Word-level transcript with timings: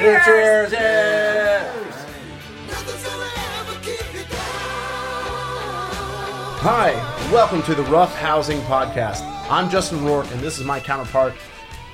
Cheers! 0.00 0.72
Yeah. 0.72 1.72
Hi, 6.60 6.92
welcome 7.32 7.62
to 7.62 7.74
the 7.74 7.82
Rough 7.84 8.14
Housing 8.16 8.60
Podcast. 8.62 9.22
I'm 9.50 9.70
Justin 9.70 10.04
Rourke, 10.04 10.30
and 10.32 10.40
this 10.40 10.58
is 10.58 10.66
my 10.66 10.80
counterpart, 10.80 11.32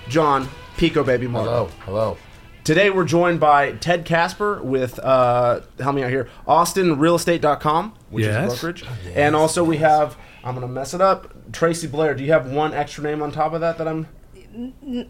John 0.09 0.49
Pico 0.77 1.05
Baby 1.05 1.29
Mark. 1.29 1.47
Hello, 1.47 1.67
hello. 1.85 2.17
Today 2.65 2.91
we're 2.91 3.05
joined 3.05 3.39
by 3.39 3.73
Ted 3.73 4.05
Kasper 4.05 4.61
with, 4.63 4.99
uh, 4.99 5.61
help 5.79 5.95
me 5.95 6.03
out 6.03 6.11
here, 6.11 6.29
AustinRealEstate.com, 6.49 7.95
which 8.11 8.25
Yes. 8.25 8.35
is 8.53 8.59
a 8.59 8.61
brokerage. 8.67 8.85
And 9.15 9.37
also 9.37 9.63
we 9.63 9.77
have, 9.77 10.17
I'm 10.43 10.57
going 10.57 10.67
to 10.67 10.73
mess 10.73 10.93
it 10.93 11.01
up, 11.01 11.53
Tracy 11.53 11.87
Blair. 11.87 12.15
Do 12.15 12.25
you 12.25 12.33
have 12.33 12.51
one 12.51 12.75
extra 12.75 13.05
name 13.05 13.23
on 13.23 13.31
top 13.31 13.53
of 13.53 13.61
that 13.61 13.79
that 13.79 13.87
I'm... 13.87 14.09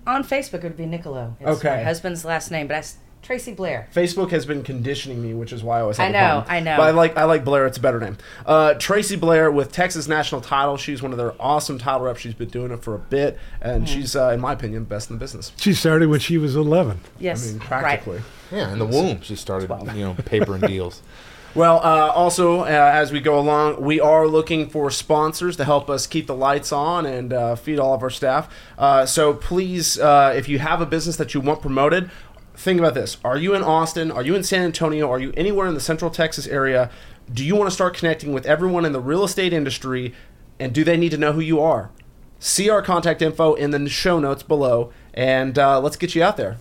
On 0.07 0.23
Facebook, 0.25 0.59
it 0.59 0.65
would 0.65 0.77
be 0.77 0.87
Nicolo. 0.87 1.37
It's 1.41 1.59
Okay. 1.59 1.77
my 1.77 1.83
husband's 1.83 2.25
last 2.25 2.51
name, 2.51 2.67
but 2.69 2.75
that's 2.75 2.97
Tracy 3.23 3.53
Blair. 3.53 3.89
Facebook 3.95 4.31
has 4.33 4.45
been 4.47 4.63
conditioning 4.65 5.23
me, 5.23 5.33
which 5.33 5.53
is 5.53 5.63
why 5.63 5.79
I 5.79 5.83
always 5.83 5.97
have 5.97 6.07
I 6.07 6.09
a 6.09 6.13
know, 6.13 6.19
problem. 6.43 6.55
I 6.57 6.61
know. 6.61 6.77
But 6.77 6.83
I 6.83 6.91
like 6.91 7.17
I 7.17 7.25
like 7.25 7.45
Blair. 7.45 7.67
It's 7.67 7.79
a 7.79 7.81
better 7.81 8.01
name. 8.01 8.17
Uh, 8.45 8.75
Tracy 8.75 9.15
Blair 9.17 9.51
with 9.51 9.71
Texas 9.71 10.09
National 10.09 10.41
Title. 10.41 10.77
She's 10.77 11.03
one 11.03 11.13
of 11.13 11.19
their 11.19 11.33
awesome 11.41 11.79
title 11.79 12.01
reps. 12.03 12.21
She's 12.21 12.35
been 12.35 12.49
doing 12.49 12.73
it 12.73 12.83
for 12.83 12.95
a 12.95 12.99
bit, 12.99 13.39
and 13.61 13.85
Mm-hmm. 13.85 13.95
she's, 13.95 14.17
uh, 14.17 14.31
in 14.31 14.41
my 14.41 14.53
opinion, 14.55 14.85
best 14.85 15.09
in 15.11 15.17
the 15.17 15.21
business. 15.21 15.53
She 15.57 15.73
started 15.73 16.09
when 16.09 16.19
she 16.21 16.37
was 16.39 16.57
11. 16.57 16.99
Yes, 17.21 17.45
I 17.45 17.51
mean, 17.53 17.59
right. 17.61 17.69
practically. 17.69 18.21
Yeah, 18.51 18.73
in 18.73 18.79
the 18.81 18.87
womb 18.87 19.21
she 19.23 19.37
started, 19.37 19.71
you 19.95 20.03
know, 20.05 20.15
papering 20.25 20.61
deals. 20.63 21.01
Well, 21.55 21.81
uh, 21.85 22.11
also, 22.15 22.61
uh, 22.61 22.65
as 22.65 23.13
we 23.13 23.21
go 23.21 23.39
along, 23.39 23.83
we 23.83 24.01
are 24.01 24.27
looking 24.27 24.71
for 24.71 24.91
sponsors 24.91 25.55
to 25.59 25.67
help 25.67 25.91
us 25.91 26.07
keep 26.07 26.27
the 26.27 26.35
lights 26.35 26.73
on 26.73 27.05
and 27.05 27.31
uh, 27.31 27.57
feed 27.57 27.79
all 27.79 27.93
of 27.93 28.03
our 28.03 28.09
staff. 28.09 28.49
Uh, 28.79 29.05
so 29.05 29.35
please, 29.35 29.99
uh, 29.99 30.33
if 30.35 30.49
you 30.49 30.61
have 30.61 30.81
a 30.81 30.87
business 30.87 31.17
that 31.17 31.35
you 31.35 31.41
want 31.41 31.61
promoted, 31.61 32.11
think 32.55 32.79
about 32.79 32.95
this. 32.95 33.19
Are 33.23 33.37
you 33.37 33.55
in 33.55 33.63
Austin? 33.63 34.11
Are 34.11 34.23
you 34.23 34.35
in 34.35 34.43
San 34.43 34.63
Antonio? 34.63 35.11
Are 35.11 35.21
you 35.21 35.31
anywhere 35.37 35.67
in 35.67 35.75
the 35.75 35.81
Central 35.81 36.11
Texas 36.11 36.47
area? 36.47 36.91
Do 37.31 37.45
you 37.45 37.55
want 37.55 37.69
to 37.69 37.75
start 37.75 37.95
connecting 37.95 38.33
with 38.33 38.47
everyone 38.47 38.87
in 38.87 38.93
the 38.93 39.01
real 39.01 39.23
estate 39.23 39.53
industry? 39.53 40.15
And 40.59 40.73
do 40.73 40.85
they 40.85 40.97
need 40.97 41.11
to 41.11 41.19
know 41.19 41.33
who 41.33 41.41
you 41.41 41.61
are? 41.61 41.91
See 42.39 42.71
our 42.71 42.81
contact 42.81 43.21
info 43.21 43.53
in 43.53 43.73
the 43.73 43.89
show 43.91 44.19
notes 44.19 44.43
below, 44.43 44.91
and 45.13 45.59
uh, 45.59 45.81
let's 45.81 45.97
get 45.97 46.15
you 46.15 46.23
out 46.23 46.39
there. 46.39 46.57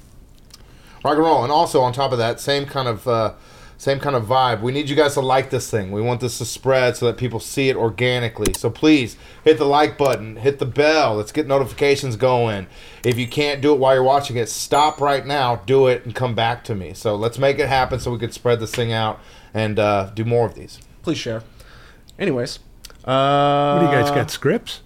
Rock 1.03 1.15
and 1.15 1.23
roll. 1.23 1.43
And 1.43 1.51
also 1.51 1.79
on 1.79 1.93
top 1.93 2.11
of 2.11 2.17
that, 2.17 2.41
same 2.41 2.65
kind 2.65 2.89
of 2.89 3.07
same 3.81 3.99
kind 3.99 4.15
of 4.15 4.25
vibe. 4.25 4.61
We 4.61 4.71
need 4.71 4.91
you 4.91 4.95
guys 4.95 5.15
to 5.15 5.21
like 5.21 5.49
this 5.49 5.71
thing. 5.71 5.91
We 5.91 6.03
want 6.03 6.21
this 6.21 6.37
to 6.37 6.45
spread 6.45 6.97
so 6.97 7.07
that 7.07 7.17
people 7.17 7.39
see 7.39 7.67
it 7.67 7.75
organically. 7.75 8.53
So 8.53 8.69
please 8.69 9.17
hit 9.43 9.57
the 9.57 9.65
like 9.65 9.97
button, 9.97 10.35
hit 10.35 10.59
the 10.59 10.67
bell. 10.67 11.15
Let's 11.15 11.31
get 11.31 11.47
notifications 11.47 12.15
going. 12.15 12.67
If 13.03 13.17
you 13.17 13.27
can't 13.27 13.59
do 13.59 13.73
it 13.73 13.79
while 13.79 13.95
you're 13.95 14.03
watching 14.03 14.37
it, 14.37 14.49
stop 14.49 15.01
right 15.01 15.25
now, 15.25 15.55
do 15.65 15.87
it, 15.87 16.05
and 16.05 16.13
come 16.13 16.35
back 16.35 16.63
to 16.65 16.75
me. 16.75 16.93
So 16.93 17.15
let's 17.15 17.39
make 17.39 17.57
it 17.57 17.69
happen 17.69 17.99
so 17.99 18.11
we 18.11 18.19
can 18.19 18.31
spread 18.31 18.59
this 18.59 18.69
thing 18.69 18.93
out 18.93 19.19
and 19.51 19.79
uh, 19.79 20.11
do 20.13 20.25
more 20.25 20.45
of 20.45 20.53
these. 20.53 20.79
Please 21.01 21.17
share. 21.17 21.41
Anyways. 22.19 22.59
Uh, 23.03 23.79
What 23.79 23.89
do 23.89 23.97
you 23.97 23.99
guys 23.99 24.11
got, 24.11 24.29
scripts? 24.29 24.81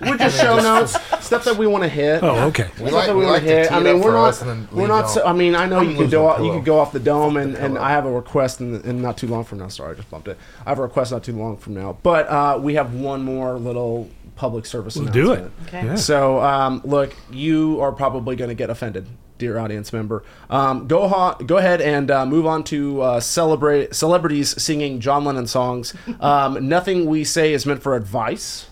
We're 0.00 0.16
just 0.16 0.40
show 0.40 0.56
notes, 0.56 0.92
stuff 1.24 1.44
that 1.44 1.56
we 1.56 1.66
want 1.66 1.84
to 1.84 1.88
hit. 1.88 2.22
Oh, 2.22 2.46
okay. 2.48 2.68
We 2.80 2.88
Stuff 2.88 2.92
like, 2.92 3.06
that 3.06 3.14
we 3.16 3.24
wanna 3.24 3.32
like 3.32 3.42
to 3.44 3.68
tee 3.68 3.74
I 3.74 3.80
mean, 3.80 4.00
we're 4.00 4.12
not. 4.12 4.28
us 4.28 4.40
and 4.42 4.50
then 4.50 4.68
We're 4.72 4.88
not. 4.88 5.06
So. 5.10 5.24
I 5.26 5.32
mean, 5.32 5.54
I 5.54 5.66
know 5.66 5.78
I'm 5.78 5.90
you 5.90 5.96
could 5.96 6.04
losing 6.04 6.10
go. 6.18 6.28
the 6.28 6.42
you 6.44 6.48
pillow. 6.50 6.54
could 6.58 6.64
go 6.64 6.78
off 6.80 6.92
the 6.92 7.00
dome, 7.00 7.36
and, 7.36 7.54
the 7.54 7.62
and. 7.64 7.78
I 7.78 7.90
have 7.90 8.06
a 8.06 8.10
request 8.12 8.60
in, 8.60 8.80
in 8.82 9.02
not 9.02 9.16
too 9.18 9.26
long 9.26 9.44
from 9.44 9.58
now. 9.58 9.68
Sorry, 9.68 9.92
I 9.92 9.94
just 9.94 10.10
bumped 10.10 10.28
it. 10.28 10.38
I 10.64 10.70
have 10.70 10.78
a 10.78 10.82
request 10.82 11.12
not 11.12 11.22
too 11.24 11.36
long 11.36 11.56
from 11.56 11.74
now, 11.74 11.98
but 12.02 12.26
uh, 12.28 12.58
we 12.60 12.74
have 12.74 12.94
one 12.94 13.22
more 13.22 13.58
little 13.58 14.08
public 14.36 14.64
service. 14.66 14.96
We'll 14.96 15.06
do 15.12 15.32
it. 15.32 15.50
Okay. 15.66 15.84
Yeah. 15.84 15.94
So, 15.96 16.40
um, 16.40 16.80
look, 16.84 17.14
you 17.30 17.78
are 17.82 17.92
probably 17.92 18.36
going 18.36 18.48
to 18.48 18.54
get 18.54 18.70
offended, 18.70 19.06
dear 19.36 19.58
audience 19.58 19.92
member. 19.92 20.22
Um, 20.48 20.88
go 20.88 21.08
ho- 21.08 21.36
go 21.44 21.58
ahead 21.58 21.82
and 21.82 22.10
uh, 22.10 22.24
move 22.24 22.46
on 22.46 22.64
to 22.64 23.02
uh, 23.02 23.20
celebrate 23.20 23.94
celebrities 23.94 24.60
singing 24.62 24.98
John 25.00 25.24
Lennon 25.26 25.46
songs. 25.46 25.92
Um, 26.20 26.68
nothing 26.68 27.04
we 27.06 27.22
say 27.24 27.52
is 27.52 27.66
meant 27.66 27.82
for 27.82 27.94
advice. 27.96 28.66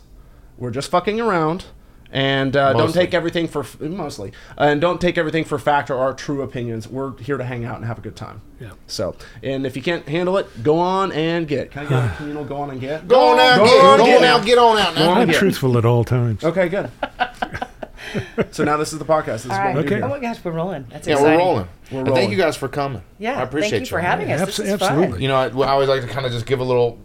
We're 0.59 0.71
just 0.71 0.91
fucking 0.91 1.21
around. 1.21 1.65
And 2.11 2.57
uh, 2.57 2.73
don't 2.73 2.95
take 2.95 3.13
everything 3.13 3.49
for 3.49 3.67
mostly, 3.81 4.33
and 4.57 4.81
don't 4.81 4.99
take 4.99 5.19
everything 5.19 5.45
for 5.45 5.59
fact 5.59 5.91
or 5.91 5.97
our 5.99 6.15
true 6.15 6.41
opinions. 6.41 6.89
We're 6.89 7.15
here 7.19 7.37
to 7.37 7.45
hang 7.45 7.67
out 7.67 7.77
and 7.77 7.85
have 7.85 7.99
a 7.99 8.01
good 8.01 8.17
time. 8.17 8.41
Yeah. 8.59 8.71
So, 8.87 9.15
and 9.43 9.67
if 9.67 9.77
you 9.77 9.83
can't 9.83 10.09
handle 10.09 10.39
it, 10.39 10.63
go 10.63 10.79
on 10.79 11.13
and 11.13 11.47
get. 11.47 11.71
Can 11.71 11.85
I 11.85 11.89
get 11.91 12.05
a 12.13 12.15
communal 12.17 12.47
go 12.47 12.57
on 12.57 12.71
and 12.71 12.81
get? 12.81 13.07
Go 13.07 13.33
on 13.33 13.39
out, 13.39 13.59
Go 13.59 13.65
get, 13.67 13.85
on, 13.85 13.99
go 13.99 14.05
get 14.07 14.17
on 14.17 14.23
now. 14.23 14.37
out, 14.39 14.47
get 14.47 14.57
on 14.59 14.79
out 14.79 14.95
Go 14.95 15.01
now. 15.05 15.11
on. 15.11 15.17
I'm 15.19 15.33
truthful 15.35 15.77
at 15.77 15.85
all 15.85 16.03
times. 16.03 16.43
Okay, 16.43 16.71
good. 16.71 16.91
so 18.53 18.65
now 18.65 18.79
this 18.79 18.95
is 18.95 18.99
the 18.99 19.05
podcast. 19.05 19.27
This 19.27 19.45
is 19.47 19.51
All 19.51 19.59
what 19.59 19.65
right. 19.67 19.77
we 19.77 19.83
do 19.83 19.87
Okay. 19.89 19.95
here. 19.97 20.05
Oh 20.07 20.09
my 20.09 20.19
gosh, 20.19 20.43
we're 20.43 20.53
rolling. 20.53 20.87
That's 20.89 21.07
Yeah, 21.07 21.15
exciting. 21.15 21.39
we're 21.39 21.45
rolling. 21.45 21.69
We're 21.91 21.99
And 21.99 22.09
rolling. 22.09 22.23
thank 22.23 22.31
you 22.31 22.39
guys 22.39 22.57
for 22.57 22.69
coming. 22.69 23.03
Yeah, 23.19 23.39
I 23.39 23.43
appreciate 23.43 23.71
thank 23.71 23.81
you 23.83 23.87
for 23.91 24.01
having 24.01 24.33
us. 24.33 24.41
Abs- 24.41 24.57
this 24.57 24.67
is 24.67 24.73
absolutely. 24.81 25.11
fun. 25.13 25.21
You 25.21 25.29
know, 25.29 25.37
I, 25.37 25.49
I 25.49 25.71
always 25.73 25.89
like 25.91 26.01
to 26.01 26.09
kind 26.09 26.25
of 26.25 26.33
just 26.33 26.47
give 26.47 26.61
a 26.61 26.65
little, 26.65 26.99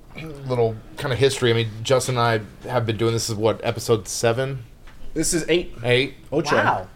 little 0.47 0.75
kind 0.97 1.11
of 1.13 1.19
history. 1.19 1.51
I 1.51 1.53
mean, 1.53 1.69
Justin 1.83 2.17
and 2.17 2.45
I 2.65 2.67
have 2.69 2.85
been 2.85 2.97
doing 2.97 3.13
this. 3.13 3.29
Is 3.29 3.35
what 3.35 3.59
episode 3.63 4.07
seven, 4.07 4.63
This 5.13 5.33
is 5.33 5.45
eight. 5.49 5.75
eight. 5.83 6.15
Ocho. 6.31 6.55
Wow. 6.55 6.87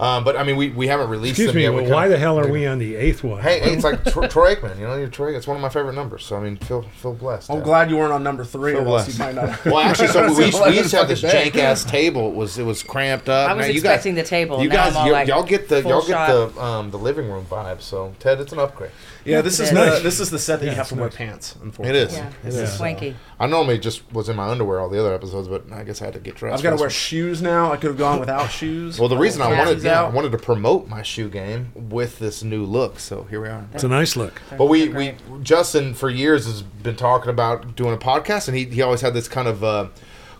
Um, 0.00 0.24
but 0.24 0.36
I 0.36 0.42
mean, 0.42 0.56
we, 0.56 0.70
we 0.70 0.88
haven't 0.88 1.08
released 1.08 1.32
Excuse 1.32 1.48
them 1.48 1.56
me, 1.56 1.62
yet. 1.62 1.72
Well, 1.72 1.84
why 1.84 2.02
kinda- 2.04 2.16
the 2.16 2.18
hell 2.18 2.38
are 2.38 2.48
we 2.48 2.66
on 2.66 2.78
the 2.78 2.96
eighth 2.96 3.22
one? 3.22 3.40
Hey, 3.42 3.60
it's 3.60 3.84
like 3.84 4.04
Tro- 4.04 4.26
Troy 4.28 4.54
Aikman. 4.56 4.78
You 4.78 4.86
know, 4.86 4.96
you're 4.96 5.06
Troy. 5.08 5.36
It's 5.36 5.46
one 5.46 5.56
of 5.56 5.62
my 5.62 5.68
favorite 5.68 5.94
numbers. 5.94 6.24
So 6.24 6.36
I 6.36 6.40
mean, 6.40 6.56
feel 6.56 6.82
feel 6.82 7.14
blessed. 7.14 7.50
I'm 7.50 7.58
Yeah. 7.58 7.64
glad 7.64 7.90
you 7.90 7.96
weren't 7.96 8.12
on 8.12 8.22
number 8.24 8.44
three, 8.44 8.72
Feel 8.72 8.82
or 8.88 8.98
else 8.98 9.16
blessed. 9.16 9.18
you 9.18 9.24
might 9.24 9.34
not. 9.34 9.64
Well, 9.66 9.78
actually, 9.78 10.08
so 10.08 10.26
we, 10.34 10.50
That's 10.50 10.66
we 10.66 10.76
used 10.78 10.90
to 10.90 10.96
have 10.98 11.08
this 11.08 11.22
jank 11.22 11.56
ass 11.56 11.84
table. 11.84 12.28
It 12.30 12.34
was 12.34 12.58
it 12.58 12.64
was 12.64 12.82
cramped 12.82 13.28
up. 13.28 13.48
I 13.50 13.54
was 13.54 13.62
Man, 13.62 13.70
you 13.70 13.74
expecting 13.80 14.14
guys, 14.16 14.24
the 14.24 14.28
table. 14.30 14.62
You 14.62 14.68
Now 14.68 14.74
guys, 14.74 14.92
I'm 14.92 14.98
all 15.02 15.06
you, 15.06 15.12
like, 15.12 15.28
y'all 15.28 15.42
get 15.44 15.68
the 15.68 15.82
y'all 15.82 16.00
get 16.00 16.08
shot. 16.08 16.54
the 16.54 16.60
um 16.62 16.90
the 16.90 16.98
living 16.98 17.28
room 17.30 17.44
vibe. 17.46 17.80
So 17.80 18.14
Ted, 18.18 18.40
it's 18.40 18.52
an 18.52 18.58
upgrade. 18.58 18.90
Yeah, 19.24 19.40
this 19.40 19.58
is 19.60 19.70
It 19.70 19.74
the 19.74 20.00
this 20.02 20.20
is 20.20 20.28
the 20.30 20.38
set 20.38 20.60
that 20.60 20.66
you 20.66 20.72
have 20.72 20.88
to 20.88 20.94
it's 20.94 21.00
wear 21.00 21.08
pants. 21.08 21.56
Unfortunately, 21.62 22.00
it 22.00 22.08
is. 22.08 22.16
Yeah, 22.16 22.28
It 22.28 22.34
this 22.42 22.54
is. 22.56 22.60
is 22.70 22.76
swanky. 22.76 23.16
I 23.38 23.46
normally 23.46 23.78
just 23.78 24.10
was 24.12 24.28
in 24.28 24.36
my 24.36 24.48
underwear 24.48 24.80
all 24.80 24.88
the 24.88 25.00
other 25.00 25.12
episodes, 25.12 25.48
but 25.48 25.70
I 25.72 25.82
guess 25.82 26.00
I 26.00 26.06
had 26.06 26.14
to 26.14 26.20
get 26.20 26.36
dressed. 26.36 26.56
I've 26.56 26.62
got 26.62 26.70
to 26.70 26.76
wear 26.76 26.86
this 26.86 26.96
shoes 26.96 27.42
now. 27.42 27.72
I 27.72 27.76
could 27.76 27.88
have 27.88 27.98
gone 27.98 28.20
without 28.20 28.46
shoes. 28.48 28.98
Well, 28.98 29.08
the 29.08 29.16
reason 29.16 29.42
I 29.42 29.48
wanted 29.48 29.74
Shoes 29.74 29.84
yeah, 29.84 30.04
I 30.04 30.08
wanted 30.08 30.32
to 30.32 30.38
promote 30.38 30.88
my 30.88 31.02
shoe 31.02 31.28
game 31.28 31.72
with 31.74 32.18
this 32.18 32.44
new 32.44 32.64
look. 32.64 33.00
So 33.00 33.24
here 33.24 33.40
we 33.40 33.48
are. 33.48 33.66
It's 33.72 33.84
a 33.84 33.88
nice 33.88 34.14
look. 34.16 34.40
But 34.56 34.66
we, 34.66 34.88
we 34.88 35.16
Justin 35.42 35.94
for 35.94 36.10
years 36.10 36.46
has 36.46 36.62
been 36.62 36.96
talking 36.96 37.30
about 37.30 37.74
doing 37.74 37.92
a 37.92 37.98
podcast, 37.98 38.48
and 38.48 38.56
he, 38.56 38.66
he 38.66 38.82
always 38.82 39.00
had 39.00 39.14
this 39.14 39.26
kind 39.26 39.48
of 39.48 39.64
uh, 39.64 39.88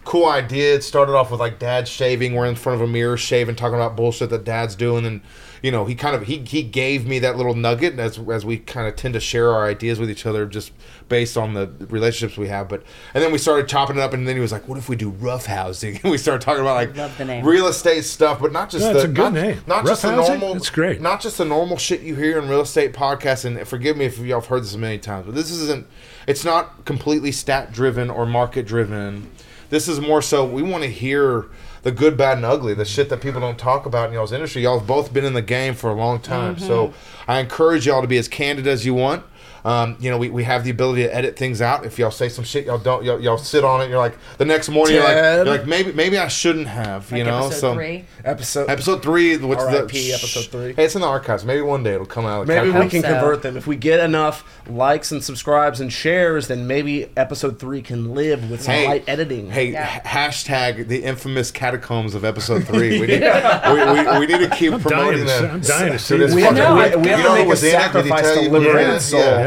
cool 0.04 0.26
idea. 0.26 0.76
It 0.76 0.84
started 0.84 1.14
off 1.14 1.30
with 1.30 1.40
like 1.40 1.58
dad 1.58 1.88
shaving, 1.88 2.34
we're 2.34 2.46
in 2.46 2.54
front 2.54 2.80
of 2.80 2.88
a 2.88 2.90
mirror 2.90 3.16
shaving, 3.16 3.56
talking 3.56 3.74
about 3.74 3.96
bullshit 3.96 4.30
that 4.30 4.44
dad's 4.44 4.76
doing, 4.76 5.04
and 5.04 5.20
you 5.64 5.70
know 5.70 5.86
he 5.86 5.94
kind 5.94 6.14
of 6.14 6.24
he, 6.24 6.40
he 6.40 6.62
gave 6.62 7.06
me 7.06 7.18
that 7.20 7.38
little 7.38 7.54
nugget 7.54 7.98
as 7.98 8.18
as 8.30 8.44
we 8.44 8.58
kind 8.58 8.86
of 8.86 8.96
tend 8.96 9.14
to 9.14 9.20
share 9.20 9.50
our 9.50 9.66
ideas 9.66 9.98
with 9.98 10.10
each 10.10 10.26
other 10.26 10.44
just 10.44 10.72
based 11.08 11.38
on 11.38 11.54
the 11.54 11.72
relationships 11.88 12.36
we 12.36 12.48
have. 12.48 12.68
But 12.68 12.82
and 13.14 13.24
then 13.24 13.32
we 13.32 13.38
started 13.38 13.66
chopping 13.66 13.96
it 13.96 14.02
up, 14.02 14.12
and 14.12 14.28
then 14.28 14.36
he 14.36 14.42
was 14.42 14.52
like, 14.52 14.68
"What 14.68 14.76
if 14.76 14.90
we 14.90 14.96
do 14.96 15.08
rough 15.08 15.46
housing?" 15.46 15.96
And 16.02 16.10
we 16.10 16.18
started 16.18 16.42
talking 16.44 16.60
about 16.60 16.74
like 16.74 16.94
Love 16.94 17.16
the 17.16 17.24
name. 17.24 17.46
real 17.46 17.66
estate 17.66 18.02
stuff, 18.04 18.40
but 18.42 18.52
not 18.52 18.68
just 18.68 18.84
No, 18.84 18.92
the 18.92 18.98
it's 18.98 19.04
a 19.06 19.08
good 19.08 19.32
not, 19.32 19.32
name. 19.32 19.60
not 19.66 19.76
Rough 19.78 19.86
just 19.86 20.02
the 20.02 20.10
housing? 20.10 20.38
normal. 20.40 20.56
It's 20.58 20.68
great. 20.68 21.00
Not 21.00 21.22
just 21.22 21.38
the 21.38 21.46
normal 21.46 21.78
shit 21.78 22.02
you 22.02 22.14
hear 22.14 22.38
in 22.38 22.46
real 22.46 22.60
estate 22.60 22.92
podcasts. 22.92 23.46
And 23.46 23.66
forgive 23.66 23.96
me 23.96 24.04
if 24.04 24.18
y'all 24.18 24.40
have 24.40 24.48
heard 24.50 24.64
this 24.64 24.74
a 24.74 24.78
million 24.78 25.00
times, 25.00 25.24
but 25.24 25.34
this 25.34 25.50
isn't. 25.50 25.86
It's 26.26 26.44
not 26.44 26.84
completely 26.84 27.32
stat 27.32 27.72
driven 27.72 28.10
or 28.10 28.26
market 28.26 28.66
driven. 28.66 29.30
This 29.70 29.88
is 29.88 29.98
more 29.98 30.20
so 30.20 30.44
we 30.44 30.62
want 30.62 30.84
to 30.84 30.90
hear 30.90 31.46
the 31.84 31.92
good, 31.92 32.16
bad, 32.16 32.38
and 32.38 32.46
ugly, 32.46 32.74
the 32.74 32.84
shit 32.84 33.10
that 33.10 33.20
people 33.20 33.40
don't 33.40 33.58
talk 33.58 33.86
about 33.86 34.08
in 34.08 34.14
y'all's 34.14 34.32
industry. 34.32 34.62
Y'all 34.62 34.78
have 34.78 34.88
both 34.88 35.12
been 35.12 35.24
in 35.24 35.34
the 35.34 35.42
game 35.42 35.74
for 35.74 35.90
a 35.90 35.94
long 35.94 36.18
time, 36.18 36.56
mm-hmm. 36.56 36.66
so 36.66 36.94
I 37.28 37.40
encourage 37.40 37.86
y'all 37.86 38.00
to 38.00 38.08
be 38.08 38.16
as 38.16 38.26
candid 38.26 38.66
as 38.66 38.84
you 38.84 38.94
want. 38.94 39.22
Um, 39.64 39.96
you 39.98 40.10
know, 40.10 40.18
we, 40.18 40.28
we 40.28 40.44
have 40.44 40.62
the 40.64 40.70
ability 40.70 41.04
to 41.04 41.14
edit 41.14 41.36
things 41.36 41.62
out. 41.62 41.86
If 41.86 41.98
y'all 41.98 42.10
say 42.10 42.28
some 42.28 42.44
shit, 42.44 42.66
y'all 42.66 42.76
don't. 42.78 43.02
Y'all, 43.04 43.18
y'all 43.20 43.38
sit 43.38 43.64
on 43.64 43.80
it. 43.80 43.88
You're 43.88 43.98
like 43.98 44.16
the 44.36 44.44
next 44.44 44.68
morning. 44.68 44.96
You're 44.96 45.04
like, 45.04 45.16
you're 45.16 45.44
like 45.46 45.66
maybe 45.66 45.92
maybe 45.92 46.18
I 46.18 46.28
shouldn't 46.28 46.66
have. 46.66 47.10
You 47.10 47.18
Like 47.24 47.26
know, 47.26 47.46
episode 47.46 47.58
so 47.60 47.74
three. 47.74 48.04
episode. 48.24 48.68
episode 48.70 49.02
three. 49.02 49.36
What's 49.38 49.62
R.I.P. 49.64 49.98
the 50.08 50.12
episode 50.14 50.44
three. 50.50 50.72
Hey, 50.74 50.84
it's 50.84 50.94
in 50.94 51.00
the 51.00 51.06
archives. 51.06 51.44
Maybe 51.46 51.62
one 51.62 51.82
day 51.82 51.94
it'll 51.94 52.04
come 52.04 52.26
out. 52.26 52.46
Maybe 52.46 52.70
we 52.70 52.88
can 52.88 53.00
so. 53.02 53.08
convert 53.08 53.40
them 53.42 53.56
if 53.56 53.66
we 53.66 53.76
get 53.76 54.00
enough 54.00 54.44
likes 54.68 55.12
and 55.12 55.24
subscribes 55.24 55.80
and 55.80 55.90
shares. 55.92 56.48
Then 56.48 56.66
maybe 56.66 57.08
episode 57.16 57.58
three 57.58 57.80
can 57.80 58.14
live 58.14 58.50
with 58.50 58.62
some 58.62 58.74
Hey, 58.74 58.86
light 58.86 59.04
editing. 59.08 59.50
Hey, 59.50 59.72
Yeah. 59.72 59.86
hashtag 60.02 60.88
the 60.88 61.02
infamous 61.04 61.50
catacombs 61.50 62.14
of 62.14 62.24
episode 62.24 62.64
three. 62.66 63.00
We 63.00 63.06
need, 63.06 63.22
we, 63.22 63.84
we, 63.84 64.18
we 64.20 64.26
need 64.26 64.48
to 64.48 64.54
keep 64.56 64.74
I'm 64.74 64.80
promoting 64.80 65.24
dying 65.24 65.40
to 65.40 65.46
them. 65.46 65.54
I'm 65.54 65.60
dying 65.62 65.92
to 65.92 65.98
see 65.98 66.18
this 66.18 66.30
this. 66.32 66.34
We 66.36 66.42
fucking- 66.42 66.56
have 66.58 66.92
to- 66.92 66.98
know, 66.98 66.98
we- 66.98 67.02
we 67.02 67.02
we 67.04 67.08
have 67.08 67.22
to 67.24 67.28
make 67.30 67.38
who 67.38 67.44
a 67.44 67.48
was 67.48 67.62
in 67.62 67.68
it? 67.68 67.72
Did 67.72 67.78
he 67.78 67.82
sacrifice 68.10 68.34
to 68.34 68.42
you? 68.42 68.50
liberate 68.50 68.86
Yeah, 68.86 68.94
his 68.94 69.04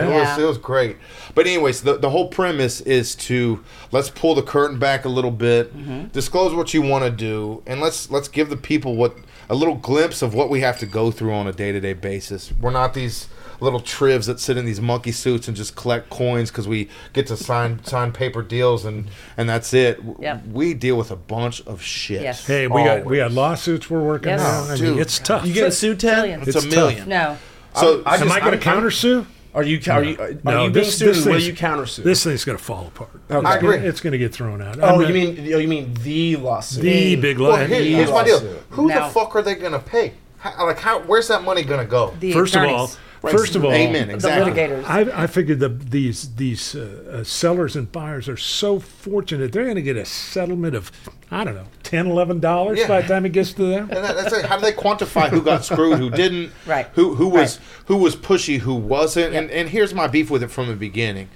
soul. 0.07 0.17
Yeah, 0.17 0.33
it, 0.33 0.35
was, 0.37 0.43
it 0.43 0.47
was 0.47 0.57
great. 0.57 0.97
But 1.35 1.47
anyways, 1.47 1.81
the, 1.83 1.97
the 1.97 2.09
whole 2.09 2.27
premise 2.29 2.81
is 2.81 3.15
to 3.15 3.63
let's 3.91 4.09
pull 4.09 4.35
the 4.35 4.41
curtain 4.43 4.79
back 4.79 5.05
a 5.05 5.09
little 5.09 5.31
bit, 5.31 5.75
Mm-hmm. 5.77 6.07
disclose 6.07 6.53
what 6.53 6.73
you 6.73 6.81
want 6.81 7.03
to 7.05 7.11
do, 7.11 7.61
and 7.67 7.79
let's 7.81 8.09
let's 8.11 8.27
give 8.27 8.49
the 8.49 8.57
people 8.57 8.95
what 8.95 9.17
a 9.49 9.55
little 9.55 9.75
glimpse 9.75 10.21
of 10.21 10.33
what 10.33 10.49
we 10.49 10.59
have 10.61 10.77
to 10.79 10.85
go 10.85 11.09
through 11.11 11.33
on 11.33 11.47
a 11.47 11.53
day 11.53 11.71
to 11.71 11.79
day 11.79 11.93
basis. 11.93 12.51
We're 12.59 12.71
not 12.71 12.93
these 12.93 13.27
little 13.59 13.79
trivs 13.79 14.27
that 14.27 14.39
sit 14.39 14.55
in 14.55 14.65
these 14.65 14.79
monkey 14.79 15.11
suits 15.11 15.47
and 15.47 15.57
just 15.57 15.75
collect 15.75 16.11
coins 16.11 16.51
because 16.51 16.67
we 16.67 16.87
get 17.13 17.25
to 17.27 17.35
sign 17.35 17.83
sign 17.85 18.11
paper 18.11 18.43
deals 18.43 18.85
and 18.85 19.07
and 19.37 19.49
that's 19.49 19.73
it. 19.73 19.97
W- 19.97 20.17
Yep. 20.21 20.45
We 20.47 20.73
deal 20.73 20.95
with 20.97 21.09
a 21.11 21.15
bunch 21.15 21.65
of 21.65 21.81
shit. 21.81 22.21
Yes. 22.21 22.45
Hey, 22.45 22.67
we 22.67 22.83
got 22.83 23.05
we 23.05 23.17
got 23.17 23.31
lawsuits 23.31 23.89
we're 23.89 24.03
working 24.03 24.29
Yes. 24.29 24.41
on. 24.41 24.67
I 24.71 24.75
mean, 24.75 24.83
Dude. 24.93 24.99
it's 24.99 25.17
tough. 25.19 25.45
You 25.45 25.53
getting 25.53 25.71
sued, 25.71 25.99
Ted? 25.99 26.13
Trillions. 26.19 26.47
It's, 26.47 26.57
It's 26.57 26.65
a 26.65 26.69
tough. 26.69 26.77
million. 26.77 27.09
No. 27.09 27.37
So, 27.75 28.01
I 28.05 28.15
Am 28.15 28.23
just- 28.23 28.35
I 28.35 28.39
going 28.39 28.51
to 28.53 28.57
counter 28.57 28.89
sue? 28.91 29.25
Are 29.57 29.63
you 29.63 29.79
are 29.91 30.03
you 30.03 30.17
are 30.19 30.29
No, 30.43 30.51
uh, 30.61 30.63
you 30.65 30.69
being 30.69 30.73
this- 30.85 30.97
sued? 30.99 31.09
this 31.15 31.25
will 31.25 31.33
thing's- 31.33 31.47
you 31.47 31.53
countersue? 31.53 32.03
This 32.03 32.23
thing's 32.23 32.45
going 32.45 32.59
to 32.59 32.63
fall 32.63 32.85
apart. 32.93 33.09
Okay. 33.31 33.35
I 33.47 33.53
It's 33.55 33.61
gonna- 33.63 33.75
agree. 33.75 33.87
It's 33.89 34.01
going 34.01 34.11
to 34.11 34.17
get 34.19 34.31
thrown 34.31 34.61
out. 34.61 34.77
oh, 34.79 34.85
I'm 34.85 34.99
you 35.01 35.05
not- 35.07 35.13
mean 35.13 35.53
oh, 35.55 35.57
you 35.57 35.67
mean 35.67 35.95
the 36.03 36.35
lawsuit? 36.35 36.83
the 36.83 37.15
big 37.15 37.39
well, 37.39 37.49
lie? 37.51 37.65
here- 37.65 37.81
he 37.81 37.93
here's 37.95 38.11
my 38.11 38.23
deal. 38.23 38.39
Who 38.69 38.87
Now- 38.87 39.07
the 39.07 39.13
fuck 39.13 39.35
are 39.35 39.41
they 39.41 39.55
gonna 39.55 39.79
pay? 39.79 40.13
How, 40.37 40.67
like, 40.67 40.79
how? 40.79 40.99
Where's 40.99 41.27
that 41.29 41.43
money 41.43 41.63
gonna 41.63 41.85
go? 41.85 42.13
The 42.19 42.31
First 42.33 42.55
of 42.55 42.65
all, 42.65 42.91
attorneys, 43.19 43.39
first 43.41 43.55
of 43.55 43.65
all, 43.65 43.71
Amen. 43.73 44.07
the 44.07 44.15
litigators. 44.17 44.83
I, 44.85 45.23
I 45.23 45.27
figured 45.27 45.59
the, 45.59 45.69
these 45.69 46.35
these 46.35 46.75
uh, 46.75 47.19
uh, 47.19 47.23
sellers 47.23 47.75
and 47.75 47.91
buyers 47.91 48.27
are 48.29 48.37
so 48.37 48.79
fortunate 48.79 49.51
they're 49.51 49.63
going 49.63 49.75
to 49.75 49.81
get 49.81 49.97
a 49.97 50.05
settlement 50.05 50.75
of 50.75 50.91
I 51.31 51.43
don't 51.43 51.55
know 51.55 51.65
10 51.83 52.07
11 52.07 52.39
dollars 52.39 52.79
Yeah. 52.79 52.87
by 52.87 53.01
the 53.01 53.07
time 53.07 53.25
it 53.25 53.31
gets 53.33 53.53
to 53.53 53.63
them. 53.63 53.89
And 53.91 54.03
that, 54.03 54.15
that's 54.15 54.31
like, 54.33 54.45
how 54.45 54.55
do 54.57 54.61
they 54.61 54.71
quantify 54.73 55.29
who 55.29 55.41
got 55.41 55.65
screwed, 55.65 55.99
who 55.99 56.09
didn't, 56.09 56.51
Right. 56.65 56.87
Who 56.93 57.15
who 57.15 57.27
was 57.27 57.57
Right. 57.59 57.67
who 57.87 57.97
was 57.97 58.15
pushy, 58.15 58.59
who 58.59 58.75
wasn't? 58.75 59.33
And 59.35 59.49
and 59.51 59.69
here's 59.69 59.93
my 59.93 60.07
beef 60.07 60.29
with 60.29 60.43
it 60.43 60.51
from 60.51 60.67
the 60.67 60.75
beginning. 60.75 61.29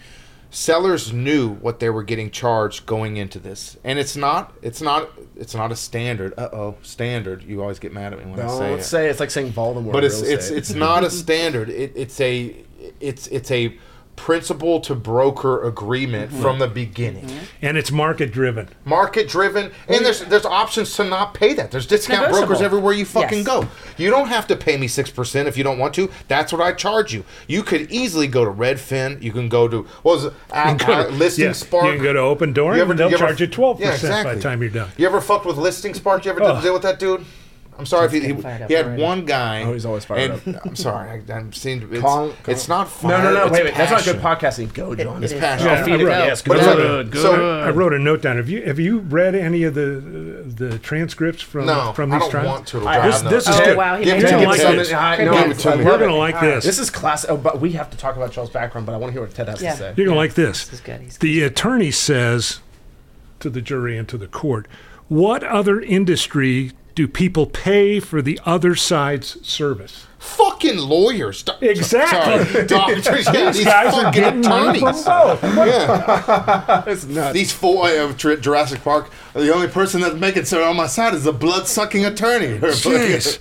Sellers 0.54 1.14
knew 1.14 1.54
what 1.56 1.80
they 1.80 1.90
were 1.90 2.04
getting 2.04 2.30
charged 2.30 2.86
going 2.86 3.16
into 3.16 3.40
this, 3.40 3.78
and 3.86 3.98
it's 3.98 4.18
not 4.18 4.54
it's 4.62 4.82
not 4.82 5.10
it's 5.38 5.56
not 5.56 5.72
a 5.72 5.76
standard. 5.78 6.34
Uh 6.38 6.50
oh, 6.52 6.76
standard. 6.82 7.42
You 7.44 7.62
always 7.62 7.80
get 7.80 7.94
mad 7.94 8.12
at 8.12 8.20
me 8.20 8.26
when 8.30 8.40
I 8.40 8.48
Don't 8.48 8.58
say 8.58 8.74
it. 8.74 8.84
say 8.84 9.10
it's 9.10 9.22
like 9.22 9.32
saying 9.32 9.54
Voldemort. 9.54 9.94
but 9.94 10.04
it's 10.04 10.22
it's, 10.22 10.50
it's 10.50 10.74
not 10.74 11.06
a 11.06 11.10
standard. 11.24 11.70
It, 11.70 11.94
it's 11.96 12.20
a 12.20 12.66
it's 13.00 13.28
it's 13.28 13.50
a 13.50 13.78
principal 14.26 14.80
to 14.80 14.94
broker 14.94 15.64
agreement 15.64 16.30
Mm-hmm. 16.32 16.42
from 16.44 16.60
the 16.60 16.68
beginning. 16.68 17.28
And 17.64 17.76
it's 17.76 17.92
market 17.92 18.32
driven. 18.32 18.70
market 18.86 19.28
driven 19.28 19.72
and 19.88 20.06
there's 20.06 20.20
there's 20.26 20.46
options 20.46 20.96
to 20.98 21.04
not 21.04 21.34
pay 21.34 21.54
that 21.56 21.72
there's 21.72 21.88
discount 21.88 22.22
negotiable. 22.22 22.48
brokers 22.48 22.62
everywhere 22.62 22.94
you 22.94 23.04
fucking 23.04 23.40
Yes. 23.40 23.48
go 23.48 23.68
you 23.98 24.12
don't 24.12 24.28
have 24.28 24.46
to 24.48 24.56
pay 24.56 24.78
me 24.78 24.88
6% 24.88 25.46
if 25.48 25.58
you 25.58 25.64
don't 25.64 25.80
want 25.80 25.96
to 25.96 26.10
that's 26.28 26.54
what 26.54 26.62
i 26.62 26.72
charge 26.72 27.12
you 27.14 27.24
you 27.48 27.64
could 27.64 27.90
easily 27.92 28.28
go 28.28 28.46
to 28.46 28.52
redfin 28.52 29.20
you 29.24 29.32
can 29.32 29.50
go 29.50 29.68
to 29.68 29.82
what 30.04 30.16
was 30.18 30.26
it 30.26 30.34
uh, 30.52 30.78
uh, 30.88 31.08
listing 31.10 31.46
yeah, 31.46 31.52
spark 31.54 31.86
You 31.86 31.94
can 31.96 32.04
go 32.04 32.14
to 32.14 32.20
Opendoor 32.20 32.76
You 32.76 32.82
ever- 32.84 32.92
and 32.92 33.00
they'll 33.00 33.10
you 33.10 33.16
ever- 33.16 33.26
charge 33.26 33.42
you 33.42 33.48
12% 33.48 33.80
Yeah, 34.04 34.24
by 34.24 34.36
the 34.36 34.42
time 34.42 34.62
you're 34.62 34.70
done. 34.70 34.90
you 34.98 35.06
ever 35.08 35.20
fucked 35.22 35.46
with 35.48 35.56
ListingSpark 35.58 36.26
you 36.26 36.32
ever 36.32 36.42
Oh. 36.44 36.62
deal 36.62 36.74
with 36.74 36.84
that 36.84 37.00
dude 37.00 37.26
I'm 37.80 37.86
sorry 37.88 38.06
if 38.06 38.12
he, 38.12 38.20
getting 38.20 38.36
he, 38.36 38.42
he 38.68 38.74
had 38.76 38.86
already. 38.86 39.02
one 39.02 39.26
guy. 39.26 39.64
Oh, 39.64 39.74
he's 39.74 39.86
always 39.86 40.06
fired 40.06 40.40
and, 40.46 40.60
I'm 40.64 40.76
sorry. 40.76 41.10
I, 41.28 41.34
I'm 41.34 41.52
seeing 41.52 41.82
it's, 41.92 42.02
Calm- 42.02 42.34
it's 42.48 42.68
not 42.68 42.88
fire. 42.90 43.18
no, 43.18 43.24
no, 43.24 43.34
no. 43.34 43.44
it's 43.46 43.52
Wait, 43.54 43.64
wait. 43.64 43.74
That's 43.76 43.92
not 43.92 44.04
good 44.04 44.18
podcasting. 44.22 44.72
Go, 44.74 44.94
John. 44.94 45.24
It's 45.24 45.32
It 45.34 45.38
is. 45.38 45.42
passion. 45.42 45.66
Yeah, 45.68 45.84
feed 45.84 45.92
I 45.94 45.96
it. 45.96 46.04
wrote- 46.04 46.26
Yes, 46.28 46.42
But 46.44 46.60
good. 46.60 47.12
Good. 47.12 47.22
so- 47.22 47.60
I 47.62 47.70
wrote 47.72 47.94
a 47.94 48.00
note 48.00 48.22
down. 48.22 48.38
Have 48.38 48.50
you 48.50 48.62
have 48.64 48.78
you 48.78 49.00
read 49.00 49.34
any 49.34 49.64
of 49.64 49.74
the 49.74 50.44
the 50.46 50.78
transcripts 50.80 51.42
from 51.42 51.66
No, 51.66 51.92
from 51.94 52.12
I 52.12 52.16
these 52.18 52.24
don't 52.24 52.32
trials? 52.32 52.48
want 52.48 52.68
to. 52.68 52.88
I- 52.88 52.98
drive 52.98 53.24
this- 53.24 53.46
this 53.46 53.48
is 53.56 53.60
oh 53.62 53.66
good. 53.66 53.78
wow, 53.78 53.98
he 53.98 54.06
Give 54.06 54.14
made 54.18 54.24
it 54.26 54.28
to 54.28 54.36
it 54.36 54.40
me, 54.42 54.46
look 54.48 54.58
Ted. 54.58 54.76
good. 54.76 54.94
I- 54.94 55.18
Good 55.18 55.26
no, 55.26 55.34
job. 55.34 55.42
Give 55.48 55.52
it 55.52 55.60
to 55.62 55.78
me. 55.78 55.84
We're 55.86 55.98
going 55.98 56.10
to 56.12 56.16
like 56.16 56.40
this. 56.40 56.64
This 56.66 56.78
is 56.80 56.90
class. 56.92 57.26
Oh, 57.28 57.38
but 57.38 57.60
we 57.60 57.72
have 57.72 57.90
to 57.90 57.98
talk 57.98 58.16
about 58.16 58.32
Charles' 58.32 58.50
background. 58.52 58.86
But 58.86 58.94
I 58.94 58.98
want 58.98 59.10
to 59.10 59.14
hear 59.14 59.22
what 59.22 59.34
Ted 59.34 59.48
has 59.48 59.60
to 59.60 59.72
say. 59.76 59.94
You're 59.98 60.06
going 60.06 60.16
to 60.16 60.20
like 60.20 60.36
this. 60.36 60.66
This 60.66 60.74
is 60.80 60.82
good. 60.82 61.10
The 61.20 61.42
attorney 61.44 61.90
says 61.92 62.60
to 63.40 63.50
the 63.50 63.62
jury 63.62 63.98
and 63.98 64.08
to 64.10 64.18
the 64.18 64.28
court, 64.28 64.68
"What 65.08 65.44
other 65.44 65.82
industry 65.82 66.72
do 66.96 67.08
people 67.08 67.46
pay 67.46 68.00
for 68.00 68.22
the 68.22 68.40
other 68.46 68.76
side's 68.76 69.38
service?" 69.48 70.08
fucking 70.20 70.78
lawyers. 70.78 71.42
Do- 71.42 71.54
Exactly. 71.62 72.46
Sorry, 72.54 72.68
doctors. 72.68 73.26
Yeah, 73.34 73.52
these 73.52 73.66
guys 73.66 73.88
are 73.96 74.04
fucking 74.04 74.22
getting 74.22 74.42
money 74.42 74.80
from 74.80 74.90
attorneys. 74.90 75.04
both. 75.06 75.44
Yeah, 75.44 76.84
It's 76.86 77.06
nuts. 77.08 77.34
these 77.34 77.52
four 77.52 77.90
of 77.90 78.18
Jur- 78.18 78.38
Jurassic 78.38 78.84
Park. 78.84 79.10
Are 79.34 79.42
the 79.42 79.52
only 79.52 79.68
person 79.68 80.00
that's 80.02 80.14
making 80.14 80.46
so 80.46 80.64
on 80.64 80.76
my 80.76 80.86
side 80.86 81.16
is 81.16 81.24
the 81.24 81.34
blood 81.34 81.68
sucking 81.68 82.06
attorney. 82.06 82.60
Jeez. 82.60 83.40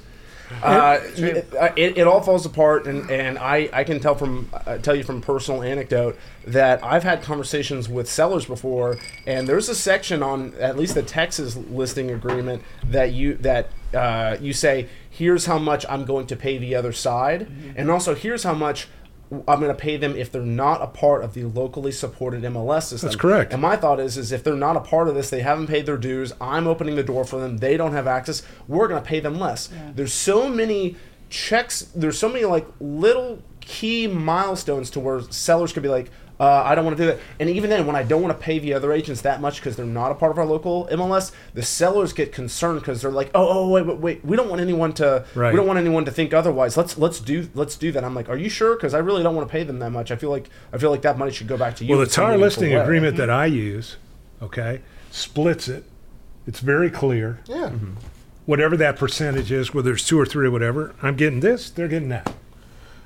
Uh, 0.63 0.99
it, 1.17 1.49
it, 1.77 1.99
it 1.99 2.07
all 2.07 2.21
falls 2.21 2.45
apart, 2.45 2.87
and, 2.87 3.11
and 3.11 3.39
I, 3.39 3.69
I 3.73 3.85
can 3.85 4.01
tell 4.01 4.15
from 4.15 4.51
uh, 4.53 4.79
tell 4.79 4.95
you 4.95 5.05
from 5.05 5.21
personal 5.21 5.63
anecdote 5.63 6.19
that 6.47 6.83
I've 6.85 7.03
had 7.05 7.23
conversations 7.23 7.89
with 7.89 8.09
sellers 8.09 8.47
before, 8.47 8.99
and 9.27 9.49
there's 9.49 9.69
a 9.69 9.75
section 9.75 10.23
on 10.23 10.55
at 10.55 10.77
least 10.77 10.95
the 10.95 11.03
Texas 11.03 11.57
listing 11.57 12.11
agreement 12.11 12.63
that 12.85 13.13
you 13.13 13.35
that 13.37 13.71
uh, 13.95 14.37
you 14.41 14.53
say 14.53 14.89
here's 15.09 15.47
how 15.47 15.59
much 15.59 15.85
I'm 15.89 16.05
going 16.05 16.27
to 16.29 16.37
pay 16.37 16.59
the 16.59 16.75
other 16.75 16.93
side, 16.93 17.49
and 17.77 17.91
also 17.91 18.15
here's 18.15 18.43
how 18.43 18.55
much. 18.55 18.89
I'm 19.33 19.61
going 19.61 19.69
to 19.69 19.75
pay 19.75 19.97
them 19.97 20.17
if 20.17 20.33
they're 20.33 20.43
not 20.43 20.83
a 20.83 20.89
part 20.89 21.23
of 21.23 21.35
the 21.35 21.45
locally 21.45 21.93
supported 21.93 22.43
MLS 22.43 22.85
system. 22.85 23.09
That's 23.09 23.17
correct. 23.17 23.53
And 23.53 23.63
my 23.63 23.77
thought 23.77 24.01
is, 24.01 24.17
is 24.17 24.33
if 24.33 24.43
they're 24.43 24.57
not 24.57 24.77
a 24.77 24.81
part 24.81 25.07
of 25.09 25.15
this, 25.15 25.31
they 25.31 25.41
haven't 25.41 25.69
paid 25.69 25.87
their 25.87 25.97
dues. 25.97 26.33
I'm 26.41 26.67
opening 26.67 26.97
the 26.97 27.05
door 27.05 27.25
for 27.25 27.39
them. 27.39 27.59
They 27.59 27.77
don't 27.77 27.93
have 27.93 28.09
access. 28.09 28.43
We're 28.67 28.89
going 28.89 29.01
to 29.01 29.09
pay 29.09 29.21
them 29.21 29.39
less. 29.39 29.69
There's 29.95 30.13
so 30.13 30.49
many 30.49 30.97
checks. 31.29 31.83
There's 31.95 32.19
so 32.19 32.29
many 32.29 32.45
like 32.45 32.67
little 32.81 33.43
key 33.61 34.09
milestones 34.09 34.91
to 34.91 35.01
where 35.01 35.21
sellers 35.21 35.73
could 35.73 35.85
be 35.85 35.89
like, 35.89 36.11
uh, 36.41 36.63
I 36.65 36.75
don't 36.75 36.87
want 36.87 36.97
to 36.97 37.03
do 37.03 37.07
that. 37.09 37.19
And 37.39 37.51
even 37.51 37.69
then, 37.69 37.87
when 37.87 37.95
I 37.95 38.03
don't 38.03 38.23
want 38.23 38.35
to 38.35 38.43
pay 38.43 38.59
the 38.59 38.73
other 38.73 38.93
agents 38.95 39.21
that 39.21 39.43
much 39.43 39.57
because 39.57 39.77
they're 39.77 39.85
not 39.85 40.11
a 40.11 40.15
part 40.15 40.33
of 40.33 40.39
our 40.39 40.47
local 40.47 40.89
MLS, 40.91 41.33
the 41.53 41.63
sellers 41.63 42.15
get 42.15 42.33
concerned 42.33 42.81
because 42.81 43.03
they're 43.03 43.11
like, 43.11 43.31
oh, 43.35 43.47
oh, 43.47 43.69
wait, 43.69 43.85
wait, 43.85 43.99
wait. 43.99 44.25
We 44.25 44.39
don't 44.39 44.49
want 44.49 44.63
anyone 44.63 44.95
to. 44.95 45.27
Right. 45.35 45.53
We 45.53 45.59
don't 45.59 45.67
want 45.67 45.79
anyone 45.79 46.07
to 46.07 46.11
think 46.11 46.33
otherwise. 46.33 46.79
Let's 46.79 46.97
let's 46.97 47.21
do 47.21 47.51
let's 47.55 47.77
do 47.77 47.93
that. 47.93 48.03
I'm 48.05 48.15
like, 48.15 48.31
are 48.31 48.39
you 48.39 48.49
sure? 48.49 48.75
Because 48.75 48.95
I 48.95 48.99
really 48.99 49.23
don't 49.23 49.37
want 49.37 49.47
to 49.47 49.53
pay 49.53 49.65
them 49.65 49.81
that 49.81 49.91
much. 49.91 50.11
I 50.11 50.17
feel 50.17 50.31
like 50.31 50.49
I 50.73 50.79
feel 50.79 50.91
like 50.91 51.03
that 51.03 51.19
money 51.19 51.31
should 51.31 51.47
go 51.47 51.59
back 51.59 51.77
to 51.77 51.85
you. 51.85 51.91
Well, 51.95 52.05
the 52.05 52.11
some 52.11 52.25
tire 52.25 52.39
listing 52.39 52.71
way. 52.73 52.77
agreement 52.77 53.19
that 53.19 53.29
I 53.29 53.45
use, 53.45 53.99
okay, 54.41 54.81
splits 55.11 55.69
it. 55.69 55.85
It's 56.47 56.61
very 56.61 56.91
clear. 56.91 57.41
yeah. 57.47 57.71
Whatever 58.47 58.77
that 58.79 58.97
percentage 58.97 59.53
is, 59.53 59.75
whether 59.75 59.93
it's 59.93 60.05
two 60.07 60.19
or 60.19 60.25
three 60.27 60.47
or 60.47 60.51
whatever, 60.51 60.95
I'm 61.03 61.15
getting 61.15 61.41
this, 61.41 61.69
they're 61.71 61.87
getting 61.87 62.09
that. 62.09 62.33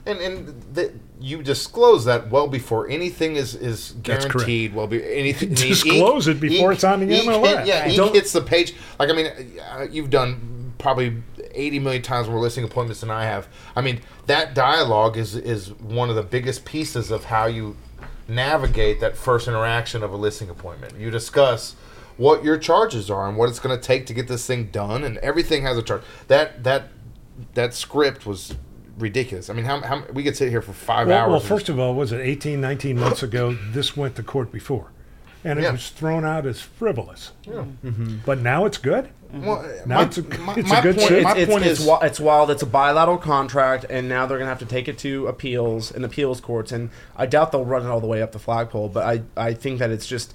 And 0.06 0.18
and 0.20 0.62
the, 0.74 0.92
you 1.20 1.42
disclose 1.42 2.04
that 2.04 2.28
well 2.30 2.46
before 2.46 2.88
anything 2.88 3.36
is 3.36 3.54
is 3.54 3.92
guaranteed. 4.02 4.74
Well, 4.74 4.86
be 4.86 5.02
anything 5.02 5.50
Disclose 5.54 6.28
it 6.28 6.40
before 6.40 6.72
it's 6.72 6.84
on 6.84 7.00
the 7.00 7.14
ink 7.14 7.26
MLS. 7.26 7.58
hit- 7.58 7.66
yeah, 7.66 7.86
ink 7.86 7.96
Don't- 7.96 8.14
hits 8.14 8.32
the 8.32 8.42
page. 8.42 8.74
Like 8.98 9.08
I 9.08 9.12
mean, 9.14 9.26
uh, 9.72 9.86
you've 9.90 10.10
done 10.10 10.74
probably 10.78 11.22
eighty 11.54 11.78
million 11.78 12.02
times 12.02 12.28
more 12.28 12.38
listing 12.40 12.64
appointments 12.64 13.00
than 13.00 13.10
I 13.10 13.24
have. 13.24 13.48
I 13.74 13.80
mean, 13.80 14.00
that 14.26 14.54
dialogue 14.54 15.16
is 15.16 15.34
is 15.34 15.72
one 15.72 16.10
of 16.10 16.16
the 16.16 16.22
biggest 16.22 16.64
pieces 16.66 17.10
of 17.10 17.24
how 17.24 17.46
you 17.46 17.76
navigate 18.28 19.00
that 19.00 19.16
first 19.16 19.48
interaction 19.48 20.02
of 20.02 20.12
a 20.12 20.16
listing 20.16 20.50
appointment. 20.50 20.98
You 20.98 21.10
discuss 21.10 21.76
what 22.16 22.44
your 22.44 22.58
charges 22.58 23.10
are 23.10 23.28
and 23.28 23.36
what 23.36 23.48
it's 23.48 23.58
going 23.58 23.76
to 23.78 23.82
take 23.82 24.06
to 24.06 24.14
get 24.14 24.28
this 24.28 24.46
thing 24.46 24.66
done, 24.66 25.02
and 25.04 25.16
everything 25.18 25.62
has 25.62 25.78
a 25.78 25.82
charge. 25.82 26.02
That 26.28 26.62
that 26.64 26.88
that 27.54 27.74
script 27.74 28.26
was 28.26 28.54
ridiculous. 28.98 29.50
I 29.50 29.52
mean, 29.54 29.64
how, 29.64 29.80
how 29.80 30.04
we 30.12 30.22
could 30.22 30.36
sit 30.36 30.50
here 30.50 30.62
for 30.62 30.72
five 30.72 31.08
Well, 31.08 31.18
hours. 31.18 31.30
well, 31.30 31.40
first 31.40 31.68
of 31.68 31.78
all, 31.78 31.94
was 31.94 32.12
it 32.12 32.20
18, 32.20 32.60
19 32.60 32.98
months 32.98 33.22
ago? 33.22 33.56
This 33.72 33.96
went 33.96 34.16
to 34.16 34.22
court 34.22 34.52
before, 34.52 34.90
and 35.44 35.58
it 35.58 35.62
Yeah. 35.62 35.72
was 35.72 35.88
thrown 35.90 36.24
out 36.24 36.46
as 36.46 36.60
frivolous. 36.60 37.32
Yeah. 37.44 37.52
Mm-hmm. 37.54 37.88
Mm-hmm. 37.88 38.16
But 38.26 38.40
now 38.40 38.64
it's 38.66 38.78
good. 38.78 39.08
Mm-hmm. 39.32 39.46
Well, 39.46 39.62
Now 39.86 39.96
my- 39.98 40.02
it's 40.04 40.18
a- 40.18 40.22
my- 40.38 40.54
it's 40.54 40.68
my 40.68 40.78
a 40.78 40.82
good 40.82 40.96
point- 40.96 41.08
shit. 41.08 41.22
My 41.24 41.30
it's, 41.32 41.40
it's, 41.40 41.50
point 41.52 41.64
it's, 41.66 41.80
is, 41.80 41.88
it's 42.02 42.20
wild. 42.20 42.50
It's 42.50 42.62
a 42.62 42.66
bilateral 42.66 43.18
contract, 43.18 43.84
and 43.90 44.08
now 44.08 44.26
they're 44.26 44.38
going 44.38 44.46
to 44.46 44.50
have 44.50 44.60
to 44.60 44.66
take 44.66 44.86
it 44.86 44.96
to 44.98 45.26
appeals 45.26 45.90
and 45.90 46.04
appeals 46.04 46.40
courts. 46.40 46.70
And 46.70 46.90
I 47.16 47.26
doubt 47.26 47.50
they'll 47.52 47.64
run 47.64 47.84
it 47.84 47.88
all 47.88 48.00
the 48.00 48.06
way 48.06 48.22
up 48.22 48.30
the 48.32 48.38
flagpole. 48.38 48.90
But 48.90 49.04
I, 49.04 49.22
I 49.48 49.54
think 49.54 49.80
that 49.80 49.90
it's 49.90 50.06
just, 50.06 50.34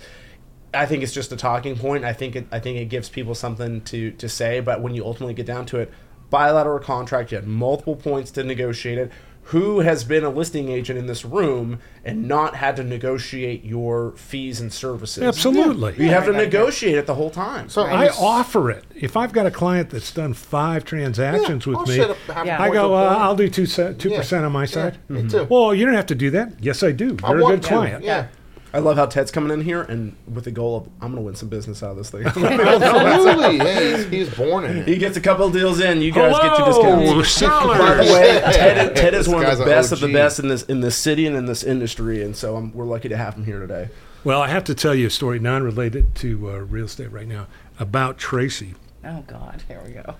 I 0.73 0.85
think 0.85 1.01
it's 1.01 1.13
just 1.13 1.31
a 1.31 1.37
talking 1.37 1.77
point. 1.77 2.03
I 2.03 2.11
think 2.13 2.35
it, 2.35 2.47
I 2.51 2.59
think 2.59 2.77
it 2.77 2.85
gives 2.89 3.07
people 3.09 3.33
something 3.35 3.79
to 3.85 4.11
to 4.11 4.27
say. 4.27 4.59
But 4.59 4.81
when 4.81 4.93
you 4.93 5.05
ultimately 5.05 5.33
get 5.33 5.45
down 5.45 5.65
to 5.67 5.77
it, 5.79 5.91
bilateral 6.29 6.79
contract, 6.79 7.31
you 7.31 7.37
had 7.37 7.47
multiple 7.47 7.95
points 7.95 8.31
to 8.31 8.43
negotiate 8.43 8.97
it. 8.97 9.11
Who 9.43 9.79
has 9.79 10.03
been 10.03 10.23
a 10.23 10.29
listing 10.29 10.69
agent 10.69 10.99
in 10.99 11.07
this 11.07 11.25
room 11.25 11.79
and 12.05 12.27
not 12.27 12.55
had 12.57 12.75
to 12.75 12.83
negotiate 12.83 13.65
your 13.65 14.11
fees 14.11 14.61
and 14.61 14.71
services? 14.71 15.23
Absolutely. 15.23 15.95
You 15.97 16.09
have 16.11 16.25
to 16.25 16.33
negotiate 16.33 16.99
it 16.99 17.07
the 17.07 17.15
whole 17.15 17.31
time. 17.31 17.67
so 17.67 17.81
I 17.81 18.09
offer 18.09 18.69
it. 18.69 18.83
If 18.95 19.17
I've 19.17 19.33
got 19.33 19.47
a 19.47 19.51
client 19.51 19.89
that's 19.89 20.11
done 20.13 20.35
five 20.35 20.85
transactions 20.85 21.65
with 21.65 21.87
me, 21.87 21.95
Yeah. 21.97 22.61
I 22.61 22.69
go, 22.69 22.93
uh, 22.93 23.15
I'll 23.19 23.35
do 23.35 23.49
two 23.49 23.65
two 23.65 24.11
percent 24.11 24.45
on 24.45 24.51
my 24.51 24.63
Yeah, 24.63 24.65
side. 24.67 24.97
me 25.09 25.27
too. 25.27 25.47
Well, 25.49 25.73
you 25.73 25.83
don't 25.83 25.95
have 25.95 26.05
to 26.07 26.15
do 26.15 26.29
that. 26.29 26.53
Yes, 26.61 26.83
I 26.83 26.91
do. 26.91 27.17
You're 27.27 27.39
a 27.39 27.45
good 27.45 27.63
client. 27.63 28.03
Yeah, 28.03 28.27
I 28.73 28.79
love 28.79 28.97
how 28.97 29.07
Ted's 29.07 29.31
coming 29.31 29.51
in 29.51 29.61
here 29.61 29.81
and 29.81 30.15
with 30.31 30.43
the 30.43 30.51
goal 30.51 30.77
of 30.77 30.87
I'm 31.01 31.11
going 31.11 31.15
to 31.15 31.21
win 31.21 31.35
some 31.35 31.49
business 31.49 31.81
out 31.81 31.91
of 31.91 31.97
this 31.97 32.11
thing. 32.11 32.23
absolutely. 32.27 33.57
yeah, 33.57 33.97
he's, 33.97 34.07
he's 34.09 34.35
born 34.35 34.65
in 34.65 34.77
it. 34.77 34.87
he 34.87 34.97
gets 34.97 35.17
a 35.17 35.21
couple 35.21 35.45
of 35.45 35.53
deals 35.53 35.79
in. 35.79 36.01
You 36.01 36.11
guys 36.11 36.37
get 36.37 36.57
your 36.57 36.67
Hello, 36.67 37.21
discounts. 37.21 37.65
By 37.65 37.95
the 37.95 38.13
way, 38.13 38.41
Ted, 38.53 38.95
Ted 38.95 39.13
is 39.13 39.25
This 39.25 39.33
one 39.33 39.43
of 39.43 39.49
guy's 39.49 39.57
the 39.57 39.65
best 39.65 39.91
of 39.91 39.99
the 39.99 40.13
best 40.13 40.39
in 40.39 40.47
this 40.47 40.63
in 40.63 40.81
this 40.81 40.95
city 40.95 41.25
and 41.25 41.35
in 41.35 41.45
this 41.45 41.63
industry, 41.63 42.23
and 42.23 42.35
so 42.35 42.57
um, 42.57 42.71
we're 42.73 42.85
lucky 42.85 43.09
to 43.09 43.17
have 43.17 43.35
him 43.35 43.45
here 43.45 43.59
today. 43.59 43.89
Well, 44.23 44.41
I 44.41 44.49
have 44.49 44.65
to 44.65 44.75
tell 44.75 44.93
you 44.93 45.07
a 45.07 45.09
story 45.09 45.39
non-related 45.39 46.13
to 46.15 46.51
uh, 46.51 46.57
real 46.57 46.85
estate 46.85 47.11
right 47.11 47.27
now 47.27 47.47
about 47.79 48.17
Tracy. 48.17 48.75
Oh 49.03 49.23
God, 49.27 49.63
here 49.67 49.81
we 49.85 49.93
go. 49.93 50.15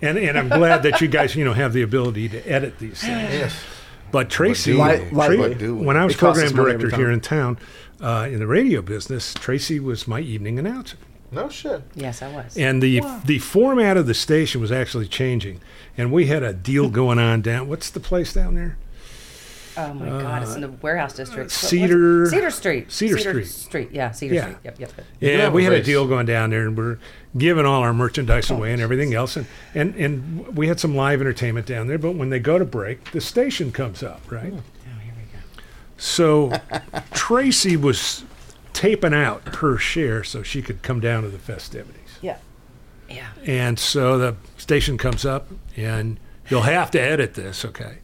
And, 0.00 0.18
and 0.18 0.38
I'm 0.38 0.48
glad 0.48 0.82
that 0.84 1.00
you 1.00 1.08
guys, 1.08 1.34
you 1.34 1.44
know, 1.44 1.54
have 1.54 1.72
the 1.72 1.82
ability 1.82 2.28
to 2.28 2.46
edit 2.48 2.78
these 2.78 3.00
things. 3.00 3.32
Yes. 3.32 3.60
But 4.10 4.30
Tracy, 4.30 4.72
do 4.72 4.82
we? 4.82 5.10
Tra- 5.10 5.54
do 5.54 5.76
we? 5.76 5.84
when 5.84 5.96
I 5.96 6.04
was 6.04 6.14
It 6.14 6.18
program 6.18 6.52
director 6.54 6.94
here 6.94 7.10
in 7.10 7.20
town, 7.20 7.58
uh, 8.00 8.28
in 8.30 8.38
the 8.38 8.46
radio 8.46 8.82
business, 8.82 9.34
Tracy 9.34 9.80
was 9.80 10.06
my 10.08 10.20
evening 10.20 10.58
announcer. 10.58 10.96
No 11.30 11.48
shit. 11.48 11.82
Yes, 11.94 12.22
I 12.22 12.32
was. 12.32 12.56
and 12.56 12.82
the 12.82 13.00
the 13.24 13.38
format 13.38 13.96
of 13.96 14.06
the 14.06 14.14
station 14.14 14.60
was 14.60 14.72
actually 14.72 15.06
changing, 15.08 15.60
and 15.96 16.10
we 16.10 16.26
had 16.26 16.42
a 16.42 16.52
deal 16.54 16.88
going 17.00 17.18
on 17.18 17.42
down. 17.42 17.68
What's 17.68 17.90
the 17.90 18.00
place 18.00 18.32
down 18.32 18.54
there? 18.54 18.78
oh 19.76 19.94
my 19.94 20.08
God, 20.08 20.42
it's 20.42 20.54
in 20.56 20.60
the 20.62 20.68
warehouse 20.68 21.14
district. 21.14 21.52
Cedar- 21.52 22.26
Cedar 22.30 22.50
Street. 22.50 22.90
Cedar 22.90 23.18
Street. 23.18 23.44
Street. 23.46 23.88
Yeah, 23.92 24.10
Cedar 24.10 24.34
Yeah. 24.34 24.42
Street. 24.42 24.56
Yep, 24.64 24.80
yep. 24.80 24.92
yep. 24.96 25.06
Yeah, 25.20 25.48
we 25.50 25.62
a 25.66 25.70
had 25.70 25.72
a 25.74 25.82
deal 25.82 26.06
going 26.08 26.26
down 26.26 26.50
there, 26.50 26.66
and 26.66 26.76
we're 26.76 26.98
giving 27.36 27.64
all 27.64 27.82
our 27.82 27.92
merchandise 27.94 28.50
away 28.50 28.72
and 28.72 28.82
everything 28.82 29.14
else, 29.14 29.36
and, 29.36 29.46
and 29.74 29.94
and 29.94 30.56
we 30.56 30.66
had 30.66 30.80
some 30.80 30.96
live 30.96 31.20
entertainment 31.20 31.66
down 31.66 31.86
there. 31.86 31.98
But 31.98 32.12
when 32.16 32.30
they 32.30 32.40
go 32.40 32.58
to 32.58 32.64
break, 32.64 33.12
the 33.12 33.20
station 33.20 33.70
comes 33.70 34.02
up, 34.02 34.20
right? 34.30 34.52
Oh, 34.52 34.52
here 34.52 34.54
we 34.54 34.60
go. 34.60 34.62
So 35.98 36.52
Tracy 37.12 37.76
was 37.76 38.24
taping 38.72 39.12
out 39.12 39.56
her 39.56 39.76
share 39.76 40.22
so 40.24 40.42
she 40.42 40.62
could 40.62 40.82
come 40.82 41.00
down 41.00 41.22
to 41.24 41.28
the 41.28 41.38
festivities, 41.38 42.18
Yeah. 42.22 42.36
Yeah. 43.10 43.26
and 43.44 43.78
so 43.78 44.16
the 44.18 44.36
station 44.56 44.96
comes 44.98 45.24
up, 45.24 45.48
and 45.76 46.18
you'll 46.48 46.62
have 46.62 46.90
to 46.92 47.00
edit 47.00 47.34
this, 47.34 47.64
okay? 47.64 47.98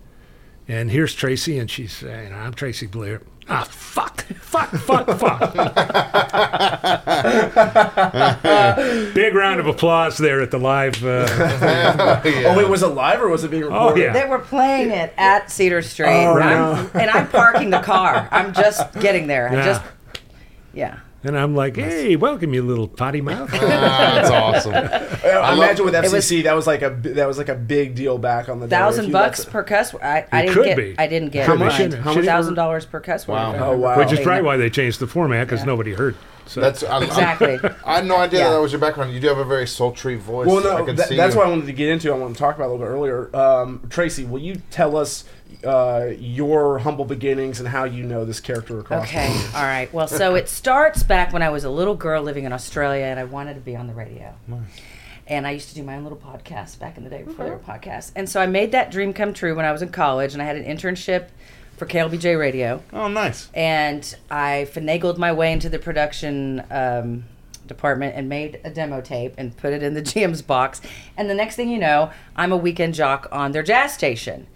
And 0.67 0.91
here's 0.91 1.15
Tracy, 1.15 1.59
and 1.59 1.71
she's 1.71 1.93
saying, 1.93 2.33
"I'm 2.33 2.55
Tracy 2.55 2.87
Blair." 2.87 3.21
Ah, 3.49 3.67
fuck, 3.71 4.23
fuck, 4.25 4.71
fuck, 4.71 5.07
fuck. 5.19 5.55
Big 9.15 9.35
round 9.35 9.61
of 9.61 9.67
applause 9.67 10.19
there 10.19 10.41
at 10.41 10.51
the 10.51 10.59
live. 10.59 11.05
Uh, 11.05 11.27
Oh, 12.25 12.57
wait, 12.57 12.69
was 12.69 12.83
it 12.83 12.89
live 12.89 13.21
or 13.21 13.29
was 13.29 13.45
it 13.45 13.51
being 13.51 13.65
Oh, 13.65 13.69
recorded? 13.69 14.03
yeah. 14.03 14.13
They 14.13 14.29
were 14.29 14.39
playing 14.39 14.91
it 14.91 15.13
at 15.17 15.51
Cedar 15.51 15.83
Street. 15.83 16.09
Oh, 16.09 16.37
and, 16.37 16.45
I'm, 16.45 16.91
and 16.95 17.11
I'm 17.11 17.29
parking 17.29 17.71
the 17.71 17.81
car. 17.81 18.29
I'm 18.31 18.53
just 18.55 18.93
getting 19.01 19.27
there. 19.27 19.49
I 19.51 19.55
Yeah. 19.55 19.65
just, 19.65 19.83
yeah. 20.73 20.99
And 21.25 21.37
I'm 21.39 21.55
like, 21.55 21.77
hey, 21.77 22.17
welcome, 22.17 22.55
you 22.55 22.63
little 22.63 22.89
potty 22.89 23.21
mouth. 23.21 23.51
Ah, 23.55 24.13
that's 24.15 24.31
awesome. 24.31 24.75
I, 24.75 25.53
imagine 25.55 25.85
with 25.85 25.95
It 25.95 26.05
FCC 26.05 26.13
was- 26.37 26.45
that 26.45 26.55
was 26.55 26.67
like 26.67 26.83
a 26.83 26.91
that 26.91 27.27
was 27.27 27.39
like 27.39 27.49
a 27.49 27.55
big 27.55 27.95
deal 27.95 28.19
back 28.19 28.49
on 28.49 28.61
the 28.61 28.67
day. 28.67 28.77
Thousand 28.77 29.05
If 29.07 29.09
you 29.09 29.15
let 29.15 29.27
bucks 29.29 29.45
the- 29.45 29.51
per 29.51 29.63
cuss. 29.63 29.95
I, 29.95 30.27
I 30.33 30.43
It 30.43 30.47
didn't 30.47 30.55
could 30.55 30.65
get. 30.65 30.77
be. 30.77 30.95
I 30.99 31.07
didn't 31.07 31.29
get. 31.31 31.47
How 31.47 31.55
much? 31.57 31.77
fined. 31.77 31.95
How 31.95 32.15
much? 32.15 32.25
Thousand 32.25 32.55
dollars 32.55 32.85
per 32.87 33.01
cuss 33.01 33.27
word. 33.27 33.35
Wow. 33.35 33.71
Oh 33.73 33.77
wow! 33.79 33.99
Which 33.99 34.13
is 34.13 34.19
They- 34.19 34.25
probably 34.25 34.43
why 34.43 34.57
they 34.57 34.71
changed 34.71 35.01
the 35.01 35.07
format 35.07 35.47
because 35.47 35.65
nobody 35.65 35.93
heard. 35.95 36.15
So 36.47 36.61
That's 36.61 36.83
I'm, 36.83 36.91
I'm- 36.91 37.03
Exactly. 37.05 37.59
I 37.87 37.97
had 37.97 38.07
no 38.07 38.17
idea 38.19 38.41
Yeah. 38.41 38.51
that 38.51 38.61
was 38.61 38.71
your 38.71 38.81
background. 38.81 39.15
You 39.15 39.21
do 39.21 39.29
have 39.29 39.39
a 39.39 39.45
very 39.47 39.67
sultry 39.67 40.17
voice. 40.17 40.47
Well, 40.47 40.59
I 40.59 40.79
no, 40.81 40.85
can 40.85 40.97
tha- 40.97 41.05
see 41.05 41.17
that's 41.17 41.35
you. 41.35 41.39
what 41.41 41.47
I 41.47 41.51
wanted 41.51 41.67
to 41.67 41.73
get 41.73 41.89
into. 41.89 42.13
I 42.13 42.17
want 42.19 42.35
to 42.35 42.39
talk 42.39 42.57
about 42.57 42.69
a 42.69 42.73
little 42.73 42.85
bit 42.87 42.91
earlier. 42.93 43.35
Um, 43.35 43.81
Tracy, 43.89 44.25
will 44.25 44.41
you 44.41 44.61
tell 44.71 44.95
us 44.97 45.25
uh, 45.65 46.13
your 46.19 46.79
humble 46.79 47.05
beginnings 47.05 47.61
and 47.61 47.69
how 47.69 47.85
you 47.85 48.03
know 48.05 48.25
this 48.25 48.41
character 48.41 48.79
across? 48.81 49.05
Okay. 49.05 49.29
All 49.55 49.63
right. 49.63 49.93
Well, 49.93 50.07
so 50.09 50.35
it 50.35 50.49
starts 50.49 51.03
back 51.03 51.33
when 51.33 51.43
I 51.43 51.51
was 51.51 51.65
a 51.65 51.71
little 51.71 51.95
girl 51.95 52.23
living 52.23 52.45
in 52.45 52.53
Australia, 52.53 53.05
and 53.05 53.19
I 53.19 53.25
wanted 53.25 53.55
to 53.55 53.61
be 53.61 53.75
on 53.77 53.87
the 53.87 53.95
radio. 53.95 54.35
And 55.27 55.47
I 55.47 55.53
used 55.53 55.71
to 55.71 55.75
do 55.75 55.83
my 55.83 55.97
own 55.97 56.03
little 56.03 56.19
podcast 56.19 56.79
back 56.79 56.99
in 56.99 57.05
the 57.05 57.11
day 57.11 57.23
before 57.23 57.47
there 57.47 57.55
were 57.57 57.59
podcasts. 57.63 58.13
And 58.15 58.29
so 58.29 58.41
I 58.41 58.47
made 58.47 58.73
that 58.73 58.91
dream 58.91 59.15
come 59.15 59.33
true 59.33 59.55
when 59.55 59.65
I 59.65 59.73
was 59.73 59.81
in 59.81 59.89
college, 59.89 60.35
and 60.35 60.43
I 60.43 60.45
had 60.45 60.57
an 60.57 60.65
internship 60.65 61.29
for 61.79 61.87
KLBJ 61.87 62.39
Radio. 62.39 62.83
Oh, 62.93 63.09
nice. 63.09 63.49
and 63.55 64.15
I 64.31 64.69
finagled 64.73 65.17
my 65.19 65.33
way 65.33 65.51
into 65.53 65.69
the 65.69 65.79
production 65.79 66.63
um, 66.71 67.25
department 67.67 68.15
and 68.17 68.29
made 68.29 68.61
a 68.65 68.71
demo 68.71 69.01
tape 69.01 69.35
and 69.39 69.57
put 69.57 69.73
it 69.73 69.83
in 69.83 69.95
the 69.95 70.03
GM's 70.11 70.43
box. 70.43 70.81
And 71.17 71.29
the 71.31 71.35
next 71.35 71.57
thing 71.57 71.69
you 71.71 71.79
know, 71.79 72.11
I'm 72.37 72.53
a 72.53 72.57
weekend 72.57 72.95
jock 72.95 73.27
on 73.33 73.53
their 73.53 73.63
jazz 73.63 73.93
station. 73.95 74.47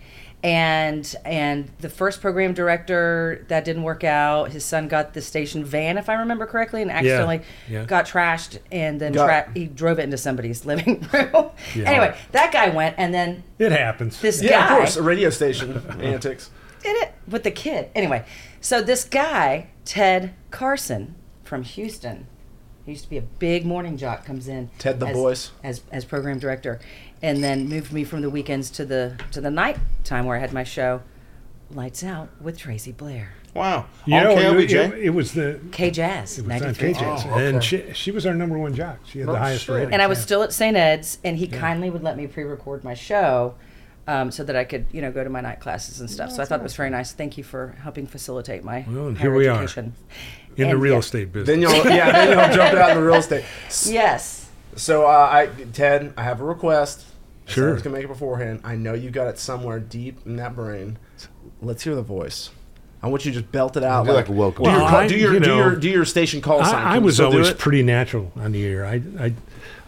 And 0.44 1.16
and 1.24 1.68
the 1.80 1.88
first 1.88 2.20
program 2.20 2.54
director 2.54 3.44
that 3.48 3.64
didn't 3.64 3.82
work 3.82 4.04
out. 4.04 4.52
His 4.52 4.64
son 4.64 4.86
got 4.86 5.12
the 5.12 5.20
station 5.20 5.64
van, 5.64 5.98
if 5.98 6.08
I 6.08 6.14
remember 6.14 6.46
correctly, 6.46 6.80
and 6.80 6.92
accidentally 6.92 7.40
yeah. 7.68 7.84
got 7.84 8.06
trashed, 8.06 8.58
and 8.70 9.00
then 9.00 9.12
Got- 9.12 9.26
tra- 9.26 9.52
he 9.52 9.66
drove 9.66 9.98
it 9.98 10.02
into 10.04 10.16
somebody's 10.16 10.64
living 10.66 11.04
room. 11.12 11.50
Anyway, 11.74 12.16
that 12.30 12.52
guy 12.52 12.68
went, 12.68 12.94
and 12.98 13.12
then 13.12 13.42
it 13.58 13.72
happens. 13.72 14.20
this 14.20 14.40
Yeah, 14.40 14.50
guy 14.50 14.72
of 14.74 14.78
course, 14.78 14.96
a 14.96 15.02
radio 15.02 15.30
station 15.30 15.82
antics. 16.00 16.50
did 16.84 16.96
it 17.02 17.14
with 17.26 17.42
the 17.42 17.50
kid. 17.50 17.90
Anyway, 17.96 18.24
so 18.60 18.80
this 18.80 19.04
guy, 19.04 19.70
Ted 19.84 20.34
Carson 20.52 21.16
from 21.42 21.64
Houston, 21.64 22.28
he 22.84 22.92
used 22.92 23.02
to 23.04 23.10
be 23.10 23.18
a 23.18 23.22
big 23.22 23.66
morning 23.66 23.96
jock, 23.96 24.24
comes 24.24 24.46
in. 24.46 24.70
Ted 24.78 25.00
the 25.00 25.06
as, 25.08 25.16
voice. 25.16 25.50
as 25.64 25.82
as 25.90 26.04
program 26.04 26.38
director, 26.38 26.78
and 27.22 27.42
then 27.42 27.68
moved 27.68 27.92
me 27.92 28.04
from 28.04 28.20
the 28.22 28.30
weekends 28.30 28.70
to 28.70 28.84
the 28.84 29.18
to 29.32 29.40
the 29.40 29.50
night 29.50 29.78
time 30.04 30.24
where 30.26 30.36
I 30.36 30.40
had 30.40 30.52
my 30.52 30.64
show, 30.64 31.02
Lights 31.70 32.02
Out 32.04 32.28
with 32.40 32.56
Tracy 32.58 32.92
Blair, 32.92 33.34
Wow. 33.54 33.86
you 34.06 34.16
on 34.16 34.24
know, 34.24 34.58
it, 34.58 34.70
it- 34.72 34.94
it 35.06 35.10
was 35.10 35.32
the 35.32 35.60
K 35.72 35.90
Jazz, 35.90 36.38
it 36.38 36.46
was 36.46 36.52
on 36.52 36.60
93. 36.60 36.94
KJ's, 36.94 37.24
Oh, 37.26 37.38
and 37.38 37.62
she, 37.64 37.92
she 37.92 38.10
was 38.10 38.24
our 38.26 38.34
number 38.34 38.56
one 38.58 38.74
jock. 38.74 38.98
She 39.04 39.18
had 39.20 39.28
Oh, 39.28 39.32
the 39.32 39.38
highest 39.38 39.64
shit. 39.64 39.74
rating. 39.74 39.92
And 39.92 40.00
I 40.02 40.06
was 40.06 40.18
yeah. 40.18 40.24
still 40.24 40.42
at 40.42 40.52
St. 40.52 40.76
Ed's, 40.76 41.18
and 41.24 41.36
he 41.36 41.46
kindly 41.48 41.90
would 41.90 42.02
let 42.02 42.16
me 42.16 42.26
pre-record 42.26 42.84
my 42.84 42.94
show. 42.94 43.54
Um, 44.06 44.30
so 44.30 44.42
that 44.44 44.56
I 44.56 44.64
could, 44.64 44.86
you 44.90 45.02
know, 45.02 45.12
go 45.12 45.22
to 45.22 45.28
my 45.28 45.42
night 45.42 45.60
classes 45.60 46.00
and 46.00 46.08
stuff. 46.10 46.32
so 46.32 46.40
I 46.42 46.46
thought 46.46 46.60
it 46.60 46.62
was 46.62 46.74
very 46.74 46.88
nice. 46.88 47.12
Thank 47.12 47.36
you 47.36 47.44
for 47.44 47.76
helping 47.82 48.06
facilitate 48.06 48.64
my 48.64 48.86
Well, 48.88 49.08
and 49.08 49.18
here 49.18 49.34
we 49.34 49.46
are. 49.48 49.56
education. 49.62 49.92
in 50.56 50.70
the 50.70 50.78
real 50.78 50.94
yeah. 50.94 50.98
estate 51.00 51.30
business. 51.30 51.46
Then 51.46 51.60
you'll 51.60 51.74
yeah, 51.94 52.10
then 52.10 52.28
you'll 52.30 52.56
jump 52.56 52.72
out 52.78 52.90
in 52.92 52.96
the 52.96 53.02
real 53.02 53.16
estate. 53.16 53.44
S- 53.66 53.90
Yes. 53.92 54.37
So, 54.76 55.06
uh, 55.06 55.28
I 55.30 55.46
Ted, 55.72 56.12
I 56.16 56.22
have 56.22 56.40
a 56.40 56.44
request. 56.44 57.04
Sure. 57.46 57.70
I 57.70 57.72
was 57.72 57.82
gonna 57.82 57.96
make 57.96 58.04
it 58.04 58.08
beforehand. 58.08 58.60
I 58.64 58.76
know 58.76 58.92
you 58.94 59.10
got 59.10 59.28
it 59.28 59.38
somewhere 59.38 59.80
deep 59.80 60.18
in 60.26 60.36
that 60.36 60.54
brain. 60.54 60.98
Let's 61.62 61.82
hear 61.82 61.94
the 61.94 62.02
voice. 62.02 62.50
I 63.02 63.06
want 63.08 63.24
you 63.24 63.30
to 63.32 63.40
just 63.40 63.52
belt 63.52 63.76
it 63.76 63.84
out. 63.84 64.06
Do 64.06 64.12
like 64.12 64.28
a 64.28 64.32
welcome. 64.32 64.64
Do 64.64 64.70
your, 64.70 64.80
call, 64.80 64.88
I- 64.96 65.06
do 65.08 65.16
your, 65.16 65.34
you 65.34 65.40
do 65.40 65.54
your 65.56 65.76
do 65.76 65.88
your 65.88 66.04
station 66.04 66.40
call 66.40 66.64
sign. 66.64 66.74
I, 66.74 66.96
I 66.96 66.98
was 66.98 67.20
always 67.20 67.52
pretty 67.52 67.82
natural 67.82 68.32
on 68.36 68.52
the 68.52 68.64
air. 68.66 68.84
I, 68.84 69.00
I, 69.18 69.34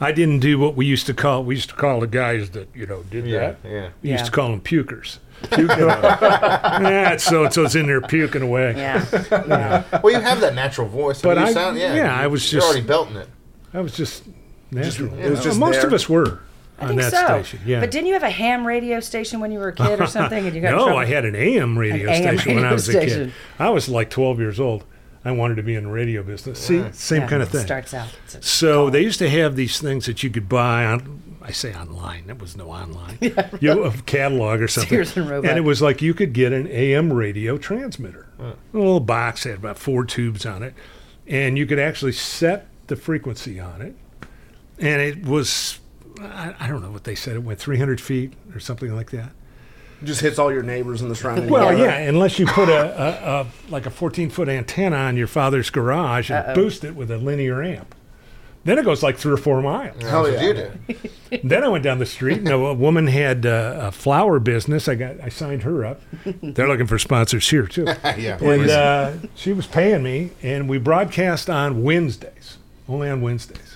I 0.01 0.13
didn't 0.13 0.39
do 0.41 0.59
what 0.59 0.75
we 0.77 0.87
used 0.87 1.07
to 1.07 1.15
call. 1.15 1.45
We 1.45 1.57
used 1.57 1.69
to 1.71 1.75
call 1.77 2.01
the 2.01 2.07
guys 2.07 2.51
that 2.51 2.69
you 2.75 2.87
know 2.87 3.03
did 3.05 3.27
Yeah, 3.27 3.39
that. 3.39 3.59
yeah. 3.65 3.89
We 4.03 4.13
used 4.13 4.25
to 4.27 4.31
call 4.31 4.51
them 4.51 4.61
pukers. 4.61 5.19
yeah, 5.53 7.17
so 7.17 7.49
so 7.51 7.65
it's 7.65 7.75
in 7.75 7.87
there 7.87 8.01
puking 8.01 8.43
away. 8.43 8.75
Yeah. 8.77 9.85
Well, 10.03 10.13
you 10.13 10.21
have 10.21 10.41
that 10.41 10.55
natural 10.55 10.87
voice. 10.89 11.21
But 11.21 11.37
you 11.37 11.45
I, 11.45 11.53
sound, 11.53 11.79
yeah, 11.79 11.95
yeah, 11.95 12.19
I 12.19 12.27
was 12.27 12.51
you're 12.53 12.61
just- 12.61 12.71
already 12.73 12.87
belting 12.87 13.17
it. 13.17 13.29
I 13.75 13.81
was 13.81 13.95
just 13.97 14.25
natural. 14.71 15.13
it 15.19 15.31
was 15.31 15.41
uh, 15.41 15.45
just 15.45 15.59
Most 15.59 15.77
there. 15.77 15.87
of 15.87 15.93
us 15.93 16.09
were 16.09 16.41
I 16.79 16.83
on 16.85 16.89
think 16.91 17.01
that 17.03 17.13
so. 17.13 17.43
station. 17.43 17.61
Yeah. 17.67 17.81
But 17.81 17.91
didn't 17.91 18.07
you 18.07 18.15
have 18.15 18.23
a 18.23 18.31
ham 18.31 18.67
radio 18.67 19.01
station 19.01 19.41
when 19.41 19.53
you 19.53 19.59
were 19.59 19.69
a 19.69 19.75
kid 19.75 20.01
or 20.01 20.07
something? 20.19 20.47
And 20.47 20.55
you 20.55 20.63
got 20.63 20.73
in 20.73 20.77
no, 20.79 20.85
trouble? 20.85 20.99
I 20.99 21.05
had 21.05 21.25
an 21.25 21.35
AM 21.35 21.79
radio 21.79 22.09
An 22.09 22.15
AM 22.15 22.39
station 22.39 22.55
when 22.57 22.65
I 22.65 22.69
radio 22.69 22.75
was 22.75 22.89
a 22.89 22.93
kid. 23.01 23.33
I 23.59 23.71
was 23.71 23.89
like 23.89 24.11
12 24.11 24.39
years 24.39 24.59
old. 24.61 24.85
I 25.23 25.33
wanted 25.33 25.57
to 25.57 25.63
be 25.63 25.75
in 25.75 25.85
the 25.85 25.91
radio 25.91 26.23
business. 26.23 26.59
See, 26.59 26.83
same 26.93 27.21
Yeah, 27.23 27.29
kind 27.29 27.43
of 27.43 27.49
it 27.51 27.53
thing. 27.59 27.67
Starts 27.67 27.93
out. 27.93 28.09
It's 28.25 28.37
a- 28.37 28.43
So 28.43 28.89
they 28.89 29.03
used 29.03 29.19
to 29.19 29.29
have 29.29 29.55
these 29.55 29.79
things 29.79 30.07
that 30.07 30.23
you 30.23 30.31
could 30.31 30.49
buy 30.49 30.87
on. 30.87 31.21
I 31.43 31.53
say 31.53 31.75
online. 31.75 32.27
There 32.27 32.35
was 32.37 32.57
no 32.57 32.71
online. 32.71 33.19
you 33.21 33.35
know, 33.61 33.83
a 33.85 33.93
catalog 34.07 34.63
or 34.63 34.69
something. 34.69 34.89
Sears 34.91 35.15
and 35.19 35.29
Roebuck. 35.29 35.51
And 35.51 35.59
it 35.59 35.63
was 35.63 35.83
like 35.83 36.01
you 36.01 36.15
could 36.15 36.33
get 36.33 36.53
an 36.55 36.67
AM 36.69 37.13
radio 37.13 37.59
transmitter. 37.59 38.29
A 38.39 38.55
little 38.73 39.01
box 39.01 39.45
had 39.45 39.57
about 39.57 39.79
four 39.79 40.05
tubes 40.07 40.47
on 40.47 40.63
it, 40.63 40.73
and 41.27 41.59
you 41.59 41.67
could 41.67 41.79
actually 41.79 42.13
set 42.13 42.67
the 42.87 42.97
frequency 42.97 43.61
on 43.61 43.83
it. 43.83 43.95
And 44.81 45.01
it 45.01 45.27
was, 45.27 45.79
I, 46.21 46.55
I 46.59 46.67
don't 46.69 46.83
know 46.83 46.91
what 46.91 47.05
they 47.05 47.15
said. 47.15 47.37
It 47.37 47.41
went 47.43 47.59
300 47.59 48.01
feet 48.01 48.33
or 48.55 48.61
something 48.61 48.95
like 48.95 49.11
that. 49.11 49.31
just 50.03 50.21
hits 50.23 50.39
all 50.39 50.51
your 50.53 50.63
neighbors 50.63 51.03
in 51.03 51.09
the 51.09 51.15
surrounding. 51.15 51.51
Well, 51.51 51.69
area. 51.69 51.85
yeah, 51.85 51.99
unless 52.09 52.39
you 52.39 52.47
put 52.47 52.69
a, 52.69 53.03
a, 53.03 53.41
a 53.43 53.47
like 53.71 53.87
a 53.87 53.91
14 53.91 54.31
foot 54.31 54.49
antenna 54.49 54.97
on 54.97 55.17
your 55.17 55.27
father's 55.27 55.69
garage 55.71 56.31
and 56.31 56.55
boost 56.55 56.85
it 56.85 56.97
with 56.97 57.11
a 57.11 57.19
linear 57.19 57.63
amp. 57.63 57.95
Then 58.63 58.79
it 58.79 58.85
goes 58.85 59.03
like 59.03 59.17
three 59.17 59.33
or 59.33 59.39
four 59.39 59.63
miles. 59.63 60.03
Hell 60.03 60.25
That's 60.25 60.37
what 60.37 60.45
you 60.45 60.53
did. 61.33 61.51
then 61.51 61.65
I 61.65 61.69
went 61.69 61.83
down 61.83 61.99
the 61.99 62.05
street 62.05 62.39
and 62.39 62.49
a, 62.49 62.55
a 62.57 62.75
woman 62.75 63.07
had 63.07 63.47
uh, 63.47 63.77
a 63.85 63.91
flower 63.93 64.39
business. 64.39 64.87
I 64.87 64.97
got 64.97 65.19
I 65.21 65.31
signed 65.31 65.63
her 65.63 65.83
up. 65.85 66.03
They're 66.43 66.69
looking 66.69 66.87
for 66.87 66.99
sponsors 66.99 67.49
here 67.49 67.67
too. 67.67 67.85
yeah. 68.19 68.37
And 68.43 68.69
uh, 68.71 69.13
she 69.35 69.55
was 69.55 69.67
paying 69.67 70.03
me, 70.03 70.33
and 70.43 70.69
we 70.69 70.77
broadcast 70.77 71.49
on 71.49 71.83
Wednesdays, 71.83 72.59
only 72.87 73.09
on 73.09 73.23
Wednesdays. 73.23 73.70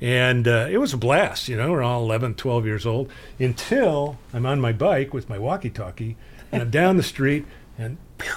And 0.00 0.46
uh, 0.46 0.68
it 0.70 0.76
was 0.78 0.92
a 0.92 0.96
blast, 0.98 1.48
you 1.48 1.56
know, 1.56 1.70
we're 1.70 1.82
all 1.82 2.02
11, 2.02 2.34
12 2.34 2.66
years 2.66 2.84
old, 2.84 3.10
until 3.40 4.18
I'm 4.34 4.44
on 4.44 4.60
my 4.60 4.72
bike 4.72 5.14
with 5.14 5.28
my 5.30 5.38
walkie 5.38 5.70
talkie, 5.70 6.16
and 6.52 6.60
I'm 6.62 6.70
down 6.70 6.98
the 6.98 7.02
street, 7.02 7.46
and 7.78 7.96
pew, 8.18 8.30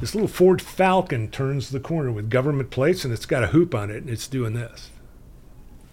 this 0.00 0.14
little 0.14 0.28
Ford 0.28 0.62
Falcon 0.62 1.28
turns 1.28 1.70
the 1.70 1.80
corner 1.80 2.12
with 2.12 2.30
government 2.30 2.70
plates, 2.70 3.04
and 3.04 3.12
it's 3.12 3.26
got 3.26 3.42
a 3.42 3.48
hoop 3.48 3.74
on 3.74 3.90
it, 3.90 3.96
and 3.96 4.08
it's 4.08 4.28
doing 4.28 4.52
this. 4.54 4.90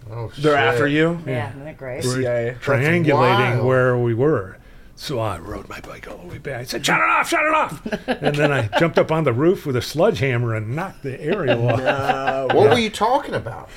oh, 0.08 0.28
They're 0.38 0.52
shit. 0.52 0.60
after 0.60 0.86
you. 0.86 1.18
yeah, 1.26 1.48
isn't 1.50 1.64
that 1.64 1.76
great? 1.78 2.04
We're- 2.04 2.22
CIA. 2.22 2.56
Triangulating 2.60 3.64
where 3.64 3.98
we 3.98 4.14
were. 4.14 4.56
So 4.94 5.18
I 5.20 5.38
rode 5.38 5.68
my 5.68 5.80
bike 5.80 6.08
all 6.10 6.18
the 6.18 6.26
way 6.26 6.38
back. 6.38 6.60
I 6.60 6.64
said, 6.64 6.84
"Shut 6.84 6.98
it 6.98 7.04
off! 7.08 7.28
Shut 7.28 7.44
it 7.46 7.54
off!" 7.54 7.86
and 8.08 8.34
then 8.34 8.50
I 8.50 8.66
jumped 8.80 8.98
up 8.98 9.12
on 9.12 9.22
the 9.22 9.32
roof 9.32 9.64
with 9.64 9.76
a 9.76 9.82
sledgehammer 9.82 10.56
and 10.56 10.74
knocked 10.74 11.04
the 11.04 11.20
aerial 11.20 11.68
off. 11.70 11.78
Uh, 11.80 12.48
What 12.52 12.70
were 12.70 12.78
you 12.80 12.90
talking 12.90 13.34
about? 13.34 13.68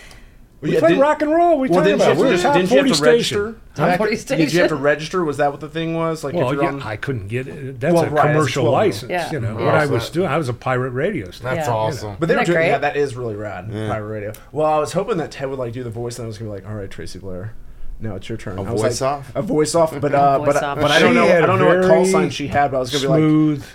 We 0.61 0.73
Yeah, 0.73 0.79
played 0.79 0.89
did- 0.93 0.99
rock 1.01 1.21
and 1.23 1.31
roll. 1.31 1.57
We 1.57 1.69
Well, 1.69 1.79
talking 1.79 1.83
didn't 1.83 1.87
you, 1.87 1.95
about. 1.95 2.07
have 2.07 2.17
to, 2.17 2.21
We're 2.23 2.27
a 2.27 2.31
just, 2.33 2.43
top 2.43 2.53
didn't 2.53 2.69
you 2.71 2.77
have 2.77 2.85
40 2.85 2.89
to 2.91 2.95
station. 2.95 3.11
register? 3.43 3.61
Top 3.73 3.87
Back- 3.87 3.97
40 3.97 4.15
Did 4.35 4.53
you 4.53 4.59
have 4.59 4.69
to 4.69 4.75
register? 4.75 5.23
Was 5.25 5.37
that 5.37 5.51
what 5.51 5.59
the 5.59 5.69
thing 5.69 5.95
was? 5.95 6.23
Like 6.23 6.35
Well, 6.35 6.49
if 6.49 6.53
you're 6.53 6.63
yeah, 6.63 6.69
on, 6.69 6.81
I 6.83 6.95
couldn't 6.97 7.27
get 7.29 7.47
it. 7.47 7.79
That's 7.79 7.93
Well, 7.95 8.03
a 8.03 8.09
right, 8.09 8.21
commercial 8.33 8.63
12-year-old. 8.65 8.73
license. 8.73 9.09
Yeah. 9.09 9.31
You 9.31 9.39
know 9.39 9.57
Yeah. 9.57 9.65
what 9.65 9.75
I 9.75 9.85
was 9.87 10.09
doing. 10.11 10.27
I 10.27 10.37
was 10.37 10.49
a 10.49 10.53
pirate 10.53 10.91
radio 10.91 11.31
station. 11.31 11.45
That's 11.55 11.67
Yeah. 11.67 11.73
awesome. 11.73 12.15
But 12.19 12.27
they 12.29 12.35
were 12.35 12.41
Isn't 12.43 12.53
that 12.53 12.59
doing, 12.59 12.71
yeah, 12.71 12.77
that 12.77 12.95
is 12.95 13.15
really 13.15 13.35
rad. 13.35 13.71
Pirate 13.71 14.07
radio. 14.07 14.33
Well, 14.51 14.67
I 14.67 14.77
was 14.77 14.93
hoping 14.93 15.17
that 15.17 15.31
Ted 15.31 15.49
would 15.49 15.57
like 15.57 15.73
do 15.73 15.83
the 15.83 15.89
voice, 15.89 16.19
and 16.19 16.25
I 16.25 16.27
was 16.27 16.37
gonna 16.37 16.51
be 16.51 16.55
like, 16.61 16.69
"All 16.69 16.75
right, 16.75 16.89
Tracy 16.91 17.17
Blair, 17.17 17.53
no, 17.99 18.15
it's 18.15 18.29
your 18.29 18.37
turn." 18.37 18.59
A 18.59 18.63
I 18.63 18.71
was 18.71 18.81
voice 18.83 19.01
like, 19.01 19.09
off? 19.11 19.31
A 19.33 19.41
voice 19.41 19.73
off, 19.73 19.99
but 19.99 20.13
uh, 20.13 20.37
Voice 20.45 20.53
but 20.53 20.63
off. 20.63 20.79
but 20.79 20.91
I 20.91 20.99
don't 20.99 21.15
know. 21.15 21.25
I 21.27 21.41
don't 21.45 21.57
know 21.57 21.67
what 21.79 21.87
call 21.89 22.05
sign 22.05 22.29
she 22.29 22.47
had, 22.47 22.69
but 22.71 22.77
I 22.77 22.79
was 22.81 22.91
gonna 22.91 23.01
be 23.01 23.07
like, 23.07 23.17
Smooth. 23.19 23.65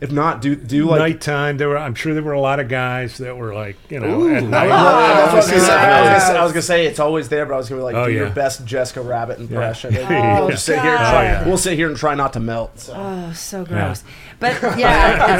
If 0.00 0.10
not, 0.12 0.42
do 0.42 0.54
do 0.56 0.86
like. 0.86 0.98
nighttime. 0.98 1.56
There 1.56 1.68
were. 1.68 1.78
I'm 1.78 1.94
sure 1.94 2.12
there 2.14 2.22
were 2.22 2.32
a 2.32 2.40
lot 2.40 2.60
of 2.60 2.68
guys 2.68 3.18
that 3.18 3.36
were 3.36 3.54
like, 3.54 3.76
you 3.90 4.00
know, 4.00 4.28
at 4.28 4.42
night. 4.42 4.66
That's 4.68 5.32
what 5.32 5.32
I 5.32 5.34
was 5.36 5.46
gonna 5.50 5.62
oh, 5.62 5.66
say. 5.66 5.72
I 5.74 6.00
was 6.02 6.08
gonna 6.08 6.20
say- 6.20 6.36
I 6.38 6.42
was 6.44 6.52
gonna 6.52 6.62
say 6.62 6.86
it's 6.86 6.98
always 7.00 7.28
there, 7.28 7.46
but 7.46 7.54
I 7.54 7.56
was 7.56 7.68
gonna 7.68 7.80
be 7.80 7.84
like, 7.84 7.94
Oh, 7.94 8.06
do 8.06 8.12
yeah. 8.12 8.18
your 8.20 8.30
best 8.30 8.64
Jessica 8.66 9.00
Rabbit 9.00 9.38
impression. 9.38 9.94
Yeah. 9.94 10.38
Oh, 10.40 10.44
we'll 10.46 10.52
Oh, 10.52 10.56
sit 10.56 10.80
here. 10.80 10.90
And 10.90 10.98
try, 10.98 11.20
Oh, 11.20 11.22
yeah. 11.22 11.46
We'll 11.46 11.58
sit 11.58 11.74
here 11.74 11.88
and 11.88 11.96
try 11.96 12.14
not 12.14 12.32
to 12.34 12.40
melt. 12.40 12.78
So. 12.80 12.94
Oh, 12.96 13.32
so 13.32 13.64
gross. 13.64 14.02
But 14.40 14.60
yeah, 14.78 15.34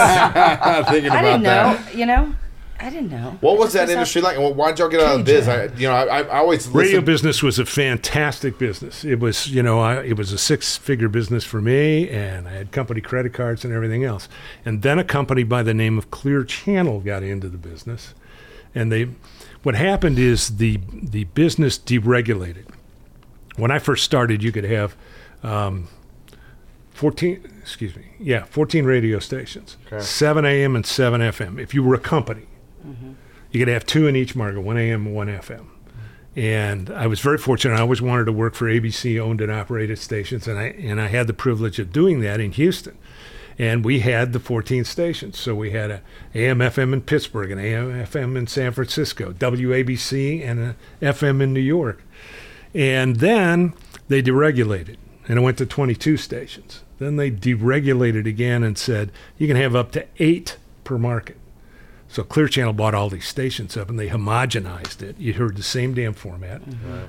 it's- 0.79 0.89
Thinking 0.91 1.11
I 1.11 1.21
about 1.21 1.23
didn't 1.23 1.43
know. 1.43 1.75
that. 1.75 1.95
You 1.95 2.07
know, 2.07 2.35
I 2.81 2.91
didn't 2.91 3.11
know. 3.11 3.39
What 3.41 3.59
was 3.59 3.73
that 3.75 3.89
industry 3.89 4.21
like? 4.21 4.37
Well, 4.37 4.53
why'd 4.53 4.79
y'all 4.79 4.89
get 4.89 5.01
out 5.01 5.21
of 5.21 5.27
this? 5.27 5.47
I, 5.49 5.65
you 5.77 5.87
know, 5.89 5.95
I, 5.95 6.23
I 6.23 6.39
always 6.39 6.69
Radio 6.69 7.01
business 7.01 7.43
was 7.43 7.59
a 7.59 7.65
fantastic 7.65 8.59
business. 8.59 9.05
It 9.05 9.21
was, 9.21 9.49
you 9.49 9.63
know, 9.63 9.81
I, 9.81 10.03
it 10.03 10.17
was 10.17 10.33
a 10.33 10.39
six-figure 10.39 11.09
business 11.09 11.45
for 11.45 11.61
me, 11.61 12.09
and 12.11 12.49
I 12.49 12.53
had 12.53 12.73
company 12.73 13.01
credit 13.01 13.33
cards 13.33 13.65
and 13.65 13.73
everything 13.73 14.05
else. 14.05 14.29
And 14.65 14.83
then 14.83 14.99
a 14.99 15.05
company 15.05 15.45
by 15.45 15.63
the 15.63 15.73
name 15.75 15.99
of 15.99 16.11
Clear 16.11 16.43
Channel 16.45 17.01
got 17.01 17.23
into 17.23 17.49
the 17.49 17.59
business, 17.59 18.13
and 18.75 18.91
they, 18.91 19.09
what 19.63 19.75
happened 19.77 20.19
is 20.19 20.57
the 20.57 20.81
the 20.93 21.25
business 21.25 21.79
deregulated. 21.79 22.67
When 23.57 23.71
I 23.71 23.79
first 23.79 24.05
started, 24.05 24.43
you 24.43 24.51
could 24.51 24.65
have 24.65 24.97
um, 25.45 25.87
14, 26.91 27.53
excuse 27.61 27.95
me, 27.95 28.05
yeah, 28.19 28.45
14 28.45 28.85
radio 28.85 29.19
stations, 29.21 29.77
Okay. 29.87 30.01
7 30.03 30.45
a.m. 30.45 30.75
and 30.75 30.85
7 30.85 31.21
FM. 31.21 31.61
If 31.61 31.73
you 31.75 31.83
were 31.83 31.95
a 31.95 32.01
company, 32.01 32.47
you 33.51 33.61
could 33.61 33.69
have 33.69 33.87
two 33.87 34.07
in 34.07 34.17
each 34.17 34.35
market, 34.35 34.61
1 34.61 34.77
a.m. 34.77 35.07
and 35.07 35.15
1 35.15 35.27
FM. 35.29 35.67
And 36.37 36.91
I 36.91 37.07
was 37.07 37.21
very 37.21 37.39
fortunate. 37.39 37.77
I 37.77 37.81
always 37.81 38.03
wanted 38.03 38.25
to 38.25 38.33
work 38.33 38.55
for 38.55 38.67
ABC 38.67 39.21
owned 39.21 39.41
and 39.41 39.53
operated 39.53 39.99
stations, 39.99 40.49
and 40.49 40.59
I 40.59 40.65
and 40.65 41.01
I 41.01 41.07
had 41.07 41.29
the 41.29 41.33
privilege 41.33 41.79
of 41.79 41.93
doing 41.93 42.21
that 42.21 42.41
in 42.41 42.51
Houston. 42.53 42.99
And 43.57 43.85
we 43.85 44.01
had 44.01 44.33
the 44.33 44.41
14 44.41 44.85
stations. 44.85 45.39
So 45.39 45.55
we 45.55 45.71
had 45.71 45.93
a 45.93 46.03
AM 46.35 46.59
FM 46.59 46.93
in 46.93 47.03
Pittsburgh, 47.03 47.53
an 47.53 47.61
AM 47.61 47.93
FM 48.05 48.37
in 48.37 48.49
San 48.49 48.73
Francisco, 48.73 49.33
WABC, 49.33 50.45
and 50.45 50.61
a 50.61 50.77
FM 51.01 51.41
in 51.41 51.53
New 51.53 51.61
York. 51.61 52.03
And 52.75 53.17
then 53.17 53.75
they 54.09 54.21
deregulated, 54.21 54.97
and 55.29 55.39
it 55.39 55.43
went 55.43 55.59
to 55.59 55.67
22 55.67 56.17
stations. 56.17 56.83
Then 56.99 57.15
they 57.15 57.31
deregulated 57.31 58.27
again 58.27 58.65
and 58.65 58.77
said 58.77 59.13
you 59.39 59.47
can 59.47 59.57
have 59.57 59.77
up 59.77 59.93
to 59.93 60.07
eight 60.19 60.57
per 60.83 60.99
market. 60.99 61.37
So 62.15 62.23
Clear 62.23 62.47
Channel 62.47 62.73
bought 62.75 62.95
all 62.95 63.11
these 63.11 63.27
stations 63.27 63.77
up, 63.77 63.91
and 63.91 63.99
they 63.99 64.09
homogenized 64.09 65.03
it. 65.03 65.19
You 65.19 65.33
heard 65.33 65.57
the 65.57 65.65
same 65.65 65.95
damn 65.95 66.13
format. 66.15 66.63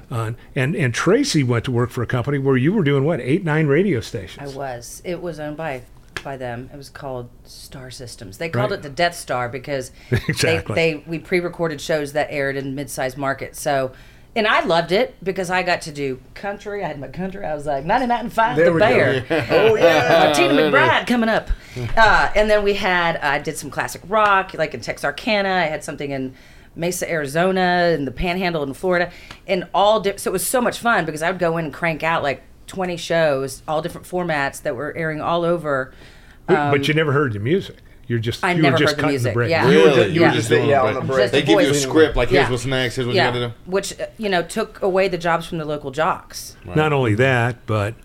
Uh, 0.09 0.31
and 0.55 0.75
and 0.75 0.95
Tracy 0.95 1.43
went 1.43 1.63
to 1.65 1.71
work 1.71 1.91
for 1.91 2.01
a 2.01 2.07
company 2.07 2.39
where 2.39 2.57
you 2.57 2.73
were 2.73 2.83
doing 2.83 3.03
what 3.05 3.19
eight 3.19 3.43
nine 3.43 3.67
radio 3.67 3.99
stations. 3.99 4.51
I 4.51 4.57
was. 4.57 5.03
It 5.05 5.21
was 5.21 5.39
owned 5.39 5.57
by 5.57 5.83
by 6.23 6.37
them. 6.37 6.71
It 6.73 6.77
was 6.77 6.89
called 6.89 7.29
Star 7.43 7.91
Systems. 7.91 8.39
They 8.39 8.49
called 8.49 8.71
Right. 8.71 8.79
it 8.79 8.81
the 8.81 8.89
Death 8.89 9.13
Star 9.13 9.47
because 9.47 9.91
Exactly. 10.11 10.73
they, 10.73 10.93
they 10.93 11.03
we 11.05 11.19
pre-recorded 11.19 11.79
shows 11.81 12.13
that 12.13 12.25
aired 12.31 12.55
in 12.57 12.73
mid-sized 12.73 13.15
markets. 13.15 13.61
So, 13.61 13.91
and 14.35 14.47
I 14.47 14.63
loved 14.65 14.91
it 14.91 15.15
because 15.23 15.49
I 15.49 15.63
got 15.63 15.81
to 15.83 15.91
do 15.91 16.19
country. 16.33 16.83
I 16.83 16.87
had 16.87 16.99
my 16.99 17.07
country. 17.07 17.45
I 17.45 17.53
was 17.55 17.65
like 17.65 17.85
99.5 17.85 18.55
There 18.55 18.65
The 18.65 18.71
we 18.73 18.79
go. 18.79 18.85
Bear. 18.85 19.25
Oh 19.51 19.75
yeah. 19.75 20.29
Uh, 20.29 20.33
Tina 20.33 20.53
McBride 20.53 21.07
coming 21.07 21.29
up. 21.29 21.49
Uh, 21.97 22.31
and 22.35 22.49
then 22.49 22.63
we 22.63 22.73
had, 22.73 23.17
I 23.17 23.39
did 23.39 23.57
some 23.57 23.69
classic 23.69 24.01
rock, 24.07 24.53
like 24.53 24.73
in 24.73 24.81
Texarkana. 24.81 25.49
I 25.49 25.61
had 25.67 25.83
something 25.83 26.11
in 26.11 26.33
Mesa, 26.75 27.09
Arizona, 27.09 27.93
and 27.95 28.05
the 28.05 28.11
Panhandle 28.11 28.63
in 28.63 28.73
Florida. 28.73 29.11
And 29.47 29.67
all, 29.73 30.01
di- 30.01 30.17
so 30.17 30.31
it 30.31 30.33
was 30.33 30.45
so 30.45 30.59
much 30.61 30.79
fun 30.79 31.05
because 31.05 31.21
I 31.21 31.31
would 31.31 31.39
go 31.39 31.57
in 31.57 31.65
and 31.65 31.73
crank 31.73 32.03
out 32.03 32.21
like 32.23 32.43
20 32.67 32.97
shows, 32.97 33.61
all 33.67 33.81
different 33.81 34.05
formats 34.07 34.61
that 34.63 34.75
were 34.75 34.93
airing 34.97 35.21
all 35.21 35.43
over. 35.43 35.93
But- 36.47 36.71
but 36.71 36.87
you 36.87 36.93
never 36.93 37.11
heard 37.13 37.33
the 37.33 37.39
music. 37.39 37.77
You're 38.07 38.19
just 38.19 38.43
I 38.43 38.53
you 38.53 38.61
never 38.61 38.73
were 38.75 38.77
just 38.79 38.91
heard 38.91 38.97
the 38.97 39.01
cutting 39.01 39.13
music, 39.13 39.33
break. 39.33 39.49
yeah. 39.49 39.69
You 39.69 39.77
were, 39.79 39.85
Really? 39.85 40.05
ju- 40.05 40.11
you 40.13 40.21
were 40.21 40.27
Yeah. 40.27 40.33
just 40.33 40.49
yeah, 40.51 40.81
on 40.81 40.93
the 40.93 40.99
Just 41.01 41.11
break. 41.11 41.31
They 41.31 41.41
the 41.41 41.47
give 41.47 41.61
you 41.61 41.65
a 41.67 41.71
voice. 41.71 41.81
script 41.83 42.15
like, 42.15 42.29
here's 42.29 42.43
Yeah. 42.45 42.51
what's 42.51 42.65
next, 42.65 42.95
here's 42.95 43.07
what 43.07 43.15
yeah, 43.15 43.25
you 43.27 43.33
got 43.33 43.39
to 43.39 43.47
do. 43.47 43.53
which, 43.65 43.99
uh, 43.99 44.05
you 44.17 44.29
know, 44.29 44.43
took 44.43 44.81
away 44.83 45.07
the 45.07 45.17
jobs 45.17 45.47
from 45.47 45.57
the 45.57 45.65
local 45.65 45.89
jocks. 45.91 46.55
Not 46.65 46.93
only 46.93 47.15
that, 47.15 47.65
but 47.65 47.95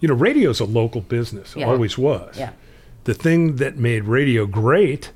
you 0.00 0.08
know, 0.08 0.14
radio's 0.14 0.60
a 0.60 0.64
local 0.66 1.00
business. 1.00 1.54
Yeah. 1.56 1.66
Always 1.66 1.96
was. 1.96 2.36
Yeah. 2.38 2.50
The 3.04 3.14
thing 3.14 3.56
that 3.56 3.78
made 3.78 4.04
radio 4.04 4.44
great 4.44 5.12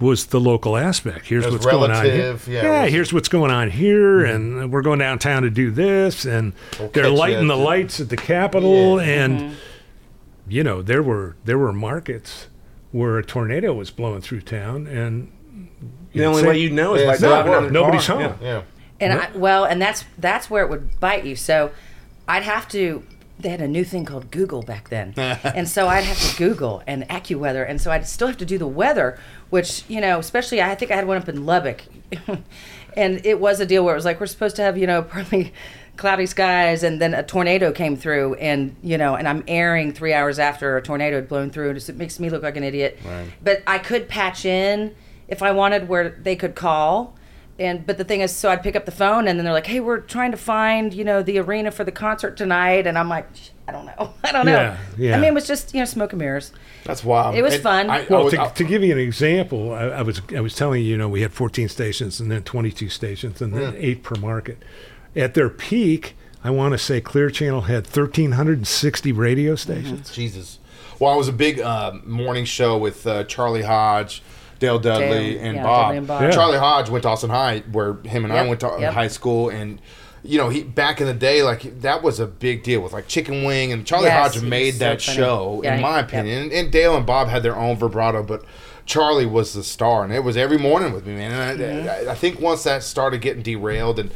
was 0.00 0.26
the 0.26 0.38
local 0.38 0.76
aspect. 0.76 1.26
Here's 1.26 1.44
It 1.44 1.46
was 1.46 1.54
what's 1.54 1.66
going 1.66 1.90
on 1.90 2.04
here. 2.04 2.14
relative, 2.14 2.48
yeah, 2.48 2.80
it 2.80 2.82
was- 2.84 2.92
here's 2.92 3.12
what's 3.14 3.28
going 3.28 3.50
on 3.50 3.70
here, 3.70 4.24
and 4.24 4.70
we're 4.70 4.82
going 4.82 4.98
downtown 4.98 5.42
to 5.42 5.50
do 5.50 5.70
this, 5.70 6.24
and 6.26 6.52
We'll 6.78 6.88
they're 6.90 7.04
catch 7.04 7.12
lighting 7.18 7.42
you 7.42 7.48
the 7.48 7.56
at- 7.56 7.64
lights 7.64 7.98
at 8.00 8.08
the 8.10 8.16
Capitol, 8.16 9.00
Yeah. 9.00 9.08
and 9.24 9.56
you 10.48 10.62
know 10.62 10.82
there 10.82 11.02
were 11.02 11.34
there 11.44 11.58
were 11.58 11.72
markets 11.72 12.46
where 12.92 13.18
a 13.18 13.24
tornado 13.24 13.74
was 13.74 13.90
blowing 13.90 14.20
through 14.20 14.40
town, 14.42 14.86
and 14.86 15.30
The 16.14 16.24
only 16.24 16.42
way 16.42 16.58
you 16.58 16.70
know 16.70 16.94
is 16.94 17.02
Yeah, 17.02 17.08
by 17.08 17.16
driving 17.16 17.52
work. 17.52 17.72
Nobody's 17.72 18.06
car. 18.06 18.20
home. 18.22 18.38
Yeah. 18.40 18.46
Yeah. 18.48 18.62
And 19.00 19.12
I, 19.12 19.30
well, 19.36 19.64
and 19.64 19.80
that's 19.80 20.04
that's 20.18 20.50
where 20.50 20.64
it 20.64 20.70
would 20.70 20.98
bite 20.98 21.24
you. 21.24 21.36
So 21.36 21.70
I'd 22.26 22.42
have 22.42 22.66
to. 22.68 23.04
They 23.40 23.50
had 23.50 23.60
a 23.60 23.68
new 23.68 23.84
thing 23.84 24.04
called 24.04 24.32
Google 24.32 24.62
back 24.62 24.88
then, 24.88 25.14
and 25.16 25.68
so 25.68 25.86
I'd 25.86 26.02
have 26.02 26.18
to 26.18 26.36
Google 26.36 26.82
and 26.88 27.04
AccuWeather, 27.08 27.64
and 27.68 27.80
so 27.80 27.92
I'd 27.92 28.08
still 28.08 28.26
have 28.26 28.36
to 28.38 28.44
do 28.44 28.58
the 28.58 28.66
weather, 28.66 29.16
which 29.50 29.84
you 29.86 30.00
know, 30.00 30.18
especially 30.18 30.60
I 30.60 30.74
think 30.74 30.90
I 30.90 30.96
had 30.96 31.06
one 31.06 31.16
up 31.16 31.28
in 31.28 31.46
Lubbock, 31.46 31.82
and 32.96 33.24
it 33.24 33.38
was 33.38 33.60
a 33.60 33.66
deal 33.66 33.84
where 33.84 33.94
it 33.94 33.96
was 33.96 34.04
like 34.04 34.18
we're 34.18 34.26
supposed 34.26 34.56
to 34.56 34.62
have 34.62 34.76
you 34.76 34.88
know 34.88 35.02
partly 35.14 35.52
cloudy 35.98 36.24
skies, 36.26 36.82
and 36.82 37.00
then 37.00 37.12
a 37.12 37.22
tornado 37.22 37.70
came 37.72 37.96
through, 37.96 38.34
and 38.34 38.74
you 38.82 38.96
know, 38.96 39.14
and 39.16 39.28
I'm 39.28 39.44
airing 39.46 39.92
three 39.92 40.14
hours 40.14 40.38
after 40.38 40.76
a 40.78 40.82
tornado 40.82 41.16
had 41.16 41.28
blown 41.28 41.50
through, 41.50 41.68
and 41.70 41.78
it 41.78 41.96
makes 41.96 42.18
me 42.18 42.30
look 42.30 42.42
like 42.42 42.56
an 42.56 42.64
idiot. 42.64 42.98
Right. 43.04 43.26
But 43.42 43.62
I 43.66 43.78
could 43.78 44.08
patch 44.08 44.44
in 44.46 44.94
if 45.28 45.42
I 45.42 45.50
wanted 45.52 45.88
where 45.88 46.08
they 46.08 46.36
could 46.36 46.54
call 46.54 47.14
and 47.60 47.84
but 47.84 47.98
the 47.98 48.04
thing 48.04 48.20
is 48.20 48.32
so 48.32 48.48
i'd 48.50 48.62
pick 48.62 48.76
up 48.76 48.84
the 48.84 48.92
phone 48.92 49.26
and 49.26 49.36
then 49.36 49.44
they're 49.44 49.52
like 49.52 49.66
hey 49.66 49.80
we're 49.80 49.98
trying 49.98 50.30
to 50.30 50.36
find 50.36 50.94
you 50.94 51.02
know 51.02 51.24
the 51.24 51.36
arena 51.40 51.72
for 51.72 51.82
the 51.82 51.90
concert 51.90 52.36
tonight 52.36 52.86
and 52.86 52.96
i'm 52.96 53.08
like 53.08 53.26
i 53.66 53.72
don't 53.72 53.84
know 53.84 54.14
i 54.24 54.30
don't 54.30 54.46
know 54.46 54.52
Yeah, 54.52 54.76
yeah. 54.96 55.16
i 55.16 55.18
mean 55.18 55.30
it 55.30 55.34
was 55.34 55.48
just 55.48 55.74
you 55.74 55.80
know 55.80 55.84
smoke 55.84 56.12
and 56.12 56.20
mirrors 56.20 56.52
That's 56.84 57.02
wild. 57.02 57.34
It 57.34 57.42
was 57.42 57.54
And 57.54 57.62
fun. 57.64 57.90
I, 57.90 58.04
I 58.04 58.06
Well, 58.08 58.24
was- 58.26 58.32
to, 58.34 58.52
to 58.54 58.62
give 58.64 58.84
you 58.84 58.92
an 58.92 58.98
example, 59.00 59.72
I, 59.74 59.86
I 59.86 60.02
was 60.02 60.22
I 60.36 60.40
was 60.40 60.54
telling 60.54 60.82
you, 60.84 60.88
you 60.90 60.96
know, 60.96 61.08
we 61.08 61.20
had 61.22 61.32
14 61.32 61.68
stations 61.68 62.20
and 62.20 62.30
then 62.30 62.44
22 62.44 62.88
stations 62.90 63.42
and 63.42 63.52
then 63.52 63.74
eight 63.76 64.04
per 64.04 64.14
market. 64.20 64.62
At 65.18 65.34
their 65.34 65.50
peak, 65.50 66.16
I 66.44 66.50
want 66.50 66.72
to 66.72 66.78
say 66.78 67.00
Clear 67.00 67.28
Channel 67.28 67.62
had 67.62 67.84
1,360 67.84 69.12
radio 69.12 69.54
stations. 69.56 70.12
Jesus. 70.12 70.58
Well, 71.00 71.12
I 71.12 71.16
was 71.16 71.28
a 71.28 71.32
big 71.32 71.60
uh, 71.60 71.94
morning 72.04 72.44
show 72.44 72.78
with 72.78 73.06
uh, 73.06 73.24
Charlie 73.24 73.62
Hodge, 73.62 74.22
Dale 74.58 74.78
Dudley, 74.78 75.34
Dale, 75.34 75.44
and, 75.44 75.56
yeah, 75.56 75.62
Bob. 75.62 75.82
Dudley 75.82 75.98
and 75.98 76.06
Bob. 76.06 76.22
Yeah. 76.22 76.30
Charlie 76.30 76.58
Hodge 76.58 76.88
went 76.88 77.02
to 77.02 77.08
Austin 77.08 77.30
High, 77.30 77.60
where 77.70 77.94
him 78.04 78.24
and 78.24 78.32
I 78.32 78.46
went 78.46 78.60
to 78.60 78.76
yep. 78.78 78.94
high 78.94 79.08
school, 79.08 79.48
and 79.48 79.80
you 80.24 80.38
know, 80.38 80.48
he 80.48 80.62
back 80.62 81.00
in 81.00 81.06
the 81.06 81.14
day, 81.14 81.42
like 81.42 81.80
that 81.80 82.02
was 82.02 82.18
a 82.20 82.26
big 82.26 82.62
deal 82.62 82.80
with 82.80 82.92
like 82.92 83.06
Chicken 83.08 83.44
Wing, 83.44 83.72
and 83.72 83.86
Charlie 83.86 84.06
Yes, 84.06 84.34
Hodge 84.34 84.44
made 84.44 84.66
was 84.66 84.74
so 84.74 84.84
that 84.84 85.02
funny. 85.02 85.16
show, 85.16 85.60
Yeah, 85.64 85.76
in 85.76 85.82
my 85.82 85.96
yep. 85.98 86.08
opinion. 86.08 86.42
And, 86.44 86.52
and 86.52 86.72
Dale 86.72 86.96
and 86.96 87.06
Bob 87.06 87.28
had 87.28 87.42
their 87.42 87.56
own 87.56 87.76
vibrato, 87.76 88.22
but 88.22 88.44
Charlie 88.88 89.26
was 89.26 89.52
the 89.52 89.62
star, 89.62 90.02
and 90.02 90.12
it 90.12 90.24
was 90.24 90.36
every 90.38 90.56
morning 90.56 90.94
with 90.94 91.06
me, 91.06 91.14
man. 91.14 91.30
And 91.30 91.42
I, 91.62 91.64
Mm-hmm. 91.68 92.08
I, 92.08 92.12
I 92.12 92.14
think 92.14 92.40
once 92.40 92.64
that 92.64 92.82
started 92.82 93.20
getting 93.20 93.42
derailed, 93.42 93.98
and 93.98 94.10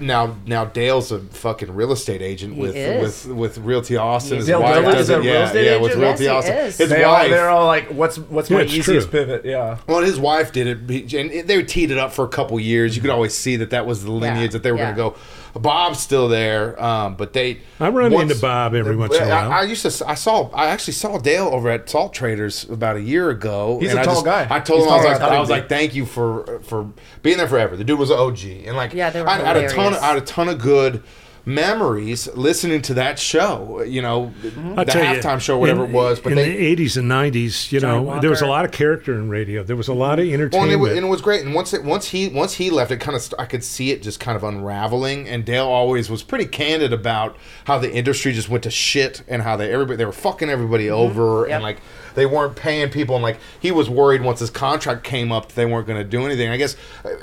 now 0.00 0.36
now 0.44 0.64
Dale's 0.64 1.12
a 1.12 1.20
fucking 1.20 1.72
real 1.74 1.92
estate 1.92 2.20
agent 2.20 2.54
He 2.54 2.60
with 2.60 2.74
is. 2.74 3.24
with 3.26 3.36
with 3.36 3.58
Realty 3.58 3.96
Austin. 3.96 4.38
His 4.38 4.46
Dale 4.46 4.60
wife 4.60 4.74
Dudley 4.74 4.92
does 4.92 5.00
is 5.02 5.10
a 5.10 5.14
it. 5.14 5.18
real 5.18 5.24
Yeah, 5.26 5.44
estate 5.46 5.64
yeah, 5.66 5.80
with? 5.80 5.94
Realty 5.94 6.24
Yes, 6.24 6.34
Austin. 6.34 6.56
is. 6.56 6.76
His 6.78 6.88
They 6.90 7.04
all, 7.04 7.12
wife, 7.14 7.30
they're 7.30 7.48
all 7.48 7.66
like, 7.66 7.86
"What's 7.90 8.18
what's 8.18 8.50
Yeah, 8.50 8.58
my 8.58 8.64
easiest 8.64 9.10
true. 9.10 9.20
pivot?" 9.20 9.44
Yeah. 9.44 9.78
well, 9.86 10.00
his 10.00 10.18
wife 10.18 10.50
did 10.50 10.66
it, 10.66 11.12
and 11.14 11.30
it- 11.30 11.46
they 11.46 11.62
teed 11.62 11.92
it 11.92 11.98
up 11.98 12.12
for 12.12 12.24
a 12.24 12.28
couple 12.28 12.58
years. 12.58 12.96
You 12.96 13.02
could 13.02 13.10
always 13.12 13.32
see 13.34 13.54
that 13.56 13.70
that 13.70 13.86
was 13.86 14.02
the 14.04 14.10
lineage 14.10 14.50
that 14.52 14.64
they 14.64 14.72
were 14.72 14.78
yeah. 14.78 14.92
going 14.92 15.12
to 15.12 15.16
go. 15.16 15.22
Bob's 15.60 15.98
still 16.00 16.28
there, 16.28 16.80
um, 16.82 17.14
but 17.16 17.32
they. 17.32 17.58
I 17.80 17.88
run 17.88 18.12
once- 18.12 18.30
into 18.30 18.42
Bob 18.42 18.74
every 18.74 18.96
once 18.96 19.16
in 19.16 19.22
a 19.22 19.28
while. 19.28 19.52
I, 19.52 19.60
I 19.60 19.62
used 19.62 19.82
to. 19.82 20.08
I 20.08 20.14
saw. 20.14 20.48
I 20.50 20.66
actually 20.66 20.92
saw 20.94 21.18
Dale 21.18 21.46
over 21.48 21.68
at 21.70 21.88
Salt 21.88 22.12
Traders 22.14 22.64
about 22.70 22.96
a 22.96 23.00
year 23.02 23.30
ago. 23.30 23.78
He's 23.80 23.90
and 23.90 23.98
a 23.98 24.02
I 24.02 24.04
tall 24.04 24.14
just- 24.14 24.24
guy. 24.26 24.46
I 24.50 24.60
told 24.60 24.80
He's 24.80 24.86
him 24.88 24.92
I 24.92 24.96
was 24.96 25.04
like, 25.04 25.20
I 25.20 25.40
was 25.40 25.50
like, 25.50 25.68
thank 25.68 25.94
you 25.94 26.06
for 26.06 26.60
for 26.64 26.90
being 27.22 27.38
there 27.38 27.48
forever. 27.48 27.76
The 27.76 27.84
dude 27.84 27.98
was 27.98 28.10
an 28.10 28.18
OG, 28.18 28.44
and 28.66 28.76
like, 28.76 28.92
Yeah, 28.94 29.10
they 29.10 29.22
were 29.22 29.28
I, 29.28 29.34
I 29.40 29.44
had 29.44 29.56
a 29.56 29.68
ton. 29.68 29.94
Of. 29.94 30.02
I 30.02 30.06
had 30.06 30.16
a 30.18 30.20
ton 30.22 30.48
of 30.48 30.58
good 30.60 31.02
memories 31.46 32.26
listening 32.34 32.82
to 32.82 32.94
that 32.94 33.18
show. 33.18 33.80
You 33.82 34.02
know, 34.02 34.34
I'll 34.76 34.84
the 34.84 34.92
tell 34.92 35.14
you, 35.14 35.20
halftime 35.20 35.40
show, 35.40 35.56
whatever 35.56 35.84
in, 35.84 35.90
it 35.90 35.94
was. 35.94 36.20
But 36.20 36.32
in 36.32 36.38
they, 36.38 36.74
the 36.74 36.84
80s 36.84 36.96
and 36.96 37.10
90s, 37.10 37.72
you 37.72 37.80
Johnny 37.80 38.04
know, 38.04 38.20
there 38.20 38.30
was 38.30 38.42
a 38.42 38.46
lot 38.46 38.64
of 38.64 38.72
character 38.72 39.14
in 39.14 39.30
radio. 39.30 39.62
There 39.62 39.76
was 39.76 39.88
a 39.88 39.94
lot 39.94 40.18
of 40.18 40.26
Well, 40.26 40.34
and 40.34 40.42
entertainment. 40.42 40.72
it, 40.72 40.76
was, 40.76 40.92
and 40.92 41.06
it 41.06 41.08
was 41.08 41.20
great. 41.22 41.44
And 41.44 41.54
once 41.54 41.72
it, 41.72 41.84
once 41.84 42.08
he 42.08 42.28
once 42.28 42.54
he 42.54 42.68
left, 42.68 42.90
it 42.90 42.98
kind 42.98 43.16
of 43.16 43.22
st- 43.22 43.40
I 43.40 43.46
could 43.46 43.62
see 43.64 43.92
it 43.92 44.02
just 44.02 44.18
kind 44.20 44.36
of 44.36 44.42
unraveling. 44.44 45.28
And 45.28 45.44
Dale 45.44 45.66
always 45.66 46.10
was 46.10 46.22
pretty 46.22 46.46
candid 46.46 46.92
about 46.92 47.36
how 47.64 47.78
the 47.78 47.92
industry 47.94 48.32
just 48.32 48.48
went 48.48 48.64
to 48.64 48.70
shit 48.70 49.22
and 49.28 49.42
how 49.42 49.56
they 49.56 49.72
everybody 49.72 49.96
they 49.96 50.04
were 50.04 50.12
fucking 50.12 50.50
everybody 50.50 50.86
mm-hmm. 50.86 50.94
over 50.94 51.46
Yep. 51.46 51.54
and 51.54 51.62
like 51.62 51.80
they 52.16 52.26
weren't 52.26 52.56
paying 52.56 52.90
people. 52.90 53.14
And 53.14 53.22
like 53.22 53.38
he 53.60 53.70
was 53.70 53.88
worried 53.88 54.22
once 54.22 54.40
his 54.40 54.50
contract 54.50 55.04
came 55.04 55.30
up, 55.30 55.52
they 55.52 55.64
weren't 55.64 55.86
going 55.86 55.98
to 56.02 56.04
do 56.08 56.26
anything. 56.26 56.48
I 56.50 56.56
guess 56.56 56.74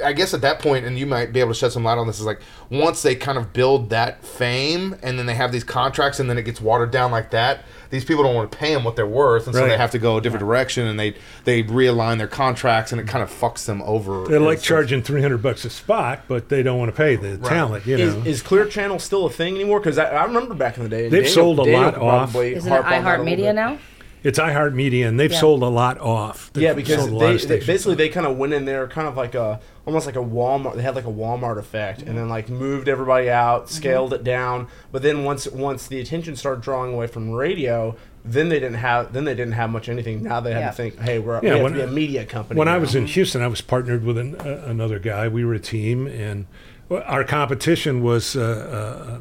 I 0.04 0.14
guess 0.14 0.34
at 0.34 0.40
that 0.42 0.60
point, 0.60 0.86
and 0.86 0.98
you 0.98 1.06
might 1.06 1.34
be 1.34 1.42
able 1.42 1.52
to 1.52 1.60
shed 1.60 1.74
some 1.74 1.84
light 1.84 1.98
on 1.98 2.08
this, 2.08 2.20
is 2.20 2.26
like 2.26 2.40
once 2.70 3.02
they 3.02 3.16
kind 3.16 3.38
of 3.38 3.52
build 3.52 3.90
that 3.90 4.24
fame 4.24 4.96
and 5.04 5.20
then 5.20 5.26
they 5.26 5.36
have 5.36 5.52
these 5.52 5.64
contracts 5.66 6.20
and 6.20 6.30
then 6.30 6.38
it 6.38 6.44
gets 6.44 6.62
watered 6.62 6.92
down 6.92 7.12
like 7.12 7.32
that. 7.32 7.66
These 7.90 8.06
people 8.06 8.24
don't 8.24 8.34
want 8.34 8.52
to 8.52 8.58
pay 8.58 8.74
them 8.74 8.84
what 8.84 8.96
they're 8.96 9.06
worth, 9.06 9.46
and 9.46 9.56
so 9.56 9.62
Right. 9.62 9.70
they 9.70 9.78
have 9.78 9.92
to 9.92 10.00
go 10.00 10.18
a 10.18 10.22
different 10.22 10.40
direction, 10.44 10.88
and 10.88 11.00
they 11.00 11.14
they 11.44 11.62
realign 11.62 12.18
their 12.18 12.28
contracts, 12.28 12.92
and 12.92 13.00
it 13.00 13.08
kind 13.08 13.24
of 13.24 13.30
fucks 13.30 13.66
them 13.66 13.84
over. 13.84 14.24
They're 14.28 14.40
like 14.40 14.58
And 14.58 14.64
charging 14.64 15.04
300 15.04 15.44
bucks 15.44 15.64
a 15.64 15.70
spot, 15.70 16.22
but 16.28 16.50
they 16.50 16.64
don't 16.64 16.80
want 16.80 16.90
to 16.90 16.98
pay 16.98 17.18
the 17.18 17.38
talent, 17.38 17.86
you 17.86 17.98
know. 17.98 18.04
Is, 18.04 18.26
is 18.26 18.42
Clear 18.42 18.66
Channel 18.66 18.98
still 18.98 19.28
a 19.28 19.30
thing 19.30 19.54
anymore? 19.54 19.80
Because 19.80 20.00
I, 20.00 20.06
I 20.06 20.24
remember 20.26 20.56
back 20.56 20.78
in 20.78 20.84
the 20.84 20.90
day. 20.90 21.08
They've 21.08 21.30
sold 21.30 21.60
a 21.60 21.64
lot 21.64 21.96
off. 21.96 22.36
Isn't 22.36 22.66
it 22.68 22.70
harp 22.70 22.86
on 22.86 22.92
that 22.92 23.20
a 23.20 23.22
little 23.24 23.26
iHeartMedia 23.26 23.38
bit. 23.50 23.54
now? 23.56 23.78
It's 24.24 24.40
iHeartMedia, 24.40 25.08
and 25.08 25.20
they've 25.20 25.32
Yeah. 25.32 25.40
sold 25.40 25.62
a 25.64 25.68
lot 25.68 26.00
off. 26.00 26.50
They've 26.54 26.64
Yeah, 26.64 26.74
because 26.74 26.98
sold 27.00 27.10
a 27.10 27.14
lot 27.14 27.40
they, 27.42 27.46
they 27.60 27.66
basically 27.66 27.96
they 27.96 28.10
kind 28.10 28.26
of 28.26 28.38
went 28.38 28.54
in 28.54 28.66
there, 28.66 28.88
kind 28.88 29.08
of 29.08 29.16
like 29.18 29.36
a 29.36 29.60
almost 29.86 30.06
like 30.06 30.16
a 30.16 30.20
Walmart. 30.20 30.76
They 30.76 30.82
had 30.82 30.96
like 30.96 31.06
a 31.06 31.12
Walmart 31.12 31.58
effect, 31.60 32.02
and 32.02 32.18
then 32.18 32.30
like 32.30 32.50
moved 32.50 32.88
everybody 32.88 33.30
out, 33.30 33.66
Mm-hmm. 33.66 33.76
scaled 33.76 34.14
it 34.14 34.24
down. 34.24 34.68
But 34.92 35.02
then 35.02 35.24
once 35.24 35.48
once 35.48 35.88
the 35.88 36.00
attention 36.00 36.36
started 36.36 36.62
drawing 36.64 36.94
away 36.94 37.08
from 37.08 37.32
radio, 37.32 37.96
then 38.26 38.48
they 38.50 38.60
didn't 38.60 38.76
have 38.76 39.12
then 39.14 39.26
they 39.26 39.36
didn't 39.36 39.54
have 39.54 39.70
much 39.70 39.90
anything. 39.90 40.24
Now 40.24 40.40
they 40.40 40.54
had 40.54 40.60
Yeah. 40.62 40.70
to 40.70 40.76
think, 40.76 41.00
hey, 41.02 41.20
we're 41.20 41.36
Yeah, 41.36 41.42
we 41.42 41.50
have 41.50 41.62
when- 41.64 41.74
to 41.74 41.78
be 41.80 41.84
a 41.84 41.88
media 41.88 42.26
company. 42.26 42.58
When 42.58 42.70
I 42.70 42.78
was 42.78 42.96
in 42.96 43.06
Houston, 43.08 43.42
I 43.42 43.48
was 43.48 43.60
partnered 43.62 44.06
with 44.06 44.18
an, 44.18 44.36
uh, 44.40 44.62
another 44.66 45.00
guy. 45.00 45.28
We 45.28 45.44
were 45.44 45.54
a 45.56 45.60
team, 45.60 46.08
and 46.08 46.46
our 46.90 47.24
competition 47.26 48.02
was 48.04 48.36
uh, 48.38 49.20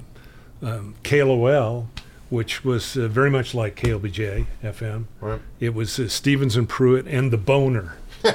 uh, 0.63 0.67
um, 0.69 0.95
KLOL, 1.03 1.87
which 2.33 2.65
was 2.65 2.97
uh, 2.97 3.07
very 3.09 3.29
much 3.29 3.55
like 3.55 3.77
KLBJ 3.77 4.47
FM. 4.65 5.05
Right. 5.21 5.39
It 5.61 5.75
was 5.75 5.99
uh, 6.01 6.09
Stevens 6.09 6.57
and 6.57 6.67
Pruett 6.67 7.07
and 7.07 7.31
the 7.31 7.37
Boner. 7.37 7.97
the 8.23 8.31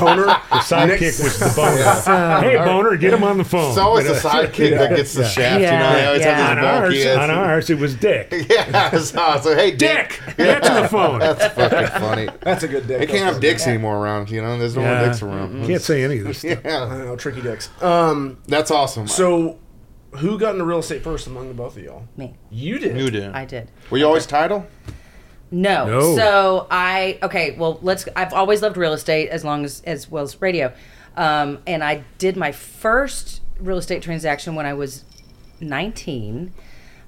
boner, 0.00 0.26
The 0.26 0.62
sidekick 0.62 1.22
was 1.22 1.38
the 1.40 1.52
Boner. 1.56 2.40
hey, 2.48 2.56
Boner, 2.64 2.96
get 2.96 3.12
him 3.12 3.22
on 3.24 3.36
the 3.36 3.44
phone. 3.44 3.70
It's 3.70 3.78
always 3.78 4.06
You 4.06 4.14
the 4.14 4.22
know? 4.22 4.28
sidekick 4.30 4.78
that 4.78 4.96
gets 4.96 5.12
the 5.12 5.24
shaft. 5.28 5.60
You 5.60 5.66
know, 5.66 5.72
Yeah, 5.72 5.92
they 5.94 6.06
always 6.06 6.20
yeah. 6.22 6.36
have 6.36 6.50
on 6.50 6.56
these 6.92 7.04
ours, 7.04 7.16
bulky 7.16 7.20
on 7.22 7.30
ours, 7.30 7.70
it 7.70 7.78
was 7.78 7.94
Dick. 7.96 8.32
Yeah, 8.50 8.98
so, 8.98 9.40
so 9.42 9.54
hey, 9.56 9.72
Dick, 9.72 10.20
Dick. 10.36 10.40
answer 10.40 10.82
the 10.82 10.88
phone. 10.88 11.18
That's 11.18 11.54
fucking 11.54 12.00
funny. 12.00 12.28
that's 12.42 12.62
a 12.62 12.68
good 12.68 12.86
dick. 12.86 13.00
They 13.00 13.06
can't 13.06 13.24
have 13.24 13.34
That's 13.34 13.40
dicks 13.40 13.66
anymore 13.66 13.96
around. 13.98 14.30
You 14.30 14.40
know, 14.40 14.56
there's 14.58 14.76
no 14.76 14.82
more 14.82 15.04
dicks 15.04 15.20
around. 15.20 15.66
Can't 15.66 15.82
say 15.82 16.02
any 16.04 16.18
of 16.20 16.24
this 16.26 16.38
stuff. 16.38 16.60
I 16.64 16.68
Yeah, 16.68 16.86
know, 17.04 17.16
tricky 17.16 17.42
dicks. 17.42 17.68
Um, 17.82 18.38
that's 18.46 18.70
awesome. 18.70 19.06
so 19.08 19.58
who 20.12 20.38
got 20.38 20.54
into 20.54 20.64
real 20.64 20.78
estate 20.78 21.02
first 21.02 21.26
among 21.26 21.48
the 21.48 21.54
both 21.54 21.76
of 21.76 21.84
y'all? 21.84 22.08
Me. 22.16 22.36
You 22.50 22.78
did. 22.78 22.96
you 22.96 23.10
did. 23.10 23.32
I 23.32 23.44
did. 23.44 23.70
Were 23.90 23.98
you 23.98 24.06
always 24.06 24.26
title? 24.26 24.66
No. 25.50 25.86
No. 25.86 26.16
So 26.16 26.66
I 26.70 27.18
okay. 27.22 27.52
Well, 27.52 27.78
let's. 27.82 28.08
I've 28.16 28.32
always 28.32 28.62
loved 28.62 28.76
real 28.76 28.92
estate 28.92 29.28
as 29.30 29.44
long 29.44 29.64
as 29.64 29.82
as 29.84 30.10
well 30.10 30.24
as 30.24 30.40
radio, 30.40 30.72
um, 31.16 31.58
and 31.66 31.82
I 31.82 32.04
did 32.18 32.36
my 32.36 32.52
first 32.52 33.40
real 33.58 33.78
estate 33.78 34.02
transaction 34.02 34.54
when 34.54 34.66
I 34.66 34.74
was 34.74 35.04
nineteen. 35.60 36.52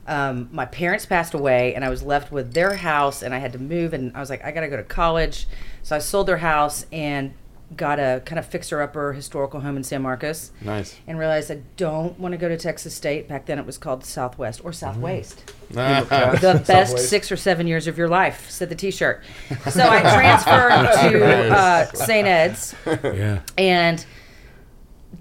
Um, 0.04 0.48
my 0.50 0.66
parents 0.66 1.06
passed 1.06 1.32
away, 1.32 1.74
and 1.76 1.84
I 1.84 1.88
was 1.88 2.02
left 2.02 2.32
with 2.32 2.54
their 2.54 2.74
house, 2.74 3.22
and 3.22 3.32
I 3.32 3.38
had 3.38 3.52
to 3.52 3.60
move, 3.60 3.94
and 3.94 4.16
I 4.16 4.20
was 4.20 4.30
like, 4.30 4.44
I 4.44 4.50
gotta 4.50 4.68
go 4.68 4.76
to 4.76 4.82
college, 4.82 5.46
so 5.84 5.94
I 5.94 6.00
sold 6.00 6.26
their 6.26 6.38
house 6.38 6.86
and 6.90 7.34
got 7.76 7.98
a 7.98 8.22
kind 8.24 8.38
of 8.38 8.46
fixer 8.46 8.80
upper 8.82 9.12
historical 9.12 9.60
home 9.60 9.76
in 9.76 9.84
San 9.84 10.02
Marcos 10.02 10.50
Nice. 10.60 10.96
and 11.06 11.18
realized 11.18 11.50
I 11.50 11.60
don't 11.76 12.18
want 12.18 12.32
to 12.32 12.38
go 12.38 12.48
to 12.48 12.56
Texas 12.56 12.94
State. 12.94 13.28
Back 13.28 13.46
then 13.46 13.58
it 13.58 13.66
was 13.66 13.78
called 13.78 14.04
Southwest 14.04 14.60
or 14.64 14.70
Southwaste. 14.72 15.36
Ah, 15.74 16.02
The 16.38 16.62
best 16.66 16.66
Southways. 16.90 17.08
six 17.08 17.32
or 17.32 17.36
seven 17.36 17.66
years 17.66 17.86
of 17.86 17.96
your 17.96 18.08
life, 18.08 18.50
said 18.50 18.68
the 18.68 18.74
t 18.74 18.90
shirt. 18.90 19.22
So 19.70 19.88
I 19.88 20.00
transferred 20.00 21.10
to 21.12 21.50
uh, 21.54 21.84
St. 21.94 22.26
Ed's 22.28 22.74
Yeah. 22.86 23.40
and 23.56 24.04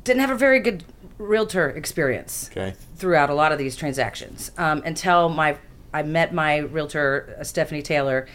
didn't 0.04 0.20
have 0.20 0.32
a 0.32 0.36
very 0.38 0.60
good 0.60 0.84
realtor 1.18 1.70
experience 1.70 2.50
okay. 2.52 2.74
throughout 2.98 3.30
a 3.30 3.34
lot 3.34 3.52
of 3.52 3.58
these 3.60 3.76
transactions 3.76 4.52
um, 4.58 4.82
until 4.86 5.30
my 5.30 5.56
I 5.94 6.04
met 6.04 6.34
my 6.34 6.58
realtor 6.58 7.38
uh, 7.40 7.44
Stephanie 7.44 7.82
Taylor 7.82 8.28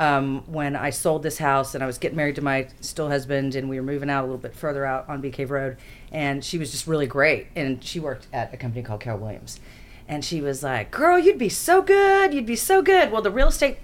um, 0.00 0.44
when 0.46 0.76
I 0.76 0.88
sold 0.88 1.22
this 1.22 1.36
house 1.36 1.74
and 1.74 1.84
I 1.84 1.86
was 1.86 1.98
getting 1.98 2.16
married 2.16 2.36
to 2.36 2.42
my 2.42 2.68
still 2.80 3.10
husband 3.10 3.54
and 3.54 3.68
we 3.68 3.76
were 3.78 3.84
moving 3.84 4.08
out 4.08 4.22
a 4.22 4.26
little 4.26 4.38
bit 4.38 4.54
further 4.54 4.86
out 4.86 5.06
on 5.10 5.20
Bee 5.20 5.30
Cave 5.30 5.50
Road 5.50 5.76
and 6.10 6.42
she 6.42 6.56
was 6.56 6.70
just 6.70 6.86
really 6.86 7.06
great. 7.06 7.48
And 7.54 7.84
she 7.84 8.00
worked 8.00 8.26
at 8.32 8.52
a 8.54 8.56
company 8.56 8.82
called 8.82 9.02
Keller 9.02 9.18
Williams. 9.18 9.60
And 10.08 10.24
she 10.24 10.40
was 10.40 10.62
like 10.62 10.90
girl 10.90 11.18
you'd 11.18 11.36
be 11.36 11.50
so 11.50 11.82
good. 11.82 12.32
You'd 12.32 12.46
be 12.46 12.56
so 12.56 12.80
good. 12.80 13.12
Well 13.12 13.20
the 13.20 13.30
real 13.30 13.48
estate 13.48 13.76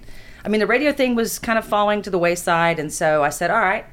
I 0.43 0.49
mean 0.49 0.59
the 0.59 0.65
radio 0.65 0.91
thing 0.91 1.13
was 1.13 1.37
kind 1.37 1.59
of 1.59 1.65
falling 1.65 2.01
to 2.01 2.09
the 2.09 2.17
wayside. 2.17 2.79
And 2.79 2.91
so 2.91 3.23
I 3.23 3.29
said 3.29 3.51
all 3.51 3.59
right 3.59 3.85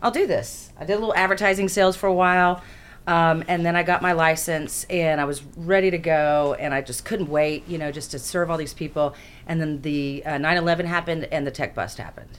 I'll 0.00 0.12
do 0.12 0.28
this. 0.28 0.72
I 0.78 0.84
did 0.84 0.92
a 0.92 1.00
little 1.00 1.16
advertising 1.16 1.68
sales 1.68 1.96
for 1.96 2.06
a 2.06 2.14
while. 2.14 2.62
Um, 3.08 3.42
and 3.48 3.64
then 3.64 3.74
I 3.74 3.84
got 3.84 4.02
my 4.02 4.12
license 4.12 4.84
and 4.90 5.18
I 5.18 5.24
was 5.24 5.42
ready 5.56 5.90
to 5.90 5.96
go 5.96 6.54
and 6.60 6.74
I 6.74 6.82
just 6.82 7.06
couldn't 7.06 7.30
wait, 7.30 7.66
you 7.66 7.78
know, 7.78 7.90
just 7.90 8.10
to 8.10 8.18
serve 8.18 8.50
all 8.50 8.58
these 8.58 8.74
people. 8.74 9.14
And 9.46 9.58
then 9.58 9.80
the 9.80 10.22
uh, 10.26 10.32
9/11 10.32 10.84
happened 10.84 11.24
and 11.32 11.46
the 11.46 11.50
tech 11.50 11.74
bust 11.74 11.96
happened. 11.96 12.38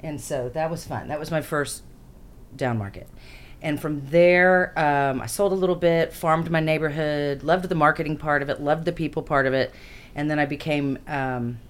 And 0.00 0.20
so 0.20 0.50
that 0.50 0.70
was 0.70 0.86
fun. 0.86 1.08
That 1.08 1.18
was 1.18 1.30
my 1.30 1.40
first 1.40 1.84
down 2.54 2.76
market. 2.76 3.08
And 3.62 3.80
from 3.80 4.06
there, 4.08 4.78
um, 4.78 5.22
I 5.22 5.26
sold 5.26 5.52
a 5.52 5.54
little 5.54 5.74
bit, 5.74 6.12
farmed 6.12 6.50
my 6.50 6.60
neighborhood, 6.60 7.42
loved 7.42 7.70
the 7.70 7.74
marketing 7.74 8.18
part 8.18 8.42
of 8.42 8.50
it, 8.50 8.60
loved 8.60 8.84
the 8.84 8.92
people 8.92 9.22
part 9.22 9.46
of 9.46 9.54
it. 9.54 9.72
And 10.14 10.30
then 10.30 10.38
I 10.38 10.44
became, 10.44 10.98
um, 11.08 11.60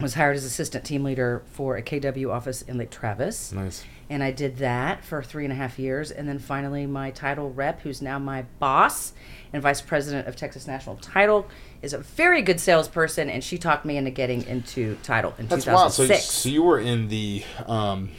was 0.00 0.14
hired 0.14 0.36
as 0.36 0.44
assistant 0.44 0.84
team 0.84 1.04
leader 1.04 1.42
for 1.52 1.76
a 1.76 1.82
KW 1.82 2.32
office 2.32 2.62
in 2.62 2.78
Lake 2.78 2.90
Travis 2.90 3.52
Nice. 3.52 3.84
and 4.08 4.22
I 4.22 4.30
did 4.30 4.58
that 4.58 5.04
for 5.04 5.22
three 5.22 5.44
and 5.44 5.52
a 5.52 5.56
half 5.56 5.78
years. 5.78 6.10
And 6.10 6.28
then 6.28 6.38
finally, 6.38 6.86
my 6.86 7.10
title 7.10 7.50
rep, 7.50 7.80
who's 7.82 8.00
now 8.00 8.18
my 8.18 8.42
boss 8.58 9.12
and 9.52 9.62
vice 9.62 9.80
president 9.80 10.28
of 10.28 10.36
Texas 10.36 10.66
National 10.66 10.96
Title, 10.96 11.48
is 11.82 11.92
a 11.92 11.98
very 11.98 12.42
good 12.42 12.60
salesperson, 12.60 13.28
and 13.30 13.42
she 13.42 13.58
talked 13.58 13.84
me 13.84 13.96
into 13.96 14.10
getting 14.10 14.46
into 14.46 14.96
title 15.02 15.34
in 15.38 15.48
That's 15.48 15.66
wild. 15.66 15.92
So, 15.92 16.04
2006. 16.04 16.24
so 16.24 16.48
you 16.48 16.62
were 16.62 16.78
in 16.78 17.08
the 17.08 17.42
um, 17.66 18.10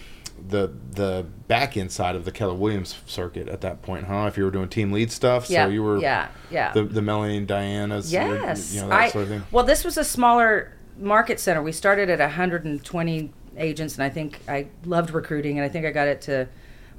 the 0.47 0.73
the 0.91 1.25
back 1.47 1.77
end 1.77 1.91
side 1.91 2.15
of 2.15 2.25
the 2.25 2.31
Keller 2.31 2.55
Williams 2.55 2.95
circuit 3.05 3.47
at 3.47 3.61
that 3.61 3.81
point, 3.81 4.05
huh? 4.05 4.25
If 4.27 4.37
you 4.37 4.43
were 4.43 4.51
doing 4.51 4.69
team 4.69 4.91
lead 4.91 5.11
stuff, 5.11 5.49
yeah, 5.49 5.65
so 5.65 5.69
you 5.69 5.83
were 5.83 5.99
yeah, 5.99 6.29
yeah. 6.49 6.73
the 6.73 6.83
the 6.83 7.01
Melanie 7.01 7.37
and 7.37 7.47
Diana's, 7.47 8.11
yes, 8.11 8.73
you 8.73 8.81
know 8.81 8.89
that 8.89 8.99
I, 8.99 9.09
sort 9.09 9.23
of 9.23 9.29
thing. 9.29 9.43
well, 9.51 9.63
this 9.63 9.83
was 9.83 9.97
a 9.97 10.03
smaller 10.03 10.73
market 11.01 11.39
center. 11.39 11.61
We 11.61 11.71
started 11.71 12.09
at 12.09 12.19
120 12.19 13.31
agents, 13.57 13.95
and 13.95 14.03
I 14.03 14.09
think 14.09 14.39
I 14.47 14.67
loved 14.85 15.11
recruiting, 15.11 15.57
and 15.57 15.65
I 15.65 15.69
think 15.69 15.85
I 15.85 15.91
got 15.91 16.07
it 16.07 16.21
to 16.21 16.47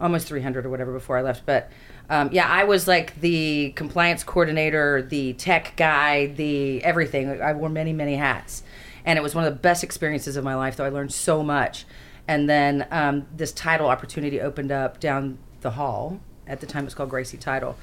almost 0.01 0.27
300 0.27 0.67
or 0.67 0.71
whatever 0.71 0.93
before 0.93 1.17
I 1.17 1.23
left. 1.23 1.47
But 1.47 1.71
um, 2.11 2.31
yeah, 2.33 2.49
I 2.49 2.65
was 2.65 2.89
like 2.89 3.21
the 3.21 3.73
compliance 3.77 4.25
coordinator, 4.25 5.03
the 5.03 5.33
tech 5.35 5.75
guy, 5.77 6.27
the 6.27 6.83
everything. 6.85 7.41
I 7.41 7.53
wore 7.53 7.69
many, 7.69 7.93
many 7.93 8.17
hats, 8.17 8.63
and 9.05 9.19
it 9.19 9.23
was 9.23 9.35
one 9.35 9.45
of 9.45 9.53
the 9.53 9.61
best 9.61 9.85
experiences 9.85 10.37
of 10.37 10.45
my 10.45 10.55
life. 10.55 10.77
Though 10.77 10.85
I 10.85 10.91
learned 10.91 11.13
so 11.13 11.43
much. 11.43 11.87
And 12.29 12.49
then 12.49 12.87
um, 12.91 13.27
this 13.35 13.53
title 13.53 13.89
opportunity 13.89 14.41
opened 14.41 14.71
up 14.71 15.01
down 15.01 15.39
the 15.61 15.73
hall. 15.73 16.21
At 16.47 16.61
the 16.61 16.67
time, 16.67 16.83
it 16.83 16.87
was 16.87 16.95
called 16.95 17.11
Gracy 17.11 17.37
Title. 17.37 17.77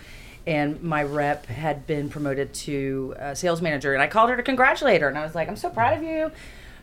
And 0.47 0.81
my 0.81 1.03
rep 1.03 1.45
had 1.45 1.85
been 1.85 2.09
promoted 2.09 2.53
to 2.53 3.15
uh, 3.19 3.35
sales 3.35 3.61
manager, 3.61 3.93
and 3.93 4.01
I 4.01 4.07
called 4.07 4.29
her 4.29 4.37
to 4.37 4.43
congratulate 4.43 5.01
her. 5.01 5.07
And 5.07 5.17
I 5.17 5.23
was 5.23 5.35
like, 5.35 5.47
"I'm 5.47 5.55
so 5.55 5.69
proud 5.69 5.97
of 5.97 6.03
you. 6.03 6.31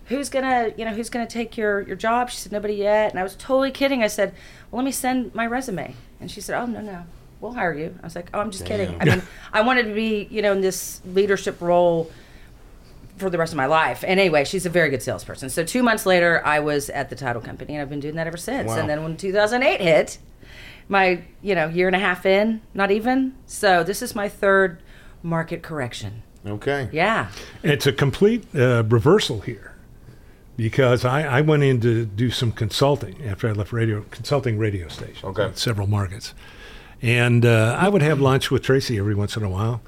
Who's 0.07 0.29
gonna, 0.29 0.73
you 0.77 0.85
know, 0.85 0.93
who's 0.93 1.11
gonna 1.11 1.27
take 1.27 1.57
your 1.57 1.81
your 1.83 1.97
job?" 1.97 2.31
She 2.31 2.37
said, 2.37 2.53
"Nobody 2.53 2.75
yet." 2.75 3.11
And 3.11 3.19
I 3.19 3.23
was 3.23 3.35
totally 3.37 3.71
kidding. 3.71 4.03
I 4.03 4.09
said, 4.09 4.35
"Well, 4.71 4.79
let 4.79 4.85
me 4.85 4.93
send 4.93 5.35
my 5.35 5.47
resume." 5.47 5.95
And 6.21 6.31
she 6.31 6.41
said, 6.41 6.61
"Oh 6.61 6.67
no, 6.67 6.81
no, 6.81 7.05
we'll 7.41 7.55
hire 7.55 7.75
you." 7.75 7.95
I 8.03 8.07
was 8.07 8.15
like, 8.15 8.31
"Oh, 8.33 8.41
I'm 8.41 8.51
just 8.51 8.67
kidding." 8.67 8.97
I 9.01 9.05
mean, 9.05 9.23
I 9.53 9.63
wanted 9.63 9.85
to 9.85 9.95
be, 9.95 10.29
you 10.31 10.43
know, 10.43 10.53
in 10.53 10.61
this 10.61 11.01
leadership 11.07 11.61
role 11.61 12.11
for 13.17 13.31
the 13.31 13.39
rest 13.39 13.53
of 13.53 13.57
my 13.57 13.67
life. 13.67 14.05
And 14.07 14.21
anyway, 14.21 14.45
she's 14.45 14.67
a 14.67 14.71
very 14.71 14.91
good 14.91 15.03
salesperson. 15.03 15.49
So 15.49 15.65
two 15.65 15.83
months 15.83 16.07
later, 16.07 16.43
I 16.45 16.61
was 16.61 16.91
at 16.91 17.09
the 17.11 17.17
title 17.17 17.41
company, 17.41 17.75
and 17.75 17.83
I've 17.83 17.89
been 17.89 18.01
doing 18.01 18.17
that 18.17 18.27
ever 18.27 18.37
since. 18.37 18.69
Wow. 18.69 18.79
And 18.79 18.89
then 18.89 19.03
when 19.03 19.17
2008 19.17 19.81
hit, 19.81 20.19
my 20.89 21.23
you 21.43 21.55
know 21.55 21.69
year 21.69 21.87
and 21.87 21.97
a 21.97 21.99
half 22.01 22.25
in, 22.27 22.61
not 22.75 22.91
even. 22.91 23.35
So 23.47 23.83
this 23.83 24.03
is 24.03 24.15
my 24.15 24.29
third 24.29 24.79
market 25.23 25.63
correction. 25.63 26.23
Okay. 26.47 26.89
Yeah. 26.93 27.29
It's 27.63 27.87
a 27.87 27.93
complete 27.93 28.45
uh, 28.55 28.85
reversal 28.85 29.41
here 29.41 29.75
because 30.57 31.05
I, 31.05 31.23
I 31.23 31.41
went 31.41 31.65
in 31.65 31.81
to 31.81 32.07
do 32.07 32.31
some 32.31 32.53
consulting 32.53 33.17
after 33.27 33.49
I 33.49 33.53
left 33.53 33.73
radio, 33.73 34.03
consulting 34.13 34.57
radio 34.59 34.87
stations 34.89 35.25
Okay. 35.25 35.47
in 35.47 35.55
several 35.57 35.87
markets. 35.89 36.35
And 37.03 37.45
uh, 37.45 37.77
I 37.79 37.89
would 37.89 38.01
have 38.03 38.21
lunch 38.21 38.51
with 38.51 38.63
Tracy 38.63 38.97
every 38.99 39.15
once 39.15 39.37
in 39.37 39.43
a 39.43 39.51
while. 39.51 39.83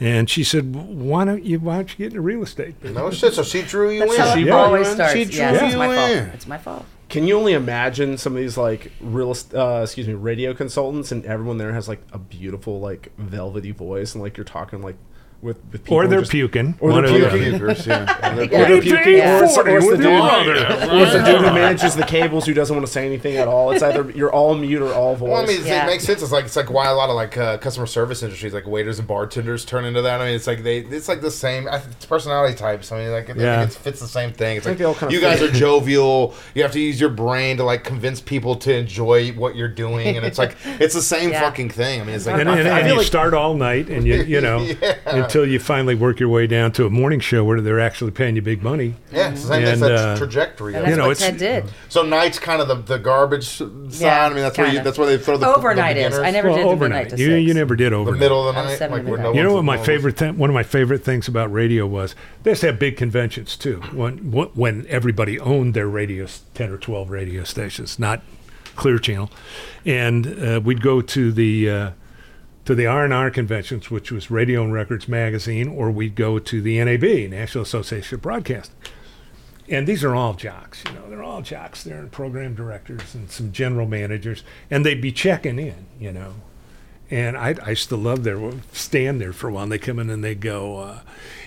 And 0.00 0.28
she 0.28 0.42
said, 0.42 0.74
"Why 0.74 1.24
don't 1.24 1.44
you? 1.44 1.60
Why 1.60 1.76
don't 1.76 1.90
you 1.92 1.96
get 1.96 2.06
into 2.08 2.20
real 2.20 2.42
estate?" 2.42 2.78
business?" 2.80 2.98
No 3.00 3.10
shit. 3.12 3.32
So 3.32 3.44
she 3.44 3.62
drew 3.62 3.90
you 3.90 4.00
That's 4.00 4.14
in. 4.14 4.20
how 4.20 4.32
it 4.32 4.34
She 4.34 4.44
brought 4.44 4.66
always 4.66 4.88
starts. 4.88 5.12
She 5.12 5.22
yes, 5.22 5.58
drew 5.58 5.68
it's 5.68 5.76
my 5.76 5.86
you 5.88 5.94
fault. 6.24 6.34
It's 6.34 6.46
my 6.48 6.58
fault. 6.58 6.84
Can 7.14 7.28
you 7.28 7.38
only 7.38 7.52
imagine 7.52 8.18
some 8.18 8.32
of 8.32 8.42
these 8.42 8.56
like 8.56 8.90
real, 9.00 9.36
uh, 9.54 9.82
excuse 9.84 10.08
me, 10.08 10.14
radio 10.14 10.52
consultants, 10.52 11.12
and 11.12 11.24
everyone 11.24 11.58
there 11.58 11.72
has 11.72 11.86
like 11.86 12.02
a 12.10 12.18
beautiful 12.18 12.80
like 12.80 13.12
velvety 13.16 13.70
voice, 13.70 14.16
and 14.16 14.20
like 14.20 14.36
you're 14.36 14.42
talking 14.42 14.82
like 14.82 14.96
with, 15.44 15.58
with 15.70 15.84
people 15.84 15.96
Or 15.98 16.06
they're 16.08 16.20
just- 16.20 16.32
puking. 16.32 16.74
or 16.80 16.90
One 16.90 17.04
they're 17.04 17.14
or 17.14 17.18
the 17.18 17.28
puking. 17.38 17.54
other. 17.54 17.66
Pukers, 17.74 17.86
yeah. 17.86 18.32
Or 18.32 18.46
they're 18.46 18.80
puking, 18.80 19.20
or 19.20 19.44
it's, 19.44 19.58
or 19.58 19.68
it's 19.68 19.86
the 19.90 19.96
dude, 19.96 20.04
your 20.04 20.20
or 20.20 21.02
it's 21.02 21.12
the 21.12 21.22
dude 21.24 21.40
who 21.42 21.52
manages 21.52 21.94
the 21.94 22.02
cables 22.04 22.46
who 22.46 22.54
doesn't 22.54 22.74
want 22.74 22.86
to 22.86 22.92
say 22.92 23.06
anything 23.06 23.36
at 23.36 23.46
all. 23.46 23.70
It's 23.70 23.82
either 23.82 24.10
you're 24.14 24.32
all 24.32 24.54
mute 24.54 24.82
or 24.82 24.92
all 24.92 25.14
voice. 25.14 25.28
Well, 25.30 25.42
I 25.42 25.46
mean, 25.46 25.64
Yeah. 25.64 25.84
it 25.84 25.86
makes 25.86 26.04
sense. 26.04 26.22
It's 26.22 26.32
like 26.32 26.46
it's 26.46 26.56
like 26.56 26.70
why 26.70 26.88
a 26.88 26.94
lot 26.94 27.10
of 27.10 27.14
like 27.16 27.36
uh, 27.36 27.58
customer 27.58 27.86
service 27.86 28.22
industries, 28.22 28.54
like 28.54 28.66
waiters 28.66 28.98
and 28.98 29.06
bartenders, 29.06 29.64
turn 29.64 29.84
into 29.84 30.02
that. 30.02 30.20
I 30.20 30.26
mean, 30.26 30.34
it's 30.34 30.46
like 30.46 30.62
they, 30.62 30.78
it's 30.78 31.08
like 31.08 31.20
the 31.20 31.30
same. 31.30 31.68
It's 31.70 32.06
personality 32.06 32.56
types. 32.56 32.90
I 32.90 32.98
mean, 32.98 33.12
like 33.12 33.30
I 33.30 33.34
Yeah. 33.34 33.62
it 33.64 33.72
fits 33.72 34.00
the 34.00 34.08
same 34.08 34.32
thing. 34.32 34.56
It's 34.56 34.66
like 34.66 34.78
they 34.78 34.84
all 34.84 34.94
kind 34.94 35.10
of 35.10 35.14
you 35.14 35.20
guys 35.20 35.40
fit. 35.40 35.50
are 35.50 35.52
jovial. 35.52 36.34
You 36.54 36.62
have 36.62 36.72
to 36.72 36.80
use 36.80 37.00
your 37.00 37.10
brain 37.10 37.58
to 37.58 37.64
like 37.64 37.84
convince 37.84 38.20
people 38.20 38.56
to 38.56 38.74
enjoy 38.74 39.32
what 39.32 39.56
you're 39.56 39.68
doing, 39.68 40.16
and 40.16 40.24
it's 40.24 40.38
like 40.38 40.56
it's 40.80 40.94
the 40.94 41.02
same 41.02 41.30
Yeah. 41.34 41.40
fucking 41.40 41.70
thing. 41.70 42.00
I 42.00 42.04
mean, 42.04 42.14
it's 42.14 42.26
like 42.26 42.40
And, 42.40 42.48
I, 42.48 42.58
and, 42.58 42.68
I 42.68 42.80
and 42.80 42.88
you 42.88 42.96
like 42.96 43.06
start 43.06 43.34
all 43.34 43.54
night, 43.54 43.88
and 43.88 44.06
you 44.06 44.22
you 44.22 44.40
know 44.40 44.60
Yeah. 44.82 45.26
Until 45.34 45.50
you 45.50 45.58
finally 45.58 45.96
work 45.96 46.20
your 46.20 46.28
way 46.28 46.46
down 46.46 46.70
to 46.70 46.86
a 46.86 46.90
morning 46.90 47.18
show 47.18 47.42
where 47.42 47.60
they're 47.60 47.80
actually 47.80 48.12
paying 48.12 48.36
you 48.36 48.42
big 48.42 48.62
money. 48.62 48.94
yeah, 49.10 49.30
it's 49.32 49.42
the 49.42 49.48
same. 49.48 49.62
And, 49.64 49.68
it's 49.72 49.80
that 49.80 49.90
uh, 49.92 50.16
trajectory. 50.16 50.74
And 50.74 50.84
that's 50.84 50.94
it. 50.94 50.96
know, 50.96 51.06
what 51.08 51.20
it's- 51.20 51.28
Ted 51.28 51.38
did. 51.38 51.72
So 51.88 52.04
night's 52.04 52.38
kind 52.38 52.62
of 52.62 52.68
the, 52.68 52.76
the 52.76 52.98
garbage 53.00 53.48
side. 53.48 53.68
Yeah, 53.90 54.26
I 54.26 54.28
mean, 54.28 54.38
that's 54.38 54.56
where 54.56 54.68
you, 54.68 54.74
kinda. 54.74 54.84
that's 54.84 54.96
where 54.96 55.08
they 55.08 55.18
throw 55.18 55.36
the 55.36 55.52
Overnight 55.52 55.96
the 55.96 56.06
is. 56.06 56.18
I 56.20 56.30
never 56.30 56.50
well, 56.50 56.58
did 56.58 56.66
overnight. 56.66 57.04
midnight 57.06 57.18
to 57.18 57.24
You 57.24 57.30
six. 57.38 57.48
you 57.48 57.54
never 57.54 57.74
did 57.74 57.92
overnight. 57.92 58.20
the 58.20 58.24
middle 58.24 58.48
of 58.48 58.54
the 58.54 58.62
night. 58.62 58.90
Like 58.92 59.04
where 59.08 59.18
no 59.18 59.34
You 59.34 59.42
know 59.42 59.54
what 59.54 59.64
my 59.64 59.76
favorite 59.76 60.16
thing, 60.16 60.38
one 60.38 60.50
of 60.50 60.54
my 60.54 60.62
favorite 60.62 61.02
things 61.02 61.26
about 61.26 61.52
radio 61.52 61.84
was 61.84 62.14
they 62.44 62.52
used 62.52 62.60
to 62.60 62.68
have 62.68 62.78
big 62.78 62.96
conventions 62.96 63.56
too. 63.56 63.80
When 63.92 64.18
when 64.30 64.86
everybody 64.88 65.40
owned 65.40 65.74
their 65.74 65.88
radio, 65.88 66.28
ten 66.54 66.70
or 66.70 66.78
twelve 66.78 67.10
radio 67.10 67.42
stations, 67.42 67.98
not 67.98 68.22
Clear 68.76 69.00
Channel, 69.00 69.30
and 69.84 70.26
uh, 70.28 70.60
we'd 70.62 70.80
go 70.80 71.00
to 71.00 71.32
the 71.32 71.68
uh, 71.70 71.90
to 72.64 72.74
the 72.74 72.86
R 72.86 73.04
and 73.04 73.12
R 73.12 73.30
conventions, 73.30 73.90
which 73.90 74.10
was 74.10 74.30
Radio 74.30 74.62
and 74.62 74.72
Records 74.72 75.08
magazine, 75.08 75.68
or 75.68 75.90
we'd 75.90 76.14
go 76.14 76.38
to 76.38 76.62
the 76.62 76.82
NAB, 76.82 77.30
National 77.30 77.62
Association 77.62 78.14
of 78.16 78.22
Broadcast. 78.22 78.72
And 79.68 79.86
these 79.86 80.04
are 80.04 80.14
all 80.14 80.34
jocks, 80.34 80.82
you 80.86 80.92
know, 80.92 81.08
they're 81.08 81.22
all 81.22 81.40
jocks. 81.40 81.82
They're 81.82 82.06
program 82.06 82.54
directors 82.54 83.14
and 83.14 83.30
some 83.30 83.50
general 83.50 83.86
managers, 83.86 84.44
and 84.70 84.84
they'd 84.84 85.00
be 85.00 85.12
checking 85.12 85.58
in, 85.58 85.86
you 85.98 86.12
know. 86.12 86.34
And 87.10 87.36
I, 87.36 87.54
I 87.62 87.70
used 87.70 87.88
to 87.90 87.96
love 87.96 88.24
their 88.24 88.52
stand 88.72 89.20
there 89.20 89.32
for 89.32 89.48
a 89.48 89.52
while. 89.52 89.64
And 89.64 89.72
they 89.72 89.78
come 89.78 89.98
in 89.98 90.10
and 90.10 90.24
they 90.24 90.34
go, 90.34 90.78
uh, 90.78 91.00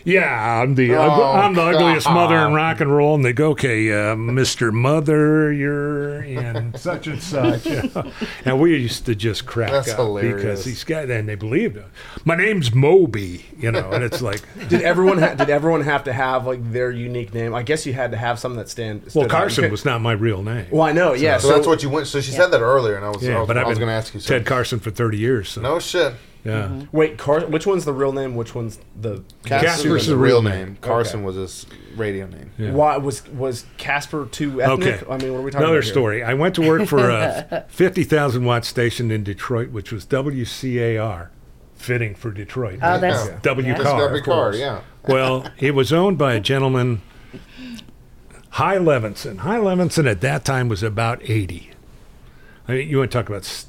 "Yeah, 0.08 0.62
I'm 0.62 0.76
the 0.76 0.96
ug- 0.96 1.20
Oh, 1.20 1.34
I'm 1.34 1.54
the 1.54 1.62
ugliest 1.62 2.10
mother 2.10 2.38
in 2.38 2.54
rock 2.54 2.80
and 2.80 2.96
roll." 2.96 3.16
And 3.16 3.26
they 3.26 3.34
go, 3.34 3.50
"Okay, 3.52 3.92
uh, 3.92 4.16
Mister 4.16 4.72
Mother, 4.72 5.52
you're 5.52 6.24
in 6.24 6.74
such 6.78 7.08
and 7.08 7.22
such." 7.22 7.66
you 7.66 7.84
know. 7.96 8.12
And 8.46 8.60
we 8.60 8.78
used 8.78 9.06
to 9.08 9.16
just 9.16 9.46
crack 9.46 9.72
That's 9.72 9.90
up 9.90 9.98
hilarious. 9.98 10.36
because 10.36 10.66
these 10.66 10.84
guys, 10.84 11.10
and 11.10 11.28
they 11.28 11.36
believed 11.36 11.78
it. 11.78 11.86
My 12.26 12.36
name's 12.36 12.74
Moby, 12.74 13.46
you 13.60 13.72
know, 13.72 13.92
and 13.92 14.04
it's 14.04 14.22
like, 14.22 14.42
did 14.70 14.82
everyone 14.82 15.18
ha- 15.20 15.36
did 15.36 15.50
everyone 15.50 15.82
have 15.82 16.06
to 16.06 16.14
have 16.14 16.48
like 16.48 16.72
their 16.72 16.90
unique 16.92 17.34
name? 17.34 17.54
I 17.54 17.64
guess 17.64 17.86
you 17.86 17.94
had 17.94 18.12
to 18.12 18.18
have 18.18 18.40
something 18.40 18.58
that 18.58 18.70
stand. 18.70 19.02
well, 19.02 19.10
stood 19.10 19.24
out. 19.26 19.30
Carson 19.30 19.64
Okay. 19.66 19.72
was 19.72 19.84
not 19.86 20.02
my 20.02 20.14
real 20.14 20.42
name. 20.42 20.68
Well, 20.72 20.84
I 20.84 20.94
know. 20.94 21.14
Yeah. 21.14 21.38
So, 21.38 21.50
that's 21.50 21.68
what 21.68 21.84
you 21.84 21.90
went. 21.90 22.08
So 22.08 22.22
she 22.22 22.32
said 22.32 22.48
that 22.52 22.62
earlier, 22.62 22.96
and 22.96 23.06
I 23.06 23.10
was, 23.10 23.24
I 23.24 23.28
yeah, 23.32 23.40
was, 23.40 23.48
but 23.48 23.58
I 23.58 23.62
I've 23.62 23.68
was 23.68 23.78
going 23.78 23.90
to 23.90 23.94
ask 23.94 24.14
you. 24.14 24.20
Something. 24.22 24.38
Ted. 24.40 24.46
Carson 24.48 24.80
for 24.80 24.90
30 24.92 25.18
years. 25.18 25.50
So, 25.50 25.62
No 25.62 25.80
shit. 25.80 26.14
Yeah. 26.44 26.64
Mm-hmm. 26.64 26.98
Wait, 26.98 27.18
Car- 27.18 27.46
which 27.46 27.68
one's 27.68 27.84
the 27.86 27.94
real 27.94 28.14
name? 28.14 28.36
Which 28.36 28.56
one's 28.56 28.80
the 29.00 29.24
Kasper 29.44 29.66
was 29.68 29.76
Kasper's 29.84 30.06
the 30.06 30.12
the 30.14 30.18
real 30.18 30.42
real 30.42 30.42
name. 30.44 30.66
name. 30.66 30.78
Carson 30.82 31.20
Okay. 31.20 31.26
was 31.26 31.36
his 31.36 31.66
radio 31.98 32.26
name. 32.28 32.52
Yeah. 32.58 32.72
Why 32.72 32.96
was 32.98 33.28
was 33.30 33.66
Kasper 33.78 34.26
too 34.28 34.62
ethnic? 34.62 35.02
Okay. 35.04 35.06
I 35.14 35.18
mean, 35.18 35.34
what 35.34 35.40
are 35.40 35.42
we 35.42 35.52
talking 35.52 35.64
Another 35.66 35.78
about? 35.80 35.84
here? 35.84 35.92
story. 35.94 36.24
I 36.24 36.34
went 36.36 36.56
to 36.56 36.62
work 36.62 36.88
for 36.88 37.10
a 37.10 37.66
50,000 37.70 38.46
watt 38.46 38.64
station 38.66 39.12
in 39.12 39.24
Detroit, 39.24 39.72
which 39.72 39.92
was 39.92 40.06
WCAR, 40.06 41.30
fitting 41.76 42.16
for 42.16 42.32
Detroit. 42.32 42.80
Oh, 42.82 42.98
that's 43.00 43.28
Yeah. 43.28 43.40
W 43.42 43.68
yeah. 43.68 43.74
car. 43.76 43.84
Discovery 43.84 44.20
of 44.20 44.26
Car, 44.26 44.34
course. 44.36 44.58
yeah. 44.58 44.82
Well, 45.08 45.48
it 45.58 45.74
was 45.76 45.92
owned 45.92 46.18
by 46.18 46.34
a 46.34 46.40
gentleman, 46.40 47.02
High 48.52 48.78
Levinson. 48.78 49.40
High 49.40 49.60
Levinson 49.60 50.10
at 50.10 50.22
that 50.22 50.46
time 50.46 50.70
was 50.70 50.82
about 50.84 51.22
80. 51.24 51.72
I 52.68 52.74
mean, 52.74 52.90
you 52.90 52.98
want 53.00 53.12
to 53.12 53.18
talk 53.18 53.28
about 53.30 53.42
s- 53.44 53.68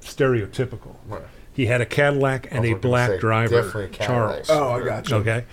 stereotypical. 0.00 0.96
Right. 1.06 1.22
He 1.54 1.66
had 1.66 1.80
a 1.80 1.86
Cadillac 1.86 2.48
and 2.50 2.64
a 2.64 2.74
black 2.74 3.10
say, 3.10 3.18
driver, 3.18 3.62
definitely 3.62 3.84
a 3.84 4.06
Charles. 4.06 4.50
Oh, 4.50 4.72
I 4.72 4.84
got 4.84 5.08
you. 5.08 5.16
Okay. 5.16 5.44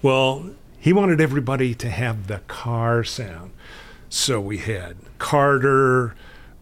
Well, 0.00 0.50
he 0.78 0.92
wanted 0.92 1.20
everybody 1.20 1.74
to 1.74 1.90
have 1.90 2.28
the 2.28 2.38
car 2.46 3.02
sound. 3.02 3.50
So 4.08 4.40
we 4.40 4.58
had 4.58 4.96
Carter, 5.18 6.14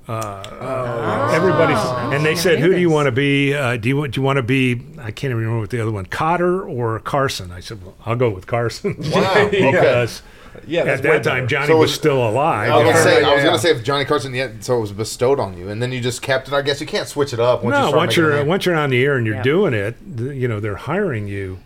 uh, 0.09 1.31
everybody, 1.33 1.75
and 2.15 2.25
they 2.25 2.35
said, 2.35 2.59
"Who 2.59 2.73
do 2.73 2.79
you 2.81 2.91
want 2.91 3.07
to 3.07 3.13
be? 3.13 3.55
Uh, 3.55 3.77
do 3.77 3.89
you 3.89 3.97
want 3.97 4.15
do 4.15 4.21
you 4.21 4.25
want 4.25 4.39
to 4.39 4.43
be? 4.43 4.81
I 4.99 5.11
can't 5.11 5.31
even 5.31 5.37
remember 5.37 5.61
what 5.61 5.71
the 5.71 5.81
other 5.81 5.93
one, 5.93 6.07
Cotter 6.07 6.67
or 6.67 6.99
Carson?" 7.01 7.53
I 7.53 7.61
said, 7.61 7.85
"Well, 7.85 7.95
I'll 8.07 8.17
go 8.17 8.31
with 8.31 8.47
Carson." 8.47 8.97
Wow. 9.13 9.49
because 9.51 10.23
Yeah, 10.67 10.85
that's 10.85 11.01
at 11.01 11.05
way 11.05 11.17
that 11.19 11.25
time 11.25 11.35
better. 11.45 11.47
Johnny 11.47 11.67
So 11.69 11.77
was 11.79 11.91
it- 11.91 11.95
still 11.95 12.29
alive. 12.29 12.71
I 12.71 12.77
was 12.77 12.85
gonna 12.85 12.97
Yeah. 12.97 13.03
say, 13.05 13.23
I 13.25 13.35
was 13.35 13.45
gonna 13.45 13.59
say 13.59 13.71
if 13.71 13.83
Johnny 13.85 14.05
Carson, 14.05 14.35
yeah, 14.35 14.49
so 14.61 14.77
it 14.79 14.81
was 14.81 14.93
bestowed 14.93 15.39
on 15.41 15.57
you, 15.59 15.69
and 15.69 15.83
then 15.83 15.93
you 15.93 16.01
just 16.01 16.23
kept 16.23 16.49
it. 16.49 16.55
I 16.55 16.63
guess 16.63 16.81
you 16.81 16.87
can't 16.87 17.09
switch 17.09 17.33
it 17.33 17.41
up. 17.41 17.63
Once 17.65 17.75
you 17.77 17.83
start 17.83 17.97
once 17.97 18.17
you're 18.17 18.45
once 18.45 18.67
you're 18.67 18.75
on 18.77 18.91
the 18.91 19.05
air 19.05 19.17
and 19.17 19.27
you're 19.27 19.37
Yeah. 19.37 19.43
doing 19.43 19.75
it, 19.75 19.97
you 20.19 20.49
know 20.49 20.61
they're 20.61 20.77
hiring 20.77 21.27
you 21.29 21.59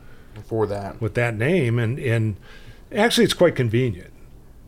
for 0.48 0.66
that. 0.66 1.00
with 1.00 1.14
that 1.14 1.36
name 1.36 1.78
and 1.78 1.98
and 1.98 2.36
actually 2.94 3.24
it's 3.24 3.34
quite 3.34 3.54
convenient 3.54 4.10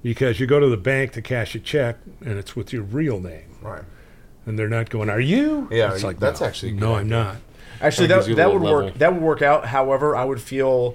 because 0.03 0.39
you 0.39 0.47
go 0.47 0.61
to 0.61 0.69
the 0.69 0.77
bank 0.77 1.13
to 1.13 1.21
cash 1.23 1.55
a 1.57 1.59
check 1.59 1.97
and 2.25 2.39
it's 2.39 2.55
with 2.55 2.73
your 2.73 2.83
real 2.83 3.19
name 3.19 3.57
Right. 3.61 3.83
and 4.47 4.57
they're 4.57 4.69
not 4.69 4.91
going 4.91 5.11
are 5.11 5.19
you 5.21 5.67
Yeah, 5.73 5.93
it's 5.93 6.05
like 6.05 6.21
that's 6.21 6.41
no, 6.41 6.47
actually 6.47 6.69
a 6.71 6.75
good 6.75 6.81
no 6.81 6.95
i'm 6.97 7.09
not 7.09 7.37
Actually, 7.81 8.07
that, 8.09 8.15
gives 8.17 8.29
you 8.29 8.35
a 8.35 8.37
that 8.37 8.47
little 8.47 8.61
would 8.63 8.85
work. 8.85 8.95
That 8.99 9.13
would 9.13 9.23
work 9.23 9.43
out. 9.43 9.67
However, 9.67 10.15
I 10.15 10.25
would 10.25 10.41
feel, 10.41 10.95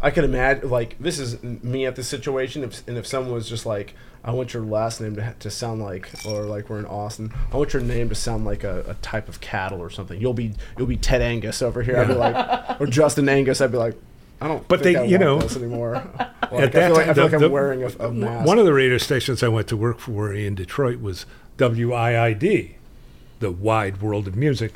I 0.00 0.10
could 0.10 0.24
imagine 0.24 0.70
like 0.70 0.96
this 0.98 1.18
is 1.18 1.42
me 1.42 1.86
at 1.86 1.96
this 1.96 2.08
situation. 2.08 2.62
If 2.64 2.86
and 2.88 2.96
if 2.96 3.06
someone 3.06 3.34
was 3.34 3.48
just 3.48 3.66
like, 3.66 3.94
I 4.24 4.30
want 4.32 4.54
your 4.54 4.62
last 4.62 5.00
name 5.00 5.16
to, 5.16 5.34
to 5.40 5.50
sound 5.50 5.80
like, 5.82 6.08
or 6.26 6.42
like 6.44 6.68
we're 6.70 6.78
in 6.78 6.86
Austin, 6.86 7.32
I 7.52 7.56
want 7.56 7.72
your 7.72 7.82
name 7.82 8.08
to 8.08 8.14
sound 8.14 8.44
like 8.44 8.64
a, 8.64 8.84
a 8.88 8.94
type 8.94 9.28
of 9.28 9.40
cattle 9.40 9.80
or 9.80 9.90
something. 9.90 10.20
You'll 10.20 10.34
be 10.34 10.54
you'll 10.76 10.86
be 10.86 10.96
Ted 10.96 11.22
Angus 11.22 11.62
over 11.62 11.82
here. 11.82 11.98
I'd 11.98 12.08
be 12.08 12.14
like, 12.14 12.80
or 12.80 12.86
Justin 12.86 13.28
Angus. 13.28 13.60
I'd 13.60 13.72
be 13.72 13.78
like, 13.78 13.96
I 14.40 14.48
don't. 14.48 14.66
But 14.68 14.82
they- 14.82 14.96
I 14.96 15.04
you 15.04 15.18
know, 15.18 15.40
anymore. 15.40 16.02
Like, 16.50 16.62
at 16.62 16.68
I 16.76 16.80
that 16.80 16.86
feel 16.86 16.94
like, 16.96 17.02
I 17.02 17.06
time, 17.06 17.14
feel 17.14 17.24
like 17.24 17.30
the- 17.32 17.36
I'm 17.36 17.42
the- 17.42 17.48
wearing 17.50 17.82
a, 17.82 17.86
a 18.06 18.10
mask. 18.10 18.46
one 18.46 18.58
of 18.58 18.64
the 18.64 18.72
radio 18.72 18.96
stations 18.96 19.42
i 19.42 19.48
went 19.48 19.68
to 19.68 19.76
work 19.76 19.98
for 19.98 20.32
in 20.32 20.54
detroit 20.54 20.98
was 20.98 21.26
wiid 21.58 22.77
the 23.40 23.50
wide 23.50 24.00
world 24.02 24.26
of 24.26 24.34
music 24.36 24.72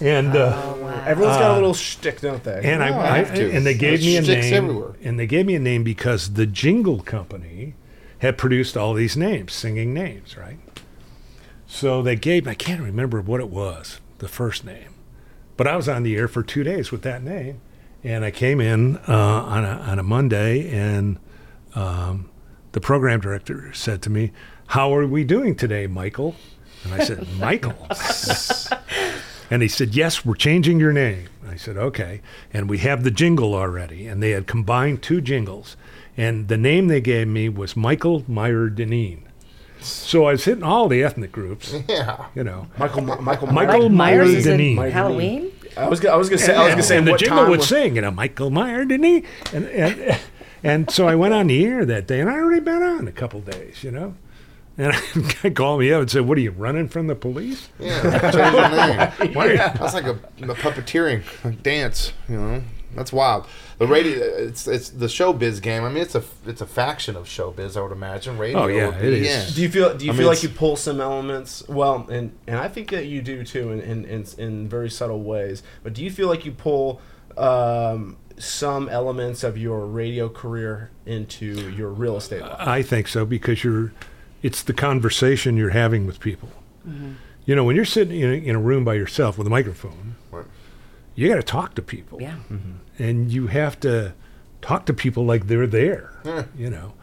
and 0.00 0.34
uh, 0.36 0.74
Everyone's 1.06 1.36
got 1.38 1.50
uh, 1.50 1.54
a 1.54 1.54
little 1.54 1.74
shtick, 1.74 2.20
don't 2.20 2.42
they? 2.42 2.60
and 2.64 2.80
No, 2.80 2.86
I, 2.86 2.88
I 2.88 3.10
I 3.14 3.18
have 3.18 3.34
to. 3.34 3.50
and 3.52 3.64
they 3.66 3.74
gave 3.74 4.00
There's 4.02 4.26
me 4.28 4.34
a 4.34 4.40
name, 4.40 4.54
everywhere. 4.54 4.92
and 5.02 5.18
they 5.18 5.26
gave 5.26 5.46
me 5.46 5.54
a 5.54 5.60
name 5.60 5.84
because 5.84 6.34
the 6.34 6.46
Jingle 6.46 7.00
Company 7.00 7.74
had 8.18 8.36
produced 8.38 8.76
all 8.76 8.94
these 8.94 9.16
names, 9.16 9.52
singing 9.52 9.92
names, 9.94 10.36
right? 10.36 10.58
So 11.66 12.02
they 12.02 12.16
gave 12.16 12.46
I 12.46 12.54
can't 12.54 12.82
remember 12.82 13.20
what 13.20 13.40
it 13.40 13.48
was, 13.48 14.00
the 14.18 14.28
first 14.28 14.64
name, 14.64 14.94
but 15.56 15.66
I 15.66 15.76
was 15.76 15.88
on 15.88 16.02
the 16.02 16.16
air 16.16 16.28
for 16.28 16.42
two 16.42 16.62
days 16.64 16.90
with 16.92 17.02
that 17.02 17.22
name, 17.22 17.60
and 18.04 18.24
I 18.24 18.30
came 18.30 18.60
in 18.60 18.96
uh, 19.08 19.12
on 19.12 19.64
a 19.64 19.68
on 19.90 19.98
a 19.98 20.02
Monday, 20.02 20.68
and 20.70 21.18
um, 21.74 22.28
the 22.72 22.80
program 22.80 23.20
director 23.20 23.72
said 23.72 24.02
to 24.02 24.10
me, 24.10 24.32
"How 24.68 24.94
are 24.94 25.06
we 25.06 25.24
doing 25.24 25.54
today, 25.56 25.86
Michael?" 25.86 26.34
And 26.84 26.94
I 26.94 27.04
said, 27.04 27.26
"Michael." 27.38 27.74
And 29.50 29.60
he 29.60 29.68
said, 29.68 29.94
Yes, 29.94 30.24
we're 30.24 30.34
changing 30.34 30.80
your 30.80 30.92
name. 30.94 31.28
I 31.46 31.56
said, 31.56 31.76
Okay. 31.76 32.22
And 32.54 32.70
we 32.70 32.78
have 32.78 33.04
the 33.04 33.10
jingle 33.10 33.54
already. 33.54 34.06
And 34.06 34.22
they 34.22 34.30
had 34.30 34.46
combined 34.46 35.02
two 35.02 35.20
jingles. 35.20 35.76
And 36.16 36.48
the 36.48 36.56
name 36.56 36.88
they 36.88 37.02
gave 37.02 37.28
me 37.28 37.48
was 37.50 37.76
Michael 37.76 38.24
Meyer 38.26 38.70
Deneen. 38.70 39.20
So 39.80 40.24
I 40.26 40.32
was 40.32 40.44
hitting 40.44 40.62
all 40.62 40.88
the 40.88 41.02
ethnic 41.02 41.32
groups, 41.32 41.74
Yeah. 41.88 42.26
you 42.34 42.44
know. 42.44 42.68
Michael 42.78 43.02
Michael 43.02 43.48
Michael 43.48 43.48
Myers. 43.48 43.82
Like 43.82 43.92
Myers 43.92 44.28
is 44.30 44.46
in 44.46 44.58
Deneen. 44.60 44.90
Halloween. 44.90 45.52
I 45.76 45.88
was 45.88 46.00
gonna, 46.00 46.14
I 46.14 46.16
was 46.18 46.28
gonna 46.30 46.38
say 46.40 46.54
I 46.54 46.64
was 46.64 46.70
gonna 46.72 46.82
say 46.82 46.96
and 46.98 47.06
the 47.06 47.10
what 47.12 47.20
jingle 47.20 47.38
time 47.40 47.50
would 47.50 47.58
was- 47.58 47.68
sing, 47.68 47.96
you 47.96 48.02
know, 48.02 48.10
Michael 48.10 48.50
Meyer 48.50 48.84
Deneen. 48.86 49.26
And, 49.52 49.66
and, 49.66 50.18
and 50.64 50.90
so 50.90 51.08
I 51.08 51.14
went 51.14 51.34
on 51.34 51.48
the 51.48 51.64
air 51.64 51.84
that 51.84 52.06
day, 52.06 52.20
and 52.20 52.30
I 52.30 52.34
already 52.34 52.60
been 52.60 52.82
on 52.82 53.06
a 53.08 53.12
couple 53.12 53.40
days, 53.40 53.82
you 53.84 53.90
know. 53.90 54.14
And 54.78 54.94
a 54.94 55.34
guy 55.42 55.50
called 55.50 55.80
me 55.80 55.92
up 55.92 56.00
and 56.02 56.10
said, 56.10 56.22
What 56.26 56.38
are 56.38 56.40
you 56.40 56.50
running 56.52 56.88
from 56.88 57.06
the 57.06 57.14
police? 57.14 57.68
Yeah. 57.78 58.30
Change 58.30 58.54
your 58.54 58.68
name. 58.70 59.34
Why 59.34 59.46
are 59.46 59.50
you- 59.52 59.56
That's 59.58 59.94
like 59.94 60.06
a, 60.06 60.12
a 60.12 60.54
puppeteering 60.54 61.62
dance. 61.62 62.12
You 62.28 62.36
know. 62.40 62.62
That's 62.94 63.10
wild. 63.12 63.46
The 63.78 63.86
radio, 63.86 64.22
it's 64.22 64.68
it's 64.68 64.90
the 64.90 65.06
showbiz 65.06 65.62
game. 65.62 65.82
I 65.82 65.88
mean, 65.88 66.02
it's 66.02 66.14
a 66.14 66.22
it's 66.46 66.60
a 66.60 66.66
faction 66.66 67.16
of 67.16 67.24
showbiz. 67.24 67.74
I 67.74 67.80
would 67.80 67.90
imagine. 67.90 68.36
Radio. 68.36 68.58
Oh, 68.64 68.66
yeah, 68.66 68.88
would 68.88 69.00
be- 69.00 69.06
it 69.06 69.12
is. 69.22 69.54
Do 69.54 69.62
you 69.62 69.70
feel? 69.70 69.96
Do 69.96 70.04
you 70.04 70.12
I 70.12 70.14
feel 70.14 70.24
mean, 70.24 70.28
like 70.34 70.42
you 70.42 70.50
pull 70.50 70.76
some 70.76 71.00
elements? 71.00 71.66
Well, 71.68 72.06
and 72.10 72.32
and 72.46 72.58
I 72.58 72.68
think 72.68 72.90
that 72.90 73.06
you 73.06 73.22
do 73.22 73.44
too, 73.44 73.70
in 73.72 73.80
in, 73.80 74.04
in, 74.04 74.26
in 74.36 74.68
very 74.68 74.90
subtle 74.90 75.22
ways. 75.22 75.62
But 75.82 75.94
do 75.94 76.04
you 76.04 76.10
feel 76.10 76.28
like 76.28 76.44
you 76.44 76.52
pull 76.52 77.00
um, 77.38 78.18
some 78.38 78.90
elements 78.90 79.42
of 79.42 79.56
your 79.56 79.86
radio 79.86 80.28
career 80.28 80.90
into 81.06 81.70
your 81.70 81.88
real 81.88 82.18
estate 82.18 82.42
life? 82.42 82.56
I 82.58 82.82
think 82.82 83.08
so 83.08 83.24
because 83.24 83.64
you're, 83.64 83.92
it's 84.42 84.62
the 84.62 84.72
conversation 84.72 85.56
you're 85.56 85.70
having 85.70 86.06
with 86.06 86.20
people. 86.20 86.48
Mm-hmm. 86.86 87.12
You 87.44 87.56
know, 87.56 87.64
when 87.64 87.76
you're 87.76 87.84
sitting 87.84 88.20
in 88.20 88.30
a, 88.30 88.34
in 88.34 88.54
a 88.56 88.60
room 88.60 88.84
by 88.84 88.94
yourself 88.94 89.38
with 89.38 89.46
a 89.46 89.50
microphone, 89.50 90.16
Right. 90.30 90.46
you 91.14 91.28
got 91.28 91.36
to 91.36 91.42
talk 91.42 91.74
to 91.74 91.82
people. 91.82 92.20
Yeah. 92.20 92.36
Mm-hmm. 92.50 93.02
and 93.02 93.32
you 93.32 93.46
have 93.48 93.78
to 93.80 94.14
talk 94.60 94.86
to 94.86 94.94
people 94.94 95.24
like 95.24 95.46
they're 95.48 95.66
there. 95.66 96.12
You 96.56 96.70
know. 96.70 96.94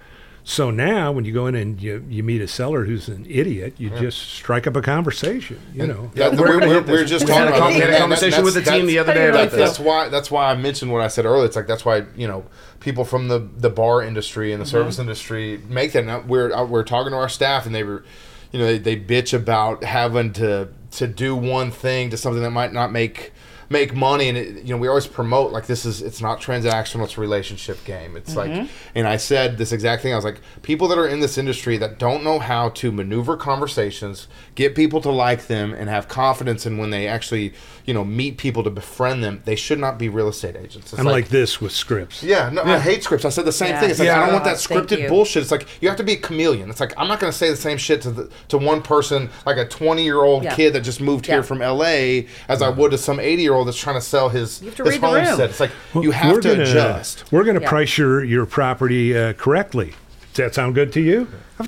So 0.49 0.71
now, 0.71 1.11
when 1.11 1.25
you 1.25 1.31
go 1.31 1.45
in 1.45 1.53
and 1.53 1.79
you, 1.79 2.03
you 2.09 2.23
meet 2.23 2.41
a 2.41 2.47
seller 2.47 2.83
who's 2.83 3.07
an 3.07 3.23
idiot, 3.29 3.75
you 3.77 3.91
just 3.91 4.17
strike 4.31 4.65
up 4.65 4.75
a 4.75 4.81
conversation. 4.81 5.61
You 5.75 5.85
know. 5.85 6.11
Yeah, 6.15 6.29
we're 6.29 6.59
we're, 6.59 6.67
we're, 6.67 6.81
we're 6.81 7.05
just 7.05 7.27
We 7.27 7.31
had 7.31 7.49
talking 7.49 7.53
a 7.53 7.57
about 7.57 7.73
we 7.75 7.79
had 7.79 7.93
a 7.93 7.99
conversation 7.99 8.43
with 8.43 8.55
the 8.55 8.63
team 8.63 8.87
the 8.87 8.97
other 8.97 9.13
day 9.13 9.25
you 9.25 9.29
about 9.29 9.51
really 9.51 9.57
this. 9.57 9.77
That's 9.77 9.79
why. 9.79 10.09
That's 10.09 10.31
why 10.31 10.49
I 10.49 10.55
mentioned 10.55 10.91
what 10.91 11.03
I 11.03 11.07
said 11.07 11.25
earlier. 11.25 11.45
It's 11.45 11.55
like 11.55 11.67
that's 11.67 11.85
why 11.85 12.05
you 12.15 12.27
know 12.27 12.45
people 12.79 13.05
from 13.05 13.27
the 13.27 13.47
the 13.57 13.69
bar 13.69 14.01
industry 14.01 14.51
and 14.51 14.59
the 14.59 14.65
service 14.65 14.97
industry 14.97 15.61
make 15.69 15.91
that. 15.91 16.05
Now, 16.05 16.21
we're 16.21 16.51
uh, 16.51 16.65
we're 16.65 16.83
talking 16.83 17.11
to 17.11 17.17
our 17.17 17.29
staff 17.29 17.67
and 17.67 17.75
they 17.75 17.83
were, 17.83 18.03
you 18.51 18.57
know, 18.57 18.65
they, 18.65 18.79
they 18.79 18.99
bitch 18.99 19.35
about 19.35 19.83
having 19.83 20.33
to 20.33 20.69
to 20.93 21.05
do 21.05 21.35
one 21.35 21.69
thing 21.69 22.09
to 22.09 22.17
something 22.17 22.41
that 22.41 22.49
might 22.49 22.73
not 22.73 22.91
make 22.91 23.33
make 23.69 23.93
money 23.93 24.29
and 24.29 24.37
it, 24.37 24.63
you 24.63 24.73
know 24.73 24.77
we 24.77 24.87
always 24.87 25.07
promote 25.07 25.51
like 25.51 25.67
this 25.67 25.85
is 25.85 26.01
it's 26.01 26.21
not 26.21 26.41
transactional 26.41 27.03
it's 27.03 27.17
a 27.17 27.21
relationship 27.21 27.83
game 27.85 28.15
it's 28.15 28.35
like 28.35 28.51
mm-hmm. 28.51 28.67
and 28.95 29.07
i 29.07 29.17
said 29.17 29.57
this 29.57 29.71
exact 29.71 30.01
thing 30.01 30.13
i 30.13 30.15
was 30.15 30.25
like 30.25 30.41
people 30.61 30.87
that 30.87 30.97
are 30.97 31.07
in 31.07 31.19
this 31.19 31.37
industry 31.37 31.77
that 31.77 31.97
don't 31.97 32.23
know 32.23 32.39
how 32.39 32.69
to 32.69 32.91
maneuver 32.91 33.37
conversations 33.37 34.27
get 34.55 34.75
people 34.75 35.01
to 35.01 35.09
like 35.09 35.47
them 35.47 35.73
and 35.73 35.89
have 35.89 36.07
confidence 36.07 36.65
in 36.65 36.77
when 36.77 36.89
they 36.89 37.07
actually 37.07 37.53
you 37.85 37.93
know 37.93 38.03
meet 38.03 38.37
people 38.37 38.63
to 38.63 38.69
befriend 38.69 39.23
them 39.23 39.41
they 39.45 39.55
should 39.55 39.79
not 39.79 39.97
be 39.97 40.09
real 40.09 40.27
estate 40.27 40.55
agents 40.55 40.93
it's 40.93 40.99
I'm 40.99 41.05
like, 41.05 41.29
this 41.29 41.61
with 41.61 41.71
scripts. 41.71 42.23
yeah, 42.23 42.49
no, 42.49 42.63
I 42.63 42.79
hate 42.79 43.03
scripts. 43.03 43.25
I 43.25 43.29
said 43.29 43.45
the 43.45 43.51
same 43.51 43.69
Yeah. 43.69 43.79
thing. 43.79 43.89
It's 43.89 43.99
like 43.99 44.07
Yeah. 44.07 44.21
I 44.21 44.25
don't 44.25 44.33
want 44.33 44.45
that 44.45 44.57
scripted 44.57 45.07
bullshit. 45.07 45.41
It's 45.41 45.51
like 45.51 45.67
you 45.81 45.87
have 45.87 45.97
to 45.97 46.03
be 46.03 46.13
a 46.13 46.17
chameleon. 46.17 46.69
It's 46.69 46.79
like 46.79 46.93
I'm 46.97 47.07
not 47.07 47.19
going 47.19 47.31
to 47.31 47.37
say 47.37 47.49
the 47.49 47.55
same 47.55 47.77
shit 47.77 48.01
to 48.03 48.11
the, 48.11 48.29
to 48.49 48.57
one 48.57 48.81
person, 48.81 49.29
like 49.45 49.57
a 49.57 49.65
20 49.65 50.03
year 50.03 50.21
old 50.21 50.47
kid 50.49 50.73
that 50.73 50.81
just 50.81 51.01
moved 51.01 51.27
Yeah. 51.27 51.35
here 51.35 51.43
from 51.43 51.61
L.A. 51.61 52.27
as 52.47 52.61
I 52.61 52.69
mm-hmm. 52.69 52.79
would 52.81 52.91
to 52.91 52.97
some 52.97 53.19
80 53.19 53.41
year 53.41 53.53
old 53.53 53.58
that's 53.65 53.77
trying 53.77 53.95
to 53.95 54.01
sell 54.01 54.29
his 54.29 54.61
You 54.61 54.67
have 54.69 54.77
to 54.77 54.83
his 54.83 54.93
read 54.93 55.01
the 55.01 55.07
homestead. 55.25 55.49
It's 55.49 55.59
like 55.59 55.71
you 55.95 56.11
have 56.11 56.39
to 56.41 56.49
gonna- 56.49 56.63
adjust. 56.63 57.31
We're 57.31 57.43
going 57.43 57.55
to 57.57 57.61
Yeah. 57.61 57.69
price 57.69 57.97
your, 57.97 58.23
your 58.23 58.45
property 58.45 59.17
uh, 59.17 59.33
correctly. 59.33 59.93
Does 60.33 60.45
that 60.45 60.55
sound 60.55 60.75
good 60.75 60.93
to 60.93 61.01
you? 61.01 61.27
I've? 61.59 61.67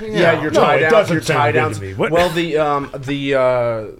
Yeah, 0.00 0.40
you're 0.40 0.50
No, 0.50 0.60
tied 0.60 0.76
it 0.78 0.80
down. 0.82 0.90
doesn't 0.92 1.12
You're 1.14 1.22
sound 1.22 1.38
tied 1.38 1.52
good 1.52 1.58
down. 1.58 1.72
to 1.74 1.80
me. 1.82 1.94
What- 1.94 2.10
Well, 2.10 2.30
the 2.30 2.56
um, 2.56 2.90
the, 2.96 3.34
uh, 3.34 3.40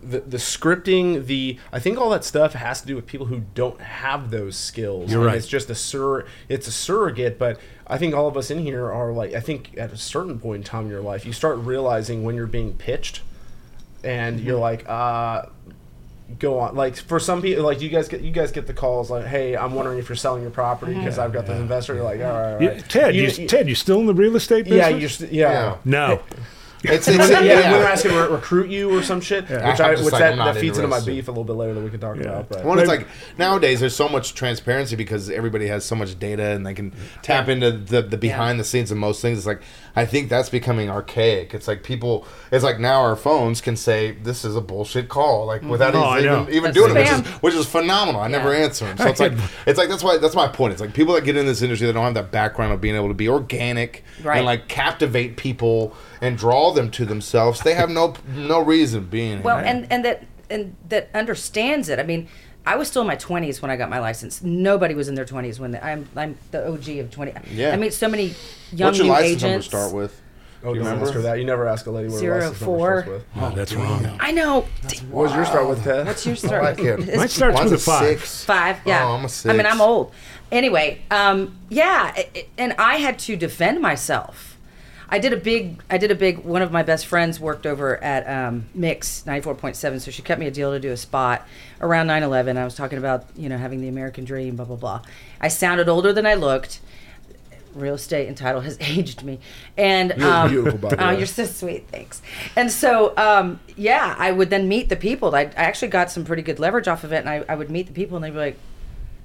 the 0.02 0.20
the 0.26 0.36
scripting, 0.38 1.26
the 1.26 1.58
I 1.72 1.78
think 1.78 1.98
all 1.98 2.08
that 2.10 2.24
stuff 2.24 2.54
has 2.54 2.80
to 2.80 2.86
do 2.86 2.96
with 2.96 3.06
people 3.06 3.26
who 3.26 3.42
don't 3.54 3.78
have 3.82 4.30
those 4.30 4.56
skills. 4.56 5.12
You're 5.12 5.24
right. 5.26 5.36
It's 5.36 5.46
just 5.46 5.68
a 5.68 5.74
sur. 5.74 6.24
It's 6.48 6.66
a 6.68 6.72
surrogate, 6.72 7.38
but 7.38 7.60
I 7.86 7.98
think 7.98 8.14
all 8.14 8.28
of 8.28 8.36
us 8.38 8.50
in 8.50 8.60
here 8.60 8.90
are 8.90 9.12
like. 9.12 9.34
I 9.34 9.40
think 9.40 9.76
at 9.76 9.92
a 9.92 9.96
certain 9.98 10.38
point 10.38 10.58
in 10.58 10.64
time 10.64 10.84
in 10.84 10.90
your 10.90 11.02
life, 11.02 11.26
you 11.26 11.32
start 11.34 11.58
realizing 11.58 12.22
when 12.22 12.34
you're 12.36 12.46
being 12.46 12.72
pitched, 12.74 13.20
and 14.02 14.40
you're 14.40 14.58
like, 14.58 14.88
uh. 14.88 15.42
Go 16.38 16.58
on, 16.60 16.74
like 16.76 16.96
for 16.96 17.18
some 17.18 17.42
people, 17.42 17.64
like 17.64 17.80
you 17.80 17.88
guys 17.88 18.08
get 18.08 18.20
you 18.20 18.30
guys 18.30 18.52
get 18.52 18.66
the 18.66 18.74
calls 18.74 19.10
like, 19.10 19.26
"Hey, 19.26 19.56
I'm 19.56 19.74
wondering 19.74 19.98
if 19.98 20.08
you're 20.08 20.16
selling 20.16 20.42
your 20.42 20.50
property 20.50 20.92
mm-hmm. 20.92 21.00
because 21.00 21.18
I've 21.18 21.32
got 21.32 21.46
this 21.46 21.58
investor." 21.58 21.94
You're 21.94 22.04
like, 22.04 22.20
"All 22.20 22.26
right, 22.26 22.44
all 22.44 22.58
right." 22.58 22.76
Yeah, 22.76 22.82
Ted, 22.82 23.16
you, 23.16 23.30
Ted, 23.48 23.68
you 23.68 23.74
still 23.74 24.00
in 24.00 24.06
the 24.06 24.14
real 24.14 24.36
estate 24.36 24.64
business? 24.64 24.78
yeah, 24.78 24.88
you're, 24.88 25.08
st- 25.08 25.32
yeah, 25.32 25.52
Yeah. 25.52 25.76
No. 25.84 26.22
It's, 26.82 27.06
yeah, 27.06 27.14
it's, 27.14 27.30
when 27.30 27.44
yeah. 27.44 27.72
they're 27.72 27.86
asking 27.86 28.12
to 28.12 28.28
recruit 28.28 28.70
you 28.70 28.96
or 28.96 29.02
some 29.02 29.20
shit, 29.20 29.48
which 29.48 29.60
I'm 29.60 29.80
I, 29.80 29.90
which 29.90 30.12
like, 30.12 30.20
that, 30.20 30.36
that 30.36 30.56
feeds 30.56 30.78
into 30.78 30.88
my 30.88 31.00
beef 31.00 31.28
a 31.28 31.30
little 31.30 31.44
bit 31.44 31.52
later 31.52 31.74
that 31.74 31.82
we 31.82 31.90
can 31.90 32.00
talk 32.00 32.16
about. 32.16 32.48
But 32.48 32.64
Well, 32.64 32.78
it's 32.78 32.88
like 32.88 33.06
nowadays 33.36 33.80
there's 33.80 33.94
so 33.94 34.08
much 34.08 34.34
transparency 34.34 34.96
because 34.96 35.28
everybody 35.28 35.66
has 35.66 35.84
so 35.84 35.94
much 35.94 36.18
data 36.18 36.42
and 36.52 36.66
they 36.66 36.72
can 36.72 36.94
tap 37.22 37.48
into 37.48 37.70
the, 37.72 38.00
the 38.00 38.16
behind 38.16 38.58
the 38.58 38.64
scenes 38.64 38.90
of 38.90 38.96
most 38.96 39.20
things. 39.20 39.36
It's 39.36 39.46
like 39.46 39.60
I 39.94 40.06
think 40.06 40.30
that's 40.30 40.48
becoming 40.48 40.88
archaic. 40.88 41.52
It's 41.52 41.68
like 41.68 41.82
people. 41.82 42.26
It's 42.50 42.64
like 42.64 42.78
now 42.78 43.02
our 43.02 43.16
phones 43.16 43.60
can 43.60 43.76
say 43.76 44.12
this 44.12 44.44
is 44.44 44.56
a 44.56 44.60
bullshit 44.60 45.08
call, 45.08 45.46
like 45.46 45.60
mm-hmm. 45.60 45.70
without 45.70 45.94
Oh, 45.94 46.16
even, 46.18 46.24
even, 46.24 46.48
even 46.48 46.62
That's 46.62 46.74
doing 46.74 46.96
it, 46.96 47.00
which 47.00 47.10
is, 47.10 47.32
which 47.42 47.54
is 47.54 47.66
phenomenal. 47.66 48.20
I 48.20 48.28
never 48.28 48.54
answer 48.54 48.86
them. 48.86 48.96
So 48.96 49.06
it's 49.08 49.20
like 49.20 49.32
it's 49.66 49.78
like 49.78 49.88
that's 49.88 50.02
why 50.02 50.16
that's 50.16 50.36
my 50.36 50.48
point. 50.48 50.72
It's 50.72 50.80
like 50.80 50.94
people 50.94 51.14
that 51.14 51.24
get 51.24 51.36
in 51.36 51.44
this 51.44 51.60
industry 51.60 51.86
that 51.88 51.92
don't 51.92 52.04
have 52.04 52.14
that 52.14 52.30
background 52.30 52.72
of 52.72 52.80
being 52.80 52.94
able 52.94 53.08
to 53.08 53.14
be 53.14 53.28
organic 53.28 54.04
Right. 54.22 54.38
and 54.38 54.46
like 54.46 54.68
captivate 54.68 55.36
people 55.36 55.94
and 56.20 56.36
draw 56.36 56.72
them 56.72 56.90
to 56.92 57.04
themselves. 57.04 57.60
They 57.60 57.74
have 57.74 57.90
no 57.90 58.14
no 58.34 58.60
reason 58.60 59.06
being 59.06 59.42
Well, 59.42 59.56
here. 59.58 59.66
and 59.66 59.86
and 59.90 60.04
that 60.04 60.24
and 60.50 60.76
that 60.88 61.08
understands 61.14 61.88
it. 61.88 61.98
I 61.98 62.02
mean, 62.02 62.28
I 62.66 62.76
was 62.76 62.88
still 62.88 63.02
in 63.02 63.08
my 63.08 63.16
twenties 63.16 63.62
when 63.62 63.70
I 63.70 63.76
got 63.76 63.88
my 63.88 63.98
license. 64.00 64.42
Nobody 64.42 64.94
was 64.94 65.08
in 65.08 65.14
their 65.14 65.24
twenties 65.24 65.58
when 65.60 65.70
they, 65.70 65.80
I'm 65.80 66.08
I'm 66.16 66.36
the 66.50 66.66
OG 66.68 66.88
of 66.98 67.10
twenty. 67.10 67.32
Yeah. 67.52 67.72
I 67.72 67.76
meet 67.76 67.94
so 67.94 68.08
many 68.08 68.34
young 68.72 68.88
What's 68.88 68.98
your 68.98 69.06
new 69.06 69.12
license 69.12 69.42
number 69.42 69.54
agents. 69.54 69.66
start 69.66 69.92
with? 69.94 70.20
oh, 70.62 70.74
Do 70.74 70.78
you 70.78 70.84
don't 70.84 70.84
remember? 70.92 71.04
ask 71.06 71.14
her 71.14 71.22
that. 71.22 71.38
You 71.38 71.44
never 71.46 71.66
ask 71.66 71.86
a 71.86 71.90
lady 71.90 72.08
what 72.08 72.14
her 72.16 72.20
Zero 72.20 72.38
license 72.40 72.60
number 72.60 72.76
four. 72.76 73.02
starts 73.02 73.08
with. 73.34 73.42
Oh, 73.42 73.50
that's 73.56 73.72
wrong. 73.72 74.16
I 74.20 74.30
know. 74.32 74.66
What 75.10 75.28
does 75.28 75.36
yours 75.36 75.48
start 75.48 75.68
with, 75.68 75.82
Ted? 75.84 76.06
What's 76.06 76.26
your 76.26 76.32
I 76.34 76.38
start? 76.38 76.62
like 76.64 76.78
it. 76.80 77.16
Mine 77.16 77.28
starts 77.28 77.56
Mine's 77.58 77.70
with 77.70 77.80
a 77.80 77.84
five. 77.84 78.18
six. 78.20 78.44
Five, 78.44 78.76
yeah. 78.84 79.04
Oh, 79.06 79.12
I'm 79.12 79.14
a 79.14 79.16
I 79.18 79.20
mean, 79.22 79.28
six. 79.30 79.64
I'm 79.72 79.80
old. 79.80 80.12
Anyway, 80.52 81.00
um, 81.10 81.56
yeah, 81.70 82.12
i- 82.14 82.28
i- 82.36 82.46
and 82.58 82.74
I 82.76 82.96
had 82.96 83.18
to 83.20 83.36
defend 83.36 83.80
myself. 83.80 84.49
I 85.10 85.18
did 85.18 85.32
a 85.32 85.36
big, 85.36 85.82
I 85.90 85.98
did 85.98 86.12
a 86.12 86.14
big. 86.14 86.38
One 86.44 86.62
of 86.62 86.70
my 86.70 86.84
best 86.84 87.06
friends 87.06 87.40
worked 87.40 87.66
over 87.66 88.02
at 88.02 88.28
um, 88.28 88.66
Mix 88.74 89.24
94.7, 89.26 90.00
so 90.00 90.10
she 90.10 90.22
cut 90.22 90.38
me 90.38 90.46
a 90.46 90.52
deal 90.52 90.70
to 90.70 90.78
do 90.78 90.92
a 90.92 90.96
spot 90.96 91.46
around 91.80 92.06
9/11. 92.06 92.56
I 92.56 92.64
was 92.64 92.76
talking 92.76 92.98
about, 92.98 93.26
you 93.36 93.48
know, 93.48 93.58
having 93.58 93.80
the 93.80 93.88
American 93.88 94.24
dream, 94.24 94.54
blah 94.54 94.64
blah 94.64 94.76
blah. 94.76 95.02
I 95.40 95.48
sounded 95.48 95.88
older 95.88 96.12
than 96.12 96.26
I 96.26 96.34
looked. 96.34 96.80
Real 97.74 97.94
estate 97.94 98.28
and 98.28 98.36
title 98.36 98.60
has 98.60 98.76
aged 98.80 99.24
me, 99.24 99.40
and 99.76 100.14
You're 100.16 100.32
um, 100.32 100.48
beautiful, 100.48 100.90
by 100.90 100.96
oh, 100.98 101.10
you're 101.10 101.26
so 101.26 101.44
sweet, 101.44 101.88
thanks. 101.88 102.22
And 102.56 102.70
so, 102.70 103.16
um, 103.16 103.60
yeah, 103.76 104.14
I 104.18 104.32
would 104.32 104.50
then 104.50 104.68
meet 104.68 104.88
the 104.88 104.96
people. 104.96 105.34
I, 105.34 105.42
I 105.42 105.52
actually 105.54 105.88
got 105.88 106.10
some 106.10 106.24
pretty 106.24 106.42
good 106.42 106.58
leverage 106.58 106.88
off 106.88 107.04
of 107.04 107.12
it, 107.12 107.18
and 107.18 107.28
I, 107.28 107.44
I 107.48 107.54
would 107.56 107.70
meet 107.70 107.86
the 107.86 107.92
people, 107.92 108.16
and 108.16 108.24
they'd 108.24 108.30
be 108.30 108.38
like, 108.38 108.58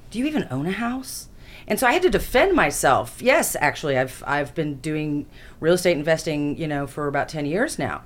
"Do 0.10 0.20
you 0.20 0.26
even 0.26 0.48
own 0.50 0.66
a 0.66 0.72
house?" 0.72 1.28
And 1.68 1.80
so 1.80 1.88
I 1.88 1.94
had 1.94 2.04
to 2.04 2.10
defend 2.10 2.54
myself. 2.54 3.22
Yes, 3.22 3.56
actually, 3.60 3.98
I've 3.98 4.24
I've 4.28 4.54
been 4.54 4.76
doing 4.76 5.26
real 5.60 5.74
estate 5.74 5.98
investing, 5.98 6.58
you 6.58 6.68
know, 6.68 6.86
for 6.86 7.08
about 7.08 7.28
ten 7.28 7.46
years 7.46 7.80
now, 7.80 8.04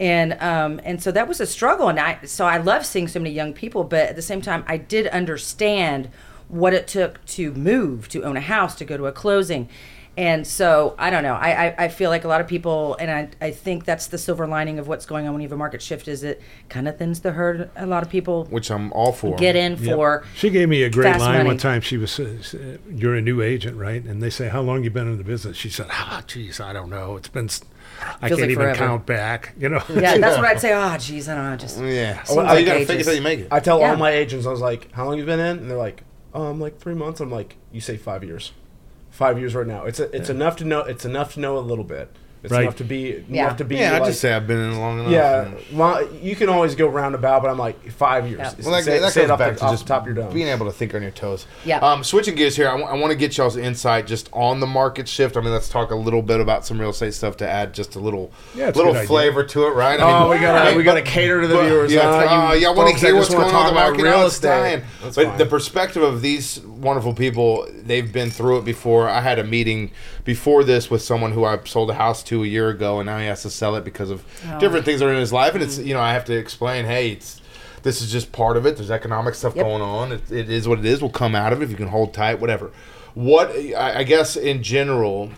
and 0.00 0.32
um, 0.40 0.80
and 0.84 1.02
so 1.02 1.12
that 1.12 1.28
was 1.28 1.40
a 1.40 1.46
struggle. 1.46 1.88
And 1.88 2.00
I 2.00 2.24
so 2.24 2.46
I 2.46 2.56
love 2.56 2.86
seeing 2.86 3.08
so 3.08 3.20
many 3.20 3.30
young 3.30 3.52
people, 3.52 3.84
but 3.84 4.08
at 4.08 4.16
the 4.16 4.22
same 4.22 4.40
time, 4.40 4.64
I 4.66 4.78
did 4.78 5.06
understand 5.08 6.10
what 6.48 6.72
it 6.72 6.86
took 6.86 7.24
to 7.26 7.52
move, 7.52 8.08
to 8.08 8.22
own 8.22 8.36
a 8.36 8.40
house, 8.40 8.74
to 8.76 8.84
go 8.84 8.96
to 8.96 9.06
a 9.06 9.12
closing. 9.12 9.68
And 10.16 10.46
so 10.46 10.94
I 10.98 11.10
don't 11.10 11.22
know. 11.24 11.34
I, 11.34 11.66
I, 11.66 11.74
I 11.84 11.88
feel 11.88 12.08
like 12.08 12.22
a 12.24 12.28
lot 12.28 12.40
of 12.40 12.46
people, 12.46 12.94
and 13.00 13.10
I, 13.10 13.28
I 13.44 13.50
think 13.50 13.84
that's 13.84 14.06
the 14.06 14.18
silver 14.18 14.46
lining 14.46 14.78
of 14.78 14.86
what's 14.86 15.06
going 15.06 15.26
on 15.26 15.32
when 15.32 15.42
you 15.42 15.46
have 15.48 15.52
a 15.52 15.56
market 15.56 15.82
shift, 15.82 16.06
is 16.06 16.22
it 16.22 16.40
kind 16.68 16.86
of 16.86 16.96
thins 16.98 17.20
the 17.20 17.32
herd. 17.32 17.68
A 17.74 17.84
lot 17.86 18.02
of 18.04 18.10
people 18.10 18.44
which 18.44 18.70
I'm 18.70 18.92
all 18.92 19.12
for. 19.12 19.34
get 19.36 19.56
in 19.56 19.76
for 19.76 20.22
She 20.36 20.50
gave 20.50 20.68
me 20.68 20.84
a 20.84 20.90
great 20.90 21.18
line 21.18 21.38
money. 21.38 21.44
one 21.46 21.58
time. 21.58 21.80
She 21.80 21.96
was, 21.96 22.20
uh, 22.20 22.78
"You're 22.88 23.16
a 23.16 23.20
new 23.20 23.42
agent, 23.42 23.76
right?" 23.76 24.04
And 24.04 24.22
they 24.22 24.30
say, 24.30 24.48
"How 24.48 24.60
long 24.60 24.84
you 24.84 24.90
been 24.90 25.08
in 25.08 25.18
the 25.18 25.24
business?" 25.24 25.56
She 25.56 25.68
said, 25.68 25.86
"Ah, 25.90 26.22
geez, 26.26 26.60
I 26.60 26.72
don't 26.72 26.90
know. 26.90 27.16
It's 27.16 27.28
been." 27.28 27.48
I 28.20 28.28
Feels 28.28 28.38
can't 28.38 28.40
like 28.40 28.50
even 28.50 28.54
forever." 28.56 28.78
count 28.78 29.06
back." 29.06 29.54
You 29.58 29.68
know. 29.70 29.82
Yeah, 29.88 30.16
that's 30.18 30.36
what 30.36 30.46
I'd 30.46 30.60
say. 30.60 30.72
Oh, 30.74 30.96
geez, 30.96 31.28
I 31.28 31.34
don't 31.34 31.50
know. 31.50 31.56
Just 31.56 31.80
Yeah. 31.80 32.22
Seems 32.22 32.36
Well, 32.36 32.46
like 32.46 32.60
you 32.60 32.66
gotta 32.66 32.78
ages. 32.78 32.88
fake 32.88 33.00
it 33.00 33.04
till 33.04 33.14
you 33.14 33.22
make 33.22 33.40
it. 33.40 33.48
I 33.50 33.58
tell 33.60 33.80
Yeah. 33.80 33.90
all 33.90 33.96
my 33.96 34.10
agents, 34.12 34.46
I 34.46 34.50
was 34.50 34.60
like, 34.60 34.92
"How 34.92 35.06
long 35.06 35.18
you 35.18 35.24
been 35.24 35.40
in?" 35.40 35.58
And 35.58 35.70
they're 35.70 35.76
like, 35.76 36.04
"Um, 36.32 36.60
like 36.60 36.78
three 36.78 36.94
months." 36.94 37.20
I'm 37.20 37.30
like, 37.32 37.56
"You 37.72 37.80
say 37.80 37.96
five 37.96 38.22
years, 38.22 38.52
five 39.14 39.38
years 39.38 39.54
right 39.54 39.66
now. 39.66 39.84
It's 39.84 40.00
a, 40.00 40.14
it's 40.14 40.28
enough 40.28 40.56
to 40.56 40.64
know. 40.64 40.80
It's 40.80 41.04
enough 41.04 41.34
to 41.34 41.40
know 41.40 41.56
a 41.56 41.60
little 41.60 41.84
bit. 41.84 42.10
It's 42.44 42.52
Right. 42.52 42.62
enough 42.64 42.76
to 42.76 42.84
be 42.84 43.24
Yeah. 43.30 43.44
enough 43.46 43.56
to 43.56 43.64
be. 43.64 43.76
yeah, 43.76 43.94
I 43.94 43.98
like, 44.00 44.08
just 44.10 44.20
say 44.20 44.32
I've 44.34 44.46
been 44.46 44.58
in 44.58 44.78
long 44.78 44.98
enough. 45.00 45.10
yeah. 45.12 45.42
and- 45.46 45.56
Well, 45.72 46.06
you 46.22 46.36
can 46.36 46.50
always 46.50 46.74
go 46.74 46.86
roundabout, 46.86 47.40
but 47.42 47.50
I'm 47.50 47.58
like 47.58 47.90
five 47.92 48.26
years. 48.28 48.38
Yeah. 48.40 48.52
Well, 48.62 48.74
that, 48.74 48.84
say, 48.84 48.98
that 48.98 49.12
say 49.12 49.22
goes 49.22 49.30
it 49.30 49.32
off, 49.32 49.38
back 49.38 49.54
the, 49.54 49.64
to 49.64 49.70
just 49.72 49.86
top 49.86 50.02
of 50.02 50.06
your 50.08 50.14
dome. 50.14 50.32
being 50.34 50.48
able 50.48 50.66
to 50.66 50.72
think 50.72 50.94
on 50.94 51.00
your 51.00 51.10
toes. 51.10 51.46
Yeah. 51.64 51.78
Um, 51.78 52.04
switching 52.04 52.34
gears 52.34 52.54
here, 52.54 52.68
I 52.68 52.74
want 52.74 53.10
to 53.12 53.14
get 53.16 53.34
y'all's 53.38 53.56
insight 53.56 54.06
just 54.06 54.28
on 54.34 54.60
the 54.60 54.66
market 54.66 55.08
shift. 55.08 55.38
I 55.38 55.40
mean, 55.40 55.52
let's 55.52 55.70
talk 55.70 55.90
a 55.90 55.94
little 55.96 56.20
bit 56.20 56.38
about 56.38 56.66
some 56.66 56.78
real 56.78 56.90
estate 56.90 57.14
stuff 57.14 57.38
to 57.38 57.48
add 57.48 57.72
just 57.72 57.96
a 57.96 57.98
little, 57.98 58.30
Yeah, 58.54 58.68
it's 58.68 58.76
a 58.76 58.78
little 58.78 58.94
idea. 58.94 59.06
flavor 59.08 59.42
to 59.44 59.66
it, 59.66 59.70
right? 59.70 59.98
I 59.98 60.02
Oh, 60.02 60.20
mean, 60.28 60.30
we 60.38 60.38
gotta 60.44 60.64
but- 60.70 60.76
we 60.76 60.82
gotta 60.82 61.00
cater 61.02 61.40
to 61.40 61.46
the 61.48 61.54
but- 61.54 61.64
viewers. 61.64 61.92
Yeah, 61.92 62.02
huh? 62.02 62.48
uh, 62.50 62.52
You 62.52 62.60
y'all 62.66 62.74
want 62.74 62.94
to 62.94 63.06
hear 63.06 63.16
what's 63.16 63.30
going 63.34 63.44
on 63.54 63.68
in 63.68 63.74
the 63.74 63.80
market? 63.80 64.02
Real 64.02 64.26
estate. 64.26 64.82
But 65.14 65.38
the 65.38 65.46
perspective 65.46 66.02
of 66.02 66.20
these 66.20 66.60
wonderful 66.60 67.14
people, 67.14 67.66
they've 67.86 68.12
been 68.12 68.30
through 68.30 68.58
it 68.58 68.64
before. 68.66 69.08
I 69.08 69.22
had 69.22 69.38
a 69.38 69.44
meeting 69.44 69.90
before 70.24 70.64
this 70.64 70.90
with 70.90 71.02
someone 71.02 71.32
who 71.32 71.44
I 71.44 71.58
sold 71.64 71.90
a 71.90 71.94
house 71.94 72.22
to 72.24 72.42
a 72.42 72.46
year 72.46 72.68
ago, 72.70 72.98
and 73.00 73.06
now 73.06 73.18
he 73.18 73.26
has 73.26 73.42
to 73.42 73.50
sell 73.50 73.76
it 73.76 73.84
because 73.84 74.10
of 74.10 74.24
Oh. 74.48 74.58
different 74.58 74.84
things 74.84 75.00
that 75.00 75.06
are 75.06 75.12
in 75.12 75.20
his 75.20 75.32
life. 75.32 75.54
And 75.54 75.62
it's 75.62 75.78
mm. 75.78 75.86
you 75.86 75.94
know 75.94 76.00
I 76.00 76.12
have 76.12 76.24
to 76.26 76.34
explain, 76.36 76.84
hey, 76.86 77.10
it's 77.10 77.40
this 77.82 78.00
is 78.00 78.10
just 78.10 78.32
part 78.32 78.56
of 78.56 78.64
it. 78.64 78.76
There's 78.76 78.90
economic 78.90 79.34
stuff 79.34 79.54
Yep. 79.54 79.64
going 79.64 79.82
on. 79.82 80.12
It, 80.12 80.32
it 80.32 80.50
is 80.50 80.66
what 80.66 80.78
it 80.78 80.84
is. 80.86 81.00
We'll 81.02 81.10
come 81.10 81.34
out 81.34 81.52
of 81.52 81.60
it 81.60 81.64
if 81.64 81.70
you 81.70 81.76
can 81.76 81.88
hold 81.88 82.14
tight, 82.14 82.40
whatever. 82.40 82.70
What 83.12 83.50
I, 83.50 83.98
I 84.00 84.02
guess 84.04 84.36
in 84.36 84.62
general, 84.62 85.30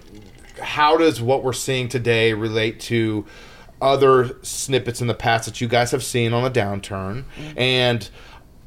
how 0.62 0.96
does 0.96 1.20
what 1.20 1.42
we're 1.42 1.52
seeing 1.52 1.88
today 1.88 2.32
relate 2.32 2.78
to 2.80 3.26
other 3.82 4.36
snippets 4.42 5.00
in 5.02 5.06
the 5.06 5.14
past 5.14 5.44
that 5.46 5.60
you 5.60 5.68
guys 5.68 5.90
have 5.90 6.02
seen 6.04 6.32
on 6.32 6.42
the 6.44 6.50
downturn? 6.50 7.24
Mm. 7.38 7.58
And 7.58 8.10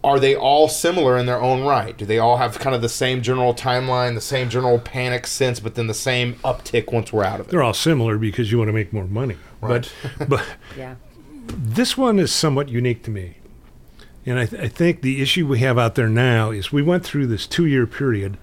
are 0.03 0.19
they 0.19 0.35
all 0.35 0.67
similar 0.69 1.17
in 1.17 1.25
their 1.25 1.41
own 1.41 1.63
right? 1.65 1.97
Do 1.97 2.05
they 2.05 2.19
all 2.19 2.37
have 2.37 2.57
kind 2.59 2.75
of 2.75 2.81
the 2.81 2.87
same 2.89 3.21
general 3.21 3.53
timeline, 3.53 4.15
the 4.15 4.21
same 4.21 4.49
general 4.49 4.79
panic 4.79 5.27
sense, 5.27 5.59
but 5.59 5.75
then 5.75 5.87
the 5.87 5.93
same 5.93 6.35
uptick 6.35 6.91
once 6.93 7.11
we're 7.11 7.23
out 7.25 7.39
of 7.41 7.47
it? 7.47 7.51
They're 7.51 7.63
all 7.63 7.73
similar 7.73 8.17
because 8.17 8.51
you 8.51 8.57
want 8.57 8.69
to 8.69 8.73
make 8.73 8.93
more 8.93 9.05
money. 9.07 9.35
Right. 9.61 9.91
But 10.17 10.29
but 10.29 10.45
Yeah. 10.77 10.95
this 11.47 11.97
one 11.97 12.17
is 12.19 12.31
somewhat 12.31 12.69
unique 12.69 13.03
to 13.03 13.11
me. 13.11 13.35
And 14.25 14.37
I, 14.39 14.45
th- 14.45 14.61
I 14.61 14.67
think 14.67 15.01
the 15.01 15.21
issue 15.21 15.47
we 15.47 15.59
have 15.59 15.77
out 15.77 15.95
there 15.95 16.09
now 16.09 16.51
is 16.51 16.71
we 16.71 16.81
went 16.83 17.03
through 17.03 17.27
this 17.27 17.47
two 17.47 17.65
year 17.65 17.87
period 17.87 18.37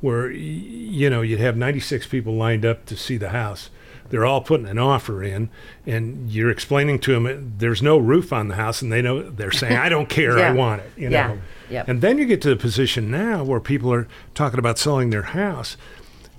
where, 0.00 0.28
y- 0.28 0.34
you 0.34 1.08
know, 1.10 1.20
you'd 1.22 1.40
have 1.40 1.56
96 1.56 2.06
people 2.08 2.34
lined 2.34 2.64
up 2.64 2.84
to 2.86 2.96
see 2.96 3.16
the 3.16 3.28
house. 3.30 3.70
They're 4.10 4.26
all 4.26 4.40
putting 4.42 4.66
an 4.66 4.78
offer 4.78 5.22
in, 5.22 5.48
and 5.86 6.30
you're 6.30 6.50
explaining 6.50 6.98
to 7.00 7.12
them 7.18 7.54
there's 7.58 7.80
no 7.82 7.96
roof 7.96 8.32
on 8.32 8.48
the 8.48 8.56
house, 8.56 8.82
and 8.82 8.92
they 8.92 9.00
know 9.00 9.22
they're 9.22 9.50
saying, 9.52 9.76
"I 9.76 9.88
don't 9.88 10.08
care, 10.08 10.38
I 10.38 10.50
want 10.64 10.82
it." 10.82 10.90
You 10.96 11.08
know, 11.10 11.16
Yeah. 11.16 11.36
Yep. 11.70 11.88
and 11.88 12.00
then 12.02 12.18
you 12.18 12.26
get 12.26 12.42
to 12.42 12.48
the 12.50 12.56
position 12.56 13.10
now 13.10 13.44
where 13.44 13.60
people 13.60 13.92
are 13.92 14.08
talking 14.34 14.58
about 14.58 14.78
selling 14.78 15.10
their 15.10 15.22
house, 15.22 15.76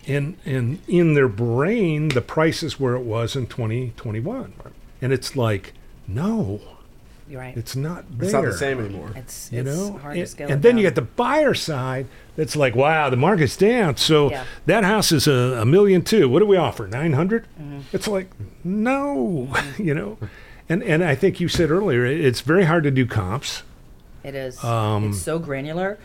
and 0.08 0.36
and 0.46 0.80
in 0.88 1.14
their 1.14 1.30
brain 1.30 2.10
the 2.10 2.22
price 2.22 2.62
is 2.64 2.80
where 2.80 2.96
it 2.96 3.04
was 3.04 3.36
in 3.36 3.48
2021, 3.48 4.54
and 5.02 5.14
it's 5.14 5.36
like, 5.36 5.74
no, 6.08 6.60
You're 7.30 7.40
right. 7.40 7.56
it's 7.56 7.76
not 7.76 8.04
there. 8.18 8.26
It's 8.26 8.34
not 8.34 8.44
the 8.44 8.54
same 8.54 8.80
anymore. 8.80 9.12
It's, 9.16 9.50
You 9.52 9.62
it's 9.62 9.70
know, 9.70 9.98
hard 9.98 10.18
and, 10.18 10.26
to 10.26 10.32
scale 10.32 10.48
and 10.50 10.56
it 10.58 10.62
then 10.62 10.78
you 10.78 10.84
down. 10.84 10.90
get 10.92 10.96
the 10.96 11.02
buyer 11.04 11.54
side 11.54 12.08
that's 12.36 12.56
like, 12.56 12.76
wow, 12.76 13.10
the 13.10 13.16
market's 13.18 13.56
down, 13.56 13.96
so 13.98 14.30
Yeah. 14.32 14.44
that 14.66 14.84
house 14.84 15.12
is 15.12 15.28
a, 15.28 15.60
a 15.62 15.66
million 15.66 16.02
two. 16.04 16.28
What 16.28 16.40
do 16.40 16.46
we 16.46 16.58
offer? 16.58 16.88
900? 16.88 17.44
Mm-hmm. 17.60 17.80
It's 17.94 18.08
like, 18.08 18.30
no, 18.64 19.54
you 19.78 19.94
know, 19.94 20.18
and 20.68 20.84
and 20.84 21.04
I 21.04 21.16
think 21.16 21.40
you 21.40 21.48
said 21.48 21.72
earlier, 21.72 22.06
it's 22.06 22.42
very 22.42 22.66
hard 22.66 22.84
to 22.84 22.92
do 22.92 23.06
comps. 23.06 23.64
It 24.24 24.36
is. 24.36 24.62
Um, 24.64 25.10
it's 25.10 25.22
so 25.22 25.40
granular. 25.40 25.98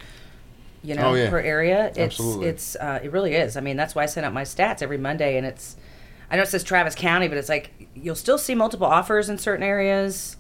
You 0.83 0.95
know, 0.95 1.09
Oh, 1.11 1.15
yeah. 1.15 1.29
per 1.31 1.41
area, 1.41 1.87
it's 1.89 1.99
Absolutely. 1.99 2.47
it's 2.49 2.77
uh, 2.77 3.01
it 3.03 3.11
really 3.11 3.35
is. 3.35 3.57
I 3.57 3.61
mean, 3.61 3.77
that's 3.77 3.95
why 3.97 4.05
I 4.05 4.07
send 4.07 4.25
out 4.25 4.33
my 4.33 4.45
stats 4.45 4.81
every 4.83 4.99
Monday, 4.99 5.37
and 5.37 5.45
it's. 5.47 5.77
I 6.31 6.37
know 6.37 6.43
it 6.43 6.49
says 6.49 6.63
Travis 6.65 6.95
County, 6.95 7.27
but 7.29 7.39
it's 7.39 7.49
like 7.49 7.89
you'll 7.95 8.15
still 8.15 8.39
see 8.39 8.55
multiple 8.55 8.87
offers 8.87 9.29
in 9.29 9.39
certain 9.39 9.65
areas. 9.65 10.37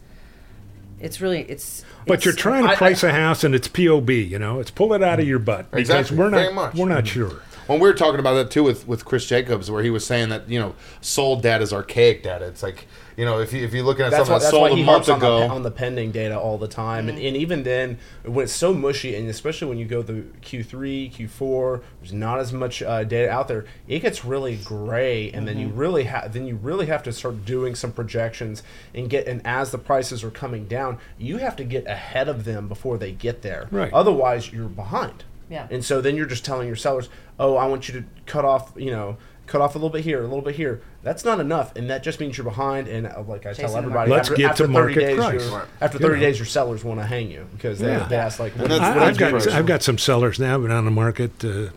It's 1.06 1.20
really 1.20 1.40
it's. 1.42 1.84
But 2.06 2.14
it's- 2.18 2.24
you're 2.26 2.34
trying 2.34 2.64
to 2.64 2.70
I- 2.70 2.76
price 2.76 3.02
a 3.02 3.12
house, 3.12 3.42
and 3.44 3.54
it's 3.54 3.68
POB. 3.68 4.10
You 4.10 4.38
know, 4.38 4.60
it's 4.60 4.70
pull 4.70 4.92
it 4.92 5.02
out 5.02 5.18
of 5.20 5.26
your 5.26 5.38
butt 5.38 5.70
because 5.70 5.88
Exactly, 5.88 6.16
we're 6.18 6.30
very 6.30 6.44
not 6.46 6.54
much. 6.54 6.74
we're 6.74 6.88
not 6.88 7.06
sure. 7.06 7.40
When 7.66 7.80
we 7.80 7.88
were 7.88 7.94
talking 7.94 8.20
about 8.20 8.34
that 8.34 8.50
too 8.50 8.62
with, 8.62 8.86
with 8.86 9.04
Chris 9.04 9.26
Jacobs, 9.26 9.70
where 9.70 9.82
he 9.82 9.90
was 9.90 10.04
saying 10.06 10.28
that 10.28 10.48
you 10.48 10.58
know 10.60 10.74
sold 11.00 11.42
data 11.42 11.62
is 11.64 11.72
archaic 11.72 12.22
data. 12.22 12.44
It's 12.46 12.62
like 12.62 12.86
you 13.16 13.24
know 13.24 13.40
if 13.40 13.52
you 13.52 13.64
if 13.64 13.72
you're 13.72 13.84
looking 13.84 14.04
at 14.04 14.10
That's 14.10 14.28
something 14.28 14.32
why, 14.32 14.38
that 14.38 14.44
that's 14.44 14.52
why 14.52 14.68
sold 14.68 14.78
he 14.78 14.82
a 14.82 14.86
month 14.86 15.06
harps 15.06 15.08
on 15.08 15.18
ago, 15.18 15.40
the, 15.40 15.48
on 15.48 15.62
the 15.62 15.70
pending 15.70 16.12
data 16.12 16.38
all 16.38 16.58
the 16.58 16.68
time, 16.68 17.08
and, 17.08 17.18
and 17.18 17.36
even 17.36 17.62
then, 17.62 17.98
when 18.24 18.44
it's 18.44 18.52
so 18.52 18.74
mushy, 18.74 19.14
and 19.16 19.28
especially 19.28 19.68
when 19.68 19.78
you 19.78 19.86
go 19.86 20.02
through 20.02 20.24
Q3, 20.42 21.12
Q4, 21.12 21.82
there's 22.00 22.12
not 22.12 22.38
as 22.38 22.52
much 22.52 22.82
uh, 22.82 23.04
data 23.04 23.30
out 23.30 23.48
there. 23.48 23.64
It 23.88 24.00
gets 24.00 24.24
really 24.24 24.56
gray, 24.56 25.30
and 25.30 25.48
then 25.48 25.58
you 25.58 25.68
really 25.68 26.04
have 26.04 26.32
then 26.32 26.46
you 26.46 26.56
really 26.56 26.86
have 26.86 27.02
to 27.04 27.12
start 27.12 27.44
doing 27.44 27.74
some 27.74 27.92
projections 27.92 28.62
and 28.94 29.08
get. 29.08 29.26
And 29.26 29.40
as 29.46 29.70
the 29.70 29.78
prices 29.78 30.22
are 30.22 30.30
coming 30.30 30.66
down, 30.66 30.98
you 31.18 31.38
have 31.38 31.56
to 31.56 31.64
get 31.64 31.86
ahead 31.86 32.28
of 32.28 32.44
them 32.44 32.68
before 32.68 32.98
they 32.98 33.12
get 33.12 33.42
there. 33.42 33.68
Right. 33.70 33.92
Otherwise, 33.92 34.52
you're 34.52 34.68
behind. 34.68 35.24
Yeah. 35.48 35.68
And 35.70 35.84
so 35.84 36.00
then 36.00 36.16
you're 36.16 36.26
just 36.26 36.44
telling 36.44 36.66
your 36.66 36.76
sellers, 36.76 37.08
"Oh, 37.38 37.56
I 37.56 37.66
want 37.66 37.88
you 37.88 38.00
to 38.00 38.06
cut 38.26 38.44
off, 38.44 38.72
you 38.76 38.90
know, 38.90 39.16
cut 39.46 39.60
off 39.60 39.74
a 39.74 39.78
little 39.78 39.90
bit 39.90 40.02
here, 40.04 40.20
a 40.20 40.24
little 40.26 40.42
bit 40.42 40.56
here." 40.56 40.80
That's 41.02 41.24
not 41.24 41.40
enough, 41.40 41.74
and 41.76 41.88
that 41.90 42.02
just 42.02 42.18
means 42.20 42.36
you're 42.36 42.44
behind. 42.44 42.88
And 42.88 43.06
uh, 43.06 43.22
like 43.26 43.46
I 43.46 43.50
Chasing 43.50 43.66
tell 43.66 43.76
everybody, 43.76 44.10
Let's 44.10 44.28
after, 44.28 44.36
get 44.36 44.50
after 44.50 44.66
to 44.66 44.72
30 44.72 44.72
market 44.72 45.00
days, 45.00 45.16
price. 45.16 45.42
you're- 45.44 45.56
Right. 45.56 45.66
after 45.80 45.98
You 45.98 46.02
30 46.06 46.14
know. 46.14 46.20
days, 46.26 46.38
your 46.38 46.46
sellers 46.46 46.84
want 46.84 47.00
to 47.00 47.06
hang 47.06 47.30
you 47.30 47.46
because 47.52 47.78
they, 47.78 47.88
Yeah. 47.92 48.06
they 48.08 48.16
ask 48.16 48.38
like, 48.38 48.52
what, 48.56 48.68
that's- 48.68 48.80
what 48.80 48.90
I, 48.90 48.94
did 48.94 49.02
I've 49.14 49.18
got 49.18 49.30
price? 49.30 49.46
I've 49.46 49.66
got 49.66 49.82
some 49.82 49.98
sellers 49.98 50.38
now 50.40 50.58
been 50.58 50.70
on 50.70 50.84
the 50.84 50.90
market. 50.90 51.44
Uh, 51.44 51.68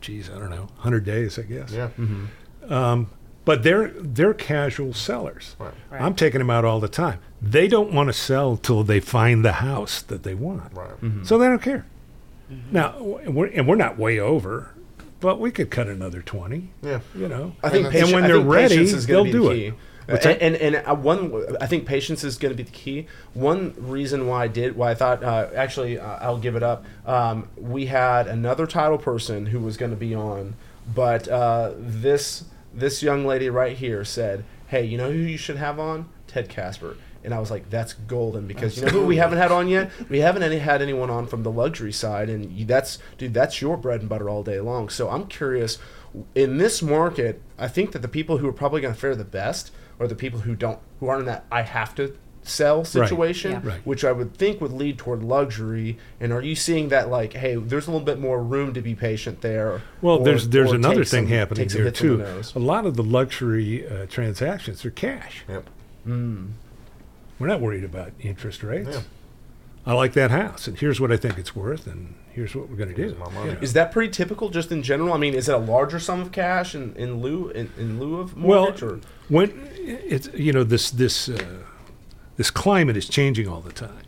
geez, 0.00 0.30
I 0.30 0.38
don't 0.38 0.50
know, 0.50 0.68
hundred 0.78 1.04
days, 1.04 1.38
I 1.38 1.42
guess. 1.42 1.70
yeah, 1.72 1.88
But 3.44 3.62
they're 3.62 3.88
they're 3.94 4.34
casual 4.34 4.92
sellers. 4.92 5.54
Right. 5.58 5.72
Right. 5.90 6.00
I'm 6.02 6.14
taking 6.14 6.38
them 6.40 6.50
out 6.50 6.64
all 6.64 6.80
the 6.80 6.88
time. 6.88 7.20
They 7.40 7.68
don't 7.68 7.92
want 7.92 8.08
to 8.08 8.12
sell 8.12 8.56
till 8.56 8.82
they 8.82 8.98
find 8.98 9.44
the 9.44 9.52
house 9.52 10.02
that 10.02 10.22
they 10.24 10.34
want. 10.34 10.72
right. 10.74 10.90
So 11.24 11.38
they 11.38 11.46
don't 11.46 11.62
care. 11.62 11.86
Now, 12.72 12.96
we're, 13.00 13.46
and 13.48 13.66
we're 13.68 13.74
not 13.76 13.98
way 13.98 14.18
over, 14.20 14.72
but 15.20 15.40
we 15.40 15.50
could 15.50 15.70
cut 15.70 15.86
another 15.88 16.22
twenty. 16.22 16.70
Yeah. 16.82 17.00
You 17.14 17.28
know, 17.28 17.54
I 17.62 17.70
think, 17.70 17.84
And 17.86 17.92
patient, 17.92 18.12
when 18.12 18.24
they're 18.24 18.38
ready, 18.40 18.76
is 18.76 19.06
they'll 19.06 19.24
do 19.24 19.48
the 19.48 19.74
it. 20.08 20.24
and, 20.40 20.56
and 20.56 20.74
and 20.76 21.02
one, 21.02 21.56
I 21.60 21.66
think 21.66 21.84
patience 21.86 22.22
is 22.22 22.36
going 22.38 22.52
to 22.52 22.56
be 22.56 22.62
the 22.62 22.70
key. 22.70 23.06
One 23.34 23.74
reason 23.76 24.26
why 24.28 24.44
I 24.44 24.48
did, 24.48 24.76
why 24.76 24.92
I 24.92 24.94
thought, 24.94 25.24
uh, 25.24 25.48
actually, 25.54 25.98
uh, 25.98 26.18
I'll 26.20 26.38
give 26.38 26.54
it 26.54 26.62
up. 26.62 26.84
Um, 27.04 27.48
we 27.56 27.86
had 27.86 28.28
another 28.28 28.66
title 28.66 28.98
person 28.98 29.46
who 29.46 29.58
was 29.60 29.76
going 29.76 29.90
to 29.90 29.96
be 29.96 30.14
on, 30.14 30.54
but 30.94 31.26
uh, 31.28 31.72
this 31.76 32.44
this 32.72 33.02
young 33.02 33.26
lady 33.26 33.50
right 33.50 33.76
here 33.76 34.04
said, 34.04 34.44
"Hey, 34.68 34.84
you 34.84 34.96
know 34.96 35.10
who 35.10 35.18
you 35.18 35.36
should 35.38 35.56
have 35.56 35.80
on? 35.80 36.08
Ted 36.28 36.48
Kasper." 36.48 36.96
And 37.26 37.34
I 37.34 37.40
was 37.40 37.50
like, 37.50 37.68
"That's 37.68 37.92
golden," 37.92 38.46
because 38.46 38.78
you 38.78 38.84
know 38.86 38.92
who 38.92 39.04
we 39.04 39.16
haven't 39.16 39.38
had 39.38 39.50
on 39.52 39.66
yet. 39.68 39.90
We 40.08 40.20
haven't 40.20 40.44
any 40.44 40.58
had 40.58 40.80
anyone 40.80 41.10
on 41.10 41.26
from 41.26 41.42
the 41.42 41.50
luxury 41.50 41.92
side, 41.92 42.30
and 42.30 42.50
you, 42.52 42.64
that's 42.64 42.98
dude, 43.18 43.34
that's 43.34 43.60
your 43.60 43.76
bread 43.76 44.00
and 44.00 44.08
butter 44.08 44.30
all 44.30 44.44
day 44.44 44.60
long. 44.60 44.88
So 44.88 45.10
I'm 45.10 45.26
curious, 45.26 45.78
in 46.36 46.56
this 46.58 46.80
market, 46.82 47.42
I 47.58 47.66
think 47.68 47.90
that 47.92 48.00
the 48.02 48.08
people 48.08 48.38
who 48.38 48.46
are 48.48 48.52
probably 48.52 48.80
going 48.80 48.94
to 48.94 49.00
fare 49.00 49.16
the 49.16 49.24
best 49.24 49.72
are 49.98 50.06
the 50.06 50.14
people 50.14 50.40
who 50.40 50.54
don't, 50.54 50.78
who 51.00 51.08
aren't 51.08 51.20
in 51.22 51.26
that 51.26 51.44
I 51.50 51.62
have 51.62 51.94
to 51.96 52.16
sell 52.44 52.84
situation, 52.84 53.50
Yeah. 53.50 53.60
Right. 53.64 53.80
which 53.84 54.04
I 54.04 54.12
would 54.12 54.36
think 54.36 54.60
would 54.60 54.70
lead 54.72 54.96
toward 54.98 55.24
luxury. 55.24 55.98
And 56.20 56.32
are 56.32 56.40
you 56.42 56.54
seeing 56.54 56.90
that 56.90 57.10
like, 57.10 57.32
hey, 57.32 57.56
there's 57.56 57.88
a 57.88 57.90
little 57.90 58.06
bit 58.06 58.20
more 58.20 58.40
room 58.40 58.72
to 58.74 58.80
be 58.80 58.94
patient 58.94 59.40
there? 59.40 59.82
well, 60.00 60.18
or- 60.18 60.24
there's 60.24 60.48
there's 60.50 60.70
or 60.70 60.76
another 60.76 61.04
thing 61.04 61.24
some- 61.24 61.32
happening 61.36 61.64
take 61.64 61.70
some 61.72 61.82
there 61.82 61.90
the 61.90 61.96
too. 61.96 62.42
A 62.54 62.60
lot 62.60 62.86
of 62.86 62.94
the 62.94 63.02
luxury 63.02 63.84
uh, 63.84 64.06
transactions 64.06 64.84
are 64.84 64.92
cash. 64.92 65.44
Yep. 65.48 65.68
We're 67.38 67.46
not 67.48 67.60
worried 67.60 67.84
about 67.84 68.12
interest 68.20 68.62
rates. 68.62 68.88
Yeah. 68.92 69.00
I 69.88 69.92
like 69.92 70.14
that 70.14 70.32
house, 70.32 70.66
and 70.66 70.76
here's 70.76 71.00
what 71.00 71.12
I 71.12 71.16
think 71.16 71.38
it's 71.38 71.54
worth, 71.54 71.86
and 71.86 72.14
here's 72.32 72.56
what 72.56 72.68
we're 72.68 72.74
going 72.76 72.88
to 72.88 72.94
do. 72.94 73.02
Here's 73.02 73.18
my 73.18 73.30
money. 73.30 73.50
You 73.50 73.54
know. 73.54 73.60
Is 73.60 73.72
that 73.74 73.92
pretty 73.92 74.10
typical 74.10 74.48
just 74.48 74.72
in 74.72 74.82
general? 74.82 75.12
I 75.12 75.16
mean, 75.16 75.32
is 75.34 75.48
it 75.48 75.54
a 75.54 75.58
larger 75.58 76.00
sum 76.00 76.20
of 76.20 76.32
cash 76.32 76.74
in, 76.74 76.92
in 76.96 77.20
lieu 77.20 77.50
in, 77.50 77.70
in 77.78 78.00
lieu 78.00 78.18
of 78.20 78.36
Well, 78.36 78.62
mortgage? 78.62 78.82
or? 78.82 79.00
when 79.28 79.68
it's 79.74 80.28
you 80.34 80.52
know 80.52 80.64
this 80.64 80.90
this 80.90 81.28
uh, 81.28 81.58
this 82.36 82.50
climate 82.50 82.96
is 82.96 83.08
changing 83.08 83.46
all 83.46 83.60
the 83.60 83.72
time. 83.72 84.02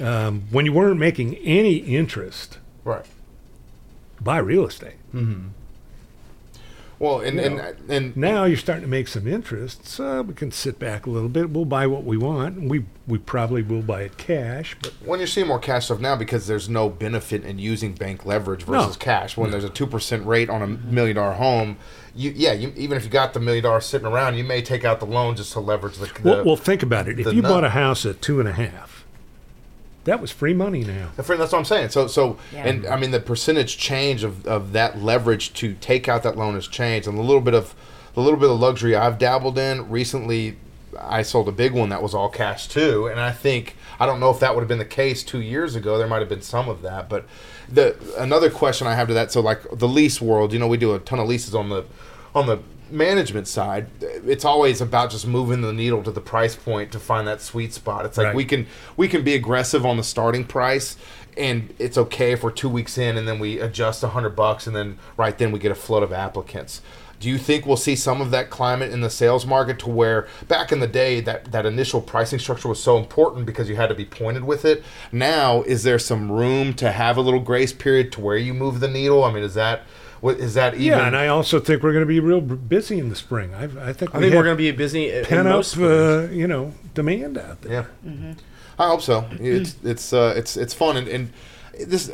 Um, 0.00 0.44
when 0.50 0.64
you 0.64 0.72
weren't 0.72 0.98
making 0.98 1.36
any 1.36 1.74
interest, 1.76 2.56
Right. 2.84 3.04
buy 4.22 4.38
real 4.38 4.66
estate. 4.66 4.94
Well, 7.00 7.20
and 7.20 7.38
You 7.38 7.42
and 7.44 7.56
know. 7.56 7.74
and 7.88 8.16
Now 8.16 8.44
you're 8.44 8.58
starting 8.58 8.84
to 8.84 8.88
make 8.90 9.08
some 9.08 9.26
interest, 9.26 9.86
so 9.88 10.20
uh, 10.20 10.22
we 10.22 10.34
can 10.34 10.52
sit 10.52 10.78
back 10.78 11.06
a 11.06 11.10
little 11.10 11.30
bit. 11.30 11.48
We'll 11.48 11.64
buy 11.64 11.86
what 11.86 12.04
we 12.04 12.18
want. 12.18 12.60
We 12.62 12.84
we 13.06 13.16
probably 13.16 13.62
will 13.62 13.80
buy 13.80 14.02
it 14.02 14.18
cash, 14.18 14.76
but 14.82 14.92
when 15.04 15.18
you're 15.18 15.26
seeing 15.26 15.46
more 15.48 15.58
cash 15.58 15.86
stuff 15.86 15.98
now 15.98 16.14
because 16.14 16.46
there's 16.46 16.68
no 16.68 16.90
benefit 16.90 17.42
in 17.42 17.58
using 17.58 17.94
bank 17.94 18.26
leverage 18.26 18.66
No. 18.68 18.80
versus 18.82 18.98
cash. 18.98 19.34
When 19.38 19.50
there's 19.50 19.64
a 19.64 19.70
two 19.70 19.86
percent 19.86 20.26
rate 20.26 20.50
on 20.50 20.60
a 20.60 20.66
million 20.66 21.16
dollar 21.16 21.32
home, 21.32 21.78
you 22.14 22.32
yeah, 22.36 22.52
you, 22.52 22.70
even 22.76 22.98
if 22.98 23.04
you 23.04 23.10
got 23.10 23.32
the 23.32 23.40
million 23.40 23.64
dollars 23.64 23.86
sitting 23.86 24.06
around, 24.06 24.36
you 24.36 24.44
may 24.44 24.60
take 24.60 24.84
out 24.84 25.00
the 25.00 25.06
loan 25.06 25.36
just 25.36 25.54
to 25.54 25.60
leverage 25.60 25.96
the. 25.96 26.04
the 26.06 26.20
well, 26.22 26.44
well, 26.44 26.56
think 26.56 26.82
about 26.82 27.08
it. 27.08 27.18
If 27.18 27.32
you 27.32 27.40
bought 27.40 27.64
a 27.64 27.70
house 27.70 28.04
at 28.04 28.20
two 28.20 28.40
and 28.40 28.48
a 28.48 28.52
half, 28.52 28.99
that 30.04 30.20
was 30.20 30.30
free 30.30 30.54
money 30.54 30.82
now. 30.82 31.10
The 31.16 31.22
that's 31.22 31.52
what 31.52 31.54
I'm 31.54 31.64
saying. 31.64 31.90
So, 31.90 32.06
so, 32.06 32.38
Yeah. 32.52 32.66
and 32.66 32.86
I 32.86 32.96
mean, 32.96 33.10
the 33.10 33.20
percentage 33.20 33.76
change 33.76 34.24
of, 34.24 34.46
of 34.46 34.72
that 34.72 34.98
leverage 35.02 35.52
to 35.54 35.74
take 35.74 36.08
out 36.08 36.22
that 36.22 36.36
loan 36.36 36.54
has 36.54 36.66
changed, 36.66 37.06
and 37.06 37.18
a 37.18 37.22
little 37.22 37.42
bit 37.42 37.54
of 37.54 37.74
the 38.14 38.20
little 38.20 38.38
bit 38.40 38.50
of 38.50 38.58
luxury 38.58 38.96
I've 38.96 39.18
dabbled 39.18 39.58
in 39.58 39.88
recently. 39.90 40.56
I 40.98 41.22
sold 41.22 41.48
a 41.48 41.52
big 41.52 41.72
one 41.72 41.88
that 41.90 42.02
was 42.02 42.14
all 42.14 42.28
cash 42.28 42.66
too, 42.66 43.06
and 43.06 43.20
I 43.20 43.30
think 43.30 43.76
I 44.00 44.06
don't 44.06 44.18
know 44.20 44.30
if 44.30 44.40
that 44.40 44.54
would 44.54 44.62
have 44.62 44.68
been 44.68 44.78
the 44.78 44.84
case 44.84 45.22
two 45.22 45.40
years 45.40 45.76
ago. 45.76 45.98
There 45.98 46.06
might 46.08 46.18
have 46.20 46.28
been 46.28 46.42
some 46.42 46.68
of 46.68 46.82
that, 46.82 47.08
but 47.08 47.26
the 47.70 47.96
another 48.18 48.50
question 48.50 48.86
I 48.86 48.94
have 48.94 49.06
to 49.08 49.14
that. 49.14 49.30
So, 49.30 49.40
like 49.40 49.60
the 49.72 49.86
lease 49.88 50.20
world, 50.20 50.52
you 50.52 50.58
know, 50.58 50.66
we 50.66 50.76
do 50.78 50.94
a 50.94 50.98
ton 50.98 51.18
of 51.20 51.28
leases 51.28 51.54
on 51.54 51.68
the 51.68 51.84
on 52.34 52.46
the 52.46 52.58
management 52.90 53.48
side. 53.48 53.86
It's 54.00 54.44
always 54.44 54.80
about 54.80 55.10
just 55.10 55.26
moving 55.26 55.60
the 55.60 55.72
needle 55.72 56.02
to 56.02 56.10
the 56.10 56.20
price 56.20 56.56
point 56.56 56.92
to 56.92 56.98
find 56.98 57.26
that 57.26 57.40
sweet 57.40 57.72
spot. 57.72 58.04
It's 58.06 58.18
like 58.18 58.28
Right. 58.28 58.36
we 58.36 58.44
can 58.44 58.66
we 58.96 59.08
can 59.08 59.22
be 59.22 59.34
aggressive 59.34 59.84
on 59.86 59.96
the 59.96 60.04
starting 60.04 60.44
price 60.44 60.96
and 61.36 61.72
it's 61.78 61.96
okay 61.96 62.32
if 62.32 62.42
we're 62.42 62.50
two 62.50 62.68
weeks 62.68 62.98
in 62.98 63.16
and 63.16 63.26
then 63.26 63.38
we 63.38 63.60
adjust 63.60 64.02
a 64.02 64.08
hundred 64.08 64.30
bucks 64.36 64.66
and 64.66 64.74
then 64.74 64.98
right 65.16 65.38
then 65.38 65.52
we 65.52 65.58
get 65.60 65.70
a 65.70 65.76
flood 65.76 66.02
of 66.02 66.12
applicants 66.12 66.82
do 67.20 67.28
you 67.28 67.38
think 67.38 67.66
we'll 67.66 67.76
see 67.76 67.94
some 67.94 68.20
of 68.20 68.30
that 68.32 68.50
climate 68.50 68.90
in 68.90 69.00
the 69.00 69.10
sales 69.10 69.46
market 69.46 69.78
to 69.78 69.88
where 69.88 70.26
back 70.48 70.72
in 70.72 70.80
the 70.80 70.86
day 70.88 71.20
that, 71.20 71.52
that 71.52 71.66
initial 71.66 72.00
pricing 72.00 72.38
structure 72.38 72.66
was 72.66 72.82
so 72.82 72.96
important 72.96 73.46
because 73.46 73.68
you 73.68 73.76
had 73.76 73.88
to 73.90 73.94
be 73.94 74.04
pointed 74.04 74.42
with 74.42 74.64
it 74.64 74.82
now 75.12 75.62
is 75.62 75.84
there 75.84 75.98
some 76.00 76.32
room 76.32 76.74
to 76.74 76.90
have 76.90 77.16
a 77.16 77.20
little 77.20 77.40
grace 77.40 77.72
period 77.72 78.10
to 78.10 78.20
where 78.20 78.36
you 78.36 78.52
move 78.52 78.80
the 78.80 78.88
needle 78.88 79.22
i 79.22 79.32
mean 79.32 79.44
is 79.44 79.54
that 79.54 79.82
what 80.20 80.38
is 80.38 80.54
that 80.54 80.74
even 80.74 80.86
Yeah, 80.86 81.06
and 81.06 81.16
I 81.16 81.28
also 81.28 81.58
think 81.60 81.82
we're 81.82 81.92
going 81.92 82.04
to 82.04 82.06
be 82.06 82.20
real 82.20 82.40
busy 82.40 82.98
in 82.98 83.08
the 83.08 83.16
spring. 83.16 83.54
I, 83.54 83.64
I 83.88 83.92
think 83.92 84.14
I 84.14 84.18
we 84.18 84.24
think 84.24 84.36
we're 84.36 84.44
going 84.44 84.56
to 84.56 84.62
be 84.62 84.70
busy. 84.72 85.08
in- 85.10 85.18
in 85.18 85.24
pent 85.24 85.48
up, 85.48 85.64
uh, 85.78 86.28
you 86.30 86.46
know, 86.46 86.72
demand 86.94 87.38
out 87.38 87.62
there. 87.62 87.88
yeah 88.04 88.34
I 88.78 88.88
hope 88.88 89.02
so. 89.02 89.26
It's 89.32 89.76
it's 89.84 90.12
uh, 90.12 90.32
it's 90.36 90.56
it's 90.56 90.72
fun 90.74 90.96
and, 90.96 91.06
and 91.08 91.32
this. 91.86 92.10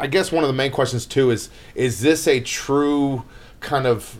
I 0.00 0.06
guess 0.06 0.30
one 0.30 0.44
of 0.44 0.48
the 0.48 0.54
main 0.54 0.70
questions 0.70 1.06
too 1.06 1.30
is 1.32 1.50
is 1.74 2.00
this 2.02 2.28
a 2.28 2.38
true 2.40 3.24
kind 3.60 3.84
of 3.84 4.16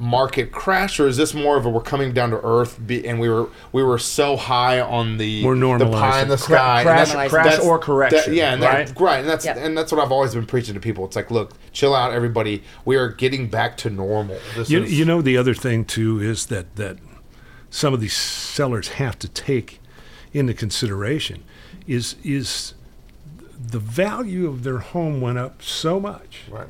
market 0.00 0.52
crash 0.52 1.00
or 1.00 1.08
is 1.08 1.16
this 1.16 1.34
more 1.34 1.56
of 1.56 1.66
a 1.66 1.68
we're 1.68 1.80
coming 1.80 2.12
down 2.12 2.30
to 2.30 2.40
earth 2.44 2.78
be, 2.86 3.04
and 3.06 3.18
we 3.18 3.28
were 3.28 3.48
we 3.72 3.82
were 3.82 3.98
so 3.98 4.36
high 4.36 4.80
on 4.80 5.16
the 5.18 5.44
We're 5.44 5.56
the 5.56 5.90
pie 5.90 6.22
in 6.22 6.28
the 6.28 6.38
sky 6.38 6.82
and 6.82 6.86
crash- 6.86 7.08
that's- 7.08 7.30
crash 7.30 7.44
that's- 7.46 7.66
or 7.66 7.80
correction, 7.80 8.30
that- 8.30 8.36
yeah 8.36 8.52
and 8.52 8.62
that- 8.62 8.74
right? 8.90 9.00
right 9.00 9.20
and 9.20 9.28
that's 9.28 9.44
Yep. 9.44 9.56
and 9.58 9.76
that's 9.76 9.90
what 9.90 10.00
I've 10.00 10.12
always 10.12 10.34
been 10.34 10.46
preaching 10.46 10.74
to 10.74 10.80
people 10.80 11.04
it's 11.04 11.16
like 11.16 11.32
look 11.32 11.50
chill 11.72 11.96
out 11.96 12.12
everybody 12.12 12.62
we 12.84 12.94
are 12.96 13.08
getting 13.08 13.48
back 13.48 13.76
to 13.78 13.90
normal 13.90 14.38
this 14.54 14.70
You, 14.70 14.84
is, 14.84 14.96
you 14.96 15.04
know 15.04 15.20
the 15.20 15.36
other 15.36 15.52
thing 15.54 15.84
too 15.84 16.20
is 16.22 16.46
that 16.46 16.76
that 16.76 16.98
some 17.68 17.92
of 17.92 18.00
these 18.00 18.14
sellers 18.16 18.88
have 18.90 19.18
to 19.18 19.28
take 19.28 19.80
into 20.32 20.54
consideration 20.54 21.42
is 21.88 22.14
is 22.22 22.74
the 23.60 23.80
value 23.80 24.46
of 24.46 24.62
their 24.62 24.78
home 24.78 25.20
went 25.20 25.38
up 25.38 25.60
so 25.60 25.98
much. 25.98 26.42
right 26.48 26.68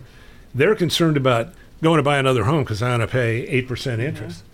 They're 0.54 0.74
concerned 0.74 1.18
about 1.18 1.52
going 1.82 1.98
to 1.98 2.02
buy 2.02 2.18
another 2.18 2.44
home 2.44 2.64
because 2.64 2.82
I'm 2.82 2.98
going 2.98 3.00
to 3.00 3.06
pay 3.06 3.46
eight 3.46 3.68
percent 3.68 4.00
interest. 4.00 4.44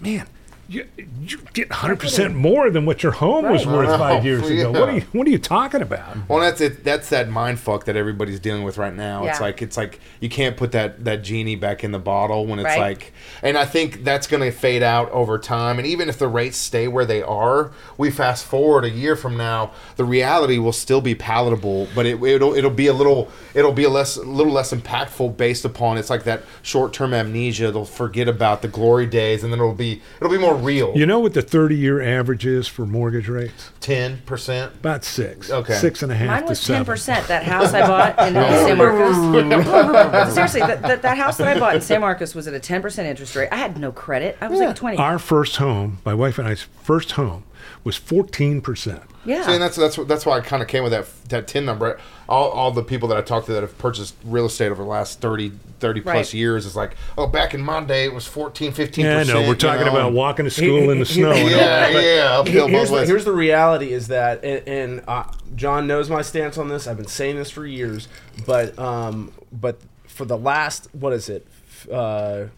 Man, 0.00 0.26
you, 0.68 0.86
you 1.22 1.38
get 1.54 1.70
100 1.70 1.98
percent 1.98 2.34
more 2.34 2.70
than 2.70 2.84
what 2.84 3.02
your 3.02 3.12
home 3.12 3.50
was 3.50 3.66
worth 3.66 3.88
I 3.88 3.98
five 3.98 4.22
know, 4.22 4.28
years 4.28 4.48
ago. 4.50 4.70
What 4.70 4.88
are 4.90 4.92
you 4.92 5.00
What 5.12 5.26
are 5.26 5.30
you 5.30 5.38
talking 5.38 5.80
about? 5.80 6.28
Well, 6.28 6.40
that's 6.40 6.60
it. 6.60 6.84
That's 6.84 7.08
that 7.08 7.30
mind 7.30 7.58
fuck 7.58 7.86
that 7.86 7.96
everybody's 7.96 8.38
dealing 8.38 8.64
with 8.64 8.76
right 8.76 8.94
now. 8.94 9.24
It's 9.26 9.40
like 9.40 9.62
it's 9.62 9.76
like 9.78 9.98
you 10.20 10.28
can't 10.28 10.56
put 10.58 10.72
that 10.72 11.04
that 11.06 11.22
genie 11.22 11.56
back 11.56 11.84
in 11.84 11.92
the 11.92 11.98
bottle 11.98 12.44
when 12.46 12.58
it's 12.58 12.66
Right. 12.66 12.78
like, 12.80 13.12
and 13.42 13.56
I 13.56 13.64
think 13.64 14.04
that's 14.04 14.26
going 14.26 14.42
to 14.42 14.50
fade 14.50 14.82
out 14.82 15.10
over 15.10 15.38
time. 15.38 15.78
And 15.78 15.86
even 15.86 16.10
if 16.10 16.18
the 16.18 16.28
rates 16.28 16.58
stay 16.58 16.86
where 16.86 17.06
they 17.06 17.22
are, 17.22 17.72
we 17.96 18.10
fast 18.10 18.44
forward 18.44 18.84
a 18.84 18.90
year 18.90 19.16
from 19.16 19.38
now, 19.38 19.72
the 19.96 20.04
reality 20.04 20.58
will 20.58 20.72
still 20.72 21.00
be 21.00 21.14
palatable, 21.14 21.88
but 21.94 22.04
it, 22.04 22.22
it'll 22.22 22.54
it'll 22.54 22.70
be 22.70 22.88
a 22.88 22.92
little 22.92 23.30
it'll 23.54 23.72
be 23.72 23.84
a 23.84 23.90
less 23.90 24.16
a 24.18 24.22
little 24.22 24.52
less 24.52 24.70
impactful 24.72 25.36
based 25.38 25.64
upon 25.64 25.96
it's 25.96 26.10
like 26.10 26.24
that 26.24 26.42
short 26.60 26.92
term 26.92 27.14
amnesia. 27.14 27.72
They'll 27.72 27.86
forget 27.86 28.28
about 28.28 28.60
the 28.60 28.68
glory 28.68 29.06
days, 29.06 29.42
and 29.42 29.50
then 29.50 29.60
it'll 29.60 29.72
be 29.72 30.02
it'll 30.20 30.30
be 30.32 30.36
more 30.38 30.57
real. 30.58 30.96
You 30.96 31.06
know 31.06 31.18
what 31.20 31.34
the 31.34 31.42
30 31.42 31.76
year 31.76 32.00
average 32.02 32.44
is 32.46 32.66
for 32.68 32.86
mortgage 32.86 33.28
rates? 33.28 33.70
ten 33.80 34.18
percent. 34.26 34.74
About 34.74 35.04
six. 35.04 35.50
Okay. 35.50 35.74
Six 35.74 36.02
and 36.02 36.12
a 36.12 36.14
half 36.14 36.28
Mine 36.40 36.46
was 36.48 36.60
seven. 36.60 36.80
ten 36.80 36.84
percent. 36.86 37.26
That 37.28 37.42
house 37.44 37.72
I 37.72 37.80
bought 37.86 38.18
in 38.28 38.34
San 38.34 38.76
Marcos. 39.64 40.34
Seriously, 40.34 40.60
that, 40.60 40.82
that, 40.82 41.02
that 41.02 41.16
house 41.16 41.36
that 41.38 41.48
I 41.48 41.58
bought 41.58 41.74
in 41.76 41.80
San 41.80 42.00
Marcos 42.00 42.34
was 42.34 42.46
at 42.46 42.54
a 42.54 42.60
ten 42.60 42.82
percent 42.82 43.08
interest 43.08 43.34
rate. 43.36 43.48
I 43.50 43.56
had 43.56 43.78
no 43.78 43.92
credit. 43.92 44.36
I 44.40 44.48
was 44.48 44.60
like 44.60 44.76
twenty. 44.76 44.98
Our 44.98 45.18
first 45.18 45.56
home, 45.56 45.98
my 46.04 46.14
wife 46.14 46.38
and 46.38 46.46
I's 46.48 46.62
first 46.82 47.12
home, 47.12 47.44
was 47.84 47.96
14 47.96 48.60
percent. 48.60 49.02
yeah. 49.24 49.44
See, 49.46 49.52
and 49.52 49.62
that's 49.62 49.76
that's 49.76 49.96
that's 49.96 50.24
why 50.26 50.38
I 50.38 50.40
kind 50.40 50.62
of 50.62 50.68
came 50.68 50.82
with 50.82 50.92
that 50.92 51.06
that 51.28 51.46
10 51.48 51.64
number. 51.64 51.98
All, 52.28 52.50
all 52.50 52.70
the 52.70 52.82
people 52.82 53.08
that 53.08 53.16
I 53.16 53.22
talked 53.22 53.46
to 53.46 53.52
that 53.54 53.62
have 53.62 53.78
purchased 53.78 54.14
real 54.22 54.44
estate 54.44 54.70
over 54.70 54.82
the 54.82 54.88
last 54.88 55.20
30, 55.22 55.50
30 55.80 56.00
plus 56.02 56.14
Right. 56.14 56.34
years 56.34 56.66
is 56.66 56.76
like, 56.76 56.94
oh, 57.16 57.26
back 57.26 57.54
in 57.54 57.62
my 57.62 57.82
day 57.82 58.04
it 58.04 58.12
was 58.12 58.26
14, 58.26 58.72
15 58.72 59.02
Yeah, 59.04 59.12
I 59.16 59.18
percent. 59.20 59.40
know. 59.40 59.48
We're 59.48 59.54
talking 59.54 59.88
about 59.88 60.12
walking 60.12 60.44
to 60.44 60.50
school 60.50 60.90
in 60.90 60.98
the 60.98 61.06
snow. 61.06 61.32
Yeah, 61.32 61.88
yeah, 61.88 62.38
uphill 62.38 62.68
here's, 62.68 62.90
the, 62.90 63.06
here's 63.06 63.24
the 63.24 63.32
reality 63.32 63.92
is 63.94 64.08
that 64.08 64.44
and, 64.44 64.68
and 64.68 65.04
uh, 65.08 65.24
John 65.56 65.86
knows 65.86 66.10
my 66.10 66.20
stance 66.20 66.58
on 66.58 66.68
this. 66.68 66.86
I've 66.86 66.98
been 66.98 67.06
saying 67.06 67.36
this 67.36 67.50
for 67.50 67.64
years, 67.64 68.08
but 68.46 68.78
um, 68.78 69.32
but 69.50 69.78
for 70.06 70.26
the 70.26 70.36
last 70.36 70.88
what 70.94 71.14
is 71.14 71.30
it? 71.30 71.46
Uh, 71.90 72.48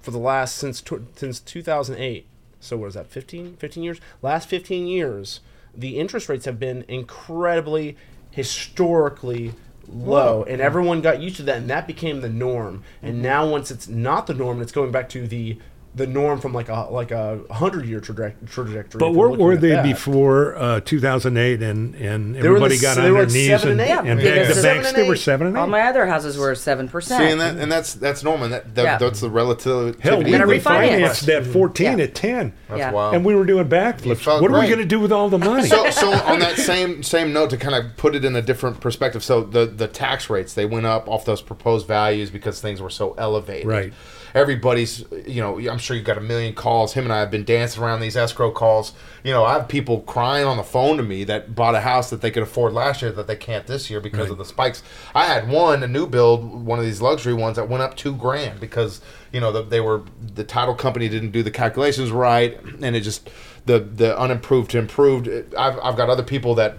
for 0.00 0.10
the 0.10 0.18
last 0.18 0.56
since 0.56 0.82
since 1.14 1.38
2008. 1.38 2.26
So 2.62 2.76
what 2.76 2.86
is 2.88 2.94
that? 2.94 3.08
15 3.08 3.56
15 3.56 3.82
years? 3.82 4.00
Last 4.22 4.48
15 4.48 4.86
years, 4.86 5.40
the 5.76 5.98
interest 5.98 6.28
rates 6.28 6.44
have 6.44 6.58
been 6.60 6.84
incredibly 6.88 7.96
historically 8.30 9.52
low 9.88 10.44
and 10.44 10.60
everyone 10.60 11.00
got 11.00 11.20
used 11.20 11.36
to 11.36 11.42
that 11.42 11.56
and 11.58 11.68
that 11.68 11.86
became 11.86 12.20
the 12.20 12.28
norm. 12.28 12.82
And 13.02 13.14
Mm-hmm. 13.14 13.22
now 13.22 13.48
once 13.50 13.70
it's 13.70 13.88
not 13.88 14.26
the 14.26 14.34
norm, 14.34 14.62
it's 14.62 14.72
going 14.72 14.92
back 14.92 15.08
to 15.10 15.26
the 15.26 15.58
the 15.94 16.06
norm 16.06 16.40
from 16.40 16.54
like 16.54 16.70
a 16.70 16.88
like 16.90 17.10
a 17.10 17.40
hundred 17.50 17.84
year 17.84 18.00
traje- 18.00 18.34
trajectory. 18.48 18.98
But 18.98 19.10
if 19.10 19.16
where 19.16 19.28
were 19.28 19.56
they 19.58 19.70
that. 19.70 19.82
before 19.82 20.56
uh, 20.56 20.80
2008 20.80 21.62
and, 21.62 21.94
and 21.96 22.34
everybody 22.36 22.76
the- 22.76 22.82
got 22.82 22.96
on 22.96 23.04
their 23.04 23.12
like 23.24 23.28
knees 23.32 23.62
and, 23.64 23.78
and 23.78 24.08
and 24.08 24.20
Yeah, 24.20 24.34
begged 24.46 24.56
the 24.58 24.62
banks? 24.62 24.92
They 24.92 25.06
were 25.06 25.16
7 25.16 25.46
and 25.48 25.56
8. 25.56 25.60
All 25.60 25.66
my 25.66 25.82
other 25.82 26.06
houses 26.06 26.38
were 26.38 26.54
seven 26.54 26.88
percent. 26.88 27.22
See, 27.22 27.30
and, 27.30 27.40
that, 27.42 27.56
and 27.56 27.70
that's 27.70 27.92
that's 27.94 28.24
normal. 28.24 28.48
That, 28.48 28.74
that 28.74 28.82
Yeah. 28.82 28.96
that's 28.98 29.20
the 29.20 29.28
relativity. 29.28 30.00
Hell, 30.00 30.18
we 30.22 30.30
refinanced 30.32 31.26
that 31.26 31.44
14 31.46 31.98
Yeah. 31.98 32.04
at 32.04 32.14
10. 32.14 32.52
that's 32.68 32.78
Yeah. 32.78 32.92
wild. 32.92 33.14
And 33.14 33.24
we 33.24 33.34
were 33.34 33.44
doing 33.44 33.68
backflips. 33.68 34.16
felt 34.18 34.40
What 34.40 34.50
are 34.50 34.60
we 34.60 34.66
going 34.66 34.78
to 34.78 34.84
do 34.86 34.98
with 35.00 35.12
all 35.12 35.28
the 35.28 35.38
money? 35.50 35.68
so, 35.68 35.90
so 35.90 36.10
on 36.10 36.38
that 36.38 36.56
same 36.56 37.02
same 37.02 37.32
note 37.34 37.50
to 37.50 37.56
kind 37.58 37.74
of 37.74 37.96
put 37.98 38.14
it 38.14 38.24
in 38.24 38.34
a 38.34 38.42
different 38.42 38.80
perspective 38.80 39.22
so 39.22 39.42
the 39.42 39.66
the 39.66 39.88
tax 39.88 40.30
rates 40.30 40.54
they 40.54 40.64
went 40.64 40.86
up 40.86 41.08
off 41.08 41.24
those 41.24 41.42
proposed 41.42 41.86
values 41.86 42.30
because 42.30 42.60
things 42.60 42.80
were 42.80 42.88
so 42.90 43.14
elevated 43.18 43.66
Right. 43.66 43.92
Everybody's 44.34 45.04
you 45.26 45.40
know 45.40 45.58
i'm 45.68 45.78
sure 45.78 45.96
you 45.96 46.02
got 46.02 46.18
a 46.18 46.20
million 46.20 46.54
calls. 46.54 46.94
Him 46.94 47.04
and 47.04 47.12
i 47.12 47.20
have 47.20 47.30
been 47.30 47.44
dancing 47.44 47.82
around 47.82 48.00
these 48.00 48.16
escrow 48.16 48.50
calls. 48.50 48.92
You 49.22 49.32
know 49.32 49.44
i 49.44 49.54
have 49.54 49.68
people 49.68 50.00
crying 50.00 50.46
on 50.46 50.56
the 50.56 50.62
phone 50.62 50.96
to 50.96 51.02
me 51.02 51.24
that 51.24 51.54
bought 51.54 51.74
a 51.74 51.80
house 51.80 52.10
that 52.10 52.20
they 52.20 52.30
could 52.30 52.42
afford 52.42 52.72
last 52.72 53.02
year 53.02 53.12
that 53.12 53.26
they 53.26 53.36
can't 53.36 53.66
this 53.66 53.90
year 53.90 54.00
because 54.00 54.30
of 54.30 54.38
the 54.38 54.44
spikes. 54.44 54.82
I 55.14 55.26
had 55.26 55.48
one 55.48 55.82
a 55.82 55.88
new 55.88 56.06
build 56.06 56.64
one 56.64 56.78
of 56.78 56.84
these 56.84 57.00
luxury 57.00 57.34
ones 57.34 57.56
that 57.56 57.68
went 57.68 57.82
up 57.82 57.96
two 57.96 58.14
grand 58.14 58.60
because 58.60 59.00
you 59.32 59.40
know 59.40 59.52
the, 59.52 59.62
they 59.62 59.80
were 59.80 60.02
the 60.34 60.44
title 60.44 60.74
company 60.74 61.08
didn't 61.08 61.30
do 61.30 61.42
the 61.42 61.50
calculations 61.50 62.10
right 62.10 62.58
and 62.82 62.96
it 62.96 63.00
just 63.00 63.30
the 63.66 63.78
the 63.78 64.18
unimproved 64.18 64.70
to 64.72 64.78
improved. 64.78 65.28
I've, 65.56 65.78
I've 65.78 65.96
got 65.96 66.08
other 66.08 66.22
people 66.22 66.54
that 66.56 66.78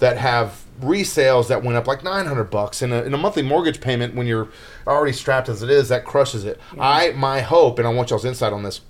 that 0.00 0.16
have 0.16 0.63
resales 0.80 1.48
that 1.48 1.62
went 1.62 1.76
up 1.76 1.86
like 1.86 2.02
900 2.02 2.44
bucks 2.44 2.82
in 2.82 2.92
a, 2.92 3.02
in 3.02 3.14
a 3.14 3.18
monthly 3.18 3.42
mortgage 3.42 3.80
payment 3.80 4.14
when 4.14 4.26
you're 4.26 4.48
already 4.86 5.12
strapped 5.12 5.48
as 5.48 5.62
it 5.62 5.70
is 5.70 5.88
that 5.88 6.04
crushes 6.04 6.44
it. 6.44 6.60
I 6.78 7.12
my 7.12 7.40
hope 7.40 7.78
and 7.78 7.86
i 7.86 7.92
want 7.92 8.10
y'all's 8.10 8.24
insight 8.24 8.52
on 8.52 8.62
this 8.62 8.80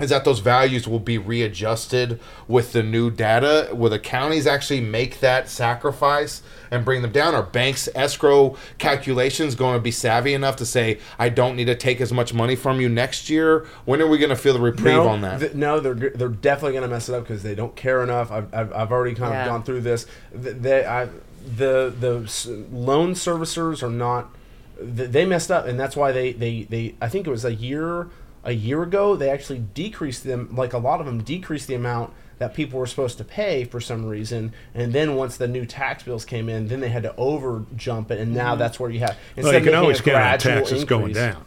is 0.00 0.10
that 0.10 0.24
those 0.24 0.38
values 0.40 0.88
will 0.88 0.98
be 0.98 1.18
readjusted 1.18 2.18
with 2.48 2.72
the 2.72 2.82
new 2.82 3.10
data 3.10 3.68
will 3.72 3.90
the 3.90 3.98
counties 3.98 4.46
actually 4.46 4.80
make 4.80 5.20
that 5.20 5.48
sacrifice 5.48 6.42
and 6.70 6.84
bring 6.84 7.02
them 7.02 7.12
down 7.12 7.34
are 7.34 7.42
banks 7.42 7.88
escrow 7.94 8.56
calculations 8.78 9.54
going 9.54 9.74
to 9.76 9.80
be 9.82 9.90
savvy 9.90 10.32
enough 10.34 10.56
to 10.56 10.64
say 10.66 10.98
i 11.18 11.28
don't 11.28 11.54
need 11.56 11.66
to 11.66 11.74
take 11.74 12.00
as 12.00 12.12
much 12.12 12.32
money 12.32 12.56
from 12.56 12.80
you 12.80 12.88
next 12.88 13.28
year 13.30 13.66
when 13.84 14.00
are 14.00 14.06
we 14.06 14.18
going 14.18 14.30
to 14.30 14.36
feel 14.36 14.54
the 14.54 14.60
reprieve 14.60 14.94
no, 14.96 15.08
on 15.08 15.20
that 15.20 15.38
th- 15.40 15.54
no, 15.54 15.80
they're 15.80 15.94
they're 15.94 16.28
definitely 16.28 16.72
going 16.72 16.82
to 16.82 16.88
mess 16.88 17.08
it 17.08 17.14
up 17.14 17.22
because 17.24 17.42
they 17.42 17.54
don't 17.54 17.76
care 17.76 18.02
enough. 18.02 18.30
I've, 18.32 18.52
I've, 18.54 18.72
I've 18.72 18.92
already 18.92 19.14
kind 19.14 19.32
Yeah. 19.34 19.42
of 19.42 19.48
gone 19.48 19.62
through 19.62 19.82
this. 19.82 20.06
Th- 20.32 20.56
They, 20.56 20.84
I, 20.84 21.06
the 21.56 21.92
the 21.98 22.22
s- 22.24 22.46
loan 22.72 23.12
servicers 23.14 23.82
are 23.82 23.90
not. 23.90 24.34
They 24.80 25.26
messed 25.26 25.50
up, 25.50 25.66
and 25.66 25.78
that's 25.78 25.94
why 25.96 26.10
they, 26.12 26.32
they, 26.32 26.62
they 26.62 26.94
I 27.00 27.08
think 27.08 27.26
it 27.26 27.30
was 27.30 27.44
a 27.44 27.54
year 27.54 28.08
a 28.44 28.52
year 28.52 28.82
ago. 28.82 29.16
They 29.16 29.30
actually 29.30 29.60
decreased 29.74 30.24
them. 30.24 30.54
Like 30.54 30.72
a 30.72 30.78
lot 30.78 31.00
of 31.00 31.06
them 31.06 31.22
decreased 31.22 31.68
the 31.68 31.74
amount 31.74 32.12
that 32.38 32.54
people 32.54 32.78
were 32.78 32.86
supposed 32.86 33.18
to 33.18 33.24
pay 33.24 33.64
for 33.64 33.80
some 33.80 34.06
reason, 34.06 34.52
and 34.74 34.94
then 34.94 35.14
once 35.14 35.36
the 35.36 35.46
new 35.46 35.66
tax 35.66 36.02
bills 36.04 36.24
came 36.24 36.48
in, 36.48 36.68
then 36.68 36.80
they 36.80 36.88
had 36.88 37.02
to 37.02 37.14
over 37.16 37.64
jump 37.76 38.10
it, 38.10 38.18
and 38.18 38.32
now 38.32 38.52
mm-hmm. 38.52 38.60
that's 38.60 38.80
where 38.80 38.88
you 38.88 39.00
have. 39.00 39.10
well, 39.10 39.18
instead 39.36 39.52
you 39.52 39.56
of 39.58 39.62
can 39.64 39.72
making 39.72 39.74
always 39.76 40.00
a 40.00 40.02
count 40.02 40.16
on 40.16 40.22
gradual 40.22 40.54
taxes 40.54 40.84
going 40.84 41.12
down. 41.12 41.44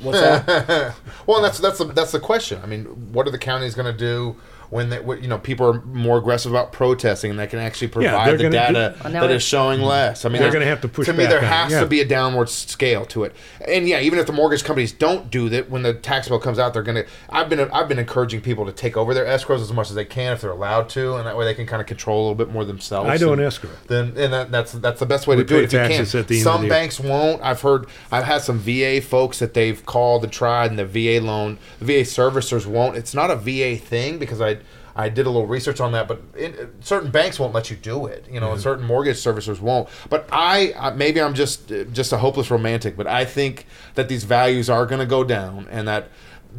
What's 0.00 0.20
that? 0.20 0.94
Well, 1.26 1.42
that's 1.42 1.58
that's 1.58 1.78
the 1.78 1.84
that's 1.84 2.12
the 2.12 2.20
question. 2.20 2.60
I 2.62 2.66
mean, 2.66 2.84
what 3.12 3.28
are 3.28 3.30
the 3.30 3.38
counties 3.38 3.74
going 3.74 3.92
to 3.92 3.96
do 3.96 4.36
when 4.70 4.90
they, 4.90 5.00
you 5.20 5.28
know 5.28 5.38
people 5.38 5.66
are 5.66 5.80
more 5.82 6.18
aggressive 6.18 6.50
about 6.52 6.72
protesting 6.72 7.30
and 7.30 7.38
they 7.38 7.46
can 7.46 7.58
actually 7.58 7.88
provide 7.88 8.26
they're 8.28 8.36
the 8.36 8.44
gonna 8.44 8.66
do- 8.68 8.72
data 8.74 8.94
Well, 9.04 9.12
now 9.12 9.20
that 9.22 9.30
it- 9.30 9.36
is 9.36 9.42
showing 9.42 9.80
less? 9.80 10.24
I 10.24 10.28
mean, 10.28 10.42
They're 10.42 10.52
gonna 10.52 10.64
have 10.64 10.80
to 10.82 10.88
push 10.88 11.06
To 11.06 11.12
me, 11.12 11.24
back 11.24 11.30
there 11.30 11.38
on 11.40 11.44
has 11.44 11.72
yeah. 11.72 11.80
to 11.80 11.86
be 11.86 12.00
a 12.00 12.04
downward 12.04 12.48
scale 12.48 13.04
to 13.06 13.24
it. 13.24 13.34
And 13.66 13.88
yeah, 13.88 14.00
even 14.00 14.18
if 14.18 14.26
the 14.26 14.32
mortgage 14.32 14.64
companies 14.64 14.92
don't 14.92 15.30
do 15.30 15.48
that, 15.50 15.70
when 15.70 15.82
the 15.82 15.94
tax 15.94 16.28
bill 16.28 16.38
comes 16.38 16.58
out, 16.58 16.72
they're 16.74 16.82
going 16.82 17.04
to. 17.04 17.06
I've 17.30 17.48
been 17.48 17.60
I've 17.72 17.88
been 17.88 17.98
encouraging 17.98 18.40
people 18.40 18.66
to 18.66 18.72
take 18.72 18.96
over 18.96 19.14
their 19.14 19.24
escrows 19.24 19.60
as 19.60 19.72
much 19.72 19.88
as 19.90 19.94
they 19.96 20.04
can 20.04 20.32
if 20.32 20.40
they're 20.40 20.50
allowed 20.50 20.88
to, 20.90 21.14
and 21.16 21.26
that 21.26 21.36
way 21.36 21.44
they 21.44 21.54
can 21.54 21.66
kind 21.66 21.80
of 21.80 21.86
control 21.86 22.18
a 22.18 22.22
little 22.22 22.34
bit 22.34 22.50
more 22.50 22.64
themselves. 22.64 23.08
I 23.08 23.16
do 23.16 23.32
an 23.32 23.38
and- 23.38 23.46
escrow. 23.46 23.70
then 23.88 24.12
and 24.16 24.32
that, 24.32 24.50
that's 24.50 24.72
that's 24.72 25.00
the 25.00 25.06
best 25.06 25.26
way 25.26 25.36
We 25.36 25.42
to 25.42 25.48
do 25.48 25.56
it 25.58 25.64
if 25.64 25.72
you 25.72 25.78
can. 25.78 25.84
at 25.84 25.88
the 25.88 25.94
end 26.18 26.30
of 26.30 26.36
Some 26.42 26.60
the 26.62 26.66
year. 26.66 26.70
banks 26.70 26.98
won't. 27.00 27.42
I've 27.42 27.60
heard 27.60 27.86
I've 28.10 28.24
had 28.24 28.42
some 28.42 28.58
VA 28.58 29.00
folks 29.00 29.38
that 29.38 29.54
they've 29.54 29.84
called 29.86 30.24
and 30.24 30.32
tried, 30.32 30.70
and 30.70 30.78
the 30.78 30.86
VA 30.86 31.20
loan, 31.24 31.58
the 31.78 31.84
VA 31.84 32.02
servicers 32.02 32.66
won't. 32.66 32.96
It's 32.96 33.14
not 33.14 33.30
a 33.30 33.36
VA 33.36 33.76
thing 33.76 34.18
because 34.18 34.40
I 34.40 34.58
I 34.96 35.10
did 35.10 35.26
a 35.26 35.30
little 35.30 35.46
research 35.46 35.80
on 35.80 35.92
that, 35.92 36.08
but 36.08 36.22
in, 36.36 36.72
certain 36.80 37.10
banks 37.10 37.38
won't 37.38 37.52
let 37.52 37.70
you 37.70 37.76
do 37.76 38.06
it. 38.06 38.26
You 38.30 38.40
know, 38.40 38.46
and 38.46 38.54
mm-hmm. 38.54 38.62
certain 38.62 38.84
mortgage 38.84 39.16
servicers 39.16 39.60
won't. 39.60 39.88
But 40.08 40.28
I, 40.32 40.74
I 40.78 40.90
maybe 40.90 41.20
I'm 41.20 41.34
just 41.34 41.68
just 41.92 42.12
a 42.12 42.18
hopeless 42.18 42.50
romantic, 42.50 42.96
but 42.96 43.06
I 43.06 43.24
think 43.24 43.66
that 43.94 44.08
these 44.08 44.24
values 44.24 44.70
are 44.70 44.86
going 44.86 45.00
to 45.00 45.06
go 45.06 45.22
down, 45.22 45.68
and 45.70 45.86
that 45.86 46.08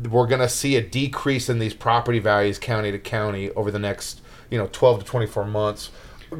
we're 0.10 0.28
going 0.28 0.42
to 0.42 0.50
see 0.50 0.76
a 0.76 0.82
decrease 0.82 1.50
in 1.50 1.60
these 1.60 1.74
property 1.74 2.20
values 2.20 2.60
county 2.60 2.92
to 2.92 3.00
county 3.00 3.50
over 3.52 3.72
the 3.72 3.80
next 3.80 4.22
you 4.50 4.58
know 4.58 4.70
12 4.72 5.00
to 5.00 5.06
24 5.06 5.46
months 5.46 5.90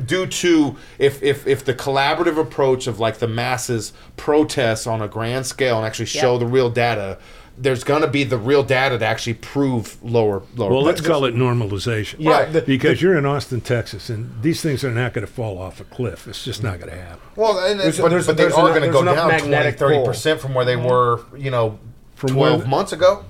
due 0.06 0.26
to 0.26 0.76
if 1.00 1.24
if 1.24 1.48
if 1.48 1.64
the 1.64 1.74
collaborative 1.74 2.38
approach 2.38 2.88
of 2.88 3.00
like 3.00 3.20
the 3.20 3.28
masses 3.28 3.94
protests 4.18 4.86
on 4.86 5.02
a 5.02 5.08
grand 5.08 5.46
scale 5.46 5.78
and 5.78 5.86
actually 5.86 6.06
show 6.06 6.34
Yep. 6.34 6.40
the 6.42 6.46
real 6.46 6.70
data 6.70 7.18
there's 7.60 7.84
going 7.84 8.02
to 8.04 8.08
be 8.08 8.24
the 8.24 8.38
real 8.38 8.62
data 8.64 9.00
to 9.00 9.06
actually 9.06 9.34
prove 9.34 9.98
lower 10.04 10.44
lower. 10.56 10.70
Well, 10.72 10.84
let's 10.84 11.02
call 11.02 11.26
it 11.26 11.34
normalization. 11.36 12.16
Yeah, 12.20 12.32
Right. 12.32 12.54
the- 12.54 12.62
Because 12.62 13.02
you're 13.02 13.18
in 13.18 13.26
Austin, 13.26 13.62
Texas, 13.62 14.10
and 14.10 14.32
these 14.44 14.62
things 14.62 14.84
are 14.84 14.92
not 14.92 15.14
going 15.14 15.26
to 15.26 15.32
fall 15.32 15.58
off 15.58 15.80
a 15.80 15.84
cliff. 15.84 16.28
It's 16.28 16.44
just 16.44 16.62
not 16.62 16.80
going 16.80 16.92
to 16.92 17.02
happen. 17.02 17.20
Well, 17.36 17.58
and 17.66 17.80
There's- 17.80 18.00
but, 18.00 18.10
there's- 18.10 18.28
but 18.28 18.38
they 18.38 18.46
are 18.46 18.50
going 18.52 18.84
to 18.84 18.90
go 18.90 19.02
enough 19.02 19.16
down 19.16 19.40
20, 19.40 19.72
30 19.72 20.06
percent 20.06 20.40
from 20.40 20.54
where 20.54 20.66
they 20.66 20.76
mm-hmm. 20.76 20.86
were, 20.88 21.22
you 21.36 21.50
know, 21.50 21.80
From 22.16 22.32
twelve 22.34 22.60
where- 22.62 22.68
months 22.68 22.94
ago. 22.94 23.26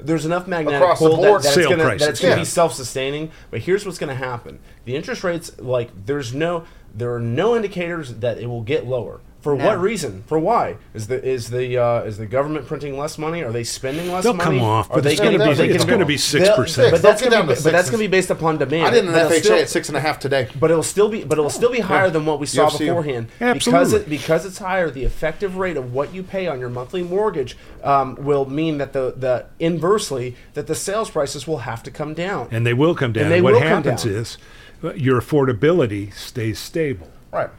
there's 0.00 0.26
enough 0.26 0.46
magnetic 0.46 0.80
Across 0.82 0.98
the 0.98 1.08
pull 1.08 1.16
board. 1.16 1.42
that, 1.42 1.54
that 1.54 1.58
it's 1.60 1.68
gonna, 1.68 1.84
that 1.84 1.92
it's 2.10 2.20
going 2.20 2.32
to 2.32 2.36
Yeah. 2.38 2.42
be 2.42 2.44
self-sustaining. 2.44 3.30
But 3.50 3.60
here's 3.60 3.86
what's 3.86 3.98
going 3.98 4.10
to 4.10 4.14
happen: 4.26 4.58
the 4.84 4.94
interest 4.96 5.22
rates, 5.24 5.52
like, 5.58 5.90
there's 6.06 6.34
no, 6.34 6.64
there 6.94 7.14
are 7.14 7.20
no 7.20 7.56
indicators 7.56 8.14
that 8.16 8.38
it 8.38 8.46
will 8.46 8.62
get 8.62 8.86
lower. 8.86 9.20
For 9.46 9.54
No. 9.54 9.64
what 9.64 9.80
reason? 9.80 10.24
For 10.26 10.40
why? 10.40 10.74
Is 10.92 11.06
the 11.06 11.24
is 11.24 11.50
the 11.50 11.78
uh, 11.78 12.00
is 12.02 12.18
the 12.18 12.26
government 12.26 12.66
printing 12.66 12.98
less 12.98 13.16
money? 13.16 13.44
Are 13.44 13.52
they 13.52 13.62
spending 13.62 14.10
less 14.10 14.24
They'll 14.24 14.34
money? 14.34 14.58
come 14.58 14.66
off, 14.66 14.90
Are 14.90 14.94
but 14.94 15.04
they 15.04 15.12
it's 15.12 15.20
gonna 15.20 15.38
getting- 15.38 15.52
be- 15.52 15.68
they 15.68 15.68
it's 15.72 15.84
gonna 15.84 16.04
be 16.04 16.16
6%. 16.16 16.90
But 16.90 17.00
that's 17.00 17.20
They'll 17.20 17.30
going 17.30 17.46
to 17.46 17.54
be 17.54 17.62
but 17.62 17.70
that's 17.72 17.88
going 17.88 18.02
to 18.02 18.08
be 18.08 18.10
based 18.10 18.30
upon 18.30 18.58
demand. 18.58 18.86
I 18.88 18.90
did 18.90 19.04
an 19.04 19.12
That'll 19.12 19.30
FHA 19.30 19.44
still- 19.44 19.58
at 19.58 19.68
six 19.70 19.86
and 19.88 19.96
a 19.96 20.00
half 20.00 20.18
today. 20.18 20.48
but 20.58 20.72
it'll 20.72 20.82
still 20.82 21.08
be 21.08 21.22
but 21.22 21.38
it'll 21.38 21.48
still 21.48 21.70
be 21.70 21.78
higher 21.78 22.10
than 22.10 22.26
what 22.26 22.40
we 22.40 22.46
saw 22.46 22.68
UFC. 22.68 22.86
beforehand 22.86 23.28
because 23.38 23.92
it, 23.92 24.08
because 24.10 24.44
it's 24.44 24.58
higher 24.58 24.90
the 24.90 25.04
effective 25.04 25.56
rate 25.56 25.76
of 25.76 25.92
what 25.94 26.12
you 26.12 26.24
pay 26.24 26.48
on 26.48 26.58
your 26.58 26.68
monthly 26.68 27.04
mortgage 27.04 27.56
um, 27.84 28.16
will 28.16 28.50
mean 28.50 28.78
that 28.78 28.92
the 28.94 29.14
the 29.16 29.46
inversely 29.60 30.34
that 30.54 30.66
the 30.66 30.74
sales 30.74 31.08
prices 31.08 31.46
will 31.46 31.58
have 31.58 31.84
to 31.84 31.92
come 31.92 32.14
down 32.14 32.48
And 32.50 32.66
they 32.66 32.74
will 32.74 32.96
come 32.96 33.12
down. 33.12 33.24
And 33.26 33.32
they 33.32 33.40
what 33.40 33.52
will 33.52 33.60
come 33.60 33.68
happens 33.84 34.02
down. 34.02 34.12
is 34.12 34.38
uh, 34.82 34.92
your 34.94 35.20
affordability 35.20 36.12
stays 36.14 36.58
stable. 36.58 37.08
Right. 37.32 37.50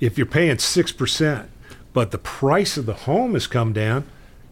If 0.00 0.16
you're 0.16 0.26
paying 0.26 0.56
6%, 0.56 1.48
but 1.92 2.10
the 2.10 2.18
price 2.18 2.76
of 2.76 2.86
the 2.86 2.94
home 2.94 3.34
has 3.34 3.46
come 3.46 3.72
down, 3.72 4.04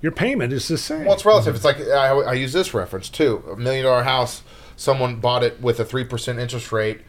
your 0.03 0.13
payment 0.13 0.53
is 0.53 0.69
the 0.69 0.79
same. 0.79 1.05
Well, 1.05 1.15
it's 1.15 1.25
relative. 1.25 1.55
It's 1.55 1.65
like 1.65 1.81
I, 1.81 2.09
I 2.09 2.33
use 2.35 2.53
this 2.53 2.75
reference 2.75 3.09
too. 3.09 3.43
A 3.51 3.57
million 3.57 3.85
dollar 3.85 4.03
house, 4.03 4.43
someone 4.77 5.17
bought 5.17 5.43
it 5.43 5.61
with 5.61 5.81
a 5.81 5.85
three 5.85 6.05
percent 6.05 6.39
interest 6.39 6.71
rate. 6.71 7.01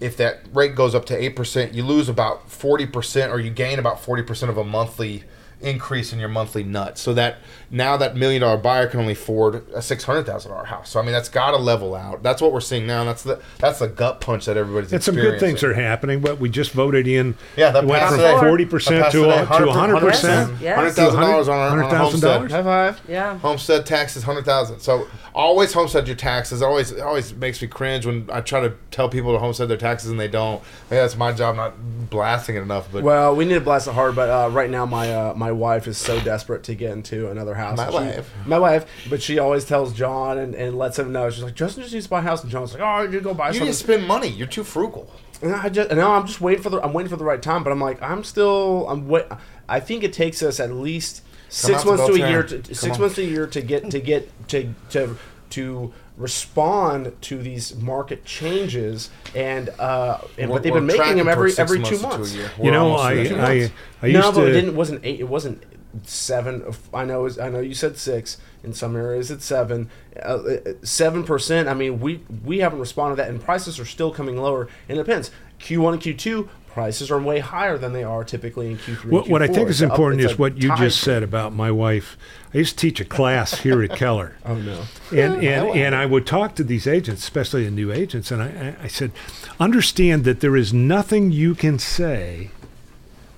If 0.00 0.16
that 0.18 0.44
rate 0.52 0.74
goes 0.74 0.94
up 0.94 1.06
to 1.06 1.16
eight 1.16 1.34
percent, 1.34 1.74
you 1.74 1.84
lose 1.84 2.08
about 2.08 2.50
forty 2.50 2.86
percent, 2.86 3.32
or 3.32 3.40
you 3.40 3.50
gain 3.50 3.78
about 3.78 4.00
forty 4.00 4.22
percent 4.22 4.50
of 4.50 4.58
a 4.58 4.64
monthly 4.64 5.24
increase 5.64 6.12
in 6.12 6.18
your 6.18 6.28
monthly 6.28 6.62
nut. 6.62 6.98
So 6.98 7.14
that 7.14 7.38
now 7.70 7.96
that 7.96 8.16
million 8.16 8.42
dollar 8.42 8.56
buyer 8.56 8.86
can 8.86 9.00
only 9.00 9.14
afford 9.14 9.68
a 9.74 9.82
six 9.82 10.04
hundred 10.04 10.24
thousand 10.26 10.50
dollar 10.52 10.64
house. 10.64 10.90
So 10.90 11.00
I 11.00 11.02
mean, 11.02 11.12
that's 11.12 11.28
got 11.28 11.52
to 11.52 11.56
level 11.56 11.94
out. 11.94 12.22
That's 12.22 12.40
what 12.40 12.52
we're 12.52 12.60
seeing 12.60 12.86
now. 12.86 13.00
And 13.00 13.08
that's 13.08 13.22
the 13.22 13.40
that's 13.58 13.78
the 13.78 13.88
gut 13.88 14.20
punch 14.20 14.46
that 14.46 14.56
everybody's. 14.56 14.92
and 14.92 15.02
some 15.02 15.14
good 15.14 15.40
things 15.40 15.64
are 15.64 15.74
happening, 15.74 16.20
but 16.20 16.38
we 16.38 16.48
just 16.48 16.72
voted 16.72 17.06
in. 17.08 17.36
Yeah, 17.56 17.70
that 17.70 17.84
went 17.84 18.08
from 18.08 18.40
forty 18.40 18.66
percent 18.66 19.02
passed 19.02 19.12
to 19.12 19.22
today. 19.22 19.38
to 19.38 19.72
hundred 19.72 20.00
percent. 20.00 20.60
Yes. 20.60 20.76
Hundred 20.76 20.92
thousand 20.92 21.20
dollars 21.20 21.48
on 21.48 21.58
our, 21.58 21.68
on 21.70 21.78
our 21.80 21.90
$100,000? 21.90 21.96
homestead. 21.96 22.50
high 22.50 22.62
five 22.62 23.00
Yeah. 23.08 23.38
Homestead 23.38 23.86
taxes, 23.86 24.22
hundred 24.22 24.44
thousand. 24.44 24.80
So 24.80 25.06
always 25.34 25.72
homestead 25.72 26.06
your 26.06 26.16
taxes. 26.16 26.62
Always, 26.62 26.92
it 26.92 27.00
always 27.00 27.34
makes 27.34 27.60
me 27.60 27.68
cringe 27.68 28.06
when 28.06 28.28
I 28.32 28.40
try 28.40 28.60
to 28.60 28.74
tell 28.90 29.08
people 29.08 29.32
to 29.32 29.38
homestead 29.38 29.68
their 29.68 29.76
taxes 29.76 30.10
and 30.10 30.20
they 30.20 30.28
don't. 30.28 30.62
Maybe 30.90 31.00
that's 31.00 31.16
my 31.16 31.32
job, 31.32 31.56
not 31.56 31.74
blasting 32.10 32.56
it 32.56 32.60
enough. 32.60 32.88
But 32.92 33.02
well 33.02 33.34
we 33.34 33.44
need 33.44 33.54
to 33.54 33.60
blast 33.60 33.88
it 33.88 33.94
hard 33.94 34.14
but 34.14 34.28
uh, 34.30 34.50
right 34.50 34.70
now 34.70 34.86
my 34.86 35.12
uh, 35.12 35.34
my 35.34 35.50
wife 35.54 35.86
is 35.86 35.96
so 35.98 36.20
desperate 36.20 36.62
to 36.64 36.74
get 36.74 36.90
into 36.92 37.30
another 37.30 37.54
house 37.54 37.76
My 37.78 37.88
She- 37.88 37.94
wife. 37.94 38.30
my 38.46 38.58
wife 38.58 38.86
but 39.08 39.22
she 39.22 39.38
always 39.38 39.64
tells 39.64 39.92
John 39.92 40.38
and, 40.38 40.54
and 40.54 40.76
lets 40.78 40.98
him 40.98 41.12
know 41.12 41.30
she's 41.30 41.42
like 41.44 41.54
Justin 41.54 41.82
just 41.82 41.94
needs 41.94 42.06
to 42.06 42.10
buy 42.10 42.18
a 42.20 42.22
house 42.22 42.42
and 42.42 42.50
John's 42.50 42.72
like 42.74 42.82
oh 42.82 43.02
you 43.10 43.20
go 43.20 43.34
buy 43.34 43.48
you 43.48 43.54
something 43.54 43.66
need 43.66 43.72
to 43.72 43.78
spend 43.78 44.06
money. 44.06 44.28
You're 44.28 44.46
too 44.46 44.64
frugal. 44.64 45.10
And 45.42 45.54
I 45.54 45.68
just 45.68 45.90
no, 45.90 46.12
I'm 46.12 46.26
just 46.26 46.40
waiting 46.40 46.62
for 46.62 46.70
the 46.70 46.80
I'm 46.82 46.92
waiting 46.92 47.10
for 47.10 47.16
the 47.16 47.24
right 47.24 47.40
time, 47.42 47.62
but 47.64 47.70
I'm 47.72 47.80
like 47.80 48.00
I'm 48.02 48.24
still 48.24 48.88
I'm 48.88 49.08
wait. 49.08 49.26
I 49.68 49.80
think 49.80 50.04
it 50.04 50.12
takes 50.12 50.42
us 50.42 50.60
at 50.60 50.70
least 50.72 51.22
six 51.48 51.78
out 51.78 51.82
to 51.82 51.86
months 51.88 52.06
to 52.06 52.12
a 52.24 52.28
year 52.30 52.42
to 52.42 52.74
six 52.74 52.94
on. 52.94 53.00
months 53.00 53.14
to 53.16 53.22
a 53.22 53.26
year 53.26 53.46
to 53.48 53.60
get 53.60 53.90
to 53.90 54.00
get 54.00 54.48
to 54.48 54.74
to 54.90 55.16
to 55.50 55.92
respond 56.16 57.12
to 57.22 57.38
these 57.38 57.74
market 57.76 58.24
changes 58.24 59.10
and 59.34 59.68
uh 59.80 60.18
and 60.38 60.48
We're- 60.48 60.52
but 60.58 60.62
they've 60.62 60.72
been 60.72 60.86
making 60.86 61.16
them 61.16 61.28
every 61.28 61.52
every 61.58 61.78
two 61.82 61.96
to 61.96 62.04
a 62.06 62.08
months. 62.08 62.34
You 62.60 62.70
know, 62.70 62.94
I, 62.94 63.10
I, 63.12 63.14
months. 63.16 63.72
I 64.02 64.06
used 64.06 64.20
no, 64.20 64.32
but 64.32 64.40
to. 64.42 64.46
it 64.48 64.52
didn't 64.52 64.76
wasn't 64.76 65.00
eight. 65.04 65.20
It 65.20 65.28
wasn't 65.28 65.62
seven. 66.04 66.64
I 66.92 67.04
know. 67.04 67.28
I 67.40 67.48
know 67.48 67.60
you 67.60 67.74
said 67.74 67.96
six. 67.98 68.38
In 68.62 68.72
some 68.72 68.96
areas, 68.96 69.30
it's 69.30 69.44
seven. 69.44 69.90
Uh, 70.22 70.38
Seven 70.82 71.24
percent. 71.24 71.68
I 71.68 71.74
mean, 71.74 72.00
we 72.00 72.22
we 72.44 72.58
haven't 72.60 72.78
responded 72.80 73.16
to 73.16 73.22
that, 73.22 73.28
and 73.30 73.42
prices 73.42 73.78
are 73.80 73.84
still 73.84 74.10
coming 74.12 74.36
lower. 74.36 74.68
And 74.88 74.98
it 74.98 75.02
depends. 75.04 75.30
Q 75.58 75.80
one 75.82 75.94
and 75.94 76.02
Q 76.02 76.14
two 76.14 76.48
prices 76.74 77.08
are 77.08 77.20
way 77.20 77.38
higher 77.38 77.78
than 77.78 77.92
they 77.92 78.02
are 78.02 78.24
typically 78.24 78.72
in 78.72 78.76
Q 78.76 78.96
three. 78.96 79.10
What, 79.12 79.28
what 79.28 79.42
I 79.42 79.46
think 79.46 79.70
is 79.70 79.80
important 79.80 80.20
is 80.20 80.36
what 80.36 80.60
you 80.60 80.76
just 80.76 81.00
said. 81.00 81.22
about 81.22 81.54
my 81.54 81.70
wife. 81.70 82.18
I 82.52 82.58
used 82.58 82.76
to 82.76 82.82
teach 82.88 83.00
a 83.00 83.04
class 83.04 83.60
here 83.60 83.82
at 83.82 83.96
Keller. 83.96 84.36
Oh 84.44 84.56
no. 84.56 84.82
and 85.10 85.42
and, 85.42 85.68
and 85.68 85.94
I 85.94 86.04
would 86.04 86.26
talk 86.26 86.54
to 86.56 86.64
these 86.64 86.86
agents, 86.86 87.22
especially 87.22 87.64
the 87.64 87.70
new 87.70 87.92
agents, 87.92 88.30
and 88.30 88.42
I 88.42 88.76
I 88.82 88.88
said, 88.88 89.12
understand 89.58 90.24
that 90.24 90.40
there 90.40 90.56
is 90.56 90.72
nothing 90.74 91.30
you 91.30 91.54
can 91.54 91.78
say 91.78 92.50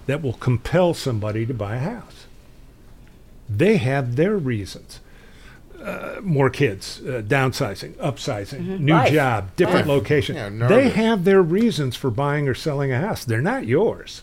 that 0.07 0.22
will 0.22 0.32
compel 0.32 0.95
somebody 0.95 1.45
to 1.47 1.55
buy 1.55 1.76
a 1.76 1.80
house. 1.80 2.26
They 3.49 3.76
have 3.76 4.16
their 4.16 4.37
reasons. 4.37 5.01
Uh, 5.87 6.20
more 6.20 6.51
kids, 6.51 7.01
uh, 7.07 7.22
downsizing, 7.24 7.93
upsizing, 7.99 8.80
new 8.80 8.93
Life. 8.93 9.12
job, 9.12 9.55
different 9.55 9.87
Life. 9.87 9.97
location. 9.99 10.34
Yeah, 10.34 10.66
they 10.66 10.89
have 10.89 11.22
their 11.22 11.41
reasons 11.41 11.95
for 11.95 12.11
buying 12.11 12.49
or 12.49 12.55
selling 12.55 12.91
a 12.93 12.99
house. 12.99 13.24
They're 13.24 13.41
not 13.41 13.66
yours. 13.66 14.22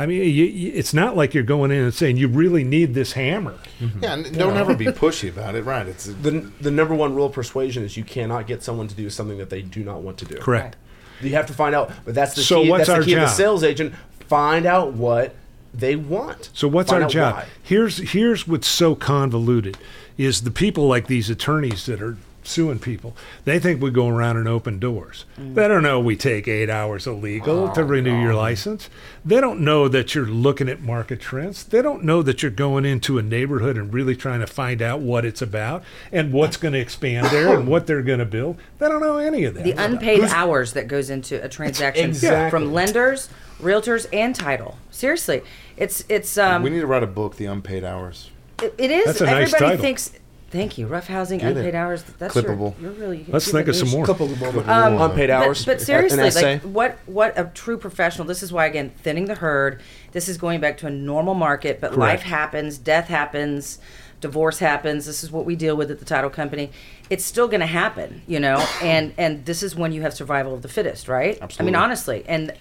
I 0.00 0.06
mean, 0.06 0.18
you, 0.20 0.44
you, 0.44 0.72
it's 0.72 0.94
not 0.94 1.16
like 1.16 1.34
you're 1.34 1.42
going 1.42 1.72
in 1.72 1.82
and 1.82 1.92
saying 1.92 2.18
you 2.18 2.28
really 2.28 2.62
need 2.62 2.94
this 2.94 3.14
hammer. 3.14 3.56
Yeah, 4.00 4.12
and 4.12 4.38
don't 4.38 4.56
ever 4.56 4.76
be 4.76 4.84
pushy 5.04 5.28
about 5.28 5.56
it. 5.56 5.64
Right? 5.64 5.88
It's 5.88 6.04
The 6.04 6.48
the 6.60 6.70
number 6.70 6.94
one 6.94 7.12
rule 7.16 7.26
of 7.26 7.32
persuasion 7.32 7.82
is 7.82 7.96
you 7.96 8.04
cannot 8.04 8.46
get 8.46 8.62
someone 8.62 8.86
to 8.86 8.94
do 8.94 9.10
something 9.10 9.38
that 9.38 9.50
they 9.50 9.62
do 9.62 9.82
not 9.82 10.02
want 10.02 10.16
to 10.18 10.26
do. 10.26 10.36
Correct. 10.36 10.76
You 11.20 11.30
have 11.30 11.46
to 11.46 11.52
find 11.52 11.74
out. 11.74 11.90
But 12.04 12.14
that's 12.14 12.34
the 12.36 12.42
So 12.42 12.62
key. 12.62 12.70
what's 12.70 12.86
that's 12.86 12.90
our 12.90 13.00
the 13.00 13.04
key 13.06 13.14
of 13.14 13.20
the 13.22 13.26
job? 13.26 13.34
sales 13.36 13.64
agent. 13.64 13.94
Find 14.28 14.64
out 14.64 14.92
what 14.92 15.34
they 15.74 15.96
want. 15.96 16.50
So 16.52 16.68
what's 16.68 16.90
Find 16.90 17.02
our 17.02 17.10
job? 17.10 17.34
why. 17.34 17.46
Here's 17.64 17.96
here's 18.12 18.46
what's 18.46 18.68
so 18.68 18.94
convoluted 18.94 19.76
is 20.18 20.42
the 20.42 20.50
people 20.50 20.86
like 20.88 21.06
these 21.06 21.30
attorneys 21.30 21.86
that 21.86 22.02
are 22.02 22.16
suing 22.42 22.78
people. 22.78 23.14
They 23.44 23.58
think 23.58 23.80
we 23.80 23.90
go 23.90 24.08
around 24.08 24.38
and 24.38 24.48
open 24.48 24.78
doors. 24.78 25.26
They 25.36 25.68
don't 25.68 25.82
know 25.82 26.00
we 26.00 26.16
take 26.16 26.48
eight 26.48 26.70
hours 26.70 27.06
illegal 27.06 27.70
to 27.72 27.84
renew 27.84 28.18
your 28.20 28.34
license. 28.34 28.88
They 29.24 29.40
don't 29.40 29.60
know 29.60 29.86
that 29.88 30.14
you're 30.14 30.26
looking 30.26 30.68
at 30.68 30.80
market 30.80 31.20
trends. 31.20 31.62
They 31.64 31.82
don't 31.82 32.04
know 32.04 32.22
that 32.22 32.42
you're 32.42 32.50
going 32.50 32.86
into 32.86 33.18
a 33.18 33.22
neighborhood 33.22 33.76
and 33.76 33.92
really 33.92 34.16
trying 34.16 34.40
to 34.40 34.46
find 34.46 34.80
out 34.80 35.00
what 35.00 35.24
it's 35.26 35.42
about 35.42 35.84
and 36.10 36.32
what's 36.32 36.56
going 36.56 36.72
to 36.72 36.80
expand 36.80 37.26
there 37.28 37.54
and 37.58 37.68
what 37.68 37.86
they're 37.86 38.02
going 38.02 38.20
to 38.20 38.24
build. 38.24 38.56
They 38.78 38.88
don't 38.88 39.00
know 39.02 39.18
any 39.18 39.44
of 39.44 39.54
that. 39.54 39.64
The 39.64 39.72
unpaid 39.72 40.24
hours 40.24 40.72
that 40.72 40.88
goes 40.88 41.10
into 41.10 41.42
a 41.44 41.48
transaction 41.48 42.06
Exactly. 42.06 42.50
from 42.50 42.72
lenders, 42.72 43.28
realtors, 43.60 44.06
and 44.12 44.34
title. 44.34 44.78
Seriously, 44.90 45.42
it's 45.76 46.02
it's 46.08 46.38
um 46.38 46.62
we 46.62 46.70
need 46.70 46.80
to 46.80 46.86
write 46.86 47.02
a 47.02 47.06
book, 47.08 47.36
The 47.36 47.44
Unpaid 47.44 47.84
Hours. 47.84 48.30
It, 48.62 48.74
it 48.78 48.90
is. 48.90 49.04
That's 49.06 49.20
a 49.20 49.26
nice 49.26 49.46
everybody 49.52 49.64
title. 49.64 49.82
thinks. 49.82 50.12
Thank 50.50 50.78
you. 50.78 50.86
Rough 50.86 51.08
housing, 51.08 51.40
Get 51.40 51.50
it. 51.50 51.56
unpaid 51.58 51.74
hours. 51.74 52.02
That's 52.02 52.34
Clippable. 52.34 52.80
Your, 52.80 52.90
you're 52.92 53.00
really. 53.00 53.26
Let's 53.28 53.50
think 53.52 53.68
of 53.68 53.76
some 53.76 53.90
more. 53.90 54.06
Couple 54.06 54.32
of 54.32 54.40
moment. 54.40 54.66
Um, 54.66 54.98
unpaid 54.98 55.28
hours. 55.28 55.66
But, 55.66 55.76
but 55.76 55.84
seriously, 55.84 56.42
like 56.42 56.62
what 56.62 56.98
what 57.04 57.38
a 57.38 57.50
true 57.52 57.76
professional. 57.76 58.26
This 58.26 58.42
is 58.42 58.50
why 58.50 58.64
again 58.64 58.88
thinning 58.96 59.26
the 59.26 59.34
herd. 59.34 59.82
This 60.12 60.26
is 60.26 60.38
going 60.38 60.60
back 60.60 60.78
to 60.78 60.86
a 60.86 60.90
normal 60.90 61.34
market, 61.34 61.82
but 61.82 61.98
life 61.98 62.22
happens, 62.22 62.78
death 62.78 63.08
happens, 63.08 63.78
divorce 64.22 64.58
happens. 64.58 65.04
This 65.04 65.22
is 65.22 65.30
what 65.30 65.44
we 65.44 65.54
deal 65.54 65.76
with 65.76 65.90
at 65.90 65.98
the 65.98 66.06
title 66.06 66.30
company. 66.30 66.70
It's 67.10 67.26
still 67.26 67.46
going 67.46 67.60
to 67.60 67.66
happen, 67.66 68.22
you 68.26 68.40
know, 68.40 68.66
and 68.80 69.12
and 69.18 69.44
this 69.44 69.62
is 69.62 69.76
when 69.76 69.92
you 69.92 70.00
have 70.00 70.14
survival 70.14 70.54
of 70.54 70.62
the 70.62 70.68
fittest, 70.68 71.08
right? 71.08 71.38
Absolutely. 71.42 71.62
I 71.62 71.64
mean, 71.66 71.74
honestly, 71.84 72.24
and 72.26 72.54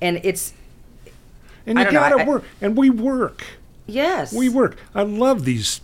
and 0.00 0.18
it's 0.24 0.54
and 1.66 1.78
I 1.78 1.82
you 1.82 1.84
don't 1.90 1.94
know, 1.94 2.00
got 2.00 2.16
to 2.16 2.22
I- 2.22 2.26
work. 2.26 2.44
And 2.62 2.74
we 2.74 2.88
work. 2.88 3.44
Yes, 3.86 4.32
We 4.32 4.48
work. 4.48 4.76
I 4.94 5.02
love 5.02 5.44
these 5.44 5.80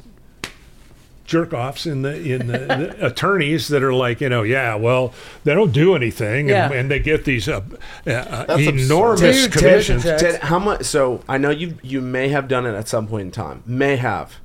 jerk 1.24 1.52
offs 1.52 1.86
in 1.86 2.02
the 2.02 2.14
in 2.34 2.48
the, 2.48 2.58
the 2.58 3.06
attorneys 3.06 3.68
that 3.68 3.82
are 3.84 3.94
like, 3.94 4.20
you 4.20 4.28
know, 4.28 4.42
yeah, 4.42 4.74
well, 4.74 5.12
they 5.44 5.54
don't 5.54 5.72
do 5.72 5.94
anything, 5.94 6.48
Yeah. 6.48 6.66
and, 6.66 6.74
and 6.74 6.90
they 6.90 6.98
get 6.98 7.24
these 7.24 7.48
uh, 7.48 7.60
uh, 8.06 8.46
enormous 8.58 9.20
absurd. 9.22 9.52
Ted, 9.52 9.52
commissions. 9.52 10.02
Ted, 10.02 10.18
Ted, 10.18 10.40
how 10.42 10.58
much? 10.58 10.82
So 10.84 11.22
I 11.28 11.38
know 11.38 11.50
you 11.50 11.78
you 11.82 12.00
may 12.00 12.28
have 12.30 12.48
done 12.48 12.66
it 12.66 12.74
at 12.74 12.88
some 12.88 13.06
point 13.06 13.22
in 13.26 13.30
time. 13.30 13.62
May 13.66 13.96
have. 13.96 14.36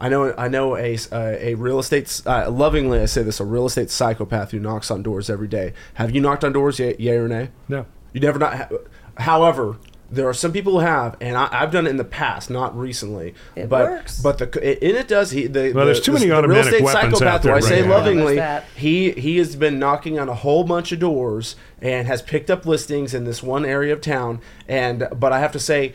I 0.00 0.08
know 0.08 0.32
I 0.38 0.46
know 0.46 0.76
a 0.76 0.96
uh, 1.10 1.36
a 1.40 1.54
real 1.56 1.80
estate 1.80 2.22
uh, 2.24 2.48
lovingly 2.48 3.00
I 3.00 3.06
say 3.06 3.24
this 3.24 3.40
a 3.40 3.44
real 3.44 3.66
estate 3.66 3.90
psychopath 3.90 4.52
who 4.52 4.60
knocks 4.60 4.92
on 4.92 5.02
doors 5.02 5.28
every 5.28 5.48
day. 5.48 5.72
Have 5.94 6.14
you 6.14 6.20
knocked 6.20 6.44
on 6.44 6.52
doors 6.52 6.78
yet? 6.78 7.00
Yay 7.00 7.16
or 7.16 7.26
nay? 7.26 7.50
No, 7.68 7.84
You 8.12 8.20
never 8.20 8.38
not. 8.38 8.54
Ha- 8.56 8.68
however, 9.16 9.76
there 10.10 10.26
are 10.28 10.32
some 10.34 10.52
people 10.52 10.72
who 10.72 10.78
have, 10.78 11.16
and 11.20 11.36
I, 11.36 11.48
I've 11.50 11.70
done 11.70 11.86
it 11.86 11.90
in 11.90 11.96
the 11.98 12.04
past, 12.04 12.48
not 12.48 12.76
recently. 12.76 13.34
It 13.54 13.68
but 13.68 13.90
works. 13.90 14.20
but 14.22 14.38
the 14.38 14.44
it, 14.62 14.82
and 14.82 14.96
it 14.96 15.06
does. 15.08 15.30
He 15.32 15.46
the 15.46 15.72
Well, 15.74 15.84
there's 15.84 15.98
the- 15.98 16.04
too 16.06 16.12
many 16.12 16.26
the 16.26 16.32
automatic 16.32 16.64
real 16.72 16.74
estate 16.74 16.82
weapons 16.84 17.18
psychopath, 17.18 17.34
out 17.34 17.42
there 17.42 17.52
who 17.52 17.58
I 17.58 17.60
say 17.68 17.82
now. 17.82 17.90
lovingly. 17.90 18.40
He 18.74 19.10
he 19.12 19.36
has 19.38 19.54
been 19.56 19.78
knocking 19.78 20.18
on 20.18 20.28
a 20.28 20.34
whole 20.34 20.64
bunch 20.64 20.92
of 20.92 20.98
doors 20.98 21.56
and 21.82 22.06
has 22.06 22.22
picked 22.22 22.48
up 22.50 22.64
listings 22.64 23.12
in 23.12 23.24
this 23.24 23.42
one 23.42 23.64
area 23.66 23.92
of 23.92 24.00
town. 24.00 24.40
And 24.66 25.08
but 25.14 25.32
I 25.32 25.40
have 25.40 25.52
to 25.52 25.60
say, 25.60 25.92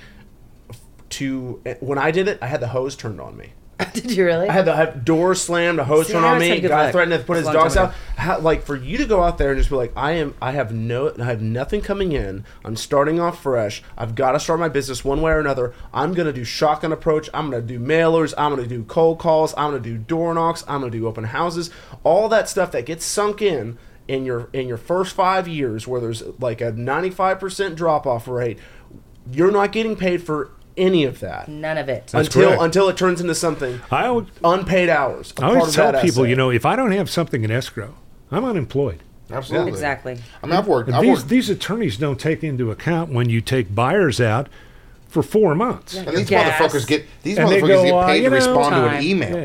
to 1.10 1.62
when 1.80 1.98
I 1.98 2.12
did 2.12 2.28
it, 2.28 2.38
I 2.42 2.48
had 2.48 2.60
the 2.60 2.68
hose 2.68 2.96
turned 2.96 3.20
on 3.22 3.36
me. 3.38 3.54
Did 3.94 4.12
you 4.12 4.26
really? 4.26 4.48
I 4.48 4.54
had 4.54 4.66
to 4.66 4.76
have 4.76 5.04
doors 5.04 5.42
slammed, 5.42 5.80
a 5.80 5.86
See, 5.86 6.12
thrown 6.12 6.24
I 6.24 6.34
on 6.34 6.40
me. 6.40 6.60
Guy 6.60 6.84
luck. 6.84 6.92
threatened 6.92 7.20
to 7.20 7.26
put 7.26 7.36
That's 7.36 7.48
his 7.48 7.54
dogs 7.54 7.78
out. 7.78 7.94
How, 8.16 8.40
like 8.40 8.64
for 8.64 8.76
you 8.76 8.98
to 8.98 9.06
go 9.06 9.24
out 9.24 9.38
there 9.38 9.52
and 9.52 9.58
just 9.60 9.70
be 9.70 9.76
like, 9.76 9.92
I 9.96 10.12
am, 10.14 10.36
I 10.42 10.52
have 10.52 10.72
no, 10.72 11.14
I 11.20 11.26
have 11.26 11.42
nothing 11.42 11.82
coming 11.82 12.12
in. 12.12 12.46
I'm 12.64 12.76
starting 12.76 13.20
off 13.20 13.42
fresh. 13.42 13.82
I've 13.98 14.16
got 14.16 14.34
to 14.34 14.40
start 14.40 14.60
my 14.60 14.70
business 14.70 15.04
one 15.04 15.22
way 15.22 15.32
or 15.32 15.40
another. 15.40 15.74
I'm 15.94 16.14
gonna 16.14 16.34
do 16.34 16.44
shotgun 16.44 16.92
approach. 16.92 17.30
I'm 17.34 17.50
gonna 17.50 17.64
do 17.64 17.80
mailers. 17.80 18.34
I'm 18.38 18.56
gonna 18.56 18.68
do 18.68 18.84
cold 18.84 19.20
calls. 19.20 19.54
I'm 19.58 19.72
gonna 19.72 19.80
do 19.80 19.98
door 19.98 20.34
knocks. 20.34 20.64
I'm 20.68 20.82
gonna 20.82 20.92
do 20.92 21.08
open 21.08 21.26
houses. 21.26 21.72
All 22.04 22.30
that 22.30 22.48
stuff 22.50 22.72
that 22.72 22.86
gets 22.86 23.06
sunk 23.06 23.42
in 23.42 23.78
in 24.08 24.26
your 24.26 24.50
in 24.54 24.68
your 24.68 24.78
first 24.78 25.16
five 25.16 25.48
years, 25.48 25.88
where 25.88 26.00
there's 26.00 26.22
like 26.40 26.62
a 26.62 26.72
95% 26.72 27.76
drop 27.76 28.06
off 28.06 28.28
rate. 28.28 28.60
You're 29.32 29.52
not 29.52 29.72
getting 29.72 29.96
paid 29.96 30.22
for 30.22 30.52
any 30.78 31.04
of 31.04 31.20
that 31.20 31.48
None 31.48 31.78
of 31.78 31.88
it. 31.90 32.08
That's 32.08 32.28
until 32.28 32.50
correct. 32.50 32.62
until 32.64 32.90
it 32.90 32.98
turns 32.98 33.22
into 33.22 33.36
something 33.36 33.82
I 33.92 34.08
always, 34.08 34.28
unpaid 34.44 34.90
hours. 34.90 35.34
I 35.40 35.48
always 35.48 35.74
tell 35.74 35.92
people, 36.02 36.24
essay. 36.24 36.30
you 36.30 36.36
know, 36.36 36.50
if 36.50 36.66
I 36.66 36.76
don't 36.76 36.92
have 36.92 37.10
something 37.10 37.44
in 37.44 37.52
escrow, 37.52 37.96
I'm 38.32 38.44
unemployed. 38.46 39.00
Absolutely. 39.32 39.72
Exactly. 39.72 40.20
I 40.44 40.48
mean, 40.48 40.56
I've 40.56 40.68
worked. 40.68 40.90
I've 40.92 41.02
these 41.02 41.18
worked 41.18 41.30
these 41.30 41.50
attorneys 41.50 41.98
don't 41.98 42.20
take 42.20 42.44
into 42.44 42.72
account 42.72 43.12
when 43.12 43.30
you 43.30 43.42
take 43.42 43.74
buyers 43.74 44.20
out 44.22 44.48
for 45.08 45.24
four 45.24 45.56
months. 45.56 45.96
and 45.96 46.08
these 46.10 46.28
Gas. 46.30 46.60
motherfuckers 46.60 46.88
get 46.88 47.06
these 47.24 47.38
And 47.38 47.50
motherfuckers 47.50 47.68
go, 47.68 47.84
get 47.84 47.94
uh, 47.94 48.06
paid 48.08 48.18
you 48.18 48.24
to 48.24 48.30
know, 48.30 48.36
respond 48.36 48.76
to 48.76 48.88
an 48.98 49.04
email. 49.04 49.38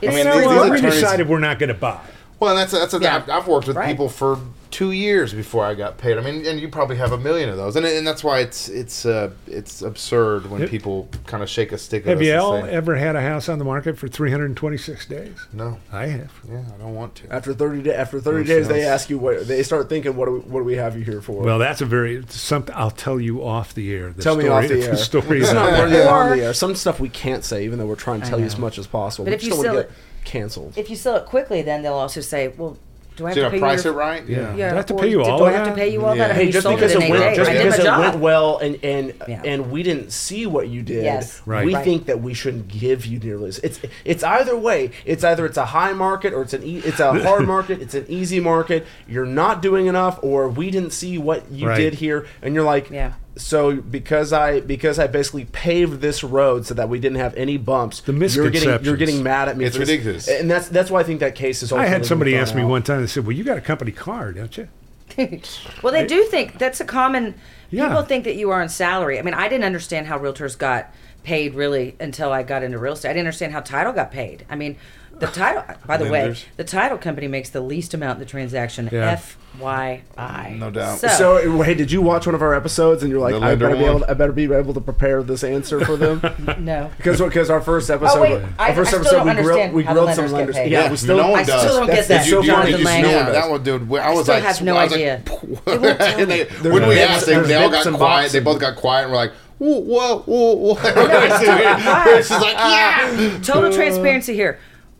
Yeah. 0.00 0.10
I 0.10 0.14
mean, 0.14 0.24
so 0.24 0.38
these, 0.38 0.46
Well, 0.46 0.62
these 0.64 0.70
we 0.70 0.76
attorneys. 0.78 0.94
decided 1.00 1.28
we're 1.28 1.38
not 1.38 1.58
going 1.58 1.68
to 1.68 1.74
buy. 1.74 2.00
Well, 2.40 2.50
and 2.50 2.58
that's 2.58 2.72
that's 2.72 2.92
a, 2.94 2.98
Yeah. 3.00 3.16
I've, 3.16 3.30
I've 3.30 3.48
worked 3.48 3.66
with 3.66 3.76
Right. 3.76 3.88
people 3.88 4.08
for 4.08 4.38
two 4.74 4.90
years 4.90 5.32
before 5.32 5.64
I 5.64 5.74
got 5.74 5.98
paid. 5.98 6.18
I 6.18 6.20
mean, 6.20 6.44
and 6.44 6.58
you 6.60 6.68
probably 6.68 6.96
have 6.96 7.12
a 7.12 7.16
million 7.18 7.48
of 7.48 7.56
those, 7.56 7.76
and 7.76 7.86
and 7.86 8.04
that's 8.04 8.24
why 8.24 8.40
it's 8.40 8.68
it's 8.68 9.06
uh, 9.06 9.30
it's 9.46 9.82
absurd 9.82 10.50
when 10.50 10.62
Yep. 10.62 10.70
people 10.70 11.08
kind 11.26 11.42
of 11.44 11.48
shake 11.48 11.70
a 11.70 11.78
stick 11.78 12.02
at 12.02 12.08
Have 12.08 12.18
us 12.18 12.24
you 12.26 12.32
and 12.32 12.40
all 12.40 12.60
say, 12.62 12.70
ever 12.70 12.96
had 12.96 13.14
a 13.14 13.20
house 13.20 13.48
on 13.48 13.58
the 13.60 13.64
market 13.64 13.96
for 13.96 14.08
326 14.08 15.06
days? 15.06 15.46
No, 15.52 15.78
I 15.92 16.06
have. 16.06 16.32
yeah, 16.50 16.64
I 16.74 16.78
don't 16.78 16.94
want 16.94 17.14
to. 17.16 17.32
After 17.32 17.54
thirty 17.54 17.82
day, 17.82 17.94
after 17.94 18.20
thirty 18.20 18.38
Those 18.38 18.66
days, 18.66 18.68
they 18.68 18.82
ask 18.84 19.08
you 19.08 19.18
what 19.18 19.46
they 19.46 19.62
start 19.62 19.88
thinking. 19.88 20.16
What 20.16 20.26
do 20.26 20.32
we, 20.32 20.38
what 20.40 20.60
do 20.60 20.64
we 20.64 20.74
have 20.76 20.98
you 20.98 21.04
here 21.04 21.22
for? 21.22 21.42
Well, 21.42 21.60
that's 21.60 21.80
a 21.80 21.86
very 21.86 22.24
something. 22.28 22.74
I'll 22.76 22.90
tell 22.90 23.20
you 23.20 23.44
off 23.46 23.74
the 23.74 23.94
air. 23.94 24.10
The 24.10 24.22
tell 24.22 24.36
me 24.36 24.48
off 24.48 24.66
the 24.68 24.82
air. 24.82 24.96
story 24.96 25.38
it's 25.40 25.48
that 25.50 25.54
not 25.54 25.72
I- 25.72 25.78
worthy 25.78 26.00
of 26.00 26.06
on 26.08 26.36
the 26.36 26.44
air. 26.44 26.52
Some 26.54 26.74
stuff 26.74 26.98
we 26.98 27.08
can't 27.08 27.44
say, 27.44 27.64
even 27.64 27.78
though 27.78 27.86
we're 27.86 27.94
trying 27.94 28.20
to 28.22 28.26
tell 28.28 28.40
you 28.40 28.46
as 28.46 28.58
much 28.58 28.76
as 28.78 28.86
possible. 28.88 29.24
But 29.24 29.30
we 29.30 29.34
if 29.36 29.40
just 29.42 29.56
you 29.58 29.62
don't 29.62 29.74
sell 29.74 29.82
get 29.82 29.90
canceled. 30.24 30.72
If 30.76 30.90
you 30.90 30.96
sell 30.96 31.16
it 31.16 31.26
quickly, 31.26 31.62
then 31.62 31.82
they'll 31.82 31.92
also 31.94 32.20
say, 32.20 32.48
"Well, 32.48 32.76
do 33.16 33.26
I 33.26 33.28
have 33.28 33.34
Did 33.36 33.40
to 33.42 33.46
I 33.46 33.50
pay 33.50 33.58
price 33.60 33.84
you 33.84 33.90
it 33.90 33.94
right? 33.94 34.26
Yeah. 34.28 34.54
Yeah, 34.56 34.68
Do 34.70 34.74
I 34.74 34.76
have 34.76 34.86
to 34.86 34.94
pay 34.94 35.08
you 35.10 35.22
do 35.22 35.30
all 35.30 35.44
I 35.44 35.50
of 35.52 35.54
have 35.56 35.68
to 35.68 35.74
pay 35.74 35.92
you 35.92 36.04
all 36.04 36.16
Yeah. 36.16 36.28
that? 36.28 36.36
Hey, 36.36 36.46
You 36.46 36.52
just 36.52 36.66
because 36.68 36.92
it 36.92 37.02
it 37.02 37.10
went, 37.10 37.22
days. 37.22 37.36
just 37.36 37.50
because 37.50 37.78
it 37.78 37.84
went 37.84 38.16
well, 38.18 38.58
and 38.58 38.78
and 38.82 39.12
Yeah. 39.28 39.42
and 39.44 39.70
we 39.70 39.82
didn't 39.82 40.10
see 40.12 40.46
what 40.46 40.68
you 40.68 40.82
did, 40.82 41.04
Yes. 41.04 41.40
Right. 41.46 41.64
we 41.64 41.74
Right. 41.74 41.84
think 41.84 42.06
that 42.06 42.20
we 42.22 42.34
shouldn't 42.34 42.68
give 42.68 43.06
you 43.06 43.18
nearly. 43.20 43.48
as- 43.48 43.58
It's 43.60 43.80
it's 44.04 44.24
either 44.24 44.56
way. 44.56 44.90
It's 45.04 45.22
either 45.22 45.46
it's 45.46 45.56
a 45.58 45.66
high 45.66 45.92
market 45.92 46.32
or 46.32 46.42
it's 46.42 46.54
an 46.54 46.62
e- 46.64 46.82
it's 46.84 47.00
a 47.00 47.12
hard 47.12 47.46
market. 47.54 47.80
It's 47.80 47.94
an 47.94 48.06
easy 48.08 48.40
market. 48.40 48.86
You're 49.08 49.26
not 49.26 49.62
doing 49.62 49.86
enough, 49.86 50.18
or 50.22 50.48
we 50.48 50.70
didn't 50.70 50.92
see 50.92 51.16
what 51.18 51.50
you 51.52 51.68
Right. 51.68 51.76
did 51.76 51.94
here, 51.94 52.26
and 52.42 52.54
you're 52.54 52.64
like, 52.64 52.90
Yeah. 52.90 53.12
So 53.36 53.76
because 53.76 54.32
I 54.32 54.60
because 54.60 54.98
I 54.98 55.06
basically 55.08 55.46
paved 55.46 56.00
this 56.00 56.22
road 56.22 56.66
so 56.66 56.74
that 56.74 56.88
we 56.88 57.00
didn't 57.00 57.18
have 57.18 57.34
any 57.34 57.56
bumps, 57.56 58.00
The 58.00 58.12
you're 58.12 58.50
getting 58.50 58.84
you're 58.84 58.96
getting 58.96 59.22
mad 59.22 59.48
at 59.48 59.56
me. 59.56 59.64
It's 59.64 59.74
for 59.76 59.80
this. 59.80 59.88
ridiculous. 59.90 60.28
and 60.28 60.50
that's 60.50 60.68
that's 60.68 60.90
why 60.90 61.00
I 61.00 61.02
think 61.02 61.20
that 61.20 61.34
case 61.34 61.62
is. 61.62 61.72
I 61.72 61.86
had 61.86 62.06
somebody 62.06 62.32
thrown 62.32 62.42
ask 62.42 62.54
me 62.54 62.62
out. 62.62 62.68
one 62.68 62.82
time. 62.84 63.00
They 63.00 63.08
said, 63.08 63.26
"Well, 63.26 63.32
you 63.36 63.42
got 63.42 63.58
a 63.58 63.60
company 63.60 63.90
car, 63.90 64.32
don't 64.32 64.56
you?" 64.56 64.68
Well, 65.82 65.92
they 65.92 66.06
do 66.06 66.24
think 66.24 66.58
that's 66.58 66.80
a 66.80 66.84
common. 66.84 67.34
Yeah. 67.70 67.88
People 67.88 68.02
think 68.02 68.24
that 68.24 68.36
you 68.36 68.50
are 68.50 68.60
on 68.62 68.68
salary. 68.68 69.18
I 69.18 69.22
mean, 69.22 69.34
I 69.34 69.48
didn't 69.48 69.64
understand 69.64 70.06
how 70.06 70.18
realtors 70.18 70.56
got 70.56 70.92
paid 71.24 71.54
really 71.54 71.96
until 72.00 72.30
I 72.32 72.42
got 72.42 72.62
into 72.62 72.78
real 72.78 72.92
estate. 72.94 73.10
I 73.10 73.12
didn't 73.14 73.26
understand 73.26 73.52
how 73.52 73.60
title 73.60 73.92
got 73.92 74.10
paid. 74.12 74.44
I 74.48 74.56
mean, 74.56 74.76
the 75.20 75.26
title. 75.26 75.62
By 75.86 75.96
the 75.96 76.08
way, 76.10 76.36
the 76.56 76.64
title 76.64 76.98
company 76.98 77.28
makes 77.28 77.50
the 77.50 77.60
least 77.60 77.94
amount 77.94 78.16
in 78.16 78.20
the 78.20 78.26
transaction. 78.30 78.88
Yeah. 78.92 79.20
FYI. 79.60 80.58
No 80.58 80.70
doubt. 80.70 80.98
So, 80.98 81.08
So, 81.08 81.62
hey, 81.62 81.74
did 81.74 81.92
you 81.92 82.02
watch 82.02 82.26
one 82.26 82.34
of 82.34 82.42
our 82.42 82.54
episodes 82.54 83.02
and 83.02 83.10
you're 83.12 83.20
like, 83.20 83.34
The 83.34 83.40
I 83.40 83.54
better 83.54 83.76
be 83.76 83.84
able, 83.84 83.92
one? 83.94 84.02
to, 84.02 84.10
I 84.10 84.14
better 84.14 84.32
be 84.32 84.44
able 84.52 84.74
to 84.74 84.80
prepare 84.80 85.22
this 85.22 85.44
answer 85.44 85.84
for 85.84 85.96
them 85.96 86.20
no. 86.64 86.90
because 86.96 87.20
because 87.20 87.50
our 87.50 87.60
first 87.60 87.90
oh, 87.90 87.94
episode, 87.94 88.18
Oh, 88.18 88.22
wait, 88.22 88.42
our 88.42 88.50
I- 88.58 88.74
first 88.74 88.92
I 88.94 89.02
still 89.02 89.20
episode, 89.20 89.24
don't 89.24 89.26
we 89.36 89.42
grilled, 89.42 89.60
understand 89.60 89.74
we 89.74 89.84
how 89.84 89.94
the 89.94 90.00
grilled 90.02 90.16
some 90.16 90.24
lenders 90.32 90.32
get 90.32 90.36
lenders. 90.38 90.56
paid. 90.56 90.72
Yeah, 90.72 90.82
Yeah, 90.84 90.90
we 90.90 90.96
still. 90.96 91.16
no 91.16 91.30
one 91.30 91.40
I 91.40 91.44
does. 91.44 91.60
still 91.62 91.74
don't 91.78 91.86
That's- 91.86 92.08
get 92.08 92.08
that. 92.08 92.14
that's 92.18 92.30
so 92.30 92.42
You- 92.42 92.52
funny. 92.52 92.70
you- 92.72 92.76
Just 92.78 92.96
you- 92.96 93.02
no 93.02 93.16
one 93.16 93.24
does. 93.26 93.34
that 93.34 93.50
one, 93.50 93.62
dude. 93.62 93.82
I 93.82 94.10
was 94.10 94.22
still 94.24 94.34
like, 94.34 94.42
have 94.44 94.62
no 94.62 94.76
I 94.76 94.84
was 94.84 94.92
idea. 94.92 95.22
Like, 95.64 95.64
They 95.64 95.78
won't 95.78 95.98
tell 95.98 96.20
and 96.20 96.30
they, 96.30 96.42
There's 96.44 96.62
when 96.74 96.88
we 96.88 96.94
bits- 96.96 97.10
asked, 97.10 97.26
they, 97.26 97.34
there's 97.34 97.48
they 97.48 97.54
all 97.54 97.70
bits 97.70 97.84
got 97.84 97.86
and 97.88 97.96
quiet. 97.96 98.10
boxes. 98.16 98.32
They 98.32 98.40
both 98.40 98.60
got 98.60 98.76
quiet 98.76 99.02
and 99.04 99.10
were 99.12 99.16
like, 99.16 99.32
whoa, 99.58 99.78
whoa, 99.80 100.18
whoa, 100.22 100.54
whoa. 100.54 100.74
She's 102.22 102.30
like, 102.30 102.54
yeah. 102.56 103.10
Ah. 103.14 103.38
Total 103.42 103.70
uh. 103.70 103.72
transparency 103.72 104.34
here. 104.34 104.58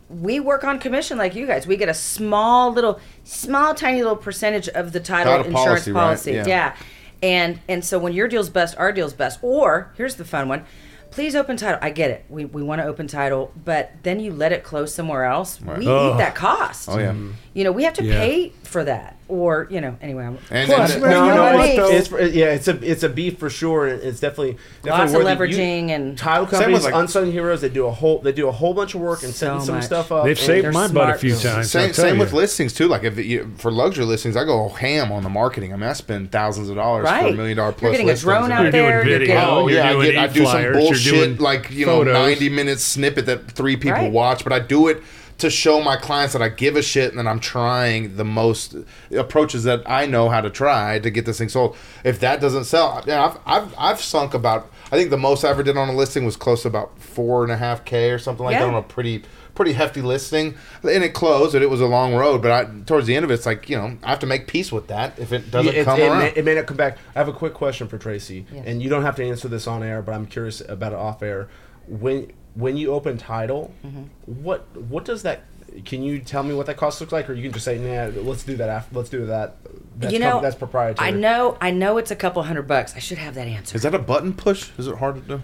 We 0.09 0.39
work 0.39 0.63
on 0.63 0.79
commission 0.79 1.17
like 1.17 1.33
you 1.35 1.47
guys. 1.47 1.65
We 1.65 1.77
get 1.77 1.89
a 1.89 1.93
small 1.93 2.71
little, 2.71 2.99
small 3.23 3.73
tiny 3.73 4.01
little 4.03 4.15
percentage 4.17 4.69
of 4.69 4.91
the 4.91 4.99
title, 4.99 5.37
Title 5.37 5.51
insurance 5.57 5.87
policy, 5.87 6.37
right? 6.37 6.47
Yeah. 6.47 6.73
Yeah. 6.73 6.75
And 7.23 7.59
and 7.67 7.83
so 7.83 7.97
when 7.97 8.13
your 8.13 8.27
deal's 8.27 8.49
best, 8.49 8.77
our 8.77 8.91
deal's 8.91 9.13
best. 9.13 9.39
Or 9.41 9.91
here's 9.97 10.15
the 10.15 10.25
fun 10.25 10.47
one. 10.47 10.65
Please 11.11 11.33
open 11.35 11.55
title. 11.55 11.79
I 11.81 11.91
get 11.91 12.11
it. 12.11 12.25
We, 12.27 12.43
we 12.43 12.61
want 12.61 12.81
to 12.81 12.85
open 12.85 13.07
title, 13.07 13.53
but 13.63 13.93
then 14.03 14.19
you 14.19 14.33
let 14.33 14.51
it 14.51 14.63
close 14.65 14.93
somewhere 14.93 15.23
else. 15.23 15.61
We 15.61 15.87
Oh. 15.87 16.13
eat 16.13 16.17
that 16.17 16.35
cost. 16.35 16.89
Oh, 16.89 16.97
yeah. 16.99 17.11
Mm-hmm. 17.11 17.31
You 17.53 17.63
know, 17.63 17.71
we 17.71 17.83
have 17.85 17.93
to 17.95 18.03
Yeah. 18.03 18.19
pay 18.19 18.49
for 18.63 18.83
that. 18.83 19.14
Or, 19.27 19.65
you 19.71 19.81
know, 19.81 19.97
anyway. 20.03 20.25
I'm, 20.25 20.37
And, 20.51 20.67
Plus, 20.69 20.93
and, 20.93 21.01
No, 21.01 21.25
no, 21.33 21.59
it's, 21.63 21.75
though? 21.77 21.89
it's 21.91 22.07
for- 22.09 22.21
yeah, 22.21 22.51
it's 22.53 22.67
a 22.67 22.77
it's 22.91 23.01
a 23.01 23.09
beef 23.09 23.39
for 23.39 23.49
sure. 23.49 23.87
It's 23.87 24.19
definitely, 24.19 24.57
definitely 24.83 24.91
Lots 24.91 25.13
of 25.13 25.23
worthy. 25.23 25.51
You- 25.55 25.57
leveraging 25.57 25.89
and- 25.89 26.15
title 26.15 26.45
Same 26.45 26.59
companies, 26.59 26.83
like- 26.83 26.93
unsung 26.93 27.31
heroes. 27.31 27.61
They 27.61 27.69
do 27.69 27.87
a 27.87 27.91
whole 27.91 28.19
they 28.19 28.31
do 28.31 28.47
a 28.47 28.51
whole 28.51 28.75
bunch 28.75 28.93
of 28.93 29.01
work 29.01 29.23
and 29.23 29.33
So 29.33 29.47
setting 29.47 29.61
some 29.61 29.75
much. 29.77 29.85
stuff 29.85 30.11
up. 30.11 30.25
They've 30.25 30.39
saved 30.39 30.65
they're 30.65 30.71
my 30.71 30.87
butt 30.89 31.09
a 31.09 31.17
few 31.17 31.35
times. 31.35 31.71
Same, 31.71 31.91
same 31.93 32.19
with 32.19 32.33
listings 32.33 32.71
too. 32.73 32.87
Like 32.87 33.03
if 33.03 33.17
you, 33.17 33.51
for 33.57 33.71
luxury 33.71 34.05
listings, 34.05 34.37
I 34.37 34.43
go 34.43 34.69
ham 34.69 35.11
on 35.11 35.23
the 35.23 35.29
marketing. 35.29 35.73
I 35.73 35.77
mean, 35.77 35.89
I 35.89 35.93
spend 35.93 36.31
thousands 36.31 36.69
of 36.69 36.75
dollars 36.75 37.09
for 37.09 37.15
a 37.15 37.31
million 37.33 37.57
dollar 37.57 37.69
You're 37.69 37.73
plus. 37.79 37.91
getting 37.93 38.09
a 38.11 38.15
drone 38.15 38.51
out 38.51 38.61
You're 38.61 38.71
there. 38.71 38.81
doing 39.03 39.09
you're 39.09 39.19
video. 39.21 39.35
getting- 39.37 39.49
Oh 39.49 39.67
You're 39.67 39.79
yeah, 39.79 39.89
I, 39.97 40.05
get, 40.05 40.17
I 40.17 40.27
do 40.27 40.45
some 40.45 40.73
bullshit 40.73 41.39
like 41.41 41.71
you 41.71 41.87
know 41.87 42.03
ninety 42.03 42.49
minute 42.49 42.79
snippet 42.79 43.25
that 43.25 43.49
three 43.49 43.75
people 43.75 44.11
watch, 44.11 44.43
but 44.43 44.53
I 44.53 44.59
do 44.59 44.87
it 44.87 45.01
to 45.37 45.49
show 45.49 45.81
my 45.81 45.97
clients 45.97 46.31
that 46.33 46.41
I 46.41 46.47
give 46.49 46.75
a 46.77 46.81
shit 46.81 47.09
and 47.09 47.19
that 47.19 47.27
I'm 47.27 47.39
trying 47.41 48.15
the 48.15 48.23
most 48.23 48.75
approaches 49.11 49.63
that 49.65 49.81
I 49.85 50.05
know 50.05 50.29
how 50.29 50.39
to 50.41 50.49
try 50.49 50.99
to 50.99 51.09
get 51.09 51.25
this 51.25 51.37
thing 51.39 51.49
sold. 51.49 51.75
If 52.03 52.19
that 52.21 52.39
doesn't 52.39 52.63
sell, 52.65 53.03
yeah, 53.05 53.25
I've, 53.25 53.39
I've 53.45 53.75
I've 53.77 54.01
sunk 54.01 54.33
about 54.33 54.71
I 54.91 54.97
think 54.97 55.09
the 55.09 55.17
most 55.17 55.43
I 55.43 55.49
ever 55.49 55.63
did 55.63 55.75
on 55.77 55.89
a 55.89 55.93
listing 55.93 56.25
was 56.25 56.37
close 56.37 56.61
to 56.61 56.67
about 56.69 56.97
four 56.99 57.43
and 57.43 57.51
a 57.51 57.57
half 57.57 57.83
k 57.85 58.11
or 58.11 58.19
something 58.19 58.45
like 58.45 58.53
Yeah. 58.53 58.59
that 58.65 58.67
on 58.69 58.75
a 58.75 58.81
pretty 58.83 59.23
pretty 59.55 59.71
hefty 59.73 60.01
listing, 60.01 60.53
and 60.83 61.03
it 61.03 61.13
closed. 61.13 61.55
And 61.55 61.63
it 61.63 61.69
was 61.69 61.79
a 61.81 61.85
long 61.85 62.13
road, 62.13 62.41
but 62.41 62.51
I 62.51 62.65
towards 62.85 63.07
the 63.07 63.15
end 63.15 63.25
of 63.25 63.31
it, 63.31 63.35
it's 63.35 63.45
like 63.45 63.69
you 63.69 63.77
know 63.77 63.97
I 64.03 64.09
have 64.11 64.19
to 64.19 64.25
make 64.27 64.47
peace 64.47 64.71
with 64.71 64.87
that 64.87 65.19
if 65.19 65.33
it 65.33 65.51
doesn't 65.51 65.73
Yeah, 65.73 65.81
it, 65.81 65.85
come 65.85 65.99
it 65.99 66.03
around. 66.07 66.19
may, 66.19 66.33
it 66.35 66.45
may 66.45 66.55
not 66.55 66.65
come 66.65 66.77
back. 66.77 66.97
I 67.15 67.19
have 67.19 67.27
a 67.27 67.33
quick 67.33 67.53
question 67.53 67.87
for 67.89 67.97
Tracy, 67.97 68.45
Yes. 68.53 68.63
and 68.67 68.81
you 68.81 68.89
don't 68.89 69.03
have 69.03 69.15
to 69.17 69.25
answer 69.25 69.47
this 69.49 69.67
on 69.67 69.83
air, 69.83 70.01
but 70.01 70.13
I'm 70.13 70.27
curious 70.27 70.61
about 70.61 70.93
it 70.93 70.97
off 70.99 71.21
air. 71.21 71.49
When 71.87 72.31
when 72.55 72.77
you 72.77 72.91
open 72.93 73.17
title, 73.17 73.73
Mm-hmm. 73.85 74.03
what 74.43 74.65
what 74.75 75.05
does 75.05 75.23
that? 75.23 75.43
Can 75.83 76.01
you 76.03 76.19
tell 76.19 76.41
me 76.43 76.53
what 76.53 76.67
that 76.67 76.77
cost 76.77 77.01
looks 77.01 77.11
like, 77.11 77.29
or 77.29 77.33
you 77.33 77.43
can 77.43 77.51
just 77.51 77.65
say, 77.65 77.77
"Nah, 77.77 78.21
let's 78.21 78.43
do 78.43 78.55
that. 78.57 78.69
After, 78.69 78.95
let's 78.95 79.09
do 79.09 79.25
that." 79.27 79.57
That's 79.97 80.13
you 80.13 80.19
know, 80.19 80.33
com- 80.33 80.41
that's 80.43 80.55
proprietary. 80.55 81.07
I 81.07 81.11
know, 81.11 81.57
I 81.61 81.71
know 81.71 81.97
it's 81.97 82.11
a 82.11 82.15
couple 82.15 82.41
hundred 82.43 82.63
bucks. 82.67 82.95
I 82.95 82.99
should 82.99 83.17
have 83.17 83.35
that 83.35 83.47
answer. 83.47 83.75
Is 83.75 83.83
that 83.83 83.93
a 83.95 83.99
button 83.99 84.33
push? 84.33 84.69
Is 84.77 84.87
it 84.87 84.97
hard 84.97 85.15
to 85.15 85.21
do? 85.21 85.41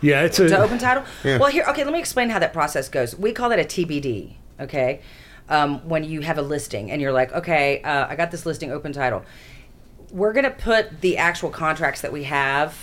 Yeah, 0.00 0.22
it's 0.24 0.36
to 0.36 0.46
a. 0.58 0.62
open 0.64 0.78
title? 0.78 1.04
Yeah. 1.24 1.38
Well, 1.38 1.50
here, 1.50 1.64
okay, 1.68 1.84
let 1.84 1.92
me 1.92 1.98
explain 1.98 2.30
how 2.30 2.38
that 2.38 2.52
process 2.52 2.88
goes. 2.88 3.16
We 3.18 3.32
call 3.32 3.48
that 3.50 3.58
a 3.58 3.64
TBD, 3.64 4.34
okay? 4.60 5.00
Um, 5.48 5.86
when 5.88 6.04
you 6.04 6.20
have 6.20 6.38
a 6.38 6.42
listing 6.42 6.90
and 6.90 7.02
you're 7.02 7.12
like, 7.12 7.32
okay, 7.32 7.82
uh, 7.82 8.06
I 8.08 8.14
got 8.14 8.30
this 8.30 8.46
listing 8.46 8.70
open 8.70 8.92
title. 8.92 9.24
We're 10.12 10.32
going 10.32 10.44
to 10.44 10.50
put 10.50 11.00
the 11.00 11.16
actual 11.16 11.50
contracts 11.50 12.02
that 12.02 12.12
we 12.12 12.24
have 12.24 12.78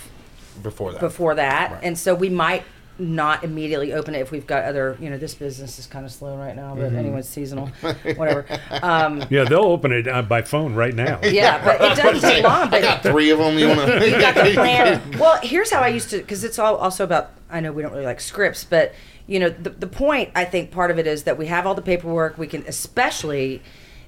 Before 0.62 0.92
that. 0.92 1.00
before 1.00 1.34
that. 1.36 1.72
Right. 1.72 1.80
And 1.84 1.98
so 1.98 2.14
we 2.14 2.28
might 2.28 2.64
not 2.98 3.44
immediately 3.44 3.92
open 3.92 4.14
it 4.14 4.20
if 4.20 4.30
we've 4.30 4.46
got 4.46 4.64
other, 4.64 4.96
you 5.00 5.10
know, 5.10 5.18
this 5.18 5.34
business 5.34 5.78
is 5.78 5.86
kind 5.86 6.04
of 6.06 6.12
slow 6.12 6.36
right 6.36 6.56
now, 6.56 6.74
but 6.74 6.84
Mm-hmm. 6.86 6.96
anyone's 6.98 7.28
seasonal, 7.28 7.66
whatever. 8.16 8.46
Um, 8.82 9.24
Yeah, 9.30 9.44
they'll 9.44 9.64
open 9.64 9.92
it 9.92 10.08
uh, 10.08 10.22
by 10.22 10.42
phone 10.42 10.74
right 10.74 10.94
now. 10.94 11.20
yeah, 11.22 11.62
but 11.64 11.80
it 11.80 11.96
doesn't 11.96 12.28
take 12.28 12.42
long. 12.44 12.68
I 12.68 12.70
But 12.70 12.82
got 12.82 13.02
three 13.02 13.30
of 13.30 13.38
them. 13.38 13.58
You 13.58 13.68
want 13.68 13.80
to? 13.90 14.08
you 14.10 14.18
got 14.18 14.34
the 14.34 14.50
plan. 14.54 15.18
Well, 15.18 15.38
here's 15.42 15.70
how 15.70 15.80
I 15.80 15.88
used 15.88 16.10
to, 16.10 16.18
because 16.18 16.42
it's 16.44 16.58
all 16.58 16.76
also 16.76 17.04
about. 17.04 17.32
I 17.50 17.60
know 17.60 17.70
we 17.72 17.82
don't 17.82 17.92
really 17.92 18.04
like 18.04 18.20
scripts, 18.20 18.64
but 18.64 18.92
you 19.26 19.38
know, 19.40 19.50
the 19.50 19.70
the 19.70 19.86
point 19.86 20.30
I 20.34 20.44
think 20.44 20.70
part 20.70 20.90
of 20.90 20.98
it 20.98 21.06
is 21.06 21.24
that 21.24 21.36
we 21.38 21.46
have 21.46 21.66
all 21.66 21.74
the 21.74 21.82
paperwork. 21.82 22.38
We 22.38 22.46
can, 22.46 22.64
especially, 22.66 23.62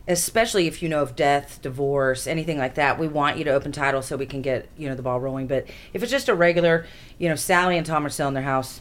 especially 0.08 0.66
if 0.66 0.82
you 0.82 0.88
know 0.88 1.02
of 1.02 1.14
death, 1.14 1.60
divorce, 1.62 2.26
anything 2.26 2.58
like 2.58 2.74
that. 2.74 2.98
We 2.98 3.06
want 3.06 3.36
you 3.36 3.44
to 3.44 3.50
open 3.50 3.70
title 3.70 4.00
so 4.02 4.16
we 4.16 4.26
can 4.26 4.42
get 4.42 4.68
you 4.76 4.88
know 4.88 4.94
the 4.94 5.02
ball 5.02 5.20
rolling. 5.20 5.46
But 5.46 5.68
if 5.92 6.02
it's 6.02 6.10
just 6.10 6.28
a 6.28 6.34
regular, 6.34 6.86
you 7.18 7.28
know, 7.28 7.36
Sally 7.36 7.76
and 7.76 7.86
Tom 7.86 8.04
are 8.04 8.10
selling 8.10 8.34
their 8.34 8.42
house. 8.42 8.80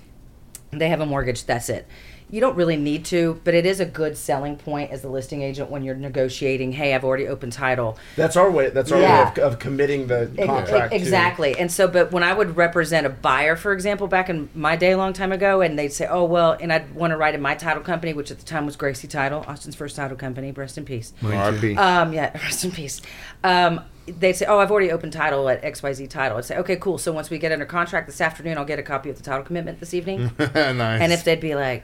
They 0.72 0.90
have 0.90 1.00
a 1.00 1.06
mortgage. 1.06 1.46
That's 1.46 1.70
it. 1.70 1.88
You 2.30 2.42
don't 2.42 2.58
really 2.58 2.76
need 2.76 3.06
to, 3.06 3.40
but 3.46 3.54
it 3.54 3.66
is 3.66 3.80
a 3.80 3.86
good 3.86 4.18
selling 4.18 4.58
point 4.58 4.92
as 4.92 5.02
the 5.02 5.08
listing 5.08 5.42
agent 5.42 5.70
when 5.70 5.84
you're 5.84 5.96
negotiating. 5.96 6.74
Hey, 6.74 6.94
I've 6.94 7.06
already 7.06 7.26
opened 7.26 7.54
title. 7.54 7.98
That's 8.18 8.36
our 8.36 8.52
way. 8.52 8.70
That's 8.70 8.92
our 8.92 9.00
Yeah. 9.00 9.34
way 9.34 9.42
of, 9.44 9.54
of 9.54 9.60
committing 9.60 10.08
the 10.08 10.30
Ex- 10.38 10.46
contract. 10.46 10.92
to- 10.92 10.96
exactly. 10.98 11.58
And 11.58 11.72
so, 11.72 11.88
but 11.88 12.12
when 12.12 12.24
I 12.24 12.34
would 12.34 12.58
represent 12.58 13.06
a 13.06 13.10
buyer, 13.10 13.56
for 13.56 13.72
example, 13.72 14.08
back 14.08 14.30
in 14.30 14.50
my 14.54 14.76
day, 14.76 14.92
a 14.92 14.98
long 14.98 15.14
time 15.14 15.32
ago, 15.32 15.62
and 15.62 15.80
they'd 15.80 15.94
say, 15.94 16.06
"Oh, 16.06 16.26
well," 16.26 16.58
and 16.60 16.74
I'd 16.74 16.94
want 16.94 17.12
to 17.12 17.18
write 17.18 17.34
in 17.34 17.42
my 17.42 17.56
title 17.56 17.82
company, 17.82 18.12
which 18.14 18.30
at 18.30 18.40
the 18.40 18.46
time 18.46 18.66
was 18.66 18.76
Gracy 18.76 19.08
Title, 19.08 19.46
Austin's 19.48 19.76
first 19.76 19.96
title 19.96 20.18
company. 20.18 20.52
Rest 20.52 20.78
in 20.78 20.84
peace. 20.84 21.14
RP. 21.22 21.78
Um, 21.78 22.12
yeah, 22.12 22.32
rest 22.44 22.66
in 22.66 22.72
peace. 22.72 23.02
Um, 23.46 23.80
they'd 24.06 24.34
say, 24.34 24.46
"Oh, 24.48 24.60
I've 24.60 24.70
already 24.72 24.92
opened 24.92 25.14
title 25.14 25.48
at 25.48 25.62
XYZ 25.64 26.10
Title." 26.10 26.38
I'd 26.38 26.44
say, 26.46 26.58
"Okay, 26.58 26.76
cool. 26.76 26.98
So 26.98 27.14
once 27.14 27.30
we 27.30 27.38
get 27.38 27.54
under 27.54 27.66
contract 27.66 28.08
this 28.08 28.20
afternoon, 28.20 28.58
I'll 28.58 28.66
get 28.66 28.80
a 28.80 28.84
copy 28.84 29.10
of 29.10 29.16
the 29.16 29.24
title 29.24 29.44
commitment 29.46 29.80
this 29.80 29.94
evening." 29.94 30.30
nice. 30.40 31.02
And 31.02 31.14
if 31.14 31.24
they'd 31.24 31.40
be 31.40 31.56
like, 31.56 31.84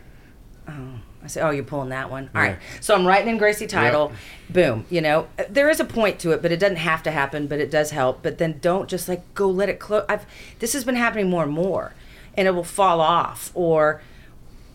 oh, 0.67 0.99
I 1.23 1.27
say, 1.27 1.41
oh, 1.41 1.51
you're 1.51 1.63
pulling 1.63 1.89
that 1.89 2.09
one. 2.09 2.29
All 2.35 2.41
right. 2.41 2.57
So 2.81 2.93
I'm 2.95 3.05
writing 3.05 3.29
in 3.29 3.37
Gracy 3.37 3.67
title. 3.67 4.11
Boom. 4.49 4.85
You 4.89 5.01
know, 5.01 5.27
there 5.49 5.69
is 5.69 5.79
a 5.79 5.85
point 5.85 6.19
to 6.19 6.31
it, 6.31 6.41
but 6.41 6.51
it 6.51 6.57
doesn't 6.59 6.77
have 6.77 7.03
to 7.03 7.11
happen, 7.11 7.47
but 7.47 7.59
it 7.59 7.71
does 7.71 7.91
help. 7.91 8.21
But 8.21 8.37
then 8.37 8.59
don't 8.61 8.89
just 8.89 9.07
like 9.07 9.33
go 9.33 9.49
let 9.49 9.69
it 9.69 9.79
close. 9.79 10.05
I've, 10.09 10.25
this 10.59 10.73
has 10.73 10.83
been 10.83 10.95
happening 10.95 11.29
more 11.29 11.43
and 11.43 11.51
more 11.53 11.93
and 12.35 12.47
it 12.47 12.51
will 12.51 12.63
fall 12.63 12.99
off 12.99 13.51
or, 13.53 14.01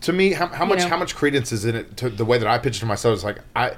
to 0.01 0.13
me, 0.13 0.31
how, 0.31 0.47
how 0.47 0.65
much 0.65 0.79
know. 0.79 0.87
how 0.87 0.97
much 0.97 1.15
credence 1.15 1.51
is 1.51 1.65
in 1.65 1.75
it 1.75 1.97
to 1.97 2.09
the 2.09 2.23
way 2.23 2.37
that 2.37 2.47
I 2.47 2.57
to 2.57 2.85
myself? 2.85 3.17
Is 3.17 3.23
like 3.23 3.39
I 3.55 3.73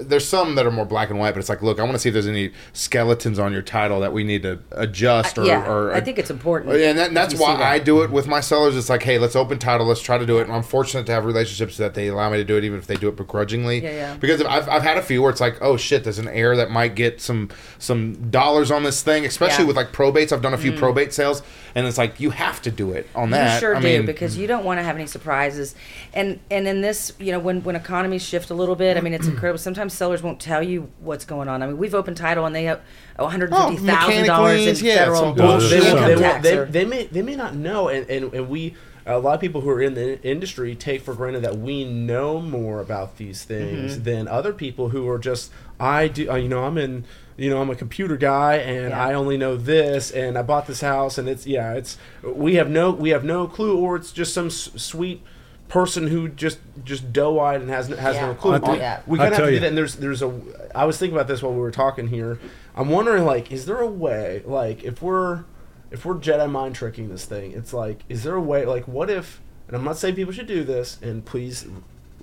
there's 0.00 0.26
some 0.26 0.54
that 0.54 0.66
are 0.66 0.70
more 0.70 0.84
black 0.84 1.10
and 1.10 1.18
white, 1.18 1.32
but 1.32 1.40
it's 1.40 1.48
like, 1.48 1.62
look, 1.62 1.80
I 1.80 1.82
want 1.82 1.94
to 1.94 1.98
see 1.98 2.08
if 2.08 2.12
there's 2.12 2.26
any 2.26 2.52
skeletons 2.72 3.38
on 3.38 3.52
your 3.52 3.62
title 3.62 4.00
that 4.00 4.12
we 4.12 4.22
need 4.22 4.42
to 4.42 4.60
adjust 4.72 5.38
or. 5.38 5.44
yeah, 5.44 5.68
or 5.68 5.92
I 5.92 6.00
think 6.00 6.18
it's 6.18 6.30
important. 6.30 6.78
Yeah, 6.78 6.90
and 6.90 6.98
that, 6.98 7.08
if 7.08 7.14
that's 7.14 7.34
why 7.34 7.56
that. 7.56 7.62
I 7.62 7.78
do 7.78 8.02
it 8.02 8.10
with 8.10 8.28
my 8.28 8.40
sellers. 8.40 8.76
It's 8.76 8.88
like, 8.88 9.02
hey, 9.02 9.18
let's 9.18 9.34
open 9.34 9.58
title, 9.58 9.86
let's 9.86 10.00
try 10.00 10.18
to 10.18 10.26
do 10.26 10.38
it. 10.38 10.42
And 10.42 10.52
I'm 10.52 10.62
fortunate 10.62 11.06
to 11.06 11.12
have 11.12 11.24
relationships 11.24 11.76
that 11.78 11.94
they 11.94 12.08
allow 12.08 12.30
me 12.30 12.36
to 12.38 12.44
do 12.44 12.56
it, 12.56 12.64
even 12.64 12.78
if 12.78 12.86
they 12.86 12.96
do 12.96 13.08
it 13.08 13.16
begrudgingly. 13.16 13.82
Yeah, 13.82 13.90
yeah. 13.90 14.16
Because 14.16 14.42
I've, 14.42 14.68
I've 14.68 14.82
had 14.82 14.96
a 14.98 15.02
few 15.02 15.22
where 15.22 15.30
it's 15.30 15.40
like, 15.40 15.60
oh 15.60 15.76
shit, 15.76 16.04
there's 16.04 16.18
an 16.18 16.28
heir 16.28 16.56
that 16.56 16.70
might 16.70 16.94
get 16.94 17.20
some 17.20 17.50
some 17.78 18.30
dollars 18.30 18.70
on 18.70 18.84
this 18.84 19.02
thing, 19.02 19.26
especially 19.26 19.64
Yeah. 19.64 19.68
With 19.68 19.76
like 19.76 19.92
probates. 19.92 20.32
I've 20.32 20.42
done 20.42 20.54
a 20.54 20.58
few 20.58 20.72
mm. 20.72 20.78
probate 20.78 21.12
sales, 21.12 21.42
and 21.74 21.86
it's 21.86 21.98
like 21.98 22.20
you 22.20 22.30
have 22.30 22.60
to 22.62 22.70
do 22.70 22.92
it 22.92 23.08
on 23.14 23.30
that. 23.30 23.54
You 23.54 23.60
sure 23.60 23.76
I 23.76 23.80
do 23.80 23.86
mean, 23.86 24.06
because 24.06 24.36
you 24.36 24.46
don't 24.46 24.64
want 24.64 24.78
to 24.78 24.84
have 24.84 24.96
any 24.96 25.06
surprises, 25.06 25.74
and 26.12 26.40
and 26.50 26.66
in 26.66 26.80
this, 26.80 27.12
you 27.18 27.32
know, 27.32 27.38
when 27.38 27.62
when 27.62 27.76
economies 27.76 28.22
shift 28.22 28.50
a 28.50 28.54
little 28.54 28.76
bit, 28.76 28.96
I 28.96 29.00
mean, 29.00 29.14
it's 29.14 29.26
incredible. 29.32 29.58
Sometimes 29.58 29.92
sellers 29.92 30.22
won't 30.22 30.40
tell 30.40 30.62
you 30.62 30.90
what's 31.00 31.24
going 31.24 31.48
on. 31.48 31.62
I 31.62 31.66
mean, 31.66 31.78
we've 31.78 31.94
opened 31.94 32.16
title 32.16 32.46
and 32.46 32.54
they 32.54 32.64
have 32.64 32.80
one 33.16 33.30
hundred 33.30 33.50
fifty 33.50 33.76
thousand 33.86 34.26
dollars 34.26 34.60
in 34.60 34.66
mechanic 34.66 34.82
yeah, 34.82 34.96
federal 34.96 35.20
some 35.20 35.34
bullshit. 35.34 35.82
they, 35.82 35.90
income 35.90 36.42
they, 36.42 36.56
they, 36.56 36.64
they 36.64 36.84
may 36.84 37.06
they 37.06 37.22
may 37.22 37.36
not 37.36 37.54
know, 37.54 37.88
and, 37.88 38.08
and, 38.10 38.32
and 38.32 38.48
we 38.48 38.74
a 39.06 39.18
lot 39.18 39.34
of 39.34 39.40
people 39.40 39.62
who 39.62 39.70
are 39.70 39.80
in 39.80 39.94
the 39.94 40.22
industry 40.22 40.74
take 40.74 41.02
for 41.02 41.14
granted 41.14 41.42
that 41.42 41.56
we 41.58 41.84
know 41.84 42.40
more 42.40 42.80
about 42.80 43.16
these 43.16 43.44
things 43.44 43.94
Mm-hmm. 43.94 44.02
than 44.04 44.28
other 44.28 44.52
people 44.52 44.90
who 44.90 45.08
are 45.08 45.18
just 45.18 45.50
I 45.80 46.08
do 46.08 46.30
uh, 46.30 46.36
you 46.36 46.48
know 46.48 46.64
I'm 46.64 46.76
in 46.78 47.04
you 47.40 47.50
know 47.50 47.60
I'm 47.60 47.70
a 47.70 47.74
computer 47.74 48.16
guy 48.16 48.56
and 48.56 48.90
Yeah. 48.90 49.04
I 49.04 49.14
only 49.14 49.36
know 49.36 49.56
this 49.56 50.10
and 50.10 50.36
I 50.38 50.42
bought 50.42 50.66
this 50.66 50.80
house 50.82 51.18
and 51.18 51.28
it's 51.28 51.46
yeah 51.46 51.72
it's 51.74 51.96
we 52.22 52.54
have 52.56 52.68
no 52.70 52.90
we 52.90 53.10
have 53.10 53.24
no 53.24 53.46
clue 53.48 53.76
or 53.78 53.96
it's 53.96 54.12
just 54.12 54.34
some 54.34 54.46
s- 54.46 54.70
sweet 54.76 55.22
person 55.68 56.08
who 56.08 56.28
just 56.28 56.58
just 56.84 57.12
doe-eyed 57.12 57.60
and 57.60 57.70
has 57.70 57.88
no, 57.88 57.96
has 57.96 58.16
Yeah. 58.16 58.26
no 58.26 58.34
clue. 58.34 58.54
I'll 58.54 58.72
we 58.72 58.78
yeah. 58.78 59.00
we 59.06 59.18
kind 59.18 59.28
of 59.28 59.34
have 59.34 59.38
tell 59.38 59.46
to 59.46 59.52
do 59.52 59.60
that. 59.60 59.66
And 59.68 59.78
there's 59.78 59.96
there's 59.96 60.22
a 60.22 60.32
I 60.74 60.84
was 60.84 60.98
thinking 60.98 61.16
about 61.16 61.28
this 61.28 61.42
while 61.42 61.52
we 61.52 61.60
were 61.60 61.70
talking 61.70 62.08
here. 62.08 62.38
I'm 62.76 62.88
wondering 62.90 63.24
like, 63.24 63.50
is 63.50 63.66
there 63.66 63.78
a 63.80 63.86
way 63.86 64.42
like 64.44 64.84
if 64.84 65.00
we're 65.00 65.44
if 65.90 66.04
we're 66.04 66.14
Jedi 66.16 66.48
mind 66.50 66.74
tricking 66.76 67.08
this 67.08 67.24
thing, 67.24 67.52
it's 67.52 67.72
like, 67.72 68.04
is 68.08 68.22
there 68.22 68.34
a 68.36 68.40
way 68.40 68.64
like 68.66 68.86
what 68.86 69.08
if? 69.10 69.40
And 69.66 69.76
I'm 69.76 69.84
not 69.84 69.96
saying 69.96 70.14
people 70.16 70.32
should 70.32 70.46
do 70.48 70.62
this, 70.64 70.98
and 71.00 71.24
please. 71.24 71.66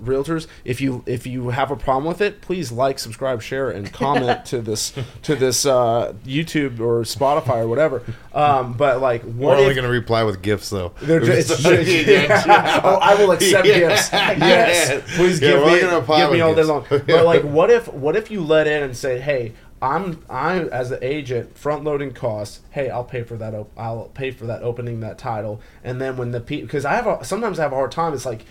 Realtors, 0.02 0.46
if 0.64 0.80
you 0.80 1.02
if 1.06 1.26
you 1.26 1.50
have 1.50 1.70
a 1.70 1.76
problem 1.76 2.04
with 2.04 2.20
it, 2.20 2.40
please 2.40 2.70
like, 2.72 2.98
subscribe, 2.98 3.42
share, 3.42 3.70
and 3.70 3.92
comment 3.92 4.44
to 4.46 4.60
this 4.60 4.92
to 5.22 5.34
this 5.34 5.66
uh, 5.66 6.14
YouTube 6.24 6.80
or 6.80 7.02
Spotify 7.02 7.62
or 7.62 7.68
whatever. 7.68 8.02
Um, 8.32 8.74
but 8.74 9.00
like, 9.00 9.24
We're 9.24 9.48
what 9.48 9.58
only 9.58 9.74
going 9.74 9.84
to 9.86 9.90
reply 9.90 10.22
with 10.22 10.40
gifts, 10.42 10.70
though. 10.70 10.92
they're 11.02 11.20
just, 11.24 11.62
Yeah. 11.64 12.80
oh, 12.84 12.96
I 13.02 13.14
will 13.16 13.32
accept 13.32 13.66
Yeah. 13.66 13.78
gifts. 13.78 14.12
Yes, 14.12 14.90
Yeah. 14.90 15.16
please 15.16 15.40
Yeah, 15.40 15.50
give 15.50 15.64
me, 16.08 16.16
give 16.16 16.30
me 16.32 16.40
all 16.40 16.54
day 16.54 16.62
gifts. 16.62 16.68
long. 16.68 16.84
But 16.88 17.24
like, 17.24 17.42
what 17.42 17.70
if 17.70 17.92
what 17.92 18.14
if 18.16 18.30
you 18.30 18.40
let 18.42 18.66
in 18.66 18.82
and 18.82 18.96
say, 18.96 19.18
hey, 19.18 19.52
I'm 19.80 20.24
I'm 20.28 20.68
as 20.70 20.90
an 20.90 20.98
agent 21.02 21.56
front 21.56 21.84
loading 21.84 22.12
costs. 22.12 22.60
Hey, 22.70 22.90
I'll 22.90 23.04
pay 23.04 23.22
for 23.22 23.36
that. 23.36 23.54
Op- 23.54 23.70
I'll 23.76 24.06
pay 24.14 24.32
for 24.32 24.44
that 24.46 24.62
opening 24.62 25.00
that 25.00 25.18
title, 25.18 25.60
and 25.84 26.00
then 26.00 26.16
when 26.16 26.32
the 26.32 26.40
people 26.40 26.66
because 26.66 26.84
I 26.84 26.94
have 26.94 27.06
a, 27.06 27.24
sometimes 27.24 27.58
I 27.60 27.62
have 27.62 27.72
a 27.72 27.76
hard 27.76 27.92
time. 27.92 28.12
It's 28.12 28.26
like 28.26 28.44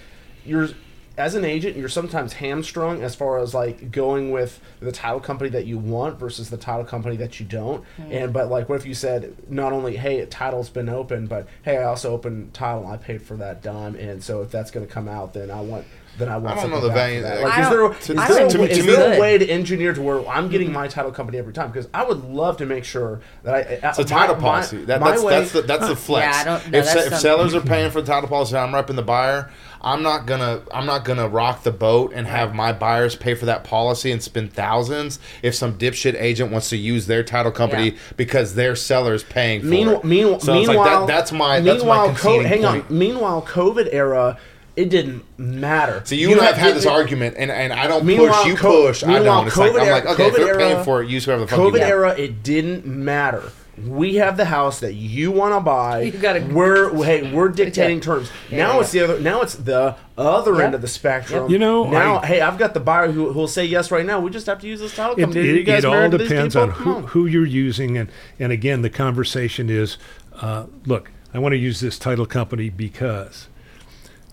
you're 0.45 0.69
as 1.17 1.33
an 1.33 1.43
agent, 1.43 1.75
you're 1.75 1.89
sometimes 1.89 2.33
hamstrung 2.33 3.01
as 3.01 3.15
far 3.15 3.39
as 3.39 3.53
like 3.53 3.91
going 3.91 4.31
with 4.31 4.61
the 4.79 4.91
title 4.91 5.19
company 5.19 5.49
that 5.49 5.65
you 5.65 5.79
want 5.79 6.19
versus 6.19 6.51
the 6.51 6.57
title 6.57 6.85
company 6.85 7.17
that 7.17 7.39
you 7.39 7.45
don't. 7.45 7.83
Mm-hmm. 7.99 8.11
And 8.11 8.33
but 8.33 8.49
like, 8.49 8.69
what 8.69 8.79
if 8.79 8.85
you 8.85 8.93
said 8.93 9.35
not 9.49 9.73
only 9.73 9.97
hey, 9.97 10.23
title's 10.27 10.69
been 10.69 10.89
open, 10.89 11.25
but 11.25 11.47
hey, 11.63 11.77
I 11.77 11.83
also 11.85 12.13
opened 12.13 12.53
title. 12.53 12.83
and 12.83 12.93
I 12.93 12.97
paid 12.97 13.21
for 13.23 13.35
that 13.37 13.63
dime, 13.63 13.95
and 13.95 14.23
so 14.23 14.41
if 14.41 14.51
that's 14.51 14.69
going 14.69 14.85
to 14.85 14.91
come 14.91 15.07
out, 15.07 15.33
then 15.33 15.49
I 15.49 15.61
want 15.61 15.85
then 16.17 16.29
I 16.29 16.37
want. 16.37 16.57
I 16.57 16.61
don't 16.61 16.71
know 16.71 16.81
the 16.81 16.89
value- 16.89 17.21
that. 17.21 17.41
Like, 17.41 17.59
is 17.59 17.65
don't- 17.65 17.71
there 17.71 17.85
a, 17.85 17.93
to- 17.93 18.13
is 18.13 18.19
I 18.19 18.27
there, 18.27 18.43
a, 18.43 18.45
is 18.47 18.77
it's 18.77 18.85
there 18.85 19.17
a 19.17 19.19
way 19.19 19.37
to 19.37 19.47
engineer 19.47 19.93
to 19.93 20.01
where 20.01 20.27
I'm 20.27 20.49
getting 20.49 20.67
mm-hmm. 20.67 20.75
my 20.75 20.87
title 20.87 21.11
company 21.11 21.37
every 21.37 21.53
time? 21.53 21.71
Because 21.71 21.87
I 21.93 22.03
would 22.03 22.23
love 22.23 22.57
to 22.57 22.65
make 22.65 22.85
sure 22.85 23.21
that 23.43 23.53
I. 23.53 23.87
Uh, 23.87 23.89
it's 23.89 23.99
a 23.99 24.03
title 24.03 24.35
policy. 24.35 24.85
That, 24.85 24.99
that's, 24.99 25.23
that's 25.23 25.51
the 25.51 25.61
that's 25.61 25.87
the 25.87 25.95
flex. 25.95 26.35
Yeah, 26.35 26.41
I 26.41 26.43
don't- 26.43 26.71
no, 26.71 26.79
if, 26.79 26.85
that's 26.85 27.07
if 27.07 27.19
sellers 27.19 27.53
are 27.53 27.61
paying 27.73 27.91
for 27.91 28.01
the 28.01 28.07
title 28.07 28.29
policy, 28.29 28.55
and 28.55 28.75
I'm 28.75 28.83
repping 28.83 28.95
the 28.95 29.03
buyer. 29.03 29.51
I'm 29.79 30.01
not 30.01 30.25
gonna 30.25 30.63
I'm 30.71 30.85
not 30.85 31.05
gonna 31.07 31.27
rock 31.27 31.63
the 31.63 31.71
boat 31.71 32.11
and 32.13 32.27
have 32.27 32.53
my 32.53 32.71
buyers 32.71 33.15
pay 33.15 33.33
for 33.33 33.45
that 33.47 33.63
policy 33.63 34.11
and 34.11 34.21
spend 34.21 34.53
thousands 34.53 35.17
if 35.41 35.55
some 35.55 35.77
dipshit 35.79 36.13
agent 36.21 36.51
wants 36.51 36.69
to 36.69 36.77
use 36.77 37.07
their 37.07 37.23
title 37.23 37.51
company 37.51 37.91
Yeah. 37.91 37.97
because 38.17 38.53
their 38.53 38.75
seller's 38.75 39.23
paying 39.23 39.61
for 39.61 39.67
Meanwhile, 39.67 39.97
it. 39.99 40.03
meanwhile, 40.03 40.39
so 40.39 40.53
it's 40.53 40.67
like 40.67 40.77
that, 40.87 41.07
that's 41.07 41.31
my 41.31 41.59
that's 41.61 41.83
my 41.83 41.97
meanwhile, 42.07 42.15
co- 42.15 42.43
hang 42.43 42.61
point. 42.61 42.85
on. 42.91 42.97
Meanwhile, 42.97 43.41
COVID 43.49 43.89
era, 43.91 44.37
it 44.75 44.89
didn't 44.91 45.23
matter. 45.39 46.01
So 46.05 46.13
you, 46.13 46.33
and 46.33 46.41
I've 46.41 46.55
had 46.55 46.75
this 46.75 46.85
it- 46.85 46.91
argument, 46.91 47.35
and, 47.39 47.49
and 47.49 47.73
I 47.73 47.87
don't 47.87 48.05
Meanwhile, 48.05 48.43
push. 48.43 48.45
You 48.51 48.55
co- 48.55 48.87
push. 48.87 49.03
I 49.03 49.23
don't. 49.23 49.47
It's 49.47 49.57
like 49.57 49.71
COVID 49.71 49.81
I'm 49.81 49.89
like, 49.89 50.03
era- 50.03 50.13
okay, 50.13 50.27
if 50.27 50.33
COVID 50.33 50.37
they're 50.37 50.57
paying 50.57 50.83
for 50.83 51.01
it, 51.01 51.09
use 51.09 51.25
whoever 51.25 51.41
the 51.41 51.47
fuck 51.47 51.57
COVID 51.59 51.73
you 51.73 51.79
want. 51.79 51.83
era, 51.83 52.15
it 52.15 52.43
didn't 52.43 52.85
matter. 52.85 53.41
We 53.85 54.15
have 54.15 54.37
the 54.37 54.45
house 54.45 54.79
that 54.79 54.93
you 54.95 55.29
want 55.31 55.53
to 55.53 55.59
buy. 55.59 56.01
You 56.01 56.11
gotta- 56.11 56.41
we're 56.51 56.91
hey, 57.03 57.31
we're 57.31 57.49
dictating 57.49 57.99
terms. 57.99 58.31
Yeah, 58.49 58.57
now 58.65 58.73
yeah. 58.75 58.79
it's 58.81 58.91
the 58.91 59.01
other. 59.01 59.19
Now 59.19 59.41
it's 59.41 59.53
the 59.55 59.95
other 60.17 60.53
Yep. 60.55 60.63
end 60.63 60.73
of 60.75 60.81
the 60.81 60.87
spectrum. 60.87 61.51
You 61.51 61.59
know, 61.59 61.87
now 61.89 62.19
I- 62.19 62.25
hey, 62.25 62.41
I've 62.41 62.57
got 62.57 62.73
the 62.73 62.79
buyer 62.79 63.11
who 63.11 63.31
who'll 63.33 63.47
say 63.47 63.65
yes 63.65 63.91
right 63.91 64.05
now. 64.05 64.19
We 64.19 64.31
just 64.31 64.47
have 64.47 64.59
to 64.61 64.67
use 64.67 64.79
this 64.79 64.95
title 64.95 65.13
It, 65.15 65.21
company. 65.21 65.49
It, 65.49 65.55
you 65.57 65.63
guys 65.63 65.83
it 65.83 65.85
all 65.85 65.93
married 65.93 66.11
to 66.11 66.17
these 66.17 66.29
depends 66.29 66.55
on 66.55 66.71
Come 66.71 66.83
who, 66.83 67.01
who 67.07 67.25
you're 67.27 67.45
using, 67.45 67.97
and 67.97 68.09
and 68.39 68.51
again, 68.51 68.81
the 68.81 68.89
conversation 68.89 69.69
is, 69.69 69.97
uh, 70.41 70.63
look, 70.87 71.11
I 71.33 71.39
want 71.39 71.53
to 71.53 71.57
use 71.57 71.79
this 71.79 71.99
title 71.99 72.25
company 72.25 72.69
because 72.71 73.47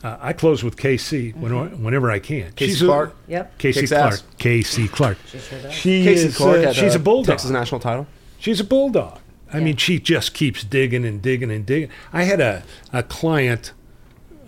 uh, 0.03 0.17
I 0.23 0.33
close 0.33 0.65
with 0.65 0.77
KC 0.77 1.37
when, 1.37 1.83
whenever 1.83 2.11
I 2.11 2.19
can. 2.19 2.53
Casey 2.53 2.73
She's 2.73 2.83
a- 2.83 2.87
Clark? 2.87 3.17
Yep. 3.29 3.59
Casey 3.59 3.87
Clark. 3.87 4.13
ass. 4.15 4.23
KC 4.39 4.91
Clark. 4.91 5.19
She 5.27 5.39
sure 5.39 5.59
does. 5.61 5.75
She 5.75 6.05
Casey 6.05 6.27
is. 6.29 6.37
Clark 6.39 6.65
uh, 6.65 6.73
she's 6.73 6.95
uh, 6.95 6.99
a 6.99 7.03
bulldog. 7.03 7.27
Texas 7.27 7.51
national 7.51 7.81
title. 7.81 8.07
She's 8.39 8.59
a 8.61 8.65
bulldog. 8.65 9.19
I 9.55 9.61
mean, 9.61 9.77
she 9.77 9.99
just 10.01 10.35
keeps 10.35 10.65
digging 10.65 11.05
and 11.05 11.23
digging 11.23 11.51
and 11.51 11.65
digging. 11.65 11.91
I 12.13 12.25
had 12.25 12.41
a, 12.41 12.63
a 12.93 13.03
client, 13.03 13.73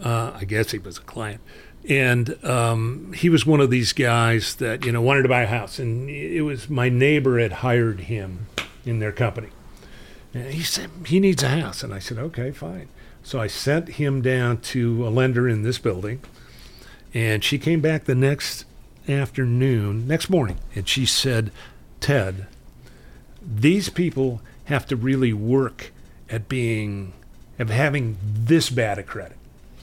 uh, 0.02 0.32
I 0.34 0.44
guess 0.44 0.72
he 0.72 0.78
was 0.78 0.98
a 0.98 1.02
client, 1.02 1.40
and 1.88 2.44
um, 2.44 3.12
he 3.12 3.28
was 3.28 3.46
one 3.46 3.60
of 3.60 3.70
these 3.70 3.92
guys 3.92 4.56
that, 4.56 4.84
you 4.84 4.92
know, 4.92 5.00
wanted 5.00 5.22
to 5.22 5.28
buy 5.28 5.42
a 5.42 5.46
house. 5.46 5.78
And 5.78 6.10
it 6.10 6.42
was 6.42 6.68
my 6.68 6.88
neighbor 6.88 7.38
had 7.38 7.52
hired 7.52 8.00
him 8.00 8.46
in 8.84 8.98
their 8.98 9.12
company. 9.12 9.48
And 10.34 10.52
he 10.52 10.62
said, 10.62 10.90
he 11.06 11.20
needs 11.20 11.42
a 11.42 11.48
house. 11.48 11.82
And 11.82 11.94
I 11.94 12.00
said, 12.00 12.18
okay, 12.18 12.50
fine. 12.50 12.88
So 13.22 13.40
I 13.40 13.46
sent 13.46 13.90
him 13.90 14.22
down 14.22 14.58
to 14.58 15.06
a 15.06 15.10
lender 15.10 15.48
in 15.48 15.62
this 15.62 15.78
building. 15.78 16.20
And 17.14 17.42
she 17.42 17.58
came 17.58 17.80
back 17.80 18.04
the 18.04 18.14
next 18.14 18.64
afternoon, 19.08 20.06
next 20.06 20.28
morning, 20.28 20.58
and 20.74 20.88
she 20.88 21.06
said, 21.06 21.52
Ted, 22.00 22.46
these 23.40 23.88
people 23.88 24.40
have 24.66 24.86
to 24.86 24.96
really 24.96 25.32
work 25.32 25.92
at 26.30 26.48
being, 26.48 27.12
of 27.58 27.70
having 27.70 28.16
this 28.22 28.70
bad 28.70 28.98
a 28.98 29.02
credit. 29.02 29.36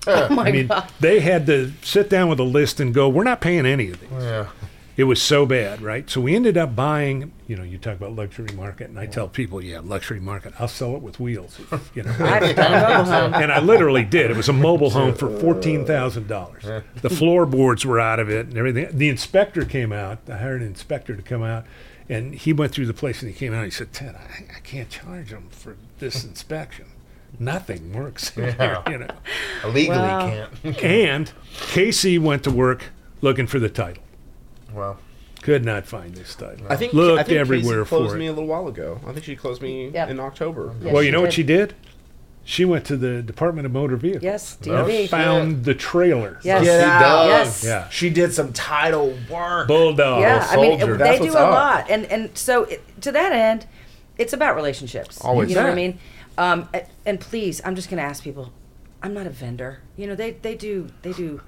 Oh 0.05 0.29
my 0.29 0.47
I 0.47 0.51
mean, 0.51 0.67
God. 0.67 0.89
they 0.99 1.21
had 1.21 1.45
to 1.47 1.71
sit 1.81 2.09
down 2.09 2.27
with 2.29 2.39
a 2.39 2.43
list 2.43 2.79
and 2.79 2.93
go, 2.93 3.07
we're 3.07 3.23
not 3.23 3.39
paying 3.41 3.65
any 3.65 3.89
of 3.89 3.99
these. 4.01 4.09
Yeah. 4.11 4.47
It 4.95 5.05
was 5.05 5.19
so 5.19 5.47
bad, 5.47 5.81
right? 5.81 6.07
So 6.07 6.21
we 6.21 6.35
ended 6.35 6.55
up 6.55 6.75
buying, 6.75 7.31
you 7.47 7.55
know, 7.55 7.63
you 7.63 7.79
talk 7.79 7.95
about 7.95 8.15
luxury 8.15 8.53
market, 8.53 8.89
and 8.89 8.99
I 8.99 9.07
tell 9.07 9.27
people, 9.27 9.59
yeah, 9.59 9.79
luxury 9.83 10.19
market, 10.19 10.53
I'll 10.59 10.67
sell 10.67 10.95
it 10.95 11.01
with 11.01 11.19
wheels, 11.19 11.59
you 11.95 12.03
know. 12.03 12.11
I've 12.19 12.55
done 12.55 12.73
a 12.73 12.87
mobile 12.95 13.11
home. 13.11 13.33
and 13.33 13.51
I 13.51 13.59
literally 13.59 14.03
did. 14.03 14.29
It 14.29 14.37
was 14.37 14.49
a 14.49 14.53
mobile 14.53 14.91
home 14.91 15.15
for 15.15 15.35
fourteen 15.39 15.83
thousand 15.85 16.27
dollars. 16.27 16.63
The 17.01 17.09
floorboards 17.09 17.83
were 17.87 17.99
out 17.99 18.19
of 18.19 18.29
it 18.29 18.45
and 18.47 18.55
everything. 18.57 18.87
The 18.95 19.09
inspector 19.09 19.65
came 19.65 19.91
out. 19.91 20.19
I 20.29 20.37
hired 20.37 20.61
an 20.61 20.67
inspector 20.67 21.15
to 21.15 21.23
come 21.23 21.41
out, 21.41 21.65
and 22.09 22.33
he 22.35 22.53
went 22.53 22.71
through 22.71 22.85
the 22.85 22.93
place 22.93 23.21
and 23.21 23.31
he 23.31 23.37
came 23.37 23.53
out. 23.53 23.57
and 23.63 23.65
He 23.65 23.71
said, 23.71 23.93
"Ted, 23.93 24.15
I, 24.15 24.55
I 24.57 24.59
can't 24.61 24.89
charge 24.89 25.29
them 25.31 25.47
for 25.51 25.75
this 25.99 26.23
inspection." 26.29 26.85
nothing 27.39 27.91
works. 27.93 28.37
in 28.37 28.43
Yeah. 28.43 28.51
there, 28.51 28.83
you 28.91 28.97
know. 28.99 29.07
Illegally 29.63 29.97
Wow. 29.97 30.29
can't. 30.63 30.83
And 30.83 31.31
Casey 31.71 32.19
went 32.19 32.43
to 32.43 32.51
work 32.51 32.91
looking 33.21 33.47
for 33.47 33.57
the 33.57 33.69
title. 33.69 34.03
well, 34.71 34.99
Could 35.41 35.65
not 35.65 35.87
find 35.87 36.13
this 36.13 36.35
title. 36.35 36.67
I 36.69 36.75
think 36.75 36.93
Looked 36.93 37.19
I 37.21 37.23
think 37.23 37.39
everywhere 37.39 37.79
Casey 37.83 37.89
closed 37.89 38.11
for 38.11 38.15
it. 38.17 38.19
me 38.19 38.27
a 38.27 38.31
little 38.33 38.45
while 38.47 38.67
ago. 38.67 38.99
I 39.07 39.13
think 39.13 39.25
she 39.25 39.35
closed 39.35 39.63
me 39.63 39.89
Yep. 39.89 40.09
in 40.11 40.19
October. 40.19 40.75
Yes, 40.81 40.93
well, 40.93 41.01
you 41.01 41.07
she 41.07 41.11
know 41.11 41.21
what 41.21 41.33
she 41.33 41.41
did? 41.43 41.73
She 42.45 42.65
went 42.65 42.83
to 42.85 42.97
the 42.97 43.21
Department 43.21 43.65
of 43.65 43.71
Motor 43.71 43.95
Vehicles. 43.95 44.23
Yes, 44.23 44.57
and 44.57 44.65
DMV. 44.71 45.07
Found 45.09 45.63
the 45.63 45.73
trailer. 45.73 46.39
Yes. 46.43 46.63
Get 46.65 46.79
She 46.79 46.85
out. 46.85 46.99
does. 46.99 47.27
Yes. 47.27 47.63
Yeah. 47.63 47.89
She 47.89 48.09
did 48.09 48.33
some 48.33 48.51
title 48.51 49.17
work. 49.29 49.67
Bulldog. 49.69 50.21
Yeah, 50.21 50.45
I 50.49 50.55
mean, 50.57 50.77
soldier. 50.79 50.95
it- 50.95 50.97
That's 50.97 51.11
they 51.11 51.17
do 51.19 51.23
what's 51.31 51.35
a 51.35 51.39
up. 51.39 51.51
lot, 51.51 51.89
and 51.89 52.05
and 52.07 52.37
so 52.37 52.63
it, 52.63 53.01
to 53.01 53.11
that 53.13 53.31
end, 53.31 53.65
it's 54.17 54.33
about 54.33 54.55
relationships. 54.55 55.21
Always. 55.21 55.49
you 55.49 55.55
know 55.55 55.61
what 55.63 55.67
I 55.67 55.69
Yeah. 55.71 55.75
mean. 55.75 55.99
Um, 56.37 56.69
a- 56.73 56.85
and 57.05 57.19
please, 57.19 57.61
I'm 57.63 57.75
just 57.75 57.89
going 57.89 58.01
to 58.01 58.07
ask 58.09 58.23
people. 58.23 58.51
I'm 59.01 59.13
not 59.13 59.25
a 59.27 59.29
vendor. 59.29 59.79
You 59.95 60.07
know, 60.07 60.15
they 60.15 60.31
they 60.31 60.55
do 60.55 60.87
they 61.01 61.13
do 61.13 61.41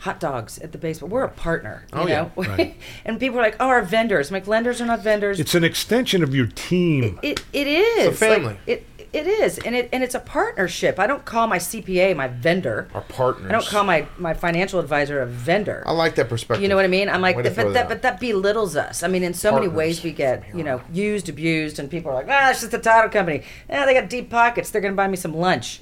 hot 0.00 0.18
dogs 0.18 0.58
at 0.58 0.72
the 0.72 0.78
base, 0.78 0.98
but 0.98 1.06
we're 1.10 1.22
a 1.22 1.28
partner. 1.28 1.84
You 1.94 1.98
Oh, 2.00 2.06
yeah. 2.08 2.22
know? 2.22 2.32
Right. 2.36 2.76
and 3.04 3.20
people 3.20 3.38
are 3.38 3.42
like, 3.42 3.56
"Oh, 3.60 3.68
our 3.68 3.82
vendors." 3.82 4.30
I'm 4.30 4.34
like, 4.34 4.46
"Lenders 4.48 4.80
are 4.80 4.86
not 4.86 5.00
vendors." 5.02 5.38
It's 5.38 5.54
an 5.54 5.62
extension 5.64 6.22
of 6.22 6.34
your 6.34 6.46
team. 6.46 7.20
it 7.22 7.42
it 7.52 7.66
is 7.66 8.08
It's 8.08 8.16
a 8.16 8.18
family. 8.18 8.46
Like, 8.48 8.58
it 8.66 8.86
it 9.12 9.26
is, 9.26 9.58
and 9.58 9.74
it 9.74 9.88
and 9.92 10.02
it's 10.02 10.14
a 10.14 10.20
partnership. 10.20 10.98
I 10.98 11.06
don't 11.06 11.24
call 11.24 11.46
my 11.46 11.58
CPA 11.58 12.16
my 12.16 12.28
vendor. 12.28 12.88
our 12.94 13.02
partners. 13.02 13.48
I 13.48 13.52
don't 13.52 13.66
call 13.66 13.84
my 13.84 14.06
my 14.18 14.34
financial 14.34 14.80
advisor 14.80 15.20
a 15.20 15.26
vendor. 15.26 15.82
I 15.86 15.92
like 15.92 16.14
that 16.14 16.28
perspective. 16.28 16.62
You 16.62 16.68
know 16.68 16.76
what 16.76 16.84
I 16.84 16.88
mean? 16.88 17.08
I'm 17.08 17.20
like, 17.20 17.36
Way 17.36 17.42
but 17.42 17.54
throw 17.54 17.72
that, 17.72 17.88
but 17.88 18.02
that 18.02 18.20
belittles 18.20 18.76
us. 18.76 19.02
I 19.02 19.08
mean, 19.08 19.22
in 19.22 19.34
so 19.34 19.52
many 19.52 19.68
ways, 19.68 20.02
we 20.02 20.12
get 20.12 20.44
you 20.54 20.64
know 20.64 20.80
used, 20.92 21.28
abused, 21.28 21.78
and 21.78 21.90
people 21.90 22.10
are 22.10 22.14
like, 22.14 22.28
ah, 22.28 22.50
it's 22.50 22.60
just 22.62 22.72
a 22.74 22.78
title 22.78 23.10
company. 23.10 23.42
Yeah, 23.68 23.84
they 23.84 23.94
got 23.94 24.08
deep 24.08 24.30
pockets. 24.30 24.70
They're 24.70 24.80
going 24.82 24.92
to 24.94 24.96
buy 24.96 25.08
me 25.08 25.16
some 25.16 25.34
lunch. 25.34 25.80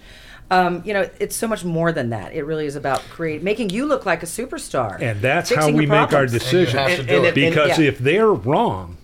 Um, 0.53 0.83
you 0.85 0.93
know, 0.93 1.09
it's 1.21 1.37
so 1.37 1.47
much 1.47 1.65
more 1.65 1.93
than 1.93 2.11
that. 2.11 2.33
It 2.35 2.43
really 2.43 2.67
is 2.67 2.75
about 2.75 3.03
create 3.03 3.41
making 3.41 3.71
you 3.71 3.87
look 3.87 4.05
like 4.05 4.25
a 4.25 4.27
superstar. 4.27 5.01
And 5.01 5.21
that's 5.21 5.55
how 5.55 5.71
we 5.71 5.87
make 5.87 6.13
our 6.13 6.27
decisions. 6.27 6.73
have 6.73 6.89
to 6.89 7.01
And- 7.03 7.11
and 7.11 7.25
it. 7.27 7.29
it- 7.39 7.51
because 7.51 7.79
yeah. 7.79 7.87
if 7.87 7.99
they're 8.01 8.33
wrong, 8.33 8.97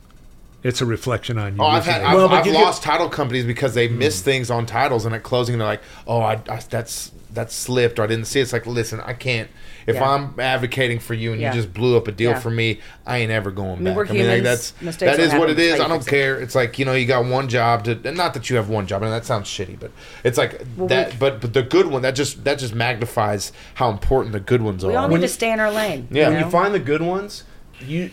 it's 0.66 0.80
a 0.80 0.86
reflection 0.86 1.38
on 1.38 1.56
you. 1.56 1.62
Oh, 1.62 1.66
I've 1.66 1.84
had? 1.86 2.02
I've, 2.02 2.16
Well, 2.16 2.28
I've 2.28 2.46
you 2.46 2.52
lost 2.52 2.82
title 2.82 3.08
companies 3.08 3.44
because 3.44 3.74
they 3.74 3.88
Hmm. 3.88 3.98
miss 3.98 4.20
things 4.20 4.50
on 4.50 4.66
titles, 4.66 5.04
and 5.06 5.14
at 5.14 5.22
closing 5.22 5.58
they're 5.58 5.66
like, 5.66 5.82
"Oh, 6.06 6.20
I, 6.20 6.40
I 6.48 6.60
that's 6.68 7.12
that's 7.32 7.54
slipped, 7.54 7.98
or 7.98 8.02
I 8.02 8.06
didn't 8.06 8.24
see." 8.26 8.40
it." 8.40 8.44
It's 8.44 8.52
like, 8.52 8.66
listen, 8.66 9.00
I 9.04 9.12
can't. 9.12 9.48
If 9.86 9.94
Yeah. 9.96 10.10
I'm 10.10 10.34
advocating 10.40 10.98
for 10.98 11.14
you 11.14 11.30
and 11.32 11.40
Yeah. 11.40 11.54
you 11.54 11.60
just 11.60 11.72
blew 11.72 11.96
up 11.96 12.08
a 12.08 12.12
deal 12.12 12.32
Yeah. 12.32 12.40
for 12.40 12.50
me, 12.50 12.80
I 13.06 13.18
ain't 13.18 13.30
ever 13.30 13.52
going 13.52 13.84
back. 13.84 13.94
we're 13.94 14.06
I 14.06 14.08
mean, 14.10 14.16
like, 14.26 14.38
humans. 14.38 14.42
that's 14.72 14.82
Mistakes 14.82 15.12
that 15.12 15.18
will 15.18 15.24
is 15.26 15.32
what 15.32 15.38
happen. 15.48 15.50
it 15.50 15.54
That's 15.54 15.74
is. 15.74 15.78
how 15.78 15.84
I 15.84 15.88
don't 15.88 15.98
fix 15.98 16.06
it. 16.08 16.10
care. 16.10 16.36
It's 16.40 16.54
like 16.56 16.78
you 16.80 16.84
know, 16.84 16.92
you 16.94 17.06
got 17.06 17.24
one 17.24 17.46
job 17.48 17.84
to, 17.84 17.96
and 18.04 18.16
not 18.16 18.34
that 18.34 18.50
you 18.50 18.56
have 18.56 18.68
one 18.68 18.86
job, 18.88 19.02
and 19.04 19.12
that 19.12 19.24
sounds 19.24 19.46
shitty, 19.48 19.78
but 19.78 19.92
it's 20.24 20.36
like 20.38 20.60
Well, 20.76 20.88
that. 20.88 21.12
we- 21.12 21.16
but 21.18 21.40
but 21.40 21.52
the 21.52 21.62
good 21.62 21.86
one 21.86 22.02
that 22.02 22.16
just 22.16 22.42
that 22.44 22.58
just 22.58 22.74
magnifies 22.74 23.52
how 23.74 23.90
important 23.90 24.32
the 24.32 24.40
good 24.40 24.62
ones 24.62 24.82
are. 24.84 24.88
we 24.88 24.96
all 24.96 25.06
need 25.06 25.12
When 25.12 25.20
to 25.20 25.26
you- 25.26 25.32
stay 25.32 25.52
in 25.52 25.60
our 25.60 25.70
lane. 25.70 26.08
Yeah. 26.10 26.30
when 26.30 26.38
you 26.40 26.44
you 26.46 26.50
find 26.50 26.74
the 26.74 26.80
good 26.80 27.02
ones, 27.02 27.44
you 27.86 28.10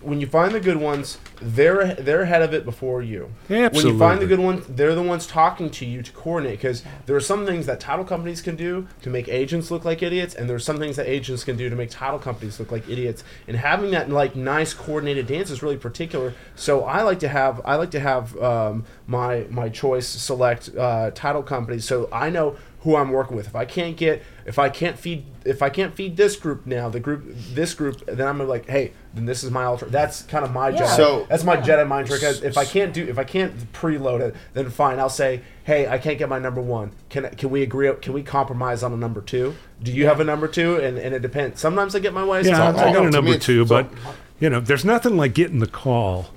when 0.00 0.20
you 0.20 0.26
find 0.26 0.54
the 0.54 0.60
good 0.60 0.76
ones, 0.76 1.18
they're 1.40 1.94
they're 1.94 2.22
ahead 2.22 2.42
of 2.42 2.54
it 2.54 2.64
before 2.64 3.02
you. 3.02 3.32
When 3.74 3.86
you 3.94 3.98
find 3.98 4.20
the 4.20 4.26
good 4.26 4.38
ones, 4.38 4.64
they're 4.68 4.94
the 4.94 5.02
ones 5.02 5.26
talking 5.26 5.70
to 5.70 5.86
you 5.86 6.02
to 6.02 6.12
coordinate 6.12 6.58
because 6.58 6.82
there 7.06 7.16
are 7.16 7.20
some 7.20 7.46
things 7.46 7.66
that 7.66 7.80
title 7.80 8.04
companies 8.04 8.40
can 8.40 8.56
do 8.56 8.86
to 9.02 9.10
make 9.10 9.28
agents 9.28 9.70
look 9.70 9.84
like 9.84 10.02
idiots, 10.02 10.34
and 10.34 10.48
there's 10.48 10.64
some 10.64 10.78
things 10.78 10.96
that 10.96 11.06
agents 11.08 11.44
can 11.44 11.56
do 11.56 11.68
to 11.68 11.76
make 11.76 11.90
title 11.90 12.18
companies 12.18 12.58
look 12.58 12.70
like 12.70 12.88
idiots. 12.88 13.24
And 13.46 13.56
having 13.56 13.90
that 13.90 14.08
like 14.10 14.36
nice 14.36 14.72
coordinated 14.72 15.26
dance 15.26 15.50
is 15.50 15.62
really 15.62 15.76
particular. 15.76 16.34
So 16.54 16.84
I 16.84 17.02
like 17.02 17.18
to 17.20 17.28
have 17.28 17.60
I 17.64 17.76
like 17.76 17.90
to 17.92 18.00
have 18.00 18.36
um, 18.38 18.84
my 19.06 19.46
my 19.50 19.68
choice 19.68 20.06
select 20.06 20.70
uh, 20.76 21.10
title 21.12 21.42
companies 21.42 21.84
so 21.84 22.08
I 22.12 22.30
know 22.30 22.56
who 22.82 22.96
I'm 22.96 23.10
working 23.10 23.36
with. 23.36 23.46
If 23.46 23.56
I 23.56 23.64
can't 23.64 23.96
get, 23.96 24.22
if 24.48 24.58
I 24.58 24.70
can't 24.70 24.98
feed, 24.98 25.24
if 25.44 25.60
I 25.62 25.68
can't 25.68 25.94
feed 25.94 26.16
this 26.16 26.34
group 26.34 26.64
now, 26.66 26.88
the 26.88 26.98
group, 27.00 27.22
this 27.52 27.74
group, 27.74 28.04
then 28.06 28.26
I'm 28.26 28.38
like, 28.48 28.66
hey, 28.66 28.92
then 29.12 29.26
this 29.26 29.44
is 29.44 29.50
my 29.50 29.64
alter. 29.64 29.84
That's 29.84 30.22
kind 30.22 30.42
of 30.44 30.52
my 30.52 30.70
Yeah. 30.70 30.80
Jedi. 30.80 30.96
So- 30.96 31.26
that's 31.28 31.44
my 31.44 31.58
Jedi 31.58 31.86
mind 31.86 32.08
trick. 32.08 32.22
If 32.22 32.56
I 32.56 32.64
can't 32.64 32.94
do, 32.94 33.06
if 33.06 33.18
I 33.18 33.24
can't 33.24 33.70
preload 33.74 34.20
it, 34.20 34.34
then 34.54 34.70
fine. 34.70 34.98
I'll 34.98 35.10
say, 35.10 35.42
hey, 35.64 35.86
I 35.86 35.98
can't 35.98 36.18
get 36.18 36.30
my 36.30 36.38
number 36.38 36.62
one. 36.62 36.92
Can 37.10 37.28
can 37.36 37.50
we 37.50 37.62
agree? 37.62 37.92
Can 38.00 38.14
we 38.14 38.22
compromise 38.22 38.82
on 38.82 38.92
a 38.92 38.96
number 38.96 39.20
two? 39.20 39.54
Do 39.82 39.92
you 39.92 40.06
have 40.06 40.18
a 40.18 40.24
number 40.24 40.48
two? 40.48 40.76
And 40.76 40.96
and 40.98 41.14
it 41.14 41.20
depends. 41.20 41.60
Sometimes 41.60 41.94
I 41.94 41.98
get 41.98 42.14
my 42.14 42.24
way. 42.24 42.40
Yeah, 42.42 42.56
sometimes 42.56 42.78
I 42.78 42.80
I 42.80 42.84
got 42.84 42.90
a 42.90 42.94
don't. 42.94 43.02
to 43.04 43.10
me 43.10 43.12
number 43.18 43.30
it's- 43.32 43.44
two, 43.46 43.66
so- 43.66 43.68
but 43.82 43.92
you 44.40 44.48
know, 44.48 44.60
there's 44.60 44.84
nothing 44.84 45.16
like 45.18 45.34
getting 45.34 45.58
the 45.58 45.66
call, 45.66 46.30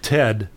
Ted. 0.00 0.48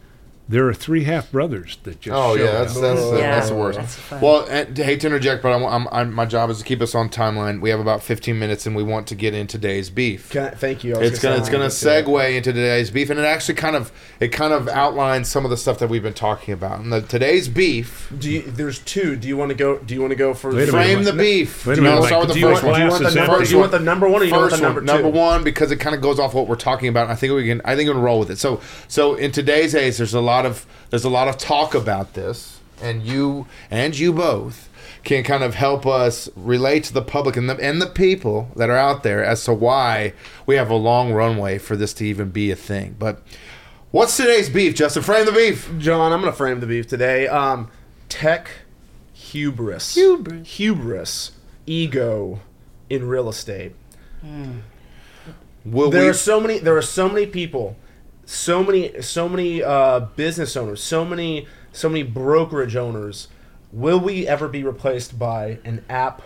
There 0.51 0.67
are 0.67 0.73
three 0.73 1.05
half 1.05 1.31
brothers 1.31 1.77
that 1.83 2.01
just. 2.01 2.13
Oh 2.13 2.35
yeah, 2.35 2.51
that's 2.51 2.75
up. 2.75 2.81
that's, 2.81 3.01
the, 3.01 3.17
Yeah, 3.17 3.35
that's 3.35 3.49
the 3.49 3.55
worst. 3.55 3.79
that's. 3.79 4.21
Well, 4.21 4.45
and, 4.49 4.77
I 4.77 4.83
hate 4.83 4.99
to 5.01 5.07
interject, 5.07 5.41
but 5.41 5.53
I'm, 5.53 5.63
I'm, 5.63 5.87
I'm, 5.91 6.13
my 6.13 6.25
job 6.25 6.49
is 6.49 6.57
to 6.59 6.65
keep 6.65 6.81
us 6.81 6.93
on 6.93 7.07
timeline. 7.09 7.61
We 7.61 7.69
have 7.69 7.79
about 7.79 8.03
15 8.03 8.37
minutes, 8.37 8.65
and 8.65 8.75
we 8.75 8.83
want 8.83 9.07
to 9.07 9.15
get 9.15 9.33
into 9.33 9.57
today's 9.57 9.89
beef. 9.89 10.29
Can 10.29 10.47
I, 10.47 10.49
thank 10.49 10.83
you. 10.83 10.95
I 10.95 10.99
was 10.99 11.11
It's 11.11 11.21
gonna 11.21 11.37
it's 11.37 11.49
gonna 11.49 11.67
segue 11.67 12.35
into 12.35 12.51
today's 12.51 12.91
beef, 12.91 13.09
and 13.09 13.19
it 13.19 13.23
actually 13.23 13.55
kind 13.55 13.75
of 13.75 13.91
it 14.19 14.29
kind 14.29 14.51
of 14.51 14.67
outlines 14.67 15.29
some 15.29 15.45
of 15.45 15.51
the 15.51 15.57
stuff 15.57 15.79
that 15.79 15.89
we've 15.89 16.03
been 16.03 16.13
talking 16.13 16.53
about. 16.53 16.79
And 16.79 16.91
the, 16.91 17.01
today's 17.01 17.47
beef, 17.47 18.11
Do 18.17 18.29
you, 18.29 18.41
there's 18.41 18.79
two. 18.79 19.15
Do 19.15 19.27
you 19.27 19.37
want 19.37 19.49
to 19.49 19.55
go? 19.55 19.77
Do 19.77 19.93
you 19.93 20.01
want 20.01 20.11
to 20.11 20.17
go 20.17 20.33
for 20.33 20.53
Wait 20.53 20.67
frame 20.69 20.99
minute. 20.99 21.11
the 21.11 21.17
beef. 21.17 21.65
Wait 21.65 21.73
a 21.73 21.75
Do 21.75 21.81
you 21.81 21.87
minute, 21.87 21.95
wanna 21.99 22.07
start 22.07 22.27
with 22.27 22.35
the 22.35 22.41
first 22.41 22.63
one? 22.63 22.73
Do 22.73 22.81
you 22.81 22.89
want 22.89 23.03
the 23.03 23.15
number? 23.15 23.45
Do 23.45 23.51
you 23.51 23.57
want 23.59 23.71
the 23.71 23.79
number 23.79 24.09
one 24.09 24.21
or 24.21 24.25
you 24.25 24.31
want 24.33 24.51
First 24.51 24.55
the 24.57 24.67
number 24.67 24.81
one, 24.81 24.87
two? 24.87 25.03
number 25.03 25.17
one, 25.17 25.43
because 25.43 25.71
it 25.71 25.77
kind 25.77 25.95
of 25.95 26.01
goes 26.01 26.19
off 26.19 26.33
what 26.33 26.47
we're 26.47 26.55
talking 26.55 26.89
about. 26.89 27.09
I 27.09 27.15
think 27.15 27.33
we 27.33 27.45
can. 27.45 27.61
I 27.63 27.75
think 27.75 27.87
we 27.87 27.93
can 27.93 28.01
roll 28.01 28.19
with 28.19 28.31
it. 28.31 28.37
So, 28.37 28.59
so 28.87 29.15
in 29.15 29.31
today's 29.31 29.75
age, 29.75 29.97
there's 29.97 30.13
a 30.13 30.19
lot 30.19 30.40
of 30.45 30.65
there's 30.89 31.03
a 31.03 31.09
lot 31.09 31.27
of 31.27 31.37
talk 31.37 31.73
about 31.75 32.13
this, 32.13 32.59
and 32.81 33.03
you 33.03 33.47
and 33.69 33.97
you 33.97 34.11
both 34.13 34.69
can 35.03 35.23
kind 35.23 35.43
of 35.43 35.55
help 35.55 35.85
us 35.87 36.29
relate 36.35 36.83
to 36.85 36.93
the 36.93 37.01
public 37.01 37.35
and 37.35 37.49
the 37.49 37.55
and 37.57 37.81
the 37.81 37.87
people 37.87 38.51
that 38.55 38.69
are 38.69 38.77
out 38.77 39.03
there 39.03 39.23
as 39.23 39.43
to 39.45 39.53
why 39.53 40.13
we 40.45 40.55
have 40.55 40.69
a 40.69 40.75
long 40.75 41.11
runway 41.13 41.57
for 41.57 41.75
this 41.75 41.93
to 41.93 42.05
even 42.05 42.29
be 42.29 42.51
a 42.51 42.55
thing. 42.55 42.95
But 42.99 43.21
what's 43.91 44.15
today's 44.17 44.49
beef, 44.49 44.75
Justin? 44.75 45.01
Frame 45.03 45.25
the 45.25 45.31
beef. 45.31 45.71
John, 45.79 46.11
I'm 46.11 46.21
going 46.21 46.31
to 46.31 46.37
frame 46.37 46.59
the 46.59 46.67
beef 46.67 46.87
today. 46.87 47.27
Um, 47.27 47.71
tech 48.09 48.49
hubris. 49.13 49.95
Hubris. 49.95 50.47
Hubris. 50.57 51.31
Ego 51.65 52.39
in 52.89 53.07
real 53.07 53.29
estate. 53.29 53.73
Will 55.63 55.89
There 55.91 56.01
we? 56.03 56.09
are 56.09 56.13
so 56.13 56.39
many. 56.39 56.59
There 56.59 56.75
are 56.77 56.81
so 56.81 57.07
many 57.07 57.25
people, 57.25 57.75
so 58.31 58.63
many, 58.63 59.01
so 59.01 59.27
many 59.27 59.61
uh, 59.61 59.99
business 60.15 60.55
owners, 60.55 60.81
so 60.81 61.03
many, 61.03 61.47
so 61.73 61.89
many 61.89 62.01
brokerage 62.01 62.77
owners. 62.77 63.27
Will 63.73 63.99
we 63.99 64.25
ever 64.25 64.47
be 64.47 64.63
replaced 64.63 65.19
by 65.19 65.59
an 65.65 65.83
app 65.89 66.21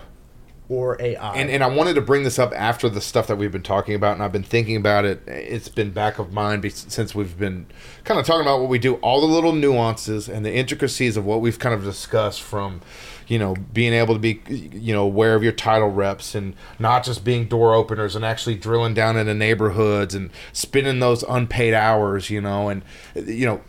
or 0.70 1.02
AI? 1.02 1.36
And, 1.36 1.50
and 1.50 1.64
I 1.64 1.68
wanted 1.68 1.96
to 1.96 2.02
bring 2.02 2.24
this 2.24 2.38
up 2.38 2.54
after 2.56 2.90
the 2.90 3.02
stuff 3.02 3.26
that 3.26 3.38
we've 3.38 3.52
been 3.52 3.64
talking 3.64 3.96
about, 3.96 4.14
and 4.14 4.24
I've 4.24 4.32
been 4.32 4.44
thinking 4.44 4.76
about 4.76 5.06
it. 5.06 5.24
It's 5.28 5.68
been 5.68 5.90
back 5.90 6.20
of 6.20 6.32
mind 6.32 6.72
since 6.72 7.16
we've 7.16 7.38
been 7.40 7.66
kind 8.04 8.20
of 8.20 8.26
talking 8.26 8.42
about 8.42 8.60
what 8.60 8.70
we 8.70 8.78
do, 8.78 8.96
all 8.96 9.20
the 9.20 9.28
little 9.28 9.54
nuances 9.54 10.30
and 10.30 10.46
the 10.46 10.54
intricacies 10.54 11.18
of 11.18 11.26
what 11.26 11.42
we've 11.42 11.58
kind 11.58 11.74
of 11.74 11.84
discussed 11.84 12.42
from, 12.42 12.82
you 13.28 13.40
know, 13.40 13.56
being 13.74 13.94
able 13.94 14.14
to 14.14 14.20
be, 14.20 14.42
you 14.50 14.94
know, 14.94 15.04
aware 15.04 15.36
of 15.36 15.44
your 15.44 15.52
title 15.52 15.90
reps 15.90 16.36
and 16.36 16.56
not 16.80 17.04
just 17.04 17.24
being 17.24 17.48
door 17.48 17.74
openers 17.74 18.16
and 18.16 18.24
actually 18.24 18.56
drilling 18.56 18.94
down 18.94 19.18
into 19.18 19.34
neighborhoods 19.34 20.14
and 20.14 20.30
spending 20.54 21.00
those 21.00 21.24
unpaid 21.24 21.74
hours, 21.74 22.30
you 22.30 22.42
know, 22.42 22.70
and, 22.70 22.84
you 23.16 23.46
know, 23.46 23.62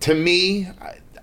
to 0.00 0.14
me, 0.14 0.68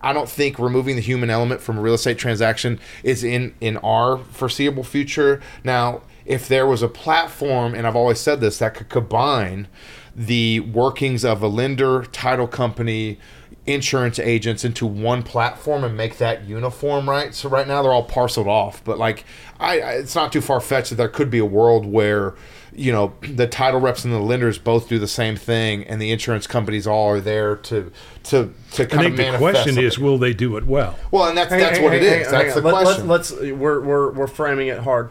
I- 0.01 0.13
don't 0.13 0.29
think 0.29 0.59
removing 0.59 0.95
the 0.95 1.01
human 1.01 1.29
element 1.29 1.61
from 1.61 1.77
a 1.77 1.81
real 1.81 1.95
estate 1.95 2.17
transaction 2.19 2.79
is 3.03 3.23
in 3.23 3.55
in 3.59 3.77
our 3.77 4.17
foreseeable 4.17 4.83
future. 4.83 5.41
Now, 5.63 6.01
if 6.25 6.47
there 6.47 6.67
was 6.67 6.81
a 6.83 6.87
platform, 6.87 7.73
and 7.73 7.87
I've 7.87 7.95
always 7.95 8.19
said 8.19 8.39
this, 8.39 8.59
that 8.59 8.75
could 8.75 8.89
combine 8.89 9.67
the 10.15 10.59
workings 10.61 11.25
of 11.25 11.41
a 11.41 11.47
lender, 11.47 12.03
title 12.11 12.47
company, 12.47 13.19
insurance 13.67 14.19
agents 14.19 14.63
into 14.63 14.85
one 14.85 15.23
platform 15.23 15.83
and 15.83 15.97
make 15.97 16.17
that 16.19 16.43
uniform, 16.45 17.09
right? 17.09 17.33
So 17.33 17.49
right 17.49 17.67
now 17.67 17.81
they're 17.81 17.91
all 17.93 18.03
parceled 18.03 18.47
off, 18.47 18.83
but 18.83 18.99
like 18.99 19.25
I, 19.59 19.79
I 19.79 19.91
it's 19.93 20.13
not 20.15 20.31
too 20.31 20.41
far 20.41 20.59
fetched 20.61 20.89
that 20.91 20.95
there 20.95 21.09
could 21.09 21.29
be 21.31 21.39
a 21.39 21.45
world 21.45 21.85
where 21.85 22.35
you 22.73 22.91
know 22.91 23.13
the 23.21 23.47
title 23.47 23.79
reps 23.79 24.05
and 24.05 24.13
the 24.13 24.19
lenders 24.19 24.57
both 24.59 24.87
do 24.87 24.99
the 24.99 25.07
same 25.07 25.35
thing, 25.35 25.83
and 25.85 25.99
the 26.01 26.11
insurance 26.11 26.45
companies 26.45 26.85
all 26.85 27.07
are 27.09 27.19
there 27.19 27.55
to 27.55 27.91
to 28.25 28.53
to 28.73 28.83
I 28.83 28.85
kind 28.85 29.07
of 29.07 29.15
think 29.15 29.15
the 29.17 29.23
manifest. 29.23 29.39
question 29.63 29.77
is, 29.83 29.97
will 29.97 30.17
they 30.19 30.33
do 30.33 30.57
it 30.57 30.65
well? 30.65 30.97
well, 31.09 31.27
and 31.29 31.35
that's 31.37 31.49
Hang- 31.49 31.59
that's 31.59 31.77
hang- 31.77 31.83
what 31.85 31.93
it 31.95 32.03
hang- 32.03 32.21
is. 32.21 32.27
hang 32.31 32.43
That's 32.43 32.55
the. 32.55 32.61
Let- 32.61 32.71
question. 32.83 33.07
Let's, 33.07 33.31
let's 33.31 33.41
we're, 33.51 33.81
we're 33.81 34.11
we're 34.11 34.27
framing 34.27 34.67
it 34.67 34.79
hard. 34.79 35.09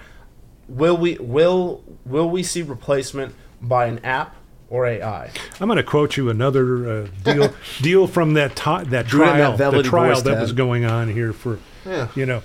Will 0.69 0.97
we 0.97 1.17
will 1.19 1.83
will 2.07 2.31
we 2.31 2.43
see 2.45 2.63
replacement 2.63 3.35
by 3.61 3.87
an 3.87 3.99
app 4.05 4.37
or 4.75 4.87
AI? 4.87 5.31
I'm 5.61 5.68
going 5.68 5.77
to 5.77 5.83
quote 5.83 6.16
you 6.16 6.29
another 6.31 6.89
uh, 7.03 7.07
deal 7.22 7.55
deal 7.81 8.07
from 8.07 8.35
that 8.35 8.57
ti 8.57 8.85
that 8.91 9.09
Do 9.09 9.22
it 9.22 9.27
that 9.27 9.57
trial 9.57 9.57
the 9.57 9.83
trial 9.83 10.20
that 10.22 10.41
was 10.41 10.53
going 10.53 10.85
on 10.85 11.09
here 11.09 11.33
for 11.33 11.59
Yeah. 11.87 12.09
you 12.14 12.27
know 12.27 12.43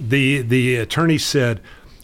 the 0.00 0.42
the 0.42 0.76
attorney 0.76 1.18
said 1.18 1.60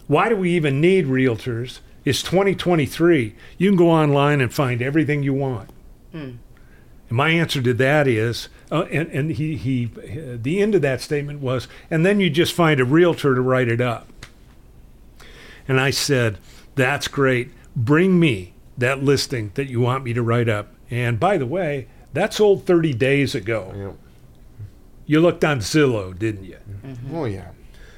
why 0.07 0.29
do 0.29 0.35
we 0.35 0.51
even 0.55 0.79
need 0.81 1.05
realtors 1.05 1.79
it's 2.03 2.21
2023 2.23 3.35
you 3.57 3.69
can 3.69 3.75
go 3.77 3.89
online 3.89 4.39
and 4.41 4.53
find 4.53 4.81
everything 4.81 5.23
you 5.23 5.33
want 5.33 5.69
And 6.13 6.39
my 7.09 7.29
answer 7.29 7.61
to 7.61 7.73
that 7.75 8.07
is, 8.07 8.49
uh, 8.71 8.85
and, 8.91 9.07
and 9.09 9.31
he, 9.31 9.55
he, 9.57 9.89
uh, 9.97 10.37
the 10.41 10.59
end 10.61 10.73
of 10.75 10.81
that 10.81 10.99
statement 11.01 11.39
was, 11.39 11.67
and 11.91 12.03
then 12.05 12.19
you 12.19 12.29
just 12.31 12.51
find 12.53 12.79
a 12.79 12.85
realtor 12.85 13.35
to 13.35 13.41
write 13.41 13.67
it 13.67 13.79
up. 13.79 14.07
And 15.67 15.79
I 15.79 15.91
said, 15.91 16.37
that's 16.75 17.07
great. 17.07 17.51
Bring 17.75 18.19
me 18.19 18.53
that 18.77 19.03
listing 19.03 19.51
that 19.55 19.69
you 19.69 19.79
want 19.81 20.03
me 20.03 20.13
to 20.13 20.21
write 20.21 20.49
up. 20.49 20.73
And 20.89 21.19
by 21.19 21.37
the 21.37 21.45
way, 21.45 21.87
that 22.13 22.33
sold 22.33 22.65
30 22.65 22.93
days 22.93 23.35
ago. 23.35 23.73
Yep. 23.75 23.95
You 25.07 25.21
looked 25.21 25.43
on 25.43 25.59
Zillow, 25.59 26.17
didn't 26.17 26.45
you? 26.45 26.57
Mm-hmm. 26.83 27.15
Oh 27.15 27.25
yeah. 27.25 27.49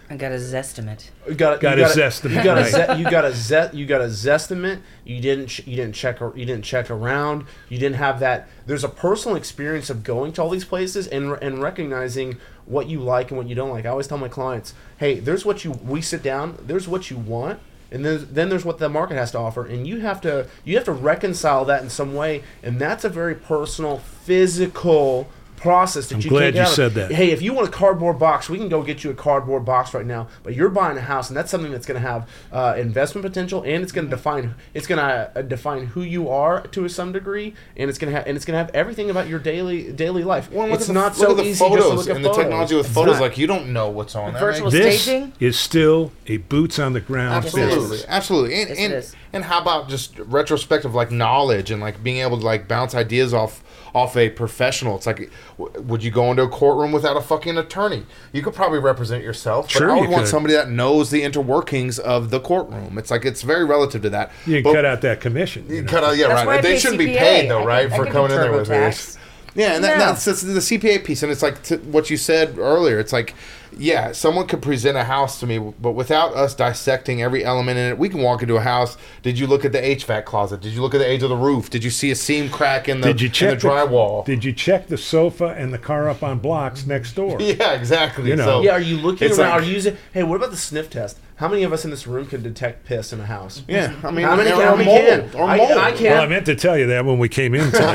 I 0.09 0.15
got 0.15 0.31
a 0.31 0.35
zestimate. 0.35 1.09
You 1.27 1.35
got, 1.35 1.59
Got 1.59 1.77
you 1.77 1.83
a 1.83 1.87
got 1.87 1.97
zestimate, 1.97 2.35
You 2.37 2.43
got 2.43 2.57
a 2.57 2.61
right. 2.61 2.71
ze- 2.95 2.99
you 3.03 3.09
got 3.09 3.25
a 3.25 3.33
ze- 3.33 3.69
you 3.77 3.85
got 3.85 3.99
a 3.99 4.05
zestimate. 4.05 4.79
You 5.03 5.19
didn't 5.19 5.47
ch- 5.47 5.67
you 5.67 5.75
didn't 5.75 5.95
check 5.95 6.21
ar- 6.21 6.31
you 6.33 6.45
didn't 6.45 6.63
check 6.63 6.89
around. 6.89 7.43
You 7.67 7.77
didn't 7.77 7.97
have 7.97 8.21
that. 8.21 8.47
There's 8.65 8.85
a 8.85 8.89
personal 8.89 9.35
experience 9.35 9.89
of 9.89 10.05
going 10.05 10.31
to 10.33 10.41
all 10.41 10.49
these 10.49 10.63
places 10.63 11.07
and 11.07 11.37
and 11.41 11.61
recognizing 11.61 12.37
what 12.65 12.87
you 12.87 13.01
like 13.01 13.31
and 13.31 13.37
what 13.37 13.47
you 13.49 13.55
don't 13.55 13.69
like. 13.69 13.85
I 13.85 13.89
always 13.89 14.07
tell 14.07 14.17
my 14.17 14.29
clients, 14.29 14.73
hey, 14.97 15.19
there's 15.19 15.43
what 15.45 15.65
you 15.65 15.71
we 15.71 16.01
sit 16.01 16.23
down. 16.23 16.57
There's 16.65 16.87
what 16.87 17.11
you 17.11 17.17
want. 17.17 17.59
And 17.91 18.03
there's, 18.03 18.25
then 18.25 18.49
there's 18.49 18.65
what 18.65 18.79
the 18.79 18.89
market 18.89 19.15
has 19.15 19.31
to 19.31 19.39
offer, 19.39 19.65
and 19.65 19.87
you 19.87 20.01
have 20.01 20.19
to 20.21 20.47
you 20.65 20.75
have 20.75 20.85
to 20.85 20.91
reconcile 20.91 21.63
that 21.65 21.81
in 21.83 21.89
some 21.89 22.13
way, 22.13 22.43
and 22.61 22.79
that's 22.79 23.05
a 23.05 23.09
very 23.09 23.35
personal, 23.35 23.99
physical 23.99 25.29
process 25.57 26.07
that 26.07 26.15
I'm 26.15 26.21
you 26.21 26.29
glad 26.29 26.53
can't 26.53 26.55
get 26.55 26.59
you 26.59 26.61
out 26.63 26.69
of. 26.69 26.73
said 26.75 26.93
that. 26.93 27.11
Hey, 27.11 27.31
if 27.31 27.41
you 27.41 27.53
want 27.53 27.67
a 27.67 27.71
cardboard 27.71 28.17
box, 28.19 28.49
we 28.49 28.57
can 28.57 28.69
go 28.69 28.81
get 28.83 29.03
you 29.03 29.09
a 29.09 29.13
cardboard 29.13 29.65
box 29.65 29.93
right 29.93 30.05
now. 30.05 30.27
But 30.43 30.55
you're 30.55 30.69
buying 30.69 30.97
a 30.97 31.01
house, 31.01 31.29
and 31.29 31.35
that's 31.35 31.51
something 31.51 31.71
that's 31.71 31.85
going 31.85 32.01
to 32.01 32.07
have 32.07 32.29
uh, 32.51 32.75
investment 32.77 33.25
potential, 33.25 33.63
and 33.63 33.83
it's 33.83 33.91
going 33.91 34.05
to 34.07 34.11
define 34.15 34.55
it's 34.73 34.87
going 34.87 34.99
to 34.99 35.31
uh, 35.35 35.41
define 35.41 35.87
who 35.87 36.01
you 36.01 36.29
are 36.29 36.61
to 36.67 36.87
some 36.87 37.11
degree, 37.11 37.53
and 37.75 37.89
it's 37.89 37.99
going 37.99 38.11
to 38.13 38.17
have 38.17 38.27
and 38.27 38.37
it's 38.37 38.45
going 38.45 38.53
to 38.53 38.59
have 38.59 38.73
everything 38.73 39.09
about 39.09 39.27
your 39.27 39.39
daily 39.39 39.91
daily 39.91 40.23
life. 40.23 40.51
Well, 40.51 40.71
it's 40.73 40.83
at 40.83 40.87
the, 40.87 40.93
not 40.93 41.17
look 41.17 41.27
so 41.27 41.31
at 41.31 41.37
the 41.37 41.43
easy 41.43 41.65
just 41.69 41.81
to 41.89 41.93
look 41.95 42.09
at 42.09 42.15
and 42.15 42.25
the 42.25 42.31
technology 42.33 42.75
with 42.75 42.85
It's 42.85 42.95
photos. 42.95 43.15
not. 43.15 43.21
Like 43.21 43.37
you 43.37 43.47
don't 43.47 43.73
know 43.73 43.89
what's 43.89 44.15
on 44.15 44.33
there. 44.33 44.39
Virtual 44.41 44.65
right? 44.65 44.73
This 44.73 45.01
Staging? 45.03 45.33
is 45.39 45.57
still 45.59 46.11
a 46.27 46.37
boots 46.37 46.79
on 46.79 46.93
the 46.93 47.01
ground 47.01 47.33
Absolutely, 47.45 47.75
business. 47.75 48.05
absolutely, 48.07 48.53
and 48.61 48.69
Yes, 48.69 48.77
and, 48.79 48.93
is. 48.93 49.15
and 49.33 49.43
how 49.45 49.61
about 49.61 49.89
just 49.89 50.17
retrospective 50.19 50.93
like 50.93 51.11
knowledge 51.11 51.71
and 51.71 51.81
like 51.81 52.03
being 52.03 52.17
able 52.17 52.39
to 52.39 52.45
like 52.45 52.67
bounce 52.67 52.93
ideas 52.93 53.33
off 53.33 53.63
off 53.95 54.15
a 54.17 54.29
professional? 54.29 54.95
It's 54.95 55.05
like, 55.05 55.29
w- 55.57 55.81
would 55.83 56.03
you 56.03 56.11
go 56.11 56.29
into 56.31 56.43
a 56.43 56.49
courtroom 56.49 56.91
without 56.91 57.17
a 57.17 57.21
fucking 57.21 57.57
attorney? 57.57 58.05
You 58.33 58.41
could 58.41 58.53
probably 58.53 58.79
represent 58.79 59.23
yourself, 59.23 59.69
Sure 59.69 59.87
but 59.87 59.93
I 59.93 59.95
you 59.95 60.01
would 60.01 60.09
want 60.09 60.23
could. 60.23 60.29
somebody 60.31 60.53
that 60.55 60.69
knows 60.69 61.09
the 61.09 61.21
interworkings 61.23 61.99
of 61.99 62.29
the 62.29 62.39
courtroom. 62.39 62.97
It's 62.97 63.11
like 63.11 63.25
it's 63.25 63.41
very 63.41 63.65
relative 63.65 64.01
to 64.03 64.09
that. 64.11 64.31
You 64.45 64.55
can 64.55 64.63
But- 64.63 64.73
cut 64.73 64.85
out 64.85 65.01
that 65.01 65.21
commission. 65.21 65.65
you 65.69 65.75
You 65.77 65.81
know. 65.83 65.89
cut 65.89 66.03
out, 66.03 66.17
yeah, 66.17 66.27
That's 66.27 66.45
why 66.45 66.55
right. 66.55 66.63
They 66.63 66.77
shouldn't 66.77 66.99
be 66.99 67.15
paid 67.15 67.49
though, 67.49 67.63
I 67.63 67.65
right, 67.65 67.89
can- 67.89 67.93
I 68.01 68.05
for 68.05 68.11
coming 68.11 68.31
in 68.31 68.37
there 68.41 68.51
with 68.51 68.67
this. 68.67 69.17
Yeah, 69.55 69.73
and 69.73 69.83
that, 69.83 69.97
No. 69.97 70.05
that's, 70.05 70.23
that's 70.25 70.41
the 70.43 70.59
CPA 70.61 71.03
piece, 71.03 71.23
and 71.23 71.31
it's 71.31 71.41
like 71.41 71.63
t- 71.63 71.77
what 71.77 72.11
you 72.11 72.17
said 72.17 72.59
earlier. 72.59 72.99
It's 72.99 73.11
like, 73.11 73.33
yeah, 73.79 74.11
someone 74.11 74.47
could 74.47 74.61
present 74.61 74.97
a 74.97 75.03
house 75.03 75.39
to 75.39 75.47
me, 75.47 75.57
but 75.57 75.91
without 75.91 76.33
us 76.35 76.53
dissecting 76.55 77.21
every 77.21 77.43
element 77.43 77.77
in 77.77 77.91
it, 77.91 77.97
we 77.97 78.09
can 78.09 78.21
walk 78.21 78.41
into 78.41 78.55
a 78.55 78.61
house. 78.61 78.97
Did 79.21 79.37
you 79.39 79.47
look 79.47 79.65
at 79.65 79.71
the 79.71 79.79
HVAC 79.79 80.25
closet? 80.25 80.61
Did 80.61 80.73
you 80.73 80.81
look 80.81 80.93
at 80.93 80.99
the 80.99 81.09
age 81.09 81.23
of 81.23 81.29
the 81.29 81.35
roof? 81.35 81.69
Did 81.69 81.83
you 81.83 81.89
see 81.89 82.11
a 82.11 82.15
seam 82.15 82.49
crack 82.49 82.89
in 82.89 83.01
the, 83.01 83.07
Did 83.07 83.21
you 83.21 83.29
check 83.29 83.53
in 83.53 83.59
the 83.59 83.67
drywall? 83.67 84.25
Did 84.25 84.43
you 84.43 84.53
check 84.53 84.87
the 84.87 84.97
sofa 84.97 85.55
and 85.57 85.73
the 85.73 85.77
car 85.77 86.09
up 86.09 86.23
on 86.23 86.39
blocks 86.39 86.85
next 86.85 87.13
door? 87.13 87.37
yeah, 87.41 87.73
exactly. 87.73 88.29
You 88.29 88.35
know. 88.35 88.45
So, 88.45 88.61
Yeah, 88.61 88.71
are 88.73 88.79
you 88.81 88.97
looking 88.97 89.27
around? 89.29 89.37
like- 89.39 89.51
are 89.53 89.63
you 89.63 89.73
using? 89.73 89.97
Hey, 90.13 90.23
what 90.23 90.35
about 90.35 90.51
the 90.51 90.57
sniff 90.57 90.89
test? 90.89 91.17
How 91.37 91.47
many 91.47 91.61
of 91.63 91.71
us 91.71 91.85
in 91.85 91.91
this 91.91 92.07
room 92.07 92.25
can 92.25 92.41
detect 92.41 92.85
piss 92.85 93.13
in 93.13 93.19
a 93.19 93.25
house? 93.25 93.61
yeah, 93.67 93.93
I 94.03 94.09
mean, 94.09 94.25
How 94.25 94.35
many- 94.35 94.51
or 94.51 94.55
how 94.65 94.75
many 94.75 94.85
mold, 94.85 95.31
can? 95.31 95.39
or 95.39 95.43
I- 95.47 95.57
mold. 95.57 95.71
I 95.71 95.91
can't- 95.91 96.01
Well, 96.15 96.21
I 96.23 96.27
meant 96.27 96.45
to 96.47 96.55
tell 96.55 96.75
you 96.77 96.87
that 96.87 97.05
when 97.05 97.19
we 97.19 97.29
came 97.29 97.53
in 97.53 97.65
today. 97.71 97.79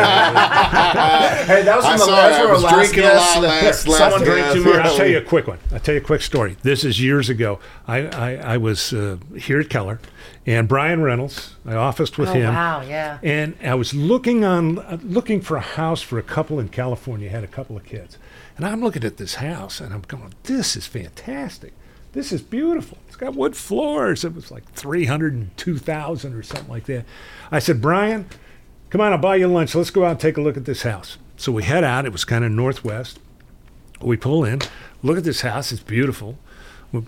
Hey, 1.43 1.63
that 1.65 1.75
was 1.77 1.85
I 1.85 1.91
from 1.91 1.99
the 1.99 2.05
saw 2.05 2.17
that's. 2.17 2.37
I 2.37 2.39
where 2.41 2.49
our 2.49 2.55
was 2.55 2.63
last 2.63 2.75
drinking 2.77 2.99
a 3.01 3.03
guest. 3.03 3.35
lot 3.37 3.43
last- 3.43 3.89
last 3.89 3.99
Someone 3.99 4.23
drank 4.23 4.53
too 4.53 4.65
much. 4.65 4.77
I'll 4.87 4.97
tell 4.97 5.07
you 5.09 5.19
a 5.19 5.23
quick 5.23 5.47
one. 5.49 5.59
I'll 5.73 5.81
tell 5.81 5.95
you 5.95 6.01
a 6.01 6.05
quick 6.05 6.23
story. 6.23 6.57
This 6.63 6.85
is 6.85 7.01
years 7.01 7.29
ago. 7.29 7.59
I, 7.89 8.07
I, 8.07 8.35
I 8.55 8.57
was 8.59 8.93
uh, 8.93 9.17
here 9.37 9.59
at 9.61 9.69
Keller, 9.69 9.99
and 10.47 10.69
Brian 10.69 11.03
Reynolds. 11.03 11.57
I 11.67 11.75
officed 11.75 12.19
with 12.19 12.29
Oh 12.29 12.33
him. 12.35 12.55
wow, 12.55 12.83
yeah. 12.83 13.19
And 13.25 13.57
I 13.63 13.75
was 13.75 13.93
looking 13.93 14.45
on, 14.45 14.79
uh, 14.79 14.99
looking 15.03 15.41
for 15.41 15.57
a 15.57 15.61
house 15.61 16.01
for 16.01 16.17
a 16.19 16.23
couple 16.23 16.61
in 16.61 16.69
California. 16.69 17.29
Had 17.29 17.43
a 17.45 17.49
couple 17.49 17.77
of 17.77 17.85
kids, 17.85 18.19
and 18.57 18.65
I'm 18.65 18.81
looking 18.81 19.03
at 19.05 19.17
this 19.17 19.35
house, 19.37 19.81
and 19.81 19.93
I'm 19.93 20.03
going, 20.03 20.33
"This 20.45 20.77
is 20.77 20.87
fantastic. 20.87 21.73
This 22.13 22.31
is 22.33 22.41
beautiful. 22.43 22.99
Got 23.23 23.37
wood 23.37 23.57
floors. 23.57 24.25
It 24.25 24.35
was 24.35 24.51
like 24.51 24.69
three 24.73 25.05
hundred 25.05 25.33
and 25.33 25.57
two 25.57 25.79
thousand 25.79 26.35
or 26.35 26.43
something 26.43 26.69
like 26.69 26.87
that." 26.87 27.05
I 27.53 27.61
said, 27.61 27.81
"Brian, 27.81 28.27
come 28.91 29.01
on, 29.01 29.13
I'll 29.13 29.19
buy 29.19 29.37
you 29.37 29.47
lunch. 29.47 29.77
Let's 29.77 29.91
go 29.91 30.05
out 30.05 30.11
and 30.11 30.21
take 30.21 30.37
a 30.37 30.41
look 30.41 30.57
at 30.57 30.65
this 30.65 30.83
house." 30.83 31.19
So 31.37 31.53
we 31.53 31.63
head 31.63 31.85
out. 31.85 32.05
It 32.05 32.11
was 32.11 32.25
kind 32.25 32.45
of 32.45 32.51
northwest. 32.51 33.21
We 34.01 34.17
pull 34.17 34.45
in, 34.45 34.63
look 35.05 35.19
at 35.19 35.23
this 35.23 35.43
house. 35.43 35.71
It's 35.71 35.85
beautiful. 35.85 36.37
We 36.91 37.05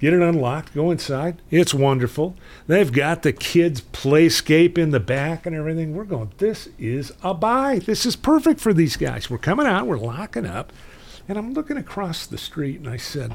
get 0.00 0.12
it 0.12 0.20
unlocked, 0.20 0.74
go 0.74 0.90
inside. 0.90 1.40
It's 1.52 1.72
wonderful. 1.72 2.34
They've 2.66 2.90
got 2.90 3.22
the 3.22 3.32
kids' 3.32 3.80
playscape 3.80 4.76
in 4.76 4.90
the 4.90 4.98
back 4.98 5.46
and 5.46 5.54
everything. 5.54 5.94
We're 5.94 6.02
going, 6.02 6.32
this 6.38 6.68
is 6.80 7.12
a 7.22 7.32
buy. 7.32 7.78
This 7.78 8.04
is 8.04 8.16
perfect 8.16 8.58
for 8.58 8.74
these 8.74 8.96
guys. 8.96 9.30
We're 9.30 9.38
coming 9.38 9.66
out, 9.68 9.86
we're 9.86 9.98
locking 9.98 10.46
up. 10.46 10.72
And 11.28 11.36
I'm 11.36 11.52
looking 11.52 11.76
across 11.76 12.26
the 12.26 12.38
street 12.38 12.78
and 12.80 12.88
I 12.88 12.96
said, 12.96 13.34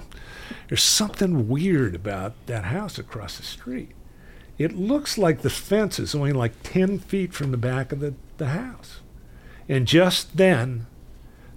there's 0.68 0.82
something 0.84 1.48
weird 1.48 1.94
about 1.96 2.34
that 2.48 2.66
house 2.66 2.98
across 2.98 3.38
the 3.38 3.44
street. 3.44 3.92
It 4.58 4.76
looks 4.76 5.18
like 5.18 5.42
the 5.42 5.50
fence 5.50 6.00
is 6.00 6.16
only 6.16 6.32
like 6.34 6.54
10 6.64 7.00
feet 7.00 7.34
from 7.34 7.52
the 7.52 7.58
back 7.58 7.92
of 7.92 8.00
the, 8.00 8.14
the 8.38 8.48
house. 8.50 9.00
And 9.70 9.88
just 9.88 10.38
then, 10.38 10.88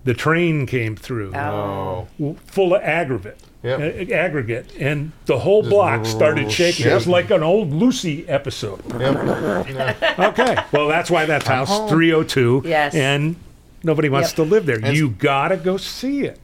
the 0.05 0.15
train 0.15 0.67
came 0.67 0.95
through 0.95 1.35
Oh, 1.35 2.07
full 2.47 2.75
of 2.75 2.83
aggregate. 2.83 3.41
Yep. 3.63 3.81
uh, 3.81 4.15
aggregate, 4.15 4.77
and 4.79 5.11
the 5.25 5.41
whole 5.41 5.63
block 5.63 6.07
started 6.07 6.53
shaking. 6.53 6.87
It 6.87 6.95
was 6.95 7.09
like 7.09 7.31
an 7.31 7.43
old 7.43 7.73
Lucy 7.73 8.29
episode. 8.29 8.81
yep. 9.01 9.97
Okay, 10.19 10.57
well 10.71 10.87
that's 10.87 11.11
why 11.11 11.25
that's 11.25 11.47
house 11.49 11.91
302. 11.91 12.63
Yes. 12.65 12.95
and 12.95 13.35
nobody 13.83 14.09
wants 14.09 14.31
Yep. 14.31 14.37
to 14.37 14.43
live 14.43 14.67
there. 14.67 14.79
And- 14.83 14.97
you 14.97 15.11
gotta 15.11 15.57
go 15.57 15.77
see 15.77 16.23
it. 16.25 16.39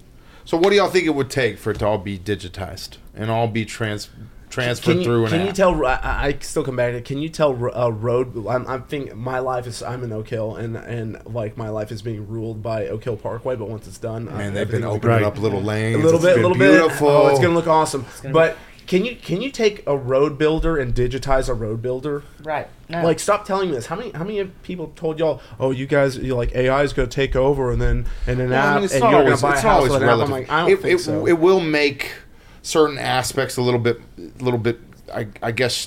So, 0.44 0.56
what 0.56 0.70
do 0.70 0.76
y'all 0.76 0.88
think 0.88 1.06
it 1.06 1.14
would 1.14 1.30
take 1.30 1.56
for 1.58 1.70
it 1.70 1.78
to 1.78 1.86
all 1.86 1.98
be 1.98 2.18
digitized 2.18 2.96
and 3.14 3.30
all 3.30 3.46
be 3.46 3.64
trans 3.64 4.08
transferred 4.50 4.96
you, 4.98 5.04
through 5.04 5.24
an 5.26 5.30
can 5.30 5.40
app? 5.42 5.46
you 5.46 5.52
tell? 5.52 5.86
I, 5.86 5.92
I 6.02 6.36
still 6.40 6.64
come 6.64 6.74
back. 6.76 6.92
to 6.94 7.00
Can 7.00 7.18
you 7.18 7.28
tell 7.28 7.52
uh, 7.74 7.88
road? 7.90 8.46
I'm, 8.48 8.66
I'm 8.66 8.82
thinking 8.82 9.16
my 9.16 9.38
life 9.38 9.66
is. 9.68 9.82
I'm 9.84 10.02
in 10.02 10.12
Oak 10.12 10.28
Hill, 10.28 10.56
and 10.56 10.76
and 10.76 11.16
like 11.26 11.56
my 11.56 11.68
life 11.68 11.92
is 11.92 12.02
being 12.02 12.26
ruled 12.28 12.60
by 12.62 12.88
Oak 12.88 13.04
Hill 13.04 13.16
Parkway. 13.16 13.54
But 13.56 13.68
once 13.68 13.86
it's 13.86 13.98
done, 13.98 14.28
uh, 14.28 14.32
Man, 14.32 14.52
they've 14.52 14.66
been 14.68 14.82
everything 14.82 14.88
will 14.88 14.94
be 14.94 14.96
opening 14.98 15.16
Right. 15.16 15.22
up 15.24 15.38
little 15.38 15.62
lanes. 15.62 15.94
a 15.94 15.98
little 15.98 16.16
It's 16.16 16.24
bit, 16.24 16.32
a 16.32 16.34
been 16.34 16.42
little 16.42 16.58
bit. 16.58 16.70
beautiful. 16.72 17.08
Oh, 17.08 17.28
it's 17.28 17.38
gonna 17.40 17.54
look 17.54 17.68
awesome. 17.68 18.04
gonna 18.20 18.32
But 18.34 18.56
can 18.92 19.06
you 19.06 19.16
can 19.16 19.40
you 19.40 19.50
take 19.50 19.82
a 19.86 19.96
road 19.96 20.36
builder 20.36 20.76
and 20.76 20.94
digitize 20.94 21.48
a 21.48 21.54
road 21.54 21.80
builder? 21.80 22.24
Right. 22.42 22.68
No. 22.90 23.02
Like, 23.02 23.20
stop 23.20 23.46
telling 23.46 23.70
me 23.70 23.74
this. 23.74 23.86
How 23.86 23.96
many 23.96 24.10
how 24.10 24.22
many 24.22 24.44
people 24.62 24.92
told 24.94 25.18
y'all? 25.18 25.40
Oh, 25.58 25.70
you 25.70 25.86
guys, 25.86 26.18
you 26.18 26.34
like 26.34 26.54
AI 26.54 26.82
is 26.82 26.92
gonna 26.92 27.08
take 27.08 27.34
over, 27.34 27.72
and 27.72 27.80
then 27.80 28.04
and 28.26 28.38
an 28.38 28.50
Well, 28.50 28.58
app, 28.58 28.66
I 28.66 28.74
mean, 28.74 28.84
it's 28.84 28.92
and 28.92 29.02
not 29.02 29.10
you're 29.12 29.20
always, 29.20 29.40
gonna 29.40 29.52
buy 29.52 29.56
it's 29.56 29.64
a 29.64 29.66
house 29.66 29.76
always 29.76 29.92
with 29.92 30.02
an 30.02 30.08
app. 30.10 30.18
I'm 30.18 30.30
like, 30.30 30.50
I 30.50 30.60
don't 30.60 30.70
it, 30.72 30.82
think 30.82 31.00
it, 31.00 31.02
so. 31.04 31.26
it 31.26 31.38
will 31.38 31.60
make 31.60 32.12
certain 32.60 32.98
aspects 32.98 33.56
a 33.56 33.62
little 33.62 33.80
bit, 33.80 33.98
a 34.18 34.44
little 34.44 34.58
bit, 34.58 34.78
I, 35.10 35.26
I 35.42 35.52
guess, 35.52 35.86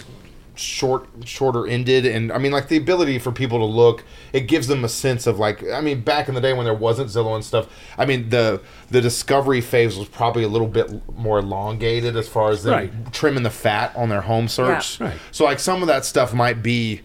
short, 0.55 1.07
shorter 1.25 1.67
ended, 1.67 2.05
and 2.05 2.31
I 2.31 2.37
mean, 2.37 2.51
like 2.51 2.67
the 2.67 2.77
ability 2.77 3.19
for 3.19 3.31
people 3.31 3.59
to 3.59 3.65
look, 3.65 4.03
it 4.33 4.41
gives 4.41 4.67
them 4.67 4.83
a 4.83 4.89
sense 4.89 5.27
of 5.27 5.37
like, 5.39 5.63
I 5.69 5.81
mean, 5.81 6.01
back 6.01 6.27
in 6.27 6.35
the 6.35 6.41
day 6.41 6.53
when 6.53 6.65
there 6.65 6.73
wasn't 6.73 7.09
Zillow 7.09 7.35
and 7.35 7.43
stuff, 7.43 7.67
I 7.97 8.05
mean, 8.05 8.29
the 8.29 8.61
the 8.89 9.01
discovery 9.01 9.61
phase 9.61 9.97
was 9.97 10.07
probably 10.07 10.43
a 10.43 10.47
little 10.47 10.67
bit 10.67 10.89
more 11.17 11.39
elongated 11.39 12.15
as 12.17 12.27
far 12.27 12.49
as 12.51 12.63
them 12.63 12.73
Right. 12.73 13.13
trimming 13.13 13.43
the 13.43 13.49
fat 13.49 13.95
on 13.95 14.09
their 14.09 14.21
home 14.21 14.47
search. 14.47 14.99
Right. 14.99 15.17
So 15.31 15.45
like 15.45 15.59
some 15.59 15.81
of 15.81 15.87
that 15.87 16.05
stuff 16.05 16.33
might 16.33 16.61
be 16.63 17.01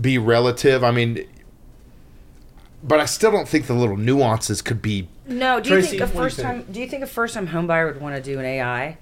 be 0.00 0.18
relative. 0.18 0.82
I 0.84 0.90
mean. 0.90 1.26
But 2.84 2.98
I 2.98 3.04
still 3.04 3.30
don't 3.30 3.46
think 3.46 3.66
the 3.68 3.74
little 3.74 3.96
nuances 3.96 4.60
could 4.60 4.82
be 4.82 5.06
No, 5.28 5.60
do 5.60 5.68
you 5.70 5.76
Tracy, 5.76 5.98
think 5.98 6.00
a 6.00 6.04
what 6.06 6.10
do 6.12 6.18
you 6.18 6.24
first 6.24 6.40
time? 6.40 6.66
Do 6.70 6.80
you 6.80 6.88
think 6.88 7.04
a 7.04 7.06
first 7.06 7.34
time 7.34 7.46
home 7.46 7.68
buyer 7.68 7.86
would 7.86 8.00
want 8.00 8.16
to 8.16 8.22
do 8.22 8.40
an 8.40 8.44
AI? 8.44 8.98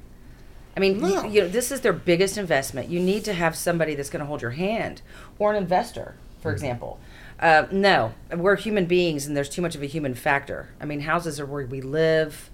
I 0.76 0.80
mean, 0.80 1.00
No. 1.00 1.24
you, 1.24 1.30
you 1.30 1.40
know, 1.42 1.48
this 1.48 1.72
is 1.72 1.80
their 1.80 1.92
biggest 1.92 2.38
investment. 2.38 2.88
You 2.88 3.00
need 3.00 3.24
to 3.24 3.32
have 3.32 3.56
somebody 3.56 3.94
that's 3.94 4.10
going 4.10 4.20
to 4.20 4.26
hold 4.26 4.42
your 4.42 4.52
hand, 4.52 5.02
or 5.38 5.50
an 5.50 5.56
investor, 5.56 6.14
for 6.40 6.52
example. 6.52 6.98
Uh, 7.40 7.66
no, 7.70 8.12
we're 8.36 8.56
human 8.56 8.84
beings, 8.86 9.26
and 9.26 9.36
there's 9.36 9.48
too 9.48 9.62
much 9.62 9.74
of 9.74 9.82
a 9.82 9.86
human 9.86 10.14
factor. 10.14 10.68
I 10.80 10.84
mean, 10.84 11.00
houses 11.00 11.40
are 11.40 11.46
where 11.46 11.66
we 11.66 11.80
live. 11.80 12.50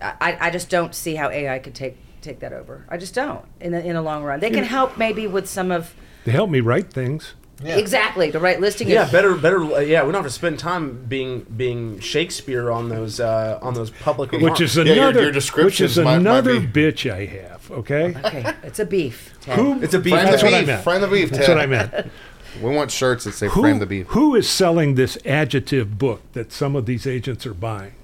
I, 0.00 0.36
I 0.40 0.50
just 0.50 0.68
don't 0.70 0.94
see 0.94 1.14
how 1.14 1.30
AI 1.30 1.58
could 1.58 1.74
take 1.74 1.96
take 2.20 2.40
that 2.40 2.52
over. 2.54 2.86
I 2.88 2.96
just 2.96 3.14
don't 3.14 3.44
in 3.60 3.72
the, 3.72 3.84
in 3.84 3.94
the 3.94 4.02
long 4.02 4.24
run. 4.24 4.40
They 4.40 4.50
can 4.50 4.64
help 4.64 4.96
maybe 4.96 5.26
with 5.26 5.46
some 5.48 5.70
of 5.70 5.94
They 6.24 6.32
help 6.32 6.48
me 6.50 6.60
write 6.60 6.90
things. 6.92 7.34
Exactly 7.62 8.30
the 8.30 8.40
right 8.40 8.60
listing. 8.60 8.88
Yeah, 8.88 9.04
of, 9.04 9.12
better, 9.12 9.34
better. 9.36 9.62
uh, 9.62 9.78
Yeah, 9.80 10.02
we 10.04 10.12
don't 10.12 10.22
have 10.22 10.24
to 10.24 10.30
spend 10.30 10.58
time 10.58 11.04
being 11.06 11.46
being 11.56 12.00
Shakespeare 12.00 12.70
on 12.70 12.88
those 12.88 13.20
uh, 13.20 13.58
on 13.62 13.74
those 13.74 13.90
public. 13.90 14.32
Which 14.32 14.60
is 14.60 14.76
your- 14.76 14.86
another, 14.86 15.20
your 15.20 15.26
which 15.28 15.34
descriptions 15.34 15.92
is 15.98 16.04
might- 16.04 16.14
might 16.18 16.20
another 16.20 16.60
be- 16.60 16.66
bitch 16.92 17.10
I 17.12 17.26
have. 17.26 17.70
Okay, 17.70 18.14
Okay, 18.24 18.52
it's 18.62 18.78
a 18.78 18.84
beef. 18.86 19.32
Ted. 19.40 19.58
Who- 19.58 19.82
It's 19.82 19.94
a 19.94 19.98
beef. 19.98 20.12
Friend 20.12 20.28
That's 20.28 20.42
of 20.42 20.46
what 20.46 20.54
I 20.54 20.60
beef. 20.60 20.66
meant. 20.68 20.84
Friend 20.84 21.04
of 21.04 21.10
beef. 21.10 21.30
That's 21.30 21.46
Ted. 21.46 21.56
what 21.56 21.62
I 21.62 21.66
meant. 21.66 21.92
We 22.62 22.70
want 22.72 22.92
shirts 22.92 23.24
that 23.24 23.32
say 23.32 23.48
Who, 23.48 23.62
"Frame 23.62 23.80
the 23.80 23.86
Beef." 23.86 24.06
who 24.10 24.36
is 24.36 24.48
selling 24.48 24.94
this 24.94 25.18
adjective 25.26 25.98
book 25.98 26.20
that 26.34 26.52
some 26.52 26.76
of 26.76 26.86
these 26.86 27.04
agents 27.04 27.44
are 27.46 27.52
buying? 27.54 27.94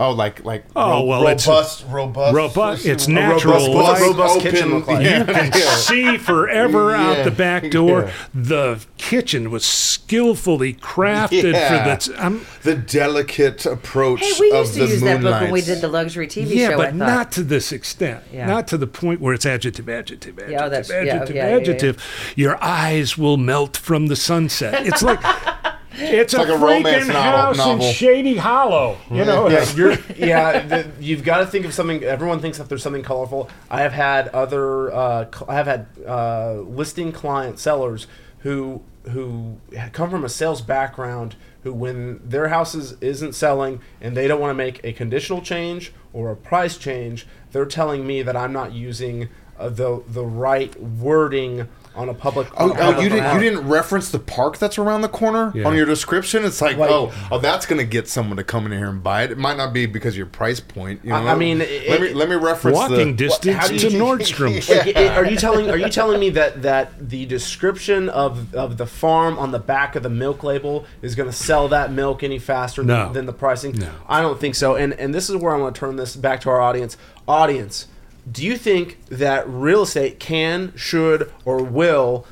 Oh, 0.00 0.12
like 0.12 0.44
like 0.44 0.64
Oh, 0.76 1.02
well, 1.04 1.26
it's- 1.26 1.44
robust, 1.48 1.84
robust, 1.90 2.34
Robust- 2.34 2.86
it's 2.86 3.08
a 3.08 3.10
natural 3.10 3.54
robust, 3.54 3.70
light. 4.00 4.00
Robust 4.08 4.36
open- 4.38 4.50
kitchen 4.52 4.74
look 4.74 4.86
like. 4.86 5.04
Yeah, 5.04 5.18
You 5.18 5.24
can 5.24 5.50
yeah. 5.52 5.70
see 5.74 6.16
forever 6.18 6.94
out 6.94 7.24
the 7.24 7.32
back 7.32 7.70
door. 7.72 8.02
yeah. 8.04 8.10
The 8.32 8.80
kitchen 8.96 9.50
was 9.50 9.64
skillfully 9.64 10.74
crafted 10.74 11.52
Yeah. 11.52 11.68
for 11.68 11.88
that. 11.88 12.08
I'm, 12.22 12.46
the 12.62 12.76
delicate 12.76 13.66
approach 13.66 14.20
Hey, 14.20 14.32
we 14.38 14.50
of 14.52 14.58
used 14.66 14.74
to 14.74 14.78
the 14.78 14.86
use 14.86 15.00
that 15.02 15.20
book 15.20 15.40
when 15.40 15.50
we 15.50 15.62
did 15.62 15.80
the 15.80 15.88
luxury 15.88 16.28
TV 16.28 16.54
yeah, 16.54 16.68
show. 16.70 16.76
but 16.76 16.88
I 16.88 16.90
not 16.92 17.32
to 17.32 17.42
this 17.42 17.72
extent. 17.72 18.22
Yeah. 18.32 18.46
Not 18.46 18.68
to 18.68 18.78
the 18.78 18.86
point 18.86 19.20
where 19.20 19.34
it's 19.34 19.46
adjective, 19.46 19.88
adjective, 19.88 20.34
adjective, 20.38 20.50
Yeah, 20.52 20.64
oh, 20.64 20.68
that's- 20.68 20.88
yeah, 20.90 20.96
adjective, 21.12 21.34
yeah, 21.34 21.44
yeah, 21.46 21.50
yeah. 21.50 21.56
adjective. 21.60 22.32
Your 22.36 22.62
eyes 22.62 23.18
will 23.18 23.36
melt 23.36 23.76
from 23.76 24.06
the 24.06 24.14
sunset. 24.16 24.86
It's 24.86 25.02
like 25.02 25.20
it's, 26.00 26.34
a, 26.34 26.38
like 26.38 26.48
a 26.48 26.52
freaking 26.52 26.60
romance 26.60 27.06
novel- 27.08 27.22
house 27.22 27.56
novel. 27.56 27.86
in 27.86 27.92
Shady 27.92 28.36
Hollow. 28.36 28.98
You 29.10 29.24
know, 29.24 29.48
yeah, 29.48 29.70
you're, 29.76 29.96
yeah 30.16 30.62
the, 30.66 30.90
you've 31.00 31.24
got 31.24 31.38
to 31.38 31.46
think 31.46 31.64
of 31.66 31.74
something. 31.74 32.02
Everyone 32.02 32.40
thinks 32.40 32.58
that 32.58 32.68
there's 32.68 32.82
something 32.82 33.02
colorful. 33.02 33.50
I 33.70 33.82
have 33.82 33.92
had 33.92 34.28
other. 34.28 34.92
Uh, 34.92 35.26
I 35.48 35.54
have 35.54 35.66
had 35.66 35.86
uh, 36.06 36.54
listing 36.60 37.12
client 37.12 37.58
sellers 37.58 38.06
who 38.40 38.82
who 39.10 39.56
come 39.92 40.10
from 40.10 40.24
a 40.24 40.28
sales 40.28 40.60
background 40.60 41.36
who 41.62 41.72
when 41.72 42.20
their 42.28 42.48
house 42.48 42.74
is, 42.74 42.92
isn't 43.00 43.32
selling 43.34 43.80
and 44.00 44.16
they 44.16 44.28
don't 44.28 44.40
want 44.40 44.50
to 44.50 44.54
make 44.54 44.80
a 44.84 44.92
conditional 44.92 45.40
change 45.40 45.92
or 46.12 46.30
a 46.30 46.36
price 46.36 46.76
change 46.76 47.26
they're 47.52 47.64
telling 47.64 48.06
me 48.06 48.22
that 48.22 48.36
i'm 48.36 48.52
not 48.52 48.72
using 48.72 49.28
uh, 49.58 49.68
the 49.68 50.02
the 50.08 50.24
right 50.24 50.80
wording 50.80 51.66
on 51.98 52.08
a 52.08 52.14
public 52.14 52.46
Oh, 52.56 52.70
on 52.72 52.76
a 52.78 52.96
oh 52.96 53.00
you 53.00 53.08
didn't 53.08 53.34
you 53.34 53.40
didn't 53.40 53.68
reference 53.68 54.10
the 54.10 54.18
park 54.20 54.56
that's 54.58 54.78
around 54.78 55.02
the 55.02 55.08
corner 55.08 55.50
Yeah. 55.54 55.66
on 55.66 55.76
your 55.76 55.84
description. 55.84 56.44
It's 56.44 56.62
like, 56.62 56.76
Like- 56.76 56.90
oh, 56.90 57.12
oh, 57.30 57.38
that's 57.38 57.66
gonna 57.66 57.84
get 57.84 58.08
someone 58.08 58.36
to 58.36 58.44
come 58.44 58.66
in 58.66 58.72
here 58.72 58.88
and 58.88 59.02
buy 59.02 59.24
it. 59.24 59.32
It 59.32 59.38
might 59.38 59.56
not 59.56 59.72
be 59.72 59.86
because 59.86 60.14
of 60.14 60.18
your 60.18 60.26
price 60.26 60.60
point. 60.60 61.00
You 61.02 61.10
know? 61.10 61.16
I- 61.16 61.32
I 61.32 61.34
mean, 61.34 61.58
let 61.58 61.68
it- 61.68 62.00
me 62.00 62.12
let 62.14 62.28
me 62.28 62.36
reference 62.36 62.76
walking 62.76 62.96
the, 63.16 63.24
distance 63.24 63.56
how 63.56 63.66
do 63.68 63.78
to 63.78 63.90
you- 63.90 63.98
Nordstrom's. 64.02 64.68
Like, 64.68 64.96
i- 64.96 65.16
are 65.16 65.24
you 65.26 65.36
telling 65.36 65.68
are 65.70 65.76
you 65.76 65.88
telling 65.88 66.20
me 66.20 66.30
that 66.30 66.62
that 66.62 67.10
the 67.10 67.26
description 67.26 68.08
of 68.08 68.54
of 68.54 68.76
the 68.78 68.86
farm 68.86 69.36
on 69.38 69.50
the 69.50 69.58
back 69.58 69.96
of 69.96 70.02
the 70.04 70.10
milk 70.10 70.42
label 70.44 70.86
is 71.02 71.14
going 71.16 71.28
to 71.28 71.34
sell 71.36 71.66
that 71.68 71.92
milk 71.92 72.22
any 72.22 72.38
faster 72.38 72.82
No. 72.84 73.04
than, 73.06 73.12
than 73.14 73.26
the 73.26 73.32
pricing? 73.32 73.72
No. 73.76 73.90
I 74.08 74.20
don't 74.20 74.38
think 74.40 74.54
so. 74.54 74.76
And 74.76 74.92
and 74.94 75.12
this 75.14 75.28
is 75.28 75.36
where 75.36 75.54
I 75.54 75.58
want 75.58 75.74
to 75.74 75.78
turn 75.80 75.96
this 75.96 76.14
back 76.16 76.40
to 76.42 76.50
our 76.50 76.60
audience. 76.60 76.96
Audience, 77.26 77.86
do 78.30 78.44
you 78.44 78.56
think 78.56 79.04
that 79.06 79.48
real 79.48 79.82
estate 79.82 80.18
can, 80.18 80.72
should, 80.76 81.32
or 81.44 81.62
will 81.62 82.26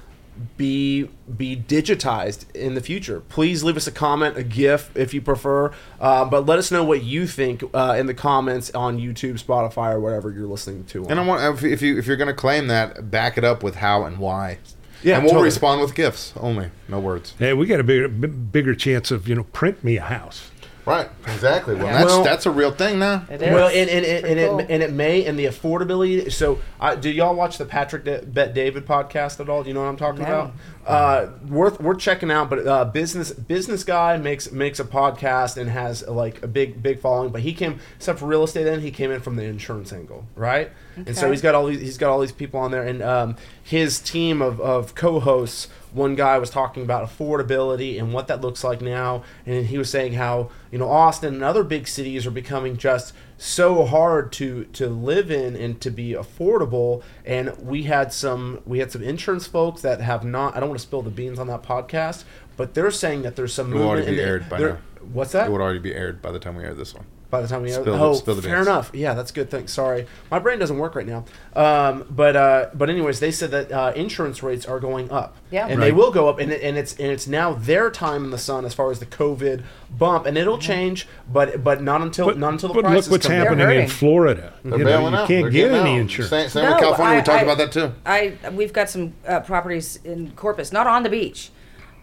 be 0.56 1.08
be 1.36 1.56
digitized 1.56 2.44
in 2.54 2.74
the 2.74 2.80
future. 2.80 3.20
Please 3.20 3.64
leave 3.64 3.76
us 3.76 3.86
a 3.86 3.92
comment, 3.92 4.36
a 4.36 4.42
GIF 4.42 4.94
if 4.94 5.14
you 5.14 5.20
prefer, 5.20 5.72
uh, 6.00 6.24
but 6.24 6.46
let 6.46 6.58
us 6.58 6.70
know 6.70 6.84
what 6.84 7.02
you 7.02 7.26
think 7.26 7.64
uh, 7.74 7.96
in 7.98 8.06
the 8.06 8.14
comments 8.14 8.70
on 8.74 8.98
YouTube, 8.98 9.42
Spotify, 9.42 9.92
or 9.92 10.00
whatever 10.00 10.30
you're 10.30 10.46
listening 10.46 10.84
to. 10.84 11.04
on. 11.04 11.10
And 11.10 11.20
I 11.20 11.24
want 11.24 11.58
if, 11.58 11.64
if 11.64 11.82
you 11.82 11.98
if 11.98 12.06
you're 12.06 12.16
gonna 12.16 12.34
claim 12.34 12.66
that, 12.68 13.10
back 13.10 13.38
it 13.38 13.44
up 13.44 13.62
with 13.62 13.76
how 13.76 14.04
and 14.04 14.18
why. 14.18 14.58
Yeah, 15.02 15.16
and 15.16 15.24
we'll 15.24 15.32
totally. 15.32 15.46
respond 15.46 15.80
with 15.82 15.94
gifts 15.94 16.32
only, 16.36 16.70
no 16.88 16.98
words. 16.98 17.34
Hey, 17.38 17.52
we 17.52 17.66
got 17.66 17.80
a 17.80 17.84
bigger, 17.84 18.08
b- 18.08 18.26
bigger 18.28 18.74
chance 18.74 19.10
of 19.10 19.28
you 19.28 19.34
know 19.34 19.44
print 19.44 19.84
me 19.84 19.96
a 19.96 20.02
house. 20.02 20.50
Right, 20.86 21.08
exactly. 21.26 21.74
Well, 21.74 21.86
Yeah. 21.86 21.92
that's 21.98 22.06
Well- 22.12 22.22
that's 22.24 22.46
a 22.46 22.50
real 22.52 22.70
thing 22.70 23.00
now. 23.00 23.24
It 23.28 23.42
is. 23.42 23.52
Well, 23.52 23.66
and 23.68 23.90
and, 23.90 24.06
and, 24.06 24.20
Pretty 24.24 24.40
and, 24.40 24.50
cool. 24.50 24.58
it, 24.60 24.66
and 24.70 24.82
it 24.84 24.92
may 24.92 25.24
and 25.26 25.36
the 25.38 25.46
affordability. 25.46 26.30
So, 26.32 26.60
uh, 26.80 26.94
do 26.94 27.10
y'all 27.10 27.34
watch 27.34 27.58
the 27.58 27.64
Patrick 27.64 28.04
Da- 28.04 28.20
Bet 28.24 28.54
David 28.54 28.86
podcast 28.86 29.40
at 29.40 29.48
all? 29.48 29.62
Do 29.64 29.68
you 29.68 29.74
know 29.74 29.80
what 29.82 29.88
I'm 29.88 29.96
talking 29.96 30.22
No. 30.22 30.28
about? 30.28 30.52
Uh, 30.86 31.30
worth 31.48 31.80
worth 31.80 31.98
checking 31.98 32.30
out. 32.30 32.48
But 32.48 32.66
uh, 32.66 32.84
business 32.84 33.32
business 33.32 33.82
guy 33.82 34.16
makes 34.18 34.52
makes 34.52 34.78
a 34.78 34.84
podcast 34.84 35.56
and 35.56 35.68
has 35.68 36.06
like 36.06 36.42
a 36.42 36.46
big 36.46 36.82
big 36.82 37.00
following. 37.00 37.30
But 37.30 37.40
he 37.42 37.54
came 37.54 37.80
except 37.96 38.20
for 38.20 38.26
real 38.26 38.44
estate. 38.44 38.64
Then 38.64 38.80
he 38.80 38.92
came 38.92 39.10
in 39.10 39.20
from 39.20 39.34
the 39.34 39.42
insurance 39.42 39.92
angle, 39.92 40.26
right? 40.36 40.70
And 40.94 41.16
so 41.16 41.30
he's 41.30 41.42
got 41.42 41.54
all 41.54 41.66
these 41.66 41.80
he's 41.80 41.98
got 41.98 42.10
all 42.10 42.20
these 42.20 42.32
people 42.32 42.60
on 42.60 42.70
there, 42.70 42.84
and 42.84 43.02
um, 43.02 43.36
his 43.62 43.98
team 43.98 44.40
of, 44.40 44.60
of 44.60 44.94
co-hosts. 44.94 45.68
One 45.92 46.14
guy 46.14 46.38
was 46.38 46.50
talking 46.50 46.82
about 46.82 47.08
affordability 47.08 47.98
and 47.98 48.12
what 48.12 48.28
that 48.28 48.42
looks 48.42 48.62
like 48.62 48.82
now, 48.82 49.24
and 49.46 49.66
he 49.66 49.78
was 49.78 49.88
saying 49.88 50.12
how 50.12 50.50
you 50.70 50.78
know 50.78 50.88
Austin 50.88 51.34
and 51.34 51.42
other 51.42 51.64
big 51.64 51.88
cities 51.88 52.26
are 52.26 52.30
becoming 52.30 52.76
just 52.76 53.14
so 53.38 53.84
hard 53.84 54.32
to 54.32 54.64
to 54.72 54.88
live 54.88 55.30
in 55.30 55.56
and 55.56 55.80
to 55.82 55.90
be 55.90 56.12
affordable. 56.12 57.02
And 57.24 57.56
we 57.58 57.84
had 57.84 58.12
some 58.12 58.60
we 58.66 58.78
had 58.78 58.90
some 58.92 59.02
insurance 59.02 59.46
folks 59.46 59.82
that 59.82 60.00
have 60.00 60.24
not. 60.24 60.56
I 60.56 60.60
don't 60.60 60.68
want 60.70 60.80
to 60.80 60.86
spill 60.86 61.02
the 61.02 61.10
beans 61.10 61.38
on 61.38 61.46
that 61.48 61.62
podcast, 61.62 62.24
but 62.56 62.74
they're 62.74 62.90
saying 62.90 63.22
that 63.22 63.36
there's 63.36 63.52
some 63.54 63.66
It 63.72 63.76
movement. 63.76 63.90
already 63.90 64.16
be 64.16 64.20
aired 64.22 64.48
by 64.48 64.58
there- 64.58 64.68
now. 64.70 64.78
What's 65.12 65.32
that? 65.32 65.46
It 65.48 65.52
would 65.52 65.60
already 65.60 65.78
be 65.78 65.94
aired 65.94 66.20
by 66.20 66.32
the 66.32 66.38
time 66.40 66.56
we 66.56 66.64
air 66.64 66.74
this 66.74 66.92
one. 66.94 67.04
By 67.36 67.42
the 67.42 67.48
time 67.48 67.60
we 67.62 67.70
Spill 67.70 68.02
oh 68.02 68.14
spill 68.14 68.34
the 68.34 68.40
fair 68.40 68.56
beans. 68.56 68.66
enough 68.66 68.90
yeah 68.94 69.12
that's 69.12 69.30
good 69.30 69.50
thing 69.50 69.68
sorry 69.68 70.06
my 70.30 70.38
brain 70.38 70.58
doesn't 70.58 70.78
work 70.78 70.94
right 70.94 71.06
now 71.06 71.24
um, 71.54 72.06
but 72.08 72.34
uh, 72.34 72.70
but 72.72 72.88
anyways 72.88 73.20
they 73.20 73.30
said 73.30 73.50
that 73.50 73.70
uh, 73.70 73.92
insurance 73.94 74.42
rates 74.42 74.64
are 74.64 74.80
going 74.80 75.10
up 75.10 75.36
Yeah. 75.50 75.66
and 75.66 75.82
they 75.82 75.92
will 75.92 76.10
go 76.10 76.28
up 76.30 76.38
and, 76.38 76.50
it, 76.50 76.62
and 76.62 76.78
it's 76.78 76.94
and 76.94 77.08
it's 77.08 77.26
now 77.26 77.52
their 77.52 77.90
time 77.90 78.24
in 78.24 78.30
the 78.30 78.38
sun 78.38 78.64
as 78.64 78.72
far 78.72 78.90
as 78.90 79.00
the 79.00 79.06
COVID 79.06 79.62
bump 79.90 80.24
and 80.24 80.38
it'll 80.38 80.56
change 80.58 81.06
but 81.30 81.62
but 81.62 81.82
not 81.82 82.00
until 82.00 82.24
But, 82.26 82.38
not 82.38 82.52
until 82.54 82.68
the 82.70 82.74
but 82.76 82.84
prices 82.84 83.08
look 83.08 83.12
what's 83.18 83.26
come 83.26 83.36
happening 83.36 83.80
in 83.80 83.88
Florida. 83.88 84.54
They're 84.64 84.78
You, 84.78 84.84
know, 84.84 84.90
bailing 84.90 85.12
you 85.12 85.18
out. 85.18 85.28
can't 85.28 85.42
They're 85.42 85.50
get 85.50 85.72
any 85.72 85.94
out. 85.96 86.00
insurance. 86.00 86.30
Same, 86.30 86.48
same 86.48 86.64
No, 86.64 86.70
with 86.72 86.80
California. 86.80 87.14
I- 87.14 87.18
we 87.18 87.22
talked 87.22 87.40
I- 87.40 87.42
about 87.42 87.58
that 87.58 87.72
too. 87.72 87.92
I 88.06 88.50
we've 88.52 88.72
got 88.72 88.88
some 88.88 89.12
uh, 89.28 89.40
properties 89.40 89.98
in 90.04 90.30
Corpus, 90.36 90.72
not 90.72 90.86
on 90.86 91.02
the 91.02 91.10
beach. 91.10 91.50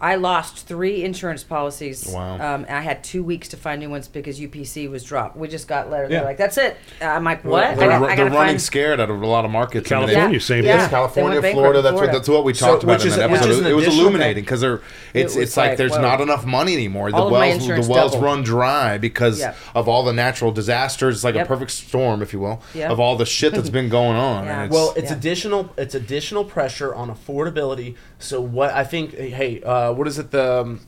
I 0.04 0.16
lost 0.16 0.66
three 0.68 1.02
insurance 1.02 1.42
policies. 1.42 2.06
Wow. 2.12 2.34
Um, 2.34 2.66
and 2.68 2.76
I 2.76 2.82
had 2.82 3.02
two 3.02 3.22
weeks 3.24 3.48
to 3.48 3.56
find 3.56 3.80
new 3.80 3.88
ones 3.88 4.06
because 4.06 4.38
UPC 4.38 4.90
was 4.90 5.02
dropped. 5.02 5.34
We 5.34 5.48
just 5.48 5.66
got 5.66 5.90
letter. 5.90 6.04
Yeah. 6.04 6.18
They're 6.18 6.24
like, 6.24 6.36
"That's 6.36 6.58
it." 6.58 6.76
Uh, 7.00 7.06
I'm 7.06 7.24
like, 7.24 7.42
"What?" 7.42 7.76
They're, 7.78 7.88
got- 7.88 8.00
ru- 8.02 8.06
I 8.08 8.08
they're 8.16 8.26
gotta 8.26 8.36
running 8.36 8.48
find- 8.56 8.60
scared 8.62 9.00
out 9.00 9.08
of 9.08 9.22
a 9.22 9.26
lot 9.26 9.46
of 9.46 9.50
markets. 9.50 9.86
I 9.90 9.94
California, 9.94 10.32
Yeah. 10.34 10.38
same 10.44 10.64
Yeah. 10.64 10.72
thing. 10.72 10.78
Yes, 10.80 10.90
California, 10.90 11.40
They 11.40 11.48
went 11.48 11.54
Florida. 11.56 11.80
That's 11.80 11.94
what 11.96 12.12
that's 12.12 12.28
what 12.28 12.44
we 12.44 12.52
So- 12.52 12.66
talked 12.66 12.84
about 12.84 12.92
which 12.96 13.02
in 13.06 13.08
is- 13.12 13.16
that 13.16 13.30
which 13.30 13.40
episode. 13.40 13.64
is 13.64 13.66
It 13.66 13.74
was 13.76 13.86
illuminating 13.86 14.44
because 14.44 14.60
they're 14.60 14.80
it's 15.14 15.34
was 15.34 15.42
it's 15.42 15.56
like, 15.56 15.70
like, 15.70 15.78
there's 15.78 15.92
whoa. 15.92 16.02
not 16.02 16.20
enough 16.20 16.44
money 16.44 16.74
anymore. 16.74 17.10
The 17.10 17.16
All 17.16 17.26
of 17.28 17.32
my 17.32 17.48
wells 17.48 17.66
the 17.66 17.72
wells 17.90 18.12
doubled. 18.12 18.22
run 18.22 18.42
dry 18.42 18.98
because 18.98 19.40
Yep. 19.40 19.56
of 19.74 19.88
all 19.88 20.02
the 20.04 20.12
natural 20.12 20.52
disasters. 20.52 21.14
It's 21.16 21.24
like 21.24 21.34
a 21.36 21.46
perfect 21.46 21.70
storm, 21.70 22.20
if 22.20 22.32
you 22.34 22.40
will, 22.40 22.60
Yep. 22.74 22.90
of 22.90 23.00
all 23.00 23.16
the 23.16 23.24
shit 23.26 23.54
that's 23.54 23.70
been 23.80 23.88
going 23.88 24.16
on. 24.18 24.44
Yeah. 24.44 24.52
And 24.56 24.64
it's, 24.66 24.74
Well, 24.74 24.92
it's 24.96 25.10
additional. 25.10 25.70
It's 25.78 25.94
additional 25.94 26.44
pressure 26.44 26.94
on 26.94 27.08
affordability. 27.10 27.94
So 28.18 28.40
what 28.40 28.70
I 28.70 28.84
think, 28.84 29.14
hey, 29.14 29.62
uh, 29.62 29.92
what 29.92 30.06
is 30.06 30.18
it? 30.18 30.30
The 30.30 30.60
um, 30.60 30.80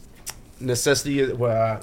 necessity. 0.61 1.33
Uh, 1.33 1.81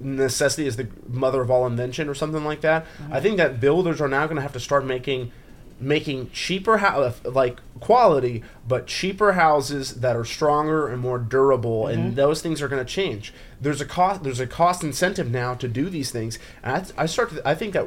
necessity 0.00 0.66
is 0.66 0.76
the 0.76 0.88
mother 1.08 1.40
of 1.40 1.50
all 1.50 1.66
invention, 1.66 2.08
or 2.08 2.14
something 2.14 2.44
like 2.44 2.60
that. 2.60 2.86
I 3.10 3.20
think 3.20 3.36
that 3.38 3.60
builders 3.60 4.00
are 4.00 4.08
now 4.08 4.26
going 4.26 4.36
to 4.36 4.42
have 4.42 4.52
to 4.52 4.60
start 4.60 4.84
making 4.84 5.32
making 5.80 6.30
cheaper 6.30 6.78
house 6.78 7.20
like 7.24 7.60
quality 7.80 8.42
but 8.66 8.86
cheaper 8.88 9.32
houses 9.34 9.96
that 9.96 10.16
are 10.16 10.24
stronger 10.24 10.88
and 10.88 11.00
more 11.00 11.18
durable 11.18 11.86
and 11.86 11.98
mm-hmm. 12.06 12.14
those 12.16 12.42
things 12.42 12.60
are 12.60 12.66
going 12.66 12.84
to 12.84 12.90
change 12.90 13.32
there's 13.60 13.80
a 13.80 13.84
cost 13.84 14.24
there's 14.24 14.40
a 14.40 14.46
cost 14.46 14.82
incentive 14.82 15.30
now 15.30 15.54
to 15.54 15.68
do 15.68 15.88
these 15.88 16.10
things 16.10 16.38
and 16.64 16.90
I, 16.98 17.02
I 17.04 17.06
start 17.06 17.30
to, 17.30 17.48
i 17.48 17.54
think 17.54 17.74
that 17.74 17.86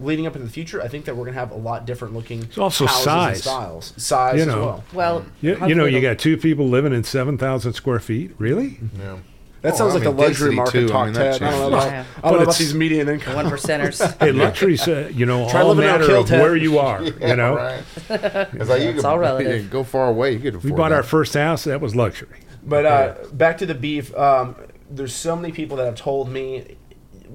leading 0.00 0.26
up 0.26 0.36
into 0.36 0.46
the 0.46 0.52
future 0.52 0.80
i 0.80 0.86
think 0.86 1.04
that 1.06 1.16
we're 1.16 1.24
going 1.24 1.34
to 1.34 1.40
have 1.40 1.50
a 1.50 1.56
lot 1.56 1.84
different 1.86 2.14
looking 2.14 2.44
It's 2.44 2.58
also 2.58 2.86
houses 2.86 3.04
size. 3.04 3.34
and 3.36 3.42
styles 3.42 3.92
size 3.96 4.36
You 4.36 4.42
as 4.42 4.46
know. 4.46 4.60
well 4.64 4.84
Well, 4.92 5.26
You, 5.40 5.66
you 5.66 5.74
know, 5.74 5.86
you 5.86 6.00
got 6.00 6.18
two 6.18 6.36
people 6.36 6.68
living 6.68 6.92
in 6.92 7.02
7,000 7.02 7.72
square 7.72 7.98
feet. 7.98 8.32
Really? 8.38 8.78
yeah. 8.98 9.18
That 9.62 9.72
Oh, 9.74 9.76
sounds 9.76 9.92
I 9.92 9.94
like 9.94 10.04
the 10.04 10.10
mean, 10.10 10.16
luxury 10.18 10.54
density, 10.54 10.56
market 10.56 10.72
too. 10.72 10.84
I 10.86 10.88
talk 10.88 11.04
mean, 11.06 11.14
that 11.14 11.38
ted 11.38 11.42
i 11.42 11.50
don't 11.50 11.60
know 11.60 11.70
changes. 11.70 11.84
about, 11.84 11.92
Yeah. 11.92 12.00
I 12.00 12.04
don't 12.04 12.22
But 12.22 12.30
know 12.36 12.42
about 12.42 12.56
these 12.56 12.74
median 12.74 13.08
income 13.08 13.34
one 13.36 13.46
percenters. 13.46 14.16
Hey, 14.20 14.32
luxury's, 14.32 14.86
uh, 14.88 15.10
you 15.14 15.26
know, 15.26 15.48
Try 15.50 15.62
all 15.62 15.70
a 15.72 15.74
matter 15.74 16.14
of 16.16 16.26
Ted. 16.26 16.40
where 16.42 16.56
you 16.56 16.78
are. 16.78 17.02
Yeah, 17.02 17.12
you 17.28 17.36
know, 17.36 17.54
right. 17.56 17.82
It's 18.08 18.68
like 18.68 18.82
you 18.82 18.88
It's 18.90 18.96
could 18.96 19.04
all 19.04 19.18
relative. 19.18 19.70
go 19.70 19.82
far 19.84 20.08
away. 20.08 20.32
You 20.32 20.38
could 20.40 20.62
we 20.64 20.70
bought 20.72 20.90
that. 20.90 20.96
our 20.96 21.02
first 21.02 21.34
house. 21.34 21.64
That 21.64 21.80
was 21.80 21.94
luxury. 21.96 22.40
But 22.64 22.86
uh, 22.86 23.14
back 23.32 23.58
to 23.58 23.66
the 23.66 23.74
beef. 23.74 24.14
Um, 24.16 24.56
there's 24.90 25.14
so 25.14 25.34
many 25.36 25.52
people 25.52 25.76
that 25.78 25.86
have 25.86 25.96
told 25.96 26.28
me 26.28 26.76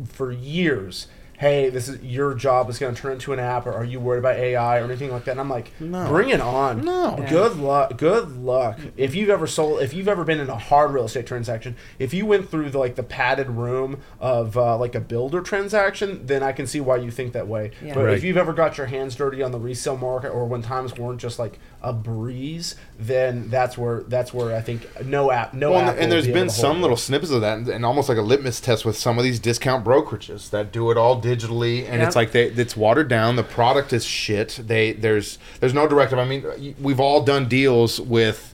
for 0.05 0.31
years, 0.31 1.07
"Hey, 1.37 1.69
this 1.69 1.87
is 1.87 2.01
your 2.03 2.33
job 2.33 2.69
is 2.69 2.77
going 2.79 2.93
to 2.95 3.01
turn 3.01 3.13
into 3.13 3.31
an 3.33 3.39
app, 3.39 3.65
or 3.65 3.73
are 3.73 3.83
you 3.85 3.99
worried 3.99 4.19
about 4.19 4.35
AI 4.37 4.79
or 4.79 4.83
anything 4.85 5.11
like 5.11 5.23
that?" 5.25 5.31
And 5.31 5.39
I'm 5.39 5.49
like, 5.49 5.71
No. 5.79 6.07
"Bring 6.07 6.29
it 6.29 6.41
on! 6.41 6.81
No. 6.83 7.15
Yeah. 7.17 7.29
Good 7.29 7.57
luck. 7.57 7.97
Good 7.97 8.37
luck. 8.37 8.79
If 8.97 9.15
you've 9.15 9.29
ever 9.29 9.47
sold, 9.47 9.81
if 9.81 9.93
you've 9.93 10.07
ever 10.07 10.23
been 10.23 10.39
in 10.39 10.49
a 10.49 10.57
hard 10.57 10.91
real 10.91 11.05
estate 11.05 11.25
transaction, 11.27 11.75
if 11.99 12.13
you 12.13 12.25
went 12.25 12.49
through 12.49 12.69
the, 12.71 12.79
like 12.79 12.95
the 12.95 13.03
padded 13.03 13.49
room 13.49 14.01
of 14.19 14.57
uh, 14.57 14.77
like 14.77 14.95
a 14.95 14.99
builder 14.99 15.41
transaction, 15.41 16.25
then 16.25 16.43
I 16.43 16.51
can 16.51 16.67
see 16.67 16.79
why 16.81 16.97
you 16.97 17.11
think 17.11 17.33
that 17.33 17.47
way. 17.47 17.71
Yeah. 17.83 17.93
But 17.93 18.05
Right. 18.05 18.13
if 18.17 18.23
you've 18.23 18.37
ever 18.37 18.53
got 18.53 18.77
your 18.77 18.87
hands 18.87 19.15
dirty 19.15 19.41
on 19.43 19.51
the 19.51 19.59
resale 19.59 19.97
market, 19.97 20.29
or 20.29 20.45
when 20.45 20.61
times 20.61 20.97
weren't 20.97 21.19
just 21.19 21.39
like 21.39 21.59
a 21.81 21.93
breeze, 21.93 22.75
then 22.99 23.49
that's 23.49 23.77
where 23.77 24.01
that's 24.01 24.33
where 24.33 24.55
I 24.55 24.61
think 24.61 24.87
no 25.05 25.31
app, 25.31 25.53
no 25.53 25.71
Well, 25.71 25.81
app. 25.81 25.89
and, 25.91 25.99
and 25.99 26.05
will 26.07 26.15
there's 26.15 26.25
be 26.27 26.33
been 26.33 26.49
some 26.49 26.77
it. 26.77 26.81
little 26.81 26.97
snippets 26.97 27.31
of 27.31 27.41
that, 27.41 27.57
and, 27.59 27.67
and 27.67 27.85
almost 27.85 28.09
like 28.09 28.17
a 28.17 28.21
litmus 28.21 28.59
test 28.59 28.83
with 28.83 28.97
some 28.97 29.17
of 29.17 29.23
these 29.23 29.39
discount 29.39 29.85
brokerages 29.85 30.49
that 30.49 30.71
do 30.71 30.89
it 30.91 30.97
all 30.97 31.21
digitally, 31.21 31.85
and 31.85 31.99
Yep. 31.99 32.07
it's 32.07 32.15
like 32.15 32.31
they 32.31 32.45
it's 32.45 32.75
watered 32.75 33.07
down. 33.07 33.35
The 33.35 33.43
product 33.43 33.93
is 33.93 34.05
shit. 34.05 34.59
They 34.65 34.93
there's 34.93 35.37
there's 35.59 35.73
no 35.73 35.87
directive. 35.87 36.17
I 36.19 36.25
mean, 36.25 36.75
we've 36.81 36.99
all 36.99 37.21
done 37.21 37.47
deals 37.47 38.01
with 38.01 38.53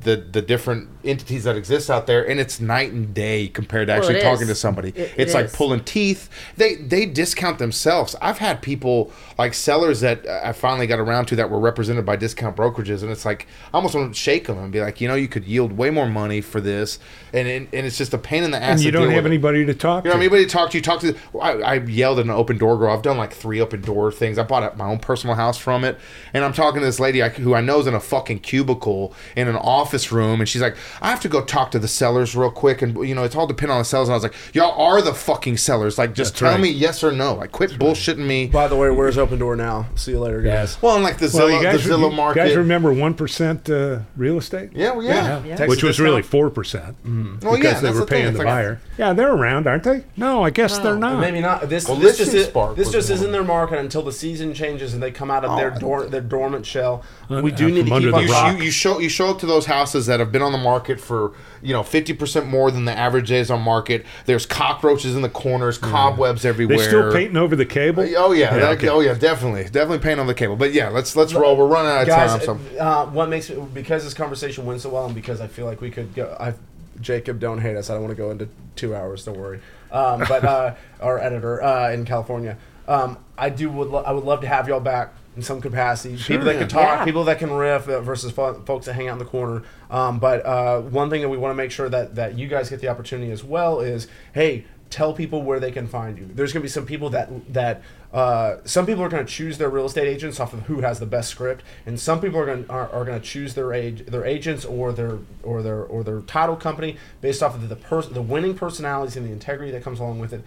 the 0.00 0.16
the 0.16 0.40
different 0.40 0.88
entities 1.04 1.44
that 1.44 1.56
exist 1.56 1.90
out 1.90 2.06
there, 2.06 2.26
and 2.28 2.38
it's 2.40 2.60
night 2.60 2.92
and 2.92 3.12
day 3.12 3.48
compared 3.48 3.88
to 3.88 3.92
actually 3.92 4.16
it 4.16 4.22
talking 4.22 4.42
is. 4.42 4.48
to 4.48 4.54
somebody. 4.54 4.90
It- 4.90 4.98
it 4.98 5.12
it's 5.18 5.34
like 5.34 5.46
is. 5.46 5.56
pulling 5.56 5.80
teeth. 5.84 6.30
They 6.56 6.76
they 6.76 7.04
discount 7.04 7.58
themselves. 7.58 8.14
I've 8.22 8.38
had 8.38 8.62
people 8.62 9.12
like 9.36 9.54
sellers 9.54 10.00
that 10.00 10.26
I 10.26 10.52
finally 10.52 10.86
got 10.86 10.98
around 11.00 11.26
to 11.26 11.36
that 11.36 11.50
were 11.50 11.58
represented 11.58 12.06
by 12.06 12.16
discount 12.16 12.56
brokerages, 12.56 13.02
and 13.02 13.10
it's 13.10 13.24
like 13.26 13.46
I 13.72 13.76
almost 13.76 13.94
want 13.94 14.14
to 14.14 14.18
shake 14.18 14.46
them 14.46 14.56
and 14.58 14.72
be 14.72 14.80
like, 14.80 15.00
you 15.00 15.08
know, 15.08 15.14
you 15.16 15.28
could 15.28 15.44
yield 15.44 15.72
way 15.72 15.90
more 15.90 16.06
money 16.08 16.40
for 16.40 16.60
this, 16.60 16.98
and 17.32 17.46
and, 17.48 17.68
and 17.74 17.84
it's 17.86 17.98
just 17.98 18.14
a 18.14 18.18
pain 18.18 18.44
in 18.44 18.50
the 18.52 18.62
ass. 18.62 18.70
And 18.70 18.78
to 18.80 18.84
you 18.86 18.90
don't 18.92 19.08
have 19.10 19.24
with 19.24 19.26
it. 19.26 19.34
anybody 19.34 19.66
to 19.66 19.74
talk 19.74 20.04
You 20.04 20.10
know, 20.10 20.16
to. 20.16 20.20
anybody 20.22 20.44
to 20.46 20.50
talk 20.50 20.70
to, 20.70 20.78
you 20.78 20.82
talk 20.82 21.00
to. 21.00 21.14
I, 21.42 21.52
I 21.60 21.74
yelled 21.80 22.20
at 22.20 22.24
an 22.26 22.30
Opendoor 22.32 22.78
girl. 22.78 22.92
I've 22.92 23.02
done 23.02 23.18
like 23.18 23.32
three 23.34 23.58
Opendoor 23.58 24.14
things. 24.14 24.38
I 24.38 24.44
bought 24.44 24.76
my 24.78 24.86
own 24.86 25.00
personal 25.00 25.34
house 25.34 25.58
from 25.58 25.84
it, 25.84 25.98
and 26.32 26.44
I'm 26.44 26.52
talking 26.52 26.80
to 26.80 26.86
this 26.86 27.00
lady 27.00 27.20
who 27.20 27.54
I 27.54 27.60
know 27.60 27.80
is 27.80 27.86
in 27.86 27.94
a 27.94 28.00
fucking 28.00 28.38
cubicle 28.40 29.12
in 29.36 29.48
an 29.48 29.57
office 29.58 30.10
room, 30.12 30.40
and 30.40 30.48
she's 30.48 30.62
like, 30.62 30.76
"I 31.02 31.10
have 31.10 31.20
to 31.20 31.28
go 31.28 31.42
talk 31.42 31.70
to 31.72 31.78
the 31.78 31.88
sellers 31.88 32.34
real 32.36 32.50
quick," 32.50 32.82
and 32.82 32.96
you 33.08 33.14
know, 33.14 33.24
it's 33.24 33.36
all 33.36 33.46
dependent 33.46 33.76
on 33.76 33.80
the 33.80 33.84
sellers. 33.84 34.08
And 34.08 34.14
I 34.14 34.16
was 34.16 34.22
like, 34.22 34.34
"Y'all 34.54 34.80
are 34.80 35.00
the 35.02 35.14
fucking 35.14 35.56
sellers. 35.56 35.98
Like, 35.98 36.14
just 36.14 36.32
That's 36.32 36.40
tell 36.40 36.52
right. 36.52 36.60
me 36.60 36.70
yes 36.70 37.02
or 37.04 37.12
no. 37.12 37.34
Like, 37.34 37.52
quit 37.52 37.70
bullshitting 37.72 38.18
me." 38.26 38.46
By 38.46 38.68
the 38.68 38.76
way, 38.76 38.90
where's 38.90 39.16
Opendoor 39.16 39.56
now? 39.56 39.86
See 39.94 40.12
you 40.12 40.20
later, 40.20 40.42
guys. 40.42 40.80
Well, 40.82 40.94
and 40.94 41.04
like 41.04 41.18
the 41.18 41.30
well, 41.32 41.48
Zillow, 41.48 41.56
you 41.56 41.62
guys, 41.62 41.84
the 41.84 41.90
Zillow 41.94 42.10
you 42.10 42.16
market. 42.16 42.40
guys 42.40 42.56
remember 42.56 42.92
one 42.92 43.14
percent 43.14 43.68
uh, 43.70 44.00
real 44.16 44.38
estate? 44.38 44.70
yeah, 44.74 44.92
well, 44.92 45.02
yeah. 45.04 45.42
Yeah. 45.44 45.56
Texas 45.56 45.68
Which 45.68 45.82
was 45.82 46.00
really 46.00 46.22
four 46.22 46.50
percent 46.50 46.96
Well, 47.04 47.56
because 47.56 47.62
yeah, 47.64 47.80
they 47.80 47.90
were 47.90 48.00
the 48.00 48.06
paying 48.06 48.26
It's 48.28 48.32
the 48.38 48.44
like- 48.44 48.46
buyer. 48.46 48.80
Yeah, 48.98 49.12
they're 49.12 49.32
around, 49.32 49.66
aren't 49.68 49.84
they? 49.84 50.04
No, 50.16 50.42
I 50.42 50.50
guess 50.50 50.78
they're 50.78 50.96
not. 50.96 51.20
Maybe 51.20 51.40
not. 51.40 51.68
This 51.68 51.86
Well, 51.88 51.96
this 51.98 52.18
just 52.18 52.34
is, 52.34 52.46
Spark 52.46 52.74
this 52.76 52.86
was 52.88 52.94
just 52.94 53.10
one. 53.10 53.18
isn't 53.18 53.32
their 53.32 53.44
market 53.44 53.78
until 53.78 54.02
the 54.02 54.10
season 54.12 54.54
changes 54.54 54.92
and 54.94 55.02
they 55.02 55.10
come 55.12 55.30
out 55.30 55.44
of 55.44 55.56
their 55.56 55.72
Oh. 55.76 55.78
dor- 55.78 56.06
their 56.06 56.20
dormant 56.20 56.66
shell. 56.66 57.04
We 57.30 57.52
do 57.52 57.68
need 57.70 57.86
to 57.86 57.90
keep 58.00 58.10
the 58.10 58.32
on 58.34 58.52
you, 58.54 58.58
you, 58.58 58.64
you 58.66 58.70
show 58.72 58.98
you 58.98 59.08
show 59.08 59.28
up 59.30 59.38
to 59.40 59.46
those 59.48 59.66
houses 59.66 60.06
that 60.06 60.20
have 60.20 60.30
been 60.30 60.42
on 60.42 60.52
the 60.52 60.58
market 60.58 61.00
for 61.00 61.32
you 61.62 61.72
know 61.72 61.82
fifty 61.82 62.12
percent 62.12 62.46
more 62.46 62.70
than 62.70 62.84
the 62.84 62.92
average 62.96 63.28
days 63.28 63.50
on 63.50 63.60
market. 63.60 64.06
There's 64.26 64.46
cockroaches 64.46 65.16
in 65.16 65.22
the 65.22 65.28
corners, 65.28 65.78
cobwebs 65.78 66.44
everywhere. 66.44 66.78
they 66.78 66.84
still 66.84 67.12
painting 67.12 67.36
over 67.36 67.56
the 67.56 67.66
cable. 67.66 68.04
Oh 68.16 68.32
yeah, 68.32 68.56
that- 68.56 68.78
okay. 68.78 68.88
oh 68.88 69.00
yeah, 69.00 69.14
definitely, 69.14 69.64
definitely 69.64 69.98
paint 69.98 70.20
on 70.20 70.26
the 70.26 70.34
cable. 70.34 70.54
But 70.56 70.72
yeah, 70.72 70.88
let's 70.90 71.16
let's 71.16 71.34
roll. 71.34 71.56
We're 71.56 71.66
running 71.66 71.90
out 71.90 72.02
of 72.02 72.06
Guys, 72.06 72.46
time. 72.46 72.60
So 72.70 72.78
uh, 72.78 73.06
what 73.06 73.28
makes 73.28 73.50
it 73.50 73.74
because 73.74 74.04
this 74.04 74.14
conversation 74.14 74.64
went 74.66 74.80
so 74.80 74.90
well, 74.90 75.06
and 75.06 75.14
because 75.14 75.40
I 75.40 75.48
feel 75.48 75.66
like 75.66 75.80
we 75.80 75.90
could 75.90 76.14
go. 76.14 76.36
I, 76.38 76.54
Jacob, 77.00 77.38
don't 77.38 77.60
hate 77.60 77.76
us. 77.76 77.90
I 77.90 77.94
don't 77.94 78.02
want 78.02 78.16
to 78.16 78.20
go 78.22 78.30
into 78.30 78.48
two 78.76 78.94
hours. 78.94 79.24
Don't 79.24 79.38
worry. 79.38 79.60
Um, 79.92 80.24
but 80.28 80.44
uh, 80.44 80.74
our 81.00 81.18
editor 81.18 81.62
uh, 81.62 81.90
in 81.92 82.04
California, 82.04 82.56
um, 82.88 83.18
I 83.36 83.50
do 83.50 83.70
would 83.70 83.88
lo- 83.88 84.02
I 84.04 84.12
would 84.12 84.24
love 84.24 84.40
to 84.40 84.48
have 84.48 84.68
y'all 84.68 84.80
back 84.80 85.14
in 85.38 85.42
some 85.42 85.60
capacity. 85.60 86.16
people 86.16 86.44
that 86.46 86.58
can 86.58 86.68
talk, 86.68 86.98
Yeah. 86.98 87.04
people 87.04 87.24
that 87.24 87.38
can 87.38 87.50
riff 87.52 87.84
versus 87.84 88.32
folks 88.32 88.86
that 88.86 88.94
hang 88.94 89.06
out 89.08 89.12
in 89.12 89.18
the 89.20 89.24
corner. 89.24 89.62
Um, 89.88 90.18
but 90.18 90.44
uh, 90.44 90.80
one 90.80 91.08
thing 91.10 91.22
that 91.22 91.28
we 91.28 91.36
want 91.38 91.52
to 91.52 91.56
make 91.56 91.70
sure 91.70 91.88
that 91.88 92.16
that 92.16 92.36
you 92.36 92.48
guys 92.48 92.68
get 92.68 92.80
the 92.80 92.88
opportunity 92.88 93.30
as 93.30 93.44
well 93.44 93.78
is, 93.80 94.08
hey, 94.32 94.64
tell 94.90 95.12
people 95.12 95.42
where 95.42 95.60
they 95.60 95.70
can 95.70 95.86
find 95.86 96.18
you. 96.18 96.28
There's 96.34 96.52
going 96.52 96.62
to 96.62 96.64
be 96.64 96.68
some 96.68 96.86
people 96.86 97.10
that 97.10 97.30
that 97.54 97.82
uh, 98.12 98.56
some 98.64 98.84
people 98.86 99.04
are 99.04 99.08
going 99.08 99.24
to 99.24 99.32
choose 99.32 99.58
their 99.58 99.68
real 99.68 99.86
estate 99.86 100.08
agents 100.08 100.40
off 100.40 100.52
of 100.54 100.60
who 100.62 100.80
has 100.80 100.98
the 100.98 101.06
best 101.06 101.28
script, 101.30 101.62
and 101.86 102.00
some 102.00 102.20
people 102.20 102.40
are 102.40 102.46
going 102.46 102.68
are, 102.68 102.88
are 102.90 103.04
going 103.04 103.20
to 103.20 103.24
choose 103.24 103.54
their 103.54 103.72
age 103.72 104.06
their 104.06 104.24
agents 104.24 104.64
or 104.64 104.92
their 104.92 105.18
or 105.44 105.62
their 105.62 105.82
or 105.84 106.02
their 106.02 106.20
title 106.22 106.56
company 106.56 106.96
based 107.20 107.42
off 107.44 107.54
of 107.54 107.68
the 107.68 107.76
person 107.76 108.12
the 108.14 108.22
winning 108.22 108.54
personalities 108.54 109.16
and 109.16 109.24
the 109.26 109.32
integrity 109.32 109.70
that 109.70 109.84
comes 109.84 110.00
along 110.00 110.18
with 110.18 110.32
it. 110.32 110.42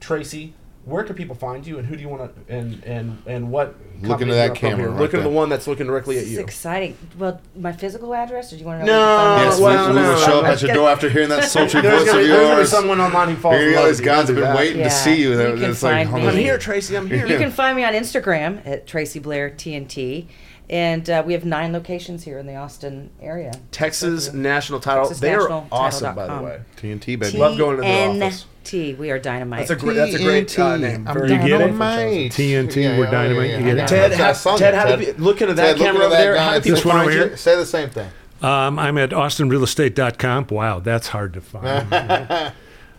Tracy. 0.00 0.54
Where 0.84 1.02
can 1.02 1.16
people 1.16 1.34
find 1.34 1.66
you, 1.66 1.78
and 1.78 1.86
who 1.86 1.96
do 1.96 2.02
you 2.02 2.08
want 2.10 2.46
to, 2.46 2.54
and 2.54 2.84
and 2.84 3.22
and 3.26 3.50
what? 3.50 3.74
Look 4.02 4.18
company 4.18 4.22
into 4.22 4.34
that 4.34 4.54
camera 4.54 4.78
here? 4.78 4.90
right 4.90 5.00
Look 5.00 5.14
into 5.14 5.22
the 5.22 5.30
one 5.34 5.48
that's 5.48 5.66
looking 5.66 5.86
directly 5.86 6.18
at 6.18 6.26
you 6.26 6.40
It's 6.40 6.48
exciting. 6.48 6.96
Well, 7.18 7.40
my 7.56 7.72
physical 7.72 8.12
address, 8.12 8.52
or 8.52 8.56
do 8.56 8.60
you 8.60 8.66
want 8.66 8.80
to 8.80 8.86
know? 8.86 8.92
No, 8.92 9.42
yes, 9.44 9.56
can 9.56 9.64
we, 9.64 9.72
find 9.74 9.76
well, 9.76 9.88
we 9.94 10.08
will 10.10 10.20
no, 10.20 10.26
show 10.26 10.38
up 10.40 10.44
I'm 10.44 10.50
at 10.52 10.62
your 10.62 10.74
door 10.74 10.90
after 10.90 11.08
hearing 11.08 11.30
that 11.30 11.44
sultry 11.50 11.80
voice 11.80 11.90
gonna, 11.90 11.96
of 11.96 12.04
be, 12.04 12.26
there's 12.26 12.32
gonna 12.32 12.50
be 12.52 12.56
yours. 12.58 12.68
someone 12.70 13.00
online 13.00 13.28
who 13.30 13.36
falls 13.36 13.54
Here 13.54 13.62
in 13.62 13.68
you 13.70 13.76
love 13.76 13.84
go, 13.84 13.88
with 13.88 13.96
these 13.96 14.00
you. 14.00 14.04
guys 14.12 14.26
have 14.28 14.36
been 14.36 14.44
that. 14.44 14.56
waiting 14.56 14.78
Yeah. 14.80 14.84
to 14.88 14.94
see 14.94 15.14
you. 15.22 15.30
You 15.30 15.36
can 15.56 15.70
it's 15.70 15.82
like, 15.82 16.08
find 16.08 16.24
oh, 16.24 16.28
I'm 16.28 16.36
here, 16.36 16.58
Tracy. 16.58 16.96
I'm 16.98 17.06
here. 17.06 17.26
You 17.26 17.38
can 17.38 17.50
find 17.50 17.76
me 17.76 17.84
on 17.84 17.94
Instagram 17.94 18.66
at 18.66 18.86
Tracy 18.86 19.20
Blair 19.20 19.48
TNT, 19.48 20.26
and 20.68 21.08
uh, 21.08 21.22
we 21.24 21.32
have 21.32 21.46
nine 21.46 21.72
locations 21.72 22.24
here 22.24 22.38
in 22.38 22.46
the 22.46 22.56
Austin 22.56 23.10
area. 23.22 23.52
Texas 23.70 24.34
National 24.34 24.80
Title. 24.80 25.04
Texas 25.04 25.20
they 25.20 25.32
are 25.32 25.38
National 25.48 25.68
awesome, 25.72 26.14
by 26.14 26.22
the 26.26 26.28
Title.com. 26.28 26.44
way. 26.44 26.60
TNT 26.76 27.18
baby. 27.18 27.38
Love 27.38 27.56
going 27.56 27.76
to 27.76 27.82
the 27.82 28.24
office. 28.26 28.44
TNT. 28.64 28.96
We 28.98 29.10
are 29.10 29.18
dynamite. 29.18 29.68
That's 29.68 29.70
a 29.70 29.76
great. 29.84 29.94
That's 29.96 30.14
a 30.14 30.22
great 30.22 30.58
uh, 30.58 30.62
TNT. 30.76 30.80
name. 30.80 31.08
I'm 31.08 31.14
Very 31.14 31.30
You 31.32 31.36
get 31.38 31.46
it? 31.46 31.58
dynamite. 31.58 32.32
TNT, 32.32 32.98
we're 32.98 33.10
dynamite. 33.10 33.50
You 33.50 33.58
get 33.58 33.76
it? 33.78 33.88
Ted, 33.88 34.10
That's 34.12 34.16
how 34.16 34.24
I 34.24 34.26
have, 34.28 34.36
sung 34.36 34.58
Ted, 34.58 34.74
it, 34.74 34.76
how 34.76 34.84
Ted. 34.84 34.98
do 34.98 35.06
people, 35.06 35.24
look 35.24 35.40
into 35.42 35.54
that 35.54 35.62
Ted, 35.66 35.78
look 35.78 35.86
camera 35.86 36.04
into 36.04 36.06
over 36.06 36.14
that 36.16 36.22
there. 36.22 36.34
guy. 36.34 36.44
How 36.44 36.54
do 36.54 36.60
people 36.60 36.76
This 36.76 36.84
one 36.84 36.96
find 36.96 37.12
you? 37.12 37.18
here? 37.18 37.36
Say 37.36 37.56
the 37.56 37.66
same 37.66 37.90
thing. 37.90 38.10
Um, 38.42 38.78
I'm 38.78 38.98
at 38.98 39.10
austinrealestate.com. 39.10 40.46
Wow, 40.50 40.80
that's 40.80 41.08
hard 41.08 41.32
to 41.34 41.40
find. 41.40 41.92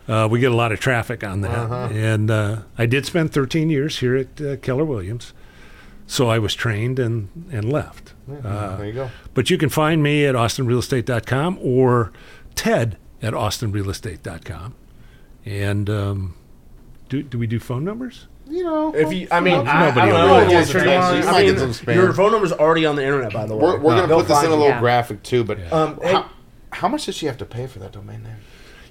uh, 0.08 0.28
we 0.30 0.40
get 0.40 0.52
a 0.52 0.56
lot 0.56 0.72
of 0.72 0.80
traffic 0.80 1.24
on 1.24 1.42
that. 1.42 1.52
Uh-huh. 1.52 1.90
And 1.94 2.32
uh, 2.32 2.62
I 2.78 2.86
did 2.86 3.06
spend 3.06 3.32
13 3.32 3.70
years 3.70 4.00
here 4.00 4.16
at 4.16 4.42
uh, 4.42 4.56
Keller 4.58 4.86
Williams. 4.86 5.34
So 6.08 6.30
I 6.30 6.38
was 6.40 6.54
trained 6.56 7.00
and, 7.00 7.30
and 7.52 7.72
left. 7.72 8.14
Uh, 8.44 8.78
there 8.78 8.86
you 8.88 8.94
go. 8.94 9.10
but 9.34 9.50
you 9.50 9.58
can 9.58 9.70
find 9.70 10.02
me 10.02 10.26
at 10.26 10.36
austinrealestate.com 10.36 11.60
or 11.62 12.12
Ted 12.56 12.98
at 13.22 13.34
austinrealestate.com. 13.34 14.76
And 15.46 15.90
um, 15.90 16.36
do, 17.10 17.22
do 17.24 17.38
we 17.38 17.48
do 17.48 17.60
phone 17.60 17.84
numbers? 17.86 18.28
You 18.48 18.64
know, 18.64 18.94
If 18.96 19.12
you, 19.12 19.28
I 19.32 19.40
mean, 19.40 19.68
I, 19.68 19.88
I 19.90 19.92
don't 19.94 20.10
know. 20.10 20.48
Yeah, 20.48 20.64
sure 20.66 20.82
you 20.82 20.88
text 20.88 21.04
want- 21.08 21.18
you. 21.18 21.24
You 21.24 21.28
I 21.28 21.32
might 21.32 21.46
mean, 21.46 21.56
get 21.56 21.60
some 21.60 21.72
spam. 21.72 21.96
your 21.96 22.14
phone 22.14 22.32
number's 22.32 22.52
already 22.52 22.86
on 22.86 22.96
the 22.96 23.04
internet, 23.04 23.34
by 23.34 23.46
the 23.48 23.56
way. 23.56 23.64
we're, 23.64 23.80
we're 23.80 23.96
No, 23.96 24.02
gonna 24.08 24.16
put 24.22 24.28
this 24.28 24.40
in 24.44 24.48
a 24.48 24.50
little 24.52 24.68
Yeah. 24.68 24.80
graphic 24.80 25.24
too. 25.24 25.44
But 25.44 25.72
Um, 25.74 26.00
hey- 26.02 26.14
how, 26.14 26.30
how 26.72 26.88
much 26.88 27.06
does 27.06 27.16
she 27.16 27.26
have 27.26 27.38
to 27.38 27.46
pay 27.46 27.66
for 27.68 27.80
that 27.80 27.92
domain 27.92 28.22
name? 28.24 28.36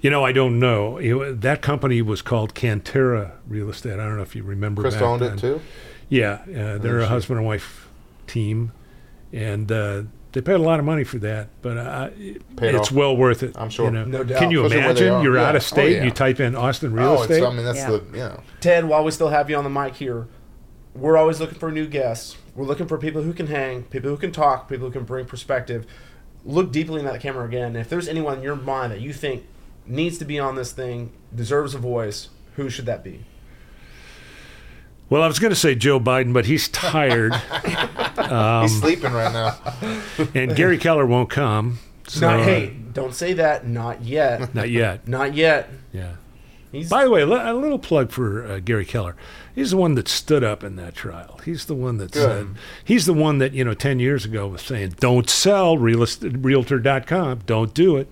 You 0.01 0.11
know, 0.11 0.25
I 0.25 0.33
don't 0.33 0.59
know. 0.59 0.97
It- 0.99 1.41
that 1.43 1.63
company 1.63 2.03
was 2.03 2.21
called 2.21 2.55
Cantera 2.55 3.33
Real 3.49 3.71
Estate. 3.71 3.95
I 3.95 3.97
don't 4.05 4.17
know 4.17 4.23
if 4.23 4.35
you 4.35 4.43
remember. 4.43 4.83
Chris 4.83 4.95
back 4.95 5.03
owned 5.05 5.23
then. 5.23 5.35
it 5.35 5.41
too. 5.41 5.61
Yeah, 6.09 6.41
uh, 6.49 6.79
they're 6.79 6.99
a 7.01 7.07
husband 7.07 7.39
and 7.39 7.47
wife 7.47 7.89
team, 8.27 8.73
and 9.33 9.71
uh, 9.71 10.03
they 10.35 10.41
paid 10.43 10.55
a 10.55 10.59
lot 10.59 10.79
of 10.79 10.85
money 10.85 11.05
for 11.05 11.19
that. 11.21 11.49
But 11.63 11.77
uh, 11.79 12.11
Paid 12.57 12.75
it's 12.75 12.89
off. 12.89 12.93
well 12.93 13.17
worth 13.17 13.43
it. 13.43 13.53
I'm 13.57 13.71
sure. 13.71 13.87
You 13.87 13.93
know? 13.93 14.05
No 14.05 14.25
doubt. 14.25 14.39
Can 14.41 14.51
you 14.51 14.65
Especially 14.67 14.85
where 14.85 14.95
they 14.95 15.01
imagine? 15.07 15.15
are. 15.15 15.23
You're 15.23 15.37
Yeah. 15.37 15.49
out 15.49 15.57
of 15.57 15.63
Oh, 15.63 15.65
state. 15.65 15.97
yeah. 15.97 16.05
You 16.05 16.11
type 16.11 16.41
in 16.41 16.55
Austin 16.55 16.93
real 16.93 17.07
oh, 17.09 17.23
estate. 17.23 17.39
it's, 17.39 17.47
I 17.47 17.51
mean 17.55 17.65
that's 17.65 17.79
Yeah. 17.79 17.91
the 17.91 18.03
you 18.13 18.19
know. 18.19 18.41
Ted, 18.61 18.85
while 18.85 19.03
we 19.05 19.11
still 19.11 19.29
have 19.31 19.49
you 19.49 19.57
on 19.57 19.65
the 19.65 19.71
mic 19.71 19.95
here, 19.95 20.27
we're 20.95 21.17
always 21.17 21.41
looking 21.41 21.59
for 21.59 21.71
new 21.73 21.87
guests. 21.87 22.37
We're 22.55 22.67
looking 22.67 22.87
for 22.87 22.99
people 22.99 23.23
who 23.23 23.33
can 23.33 23.47
hang, 23.47 23.85
people 23.85 24.11
who 24.11 24.17
can 24.17 24.33
talk, 24.33 24.69
people 24.69 24.87
who 24.89 24.93
can 24.93 25.05
bring 25.05 25.25
perspective. 25.27 25.87
Look 26.45 26.71
deeply 26.73 27.01
in 27.01 27.07
that 27.07 27.21
camera 27.21 27.47
again. 27.47 27.75
If 27.75 27.89
there's 27.89 28.07
anyone 28.09 28.37
in 28.39 28.43
your 28.43 28.55
mind 28.57 28.93
that 28.93 29.01
you 29.01 29.13
think 29.13 29.45
needs 29.87 30.19
to 30.19 30.25
be 30.25 30.39
on 30.39 30.55
this 30.57 30.73
thing, 30.73 31.13
deserves 31.35 31.75
a 31.75 31.79
voice, 31.79 32.29
who 32.57 32.69
should 32.69 32.87
that 32.87 33.03
be? 33.03 33.25
Well, 35.11 35.23
I 35.23 35.27
was 35.27 35.39
going 35.39 35.51
to 35.53 35.57
say 35.57 35.75
Joe 35.75 36.01
Biden, 36.01 36.33
but 36.33 36.47
he's 36.47 36.69
tired, 36.69 37.33
Um, 38.17 38.63
He's 38.63 38.79
sleeping 38.81 39.13
right 39.13 39.33
now. 39.33 39.59
and 40.35 40.55
Gary 40.57 40.79
Keller 40.79 41.05
won't 41.07 41.31
come. 41.31 41.79
So, 42.07 42.21
Not, 42.21 42.45
hey, 42.45 42.75
don't 42.93 43.15
say 43.15 43.33
that. 43.35 43.67
Not 43.67 44.03
yet. 44.03 44.55
not 44.55 44.71
yet. 44.71 45.07
Not 45.09 45.35
yet. 45.35 45.69
Yeah. 45.93 46.15
He's 46.71 46.89
By 46.91 47.05
the 47.05 47.11
way, 47.11 47.23
a 47.23 47.27
little 47.27 47.79
plug 47.79 48.11
for 48.11 48.45
uh, 48.47 48.61
Gary 48.61 48.85
Keller. 48.85 49.15
He's 49.55 49.71
the 49.71 49.77
one 49.77 49.95
that 49.95 50.09
stood 50.09 50.43
up 50.43 50.65
in 50.65 50.75
that 50.77 50.95
trial. 50.95 51.39
He's 51.45 51.67
the 51.67 51.75
one 51.75 51.99
that 51.99 52.11
Good. 52.13 52.23
said, 52.23 52.49
he's 52.85 53.07
the 53.07 53.15
one 53.15 53.39
that, 53.39 53.53
you 53.53 53.65
know, 53.65 53.75
10 53.75 54.01
years 54.01 54.25
ago 54.25 54.49
was 54.49 54.63
saying, 54.63 54.95
don't 54.99 55.29
sell 55.31 55.77
realist- 55.79 56.23
realtor.com. 56.25 57.43
Don't 57.47 57.73
do 57.75 57.97
it. 57.97 58.09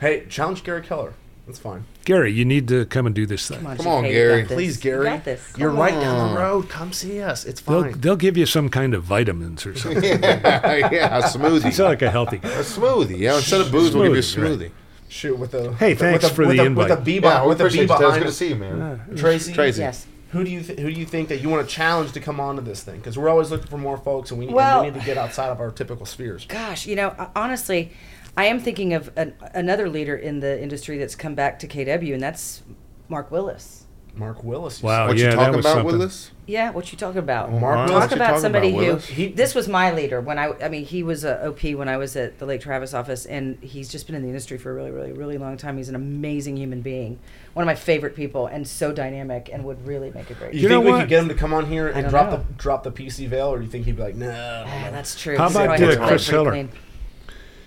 hey, 0.00 0.26
challenge 0.28 0.62
Gary 0.64 0.82
Keller. 0.82 1.12
That's 1.46 1.58
fine. 1.58 1.84
Gary, 2.06 2.32
you 2.32 2.44
need 2.44 2.68
to 2.68 2.86
come 2.86 3.04
and 3.04 3.14
do 3.14 3.26
this 3.26 3.46
thing. 3.48 3.58
Come 3.58 3.66
on, 3.66 3.76
Come 3.76 3.86
GK, 3.86 3.90
on, 3.98 4.04
you 4.04 4.10
Gary. 4.12 4.40
got 4.42 4.48
this. 4.48 4.56
Please, 4.56 4.76
You 4.76 4.90
Gary. 4.92 5.04
got 5.06 5.24
this. 5.24 5.52
You're 5.58 5.70
Come 5.70 5.78
right 5.80 5.90
down 6.00 6.32
the 6.34 6.40
road. 6.40 6.68
Come 6.68 6.92
see 6.92 7.20
us. 7.20 7.44
It's 7.44 7.60
They'll, 7.60 7.82
fine. 7.82 8.00
they'll 8.00 8.16
give 8.16 8.36
you 8.36 8.46
some 8.46 8.68
kind 8.68 8.94
of 8.94 9.02
vitamins 9.02 9.66
or 9.66 9.74
something. 9.78 10.02
yeah, 10.22 10.88
yeah, 10.90 11.18
a 11.18 11.22
He's 11.22 11.32
smoothie. 11.36 11.84
like 11.84 12.02
a 12.02 12.10
healthy 12.10 12.38
guy. 12.38 12.48
A 12.48 12.60
smoothie. 12.62 13.18
Yeah, 13.18 13.36
instead 13.36 13.60
of 13.60 13.70
booze, 13.72 13.92
we'll 13.92 14.04
give 14.04 14.12
you 14.12 14.18
a 14.20 14.22
Smoothie, 14.22 14.56
smoothie. 14.56 14.70
Shoot 15.08 15.36
with 15.38 15.50
the 15.50 15.72
Hey, 15.74 15.90
with 15.90 15.98
the- 15.98 16.04
thanks 16.04 16.22
with 16.22 16.30
the, 16.30 16.34
for 16.36 16.42
with 16.46 16.50
the 16.50 16.56
the, 16.62 16.66
invite. 16.66 16.88
With 16.90 16.98
the 17.00 17.04
B 17.04 17.14
Yeah, 17.14 17.20
behind, 17.20 17.42
we 17.42 17.48
with 17.48 17.58
the 17.58 17.64
B 17.64 17.66
appreciate 17.66 17.82
you. 17.82 17.88
Ted. 17.88 17.94
It's 17.96 18.00
behind 18.06 18.22
good 18.22 18.28
to 18.28 18.32
see 18.34 18.48
you, 18.48 18.56
man. 18.56 19.16
Tracy. 19.16 19.52
Tracy. 19.52 19.80
Yes. 19.82 20.06
Who 20.30 20.44
do 20.44 20.50
you 20.50 20.60
th- 20.62 20.78
who 20.78 20.92
do 20.92 21.00
you 21.00 21.06
think 21.06 21.28
that 21.28 21.40
you 21.40 21.48
want 21.48 21.66
to 21.68 21.74
challenge 21.74 22.12
to 22.12 22.20
come 22.20 22.40
onto 22.40 22.60
this 22.62 22.82
thing? 22.82 22.96
Because 22.98 23.16
we're 23.18 23.28
always 23.28 23.50
looking 23.50 23.68
for 23.68 23.78
more 23.78 23.96
folks, 23.96 24.30
and 24.30 24.38
we, 24.38 24.46
and 24.46 24.54
Well- 24.54 24.82
we 24.84 24.90
need 24.90 24.98
to 25.00 25.04
get 25.06 25.16
outside 25.18 25.48
of 25.48 25.60
our 25.60 25.70
typical 25.70 26.06
spheres. 26.06 26.44
Gosh, 26.46 26.86
you 26.86 26.94
know, 26.96 27.08
uh, 27.18 27.28
honestly, 27.36 27.92
I 28.36 28.46
am 28.46 28.60
thinking 28.60 28.92
of 28.94 29.10
an, 29.16 29.34
another 29.54 29.88
leader 29.88 30.14
in 30.16 30.40
the 30.40 30.60
industry 30.62 30.98
that's 30.98 31.14
come 31.14 31.34
back 31.34 31.58
to 31.60 31.68
KW, 31.68 32.12
and 32.12 32.22
that's 32.22 32.62
Mark 33.08 33.30
Willis. 33.30 33.84
Mark 34.14 34.42
Willis. 34.42 34.82
Wow. 34.82 35.08
What 35.08 35.18
yeah, 35.18 35.24
you 35.26 35.30
that 35.32 35.36
talking 35.36 35.56
was 35.56 35.66
about, 35.66 35.74
something. 35.74 35.98
Willis? 35.98 36.30
Yeah, 36.46 36.70
what 36.70 36.90
you 36.90 36.96
talking 36.96 37.18
about? 37.18 37.50
Oh, 37.50 37.58
Mark 37.58 37.76
What 37.76 37.88
Willis. 37.90 38.04
Talk 38.04 38.12
about 38.12 38.26
talking 38.28 38.40
somebody 38.40 38.70
about, 38.70 39.02
who 39.02 39.12
He- 39.12 39.28
this 39.28 39.54
was 39.54 39.68
my 39.68 39.92
leader 39.92 40.22
when 40.22 40.38
I 40.38 40.52
I 40.62 40.70
mean 40.70 40.86
he 40.86 41.02
was 41.02 41.22
a 41.24 41.46
OP 41.48 41.74
when 41.74 41.86
I 41.86 41.98
was 41.98 42.16
at 42.16 42.38
the 42.38 42.46
Lake 42.46 42.62
Travis 42.62 42.94
office 42.94 43.26
and 43.26 43.58
he's 43.62 43.90
just 43.90 44.06
been 44.06 44.16
in 44.16 44.22
the 44.22 44.28
industry 44.28 44.56
for 44.56 44.70
a 44.70 44.74
really 44.74 44.90
really 44.90 45.12
really 45.12 45.36
long 45.36 45.58
time. 45.58 45.76
He's 45.76 45.90
an 45.90 45.94
amazing 45.96 46.56
human 46.56 46.80
being, 46.80 47.18
one 47.52 47.62
of 47.62 47.66
my 47.66 47.74
favorite 47.74 48.16
people, 48.16 48.46
and 48.46 48.66
so 48.66 48.90
dynamic 48.90 49.50
and 49.52 49.64
would 49.64 49.86
really 49.86 50.10
make 50.12 50.30
a 50.30 50.34
great. 50.34 50.54
You, 50.54 50.60
You 50.62 50.68
think 50.68 50.70
know 50.70 50.80
we 50.86 50.92
what? 50.92 51.00
could 51.00 51.08
get 51.10 51.22
him 51.22 51.28
to 51.28 51.34
come 51.34 51.52
on 51.52 51.66
here 51.66 51.88
and 51.88 52.08
drop 52.08 52.30
know. 52.30 52.36
the 52.38 52.44
drop 52.54 52.84
the 52.84 52.92
PC 52.92 53.26
veil, 53.28 53.48
or 53.48 53.58
do 53.58 53.64
you 53.66 53.70
think 53.70 53.84
he'd 53.84 53.96
be 53.96 54.02
like, 54.02 54.14
no? 54.14 54.28
no, 54.30 54.64
Ah, 54.66 54.88
that's 54.92 55.20
true. 55.20 55.36
How 55.36 55.48
about, 55.48 55.66
probably 55.66 55.84
has 55.84 55.94
to 55.96 55.98
play 56.00 56.08
Chris 56.08 56.24
pretty 56.24 56.36
Heller? 56.36 56.50
clean. 56.52 56.68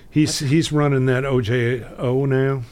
He's 0.09 0.39
he's 0.39 0.71
running 0.71 1.05
that 1.05 1.23
OJO 1.23 2.27
now, 2.27 2.63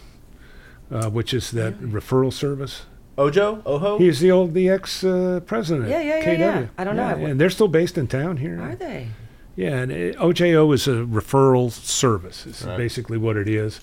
uh, 0.92 1.10
which 1.10 1.34
is 1.34 1.52
that 1.52 1.80
referral 1.80 2.34
service. 2.34 2.86
Ojo, 3.18 3.62
Oho. 3.66 3.98
He's 3.98 4.20
the 4.20 4.32
old 4.32 4.54
the 4.54 4.70
ex 4.70 5.04
uh, 5.04 5.40
president. 5.46 5.90
Yeah, 5.90 6.02
yeah, 6.02 6.18
yeah, 6.20 6.26
KW. 6.36 6.40
yeah. 6.40 6.68
I 6.78 6.84
don't 6.84 6.96
know. 6.96 7.08
And 7.26 7.40
they're 7.42 7.50
still 7.50 7.68
based 7.68 7.98
in 7.98 8.08
town 8.08 8.38
here. 8.38 8.62
Are 8.62 8.76
they? 8.76 9.08
Yeah, 9.56 9.78
and 9.78 9.92
uh, 9.92 10.20
OJO 10.22 10.72
is 10.74 10.88
a 10.88 10.92
referral 11.04 11.72
service. 11.72 12.46
It's 12.46 12.64
Right. 12.64 12.78
basically 12.78 13.18
what 13.18 13.38
it 13.38 13.48
is. 13.50 13.82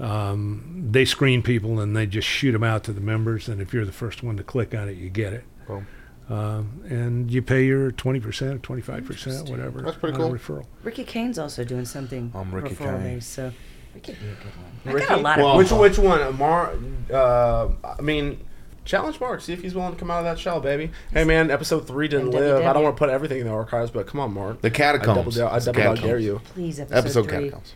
Um, 0.00 0.88
they 0.90 1.04
screen 1.04 1.42
people 1.42 1.78
and 1.80 1.94
they 1.94 2.06
just 2.06 2.26
shoot 2.26 2.52
them 2.52 2.64
out 2.64 2.82
to 2.84 2.92
the 2.92 3.00
members. 3.00 3.46
And 3.48 3.60
if 3.60 3.72
you're 3.74 3.84
the 3.84 3.92
first 3.92 4.22
one 4.22 4.36
to 4.38 4.42
click 4.42 4.74
on 4.74 4.88
it, 4.88 4.96
you 4.96 5.10
get 5.10 5.32
it. 5.34 5.44
Boom. 5.68 5.86
Um, 6.32 6.80
and 6.88 7.30
you 7.30 7.42
pay 7.42 7.64
your 7.66 7.90
twenty 7.92 8.20
percent, 8.20 8.62
twenty 8.62 8.80
five 8.82 9.04
percent, 9.04 9.48
whatever. 9.50 9.82
That's 9.82 9.96
pretty 9.98 10.14
on 10.16 10.20
a 10.22 10.38
cool. 10.38 10.56
Referral. 10.58 10.66
Ricky 10.82 11.04
Kane's 11.04 11.38
also 11.38 11.62
doing 11.64 11.84
something. 11.84 12.32
I'm 12.34 12.54
Ricky 12.54 12.74
Kane. 12.74 13.02
based, 13.02 13.32
so 13.32 13.52
Ricky 13.94 14.12
would 14.12 14.20
be 14.20 14.26
a 14.28 14.34
good 14.34 14.44
one. 14.44 14.72
I 14.86 14.92
Ricky? 14.92 15.06
got 15.08 15.18
a 15.18 15.22
lot 15.22 15.38
Well, 15.38 15.50
of 15.50 15.56
which 15.58 15.70
which 15.72 15.98
one? 15.98 16.38
Mar. 16.38 16.72
Uh, 17.12 17.68
I 17.98 18.00
mean, 18.00 18.38
challenge 18.86 19.20
Mark. 19.20 19.42
See 19.42 19.52
if 19.52 19.60
he's 19.60 19.74
willing 19.74 19.92
to 19.92 19.98
come 19.98 20.10
out 20.10 20.20
of 20.20 20.24
that 20.24 20.38
shell, 20.38 20.58
baby. 20.60 20.90
Hey 21.12 21.24
man, 21.24 21.50
episode 21.50 21.86
three 21.86 22.08
didn't 22.08 22.26
And 22.28 22.34
live. 22.34 22.64
I 22.64 22.72
don't 22.72 22.82
want 22.82 22.96
to 22.96 22.98
put 22.98 23.10
everything 23.10 23.40
in 23.40 23.46
the 23.46 23.52
archives, 23.52 23.90
but 23.90 24.06
come 24.06 24.20
on, 24.20 24.32
Mark. 24.32 24.62
The 24.62 24.68
I 24.68 24.70
double, 24.70 24.98
catacombs. 25.04 25.38
I 25.38 25.56
It's 25.56 25.66
double 25.66 25.94
dare 25.96 26.18
you. 26.18 26.40
please 26.54 26.80
episode, 26.80 26.96
Episode 26.98 27.22
three. 27.24 27.32
catacombs. 27.32 27.74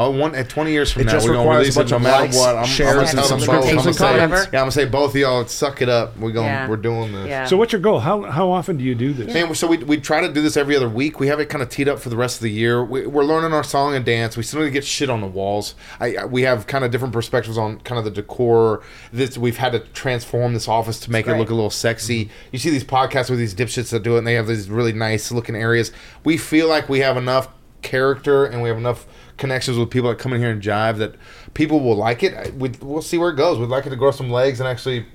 Oh, 0.00 0.12
one 0.12 0.36
at 0.36 0.48
20 0.48 0.70
years 0.70 0.92
from 0.92 1.02
It 1.02 1.06
now, 1.06 1.12
just 1.14 1.26
we're 1.26 1.34
gonna 1.34 1.50
release 1.50 1.76
a 1.76 1.80
it 1.80 1.82
bunch 1.82 1.90
no 1.90 1.96
of 1.96 2.02
matter 2.02 2.22
likes, 2.26 2.36
what. 2.36 2.50
I'm, 2.50 2.58
I'm 2.58 2.66
shares, 2.66 2.94
gonna 2.94 3.00
and 3.00 3.10
tell. 3.10 3.22
I'm 3.22 3.40
subscriptions 3.40 3.74
gonna 3.74 3.88
and 3.88 3.96
say, 3.96 4.12
whatever. 4.12 4.36
yeah, 4.36 4.44
I'm 4.44 4.52
gonna 4.52 4.70
say 4.70 4.84
both 4.84 5.10
of 5.10 5.16
y'all 5.16 5.44
suck 5.48 5.82
it 5.82 5.88
up. 5.88 6.16
We're 6.18 6.30
going. 6.30 6.46
Yeah. 6.46 6.68
We're 6.68 6.76
doing 6.76 7.10
this. 7.10 7.26
Yeah. 7.26 7.46
So 7.46 7.56
what's 7.56 7.72
your 7.72 7.80
goal? 7.80 7.98
How 7.98 8.22
how 8.22 8.48
often 8.48 8.76
do 8.76 8.84
you 8.84 8.94
do 8.94 9.12
this? 9.12 9.34
Man, 9.34 9.52
so 9.56 9.66
we, 9.66 9.78
we 9.78 9.96
try 9.96 10.20
to 10.20 10.32
do 10.32 10.40
this 10.40 10.56
every 10.56 10.76
other 10.76 10.88
week. 10.88 11.18
We 11.18 11.26
have 11.26 11.40
it 11.40 11.46
kind 11.48 11.62
of 11.62 11.68
teed 11.68 11.88
up 11.88 11.98
for 11.98 12.10
the 12.10 12.16
rest 12.16 12.36
of 12.36 12.42
the 12.42 12.50
year. 12.52 12.84
We, 12.84 13.08
we're 13.08 13.24
learning 13.24 13.52
our 13.52 13.64
song 13.64 13.96
and 13.96 14.04
dance. 14.04 14.36
We 14.36 14.44
still 14.44 14.60
need 14.60 14.66
to 14.66 14.70
get 14.70 14.84
shit 14.84 15.10
on 15.10 15.20
the 15.20 15.26
walls. 15.26 15.74
I, 15.98 16.14
I 16.14 16.24
we 16.26 16.42
have 16.42 16.68
kind 16.68 16.84
of 16.84 16.92
different 16.92 17.12
perspectives 17.12 17.58
on 17.58 17.80
kind 17.80 17.98
of 17.98 18.04
the 18.04 18.12
decor. 18.12 18.84
This 19.12 19.36
we've 19.36 19.56
had 19.58 19.72
to 19.72 19.80
transform 19.80 20.54
this 20.54 20.68
office 20.68 21.00
to 21.00 21.10
make 21.10 21.26
it 21.26 21.36
look 21.36 21.50
a 21.50 21.54
little 21.54 21.70
sexy. 21.70 22.26
Mm-hmm. 22.26 22.32
You 22.52 22.58
see 22.60 22.70
these 22.70 22.84
podcasts 22.84 23.30
with 23.30 23.40
these 23.40 23.52
dipshits 23.52 23.90
that 23.90 24.04
do 24.04 24.14
it, 24.14 24.18
and 24.18 24.26
they 24.28 24.34
have 24.34 24.46
these 24.46 24.70
really 24.70 24.92
nice 24.92 25.32
looking 25.32 25.56
areas. 25.56 25.90
We 26.22 26.36
feel 26.36 26.68
like 26.68 26.88
we 26.88 27.00
have 27.00 27.16
enough 27.16 27.48
character 27.82 28.44
and 28.44 28.62
we 28.62 28.68
have 28.68 28.78
enough 28.78 29.06
connections 29.38 29.78
with 29.78 29.90
people 29.90 30.10
that 30.10 30.18
come 30.18 30.32
in 30.32 30.40
here 30.40 30.50
and 30.50 30.62
jive 30.62 30.98
that 30.98 31.14
people 31.54 31.80
will 31.80 31.96
like 31.96 32.22
it. 32.22 32.54
We, 32.54 32.70
we'll 32.80 33.02
see 33.02 33.16
where 33.16 33.30
it 33.30 33.36
goes. 33.36 33.58
We'd 33.58 33.68
like 33.68 33.86
it 33.86 33.90
to 33.90 33.96
grow 33.96 34.10
some 34.10 34.30
legs 34.30 34.60
and 34.60 34.68
actually 34.68 35.06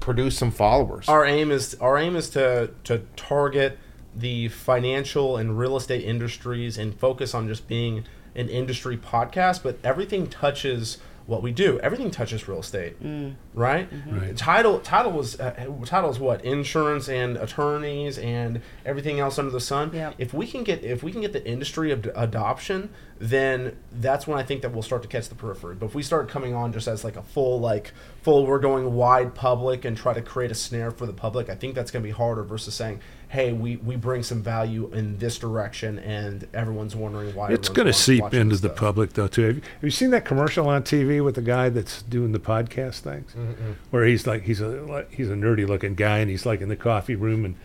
produce 0.00 0.38
some 0.38 0.50
followers. 0.50 1.08
Our 1.08 1.24
aim 1.24 1.50
is 1.50 1.74
our 1.80 1.98
aim 1.98 2.16
is 2.16 2.30
to 2.30 2.70
to 2.84 3.02
target 3.16 3.78
the 4.14 4.48
financial 4.48 5.36
and 5.36 5.58
real 5.58 5.76
estate 5.76 6.04
industries 6.04 6.78
and 6.78 6.98
focus 6.98 7.34
on 7.34 7.48
just 7.48 7.66
being 7.66 8.04
an 8.34 8.48
industry 8.48 8.96
podcast. 8.96 9.62
But 9.62 9.78
everything 9.82 10.28
touches 10.28 10.98
what 11.26 11.42
we 11.42 11.52
do. 11.52 11.78
Everything 11.80 12.10
touches 12.10 12.46
real 12.46 12.60
estate, 12.60 12.96
right? 13.54 13.88
Right. 14.06 14.36
Title 14.36 14.80
title 14.80 15.12
was 15.12 15.40
uh, 15.40 15.66
title 15.86 16.10
is 16.10 16.18
what 16.18 16.44
insurance 16.44 17.08
and 17.08 17.36
attorneys 17.36 18.18
and 18.18 18.60
everything 18.84 19.20
else 19.20 19.38
under 19.38 19.50
the 19.50 19.60
sun. 19.60 19.90
Yeah. 19.94 20.12
If 20.18 20.34
we 20.34 20.46
can 20.46 20.64
get 20.64 20.84
if 20.84 21.02
we 21.02 21.12
can 21.12 21.22
get 21.22 21.32
the 21.32 21.46
industry 21.46 21.90
of 21.92 22.04
adoption, 22.14 22.90
then 23.18 23.76
that's 23.90 24.26
when 24.26 24.38
I 24.38 24.42
think 24.42 24.62
that 24.62 24.72
we'll 24.72 24.82
start 24.82 25.02
to 25.02 25.08
catch 25.08 25.28
the 25.28 25.34
periphery. 25.34 25.76
But 25.76 25.86
if 25.86 25.94
we 25.94 26.02
start 26.02 26.28
coming 26.28 26.54
on 26.54 26.72
just 26.72 26.88
as 26.88 27.04
like 27.04 27.16
a 27.16 27.22
full 27.22 27.58
like 27.58 27.92
full 28.22 28.46
we're 28.46 28.58
going 28.58 28.92
wide 28.94 29.34
public 29.34 29.84
and 29.84 29.96
try 29.96 30.12
to 30.12 30.22
create 30.22 30.50
a 30.50 30.54
snare 30.54 30.90
for 30.90 31.06
the 31.06 31.12
public, 31.14 31.48
I 31.48 31.54
think 31.54 31.74
that's 31.74 31.90
going 31.90 32.02
to 32.02 32.06
be 32.06 32.12
harder 32.12 32.42
versus 32.42 32.74
saying, 32.74 33.00
hey, 33.34 33.52
we 33.52 33.76
we 33.76 33.96
bring 33.96 34.22
some 34.22 34.40
value 34.42 34.88
in 34.92 35.18
this 35.18 35.38
direction, 35.38 35.98
and 35.98 36.46
everyone's 36.54 36.94
wondering 36.94 37.34
why. 37.34 37.50
It's 37.50 37.68
going 37.68 37.86
to 37.86 37.92
seep 37.92 38.32
into 38.32 38.56
the 38.56 38.68
stuff. 38.68 38.76
public, 38.76 39.14
though. 39.14 39.26
Too. 39.26 39.46
Have 39.46 39.56
you, 39.56 39.62
have 39.62 39.82
you 39.82 39.90
seen 39.90 40.10
that 40.10 40.24
commercial 40.24 40.68
on 40.68 40.84
TV 40.84 41.22
with 41.22 41.34
the 41.34 41.42
guy 41.42 41.68
that's 41.68 42.02
doing 42.02 42.30
the 42.30 42.38
podcast 42.38 43.00
things, 43.00 43.34
where 43.90 44.04
he's 44.04 44.26
like 44.26 44.44
he's 44.44 44.60
a 44.60 45.04
he's 45.10 45.28
a 45.28 45.34
nerdy 45.34 45.66
looking 45.66 45.94
guy, 45.94 46.18
and 46.18 46.30
he's 46.30 46.46
like 46.46 46.60
in 46.60 46.68
the 46.68 46.76
coffee 46.76 47.16
room, 47.16 47.44
and 47.44 47.56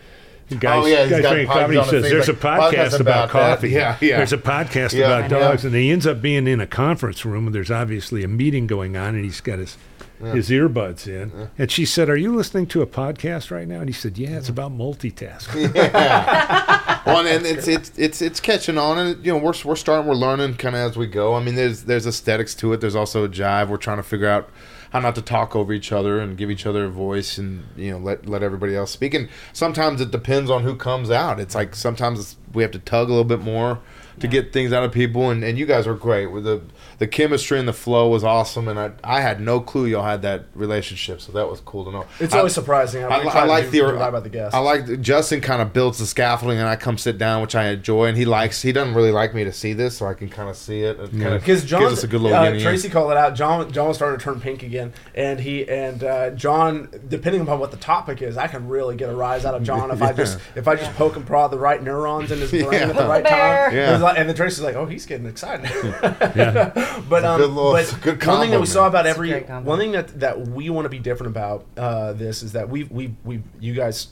the 0.49 0.55
oh, 0.55 0.59
guys, 0.59 0.83
Oh, 0.83 0.87
yeah, 0.87 1.07
guys 1.07 1.21
got 1.21 1.31
drinking 1.33 1.53
podcasts 1.53 1.59
coffee. 1.59 1.77
He 1.77 1.83
says, 1.85 2.03
"There's 2.03 2.29
a 2.29 2.31
like, 2.33 2.41
podcast, 2.41 2.71
podcast 2.71 2.99
about, 2.99 2.99
about 2.99 3.29
coffee. 3.29 3.69
Yeah, 3.69 3.97
yeah. 4.01 4.17
There's 4.17 4.33
a 4.33 4.37
podcast 4.37 4.93
Yeah, 4.93 5.19
about 5.19 5.29
dogs," 5.29 5.65
and 5.65 5.75
he 5.75 5.91
ends 5.91 6.07
up 6.07 6.21
being 6.21 6.47
in 6.47 6.59
a 6.59 6.67
conference 6.67 7.23
room, 7.23 7.45
and 7.45 7.55
there's 7.55 7.71
obviously 7.71 8.23
a 8.23 8.27
meeting 8.27 8.65
going 8.65 8.97
on, 8.97 9.15
and 9.15 9.23
he's 9.23 9.41
got 9.41 9.59
his. 9.59 9.77
His 10.19 10.49
earbuds 10.49 11.07
in, 11.07 11.49
and 11.57 11.71
she 11.71 11.85
said, 11.85 12.09
"Are 12.09 12.17
you 12.17 12.35
listening 12.35 12.67
to 12.67 12.81
a 12.81 12.87
podcast 12.87 13.51
right 13.51 13.67
now?" 13.67 13.79
And 13.79 13.87
he 13.87 13.93
said, 13.93 14.17
"Yeah, 14.17 14.37
it's 14.37 14.49
about 14.49 14.71
multitasking." 14.71 15.73
well, 17.05 17.25
and 17.25 17.45
it's 17.45 17.67
it's 17.67 17.91
it's 17.97 18.21
it's 18.21 18.39
catching 18.41 18.77
on, 18.77 18.97
and 18.97 19.25
you 19.25 19.31
know 19.31 19.37
we're 19.37 19.53
we're 19.63 19.77
starting, 19.77 20.07
we're 20.07 20.15
learning 20.15 20.55
kind 20.55 20.75
of 20.75 20.91
as 20.91 20.97
we 20.97 21.07
go. 21.07 21.35
I 21.35 21.43
mean, 21.43 21.55
there's 21.55 21.83
there's 21.83 22.05
aesthetics 22.05 22.53
to 22.55 22.73
it. 22.73 22.81
There's 22.81 22.95
also 22.95 23.23
a 23.23 23.29
jive. 23.29 23.69
We're 23.69 23.77
trying 23.77 23.97
to 23.97 24.03
figure 24.03 24.27
out 24.27 24.49
how 24.91 24.99
not 24.99 25.15
to 25.15 25.21
talk 25.21 25.55
over 25.55 25.71
each 25.71 25.91
other 25.91 26.19
and 26.19 26.37
give 26.37 26.51
each 26.51 26.65
other 26.65 26.85
a 26.85 26.89
voice, 26.89 27.37
and 27.37 27.63
you 27.77 27.91
know 27.91 27.97
let 27.97 28.25
let 28.27 28.43
everybody 28.43 28.75
else 28.75 28.91
speak. 28.91 29.13
And 29.13 29.29
sometimes 29.53 30.01
it 30.01 30.11
depends 30.11 30.49
on 30.49 30.63
who 30.63 30.75
comes 30.75 31.09
out. 31.09 31.39
It's 31.39 31.55
like 31.55 31.75
sometimes 31.75 32.19
it's, 32.19 32.35
we 32.53 32.63
have 32.63 32.71
to 32.71 32.79
tug 32.79 33.07
a 33.07 33.11
little 33.11 33.23
bit 33.23 33.41
more 33.41 33.79
to 34.19 34.27
get 34.27 34.53
things 34.53 34.73
out 34.73 34.83
of 34.83 34.91
people. 34.91 35.29
And, 35.29 35.43
and 35.43 35.57
you 35.57 35.65
guys 35.65 35.87
were 35.87 35.95
great 35.95 36.27
with 36.27 36.43
the 36.43 36.61
the 36.99 37.07
chemistry 37.07 37.57
and 37.57 37.67
the 37.67 37.73
flow 37.73 38.09
was 38.09 38.23
awesome. 38.23 38.67
And 38.67 38.79
I 38.79 38.91
I 39.03 39.21
had 39.21 39.39
no 39.39 39.59
clue 39.59 39.85
y'all 39.85 40.03
had 40.03 40.21
that 40.23 40.45
relationship, 40.53 41.21
so 41.21 41.31
that 41.31 41.49
was 41.49 41.61
cool 41.61 41.85
to 41.85 41.91
know. 41.91 42.05
It's 42.19 42.33
I- 42.33 42.39
always 42.39 42.53
surprising. 42.53 43.03
I, 43.03 43.19
we 43.19 43.27
I 43.27 43.31
try 43.31 43.45
like 43.45 43.65
the 43.71 43.79
do 43.79 43.85
right 43.85 44.07
about 44.09 44.23
the 44.23 44.29
guests. 44.29 44.53
I 44.53 44.59
like 44.59 44.85
that 44.85 45.01
Justin 45.01 45.41
kind 45.41 45.61
of 45.61 45.73
builds 45.73 45.97
the 45.99 46.05
scaffolding, 46.05 46.59
and 46.59 46.67
I 46.67 46.75
come 46.75 46.97
sit 46.97 47.17
down, 47.17 47.41
which 47.41 47.55
I 47.55 47.69
enjoy. 47.69 48.07
And 48.07 48.17
he 48.17 48.25
likes. 48.25 48.61
He 48.61 48.71
doesn't 48.71 48.93
really 48.93 49.11
like 49.11 49.33
me 49.33 49.43
to 49.43 49.53
see 49.53 49.73
this, 49.73 49.97
so 49.97 50.07
I 50.07 50.13
can 50.13 50.29
kind 50.29 50.49
of 50.49 50.55
see 50.55 50.81
it. 50.81 50.99
It 50.99 51.11
kind 51.11 51.33
of 51.35 51.41
because 51.41 51.63
John, 51.63 51.81
gives 51.81 51.93
us 51.93 52.03
a 52.03 52.07
good 52.07 52.21
little 52.21 52.37
uh, 52.37 52.43
yin 52.43 52.53
and 52.53 52.61
yang. 52.61 52.69
Tracy 52.69 52.89
called 52.89 53.11
it 53.11 53.17
out. 53.17 53.35
John, 53.35 53.71
John 53.71 53.87
was 53.87 53.97
starting 53.97 54.19
to 54.19 54.23
turn 54.23 54.39
pink 54.39 54.63
again, 54.63 54.93
and 55.15 55.39
he 55.39 55.67
and 55.69 56.03
uh, 56.03 56.29
John, 56.31 56.89
depending 57.07 57.41
upon 57.41 57.59
what 57.59 57.71
the 57.71 57.77
topic 57.77 58.21
is, 58.21 58.37
I 58.37 58.47
can 58.47 58.67
really 58.67 58.95
get 58.95 59.09
a 59.09 59.15
rise 59.15 59.45
out 59.45 59.55
of 59.55 59.63
John 59.63 59.91
if 59.91 60.01
I 60.01 60.13
just 60.19 60.39
if 60.55 60.67
I 60.67 60.75
just 60.75 60.93
poke 60.95 61.15
and 61.15 61.25
prod 61.25 61.51
the 61.51 61.59
right 61.59 61.81
neurons 61.81 62.31
in 62.31 62.39
his 62.39 62.51
brain 62.63 62.73
at 62.73 62.95
the 62.95 63.07
right 63.07 63.25
time. 63.25 63.73
Yeah. 63.73 63.95
It's 64.10 64.15
like- 64.15 64.19
And 64.19 64.30
then 64.30 64.36
Tracy's 64.36 64.61
like, 64.61 64.76
"Oh, 64.76 64.86
he's 64.86 65.06
getting 65.06 65.26
excited." 65.27 65.69
yeah. 66.36 67.02
but 67.10 67.23
um, 67.26 67.40
good 67.40 67.49
little- 67.52 67.72
but 67.72 67.84
it's 67.84 67.94
a 67.94 67.95
good 67.95 68.26
one 68.26 68.41
thing 68.41 68.49
that 68.52 68.57
combo, 68.57 68.60
we 68.60 68.65
saw 68.65 68.88
about 68.88 69.06
It's 69.06 69.15
every 69.15 69.31
one 69.41 69.80
thing 69.80 69.91
that 69.94 70.19
that 70.19 70.48
we 70.48 70.69
want 70.69 70.86
to 70.86 70.90
be 70.90 70.99
different 70.99 71.31
about 71.36 71.65
uh, 71.77 72.14
this 72.14 72.44
is 72.44 72.53
that 72.53 72.69
we 72.69 72.84
we 72.86 73.15
we 73.23 73.41
you 73.60 73.73
guys 73.73 74.07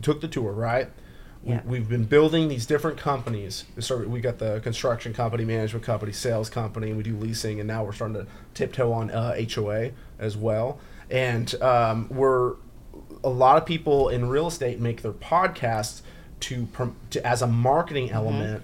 took 0.00 0.20
the 0.20 0.28
tour 0.28 0.52
right. 0.52 0.88
Yeah. 1.44 1.60
We, 1.64 1.80
we've 1.80 1.88
been 1.88 2.04
building 2.04 2.46
these 2.46 2.66
different 2.66 2.98
companies. 2.98 3.64
So 3.80 3.98
we 3.98 4.20
got 4.20 4.38
the 4.38 4.60
construction 4.60 5.12
company, 5.12 5.44
management 5.44 5.84
company, 5.84 6.12
sales 6.12 6.48
company, 6.48 6.88
and 6.88 6.96
we 6.96 7.02
do 7.02 7.16
leasing, 7.16 7.58
and 7.58 7.66
now 7.66 7.82
we're 7.84 7.90
starting 7.92 8.14
to 8.14 8.26
tiptoe 8.54 8.92
on 8.92 9.10
uh, 9.10 9.34
HOA 9.52 9.90
as 10.20 10.36
well. 10.36 10.78
And 11.10 11.52
um, 11.60 12.06
we're 12.10 12.54
a 13.24 13.28
lot 13.28 13.56
of 13.56 13.66
people 13.66 14.08
in 14.08 14.28
real 14.28 14.46
estate 14.46 14.78
make 14.78 15.02
their 15.02 15.12
podcasts 15.12 16.02
to, 16.40 16.68
to 17.10 17.26
as 17.26 17.42
a 17.42 17.46
marketing 17.48 18.10
element 18.12 18.62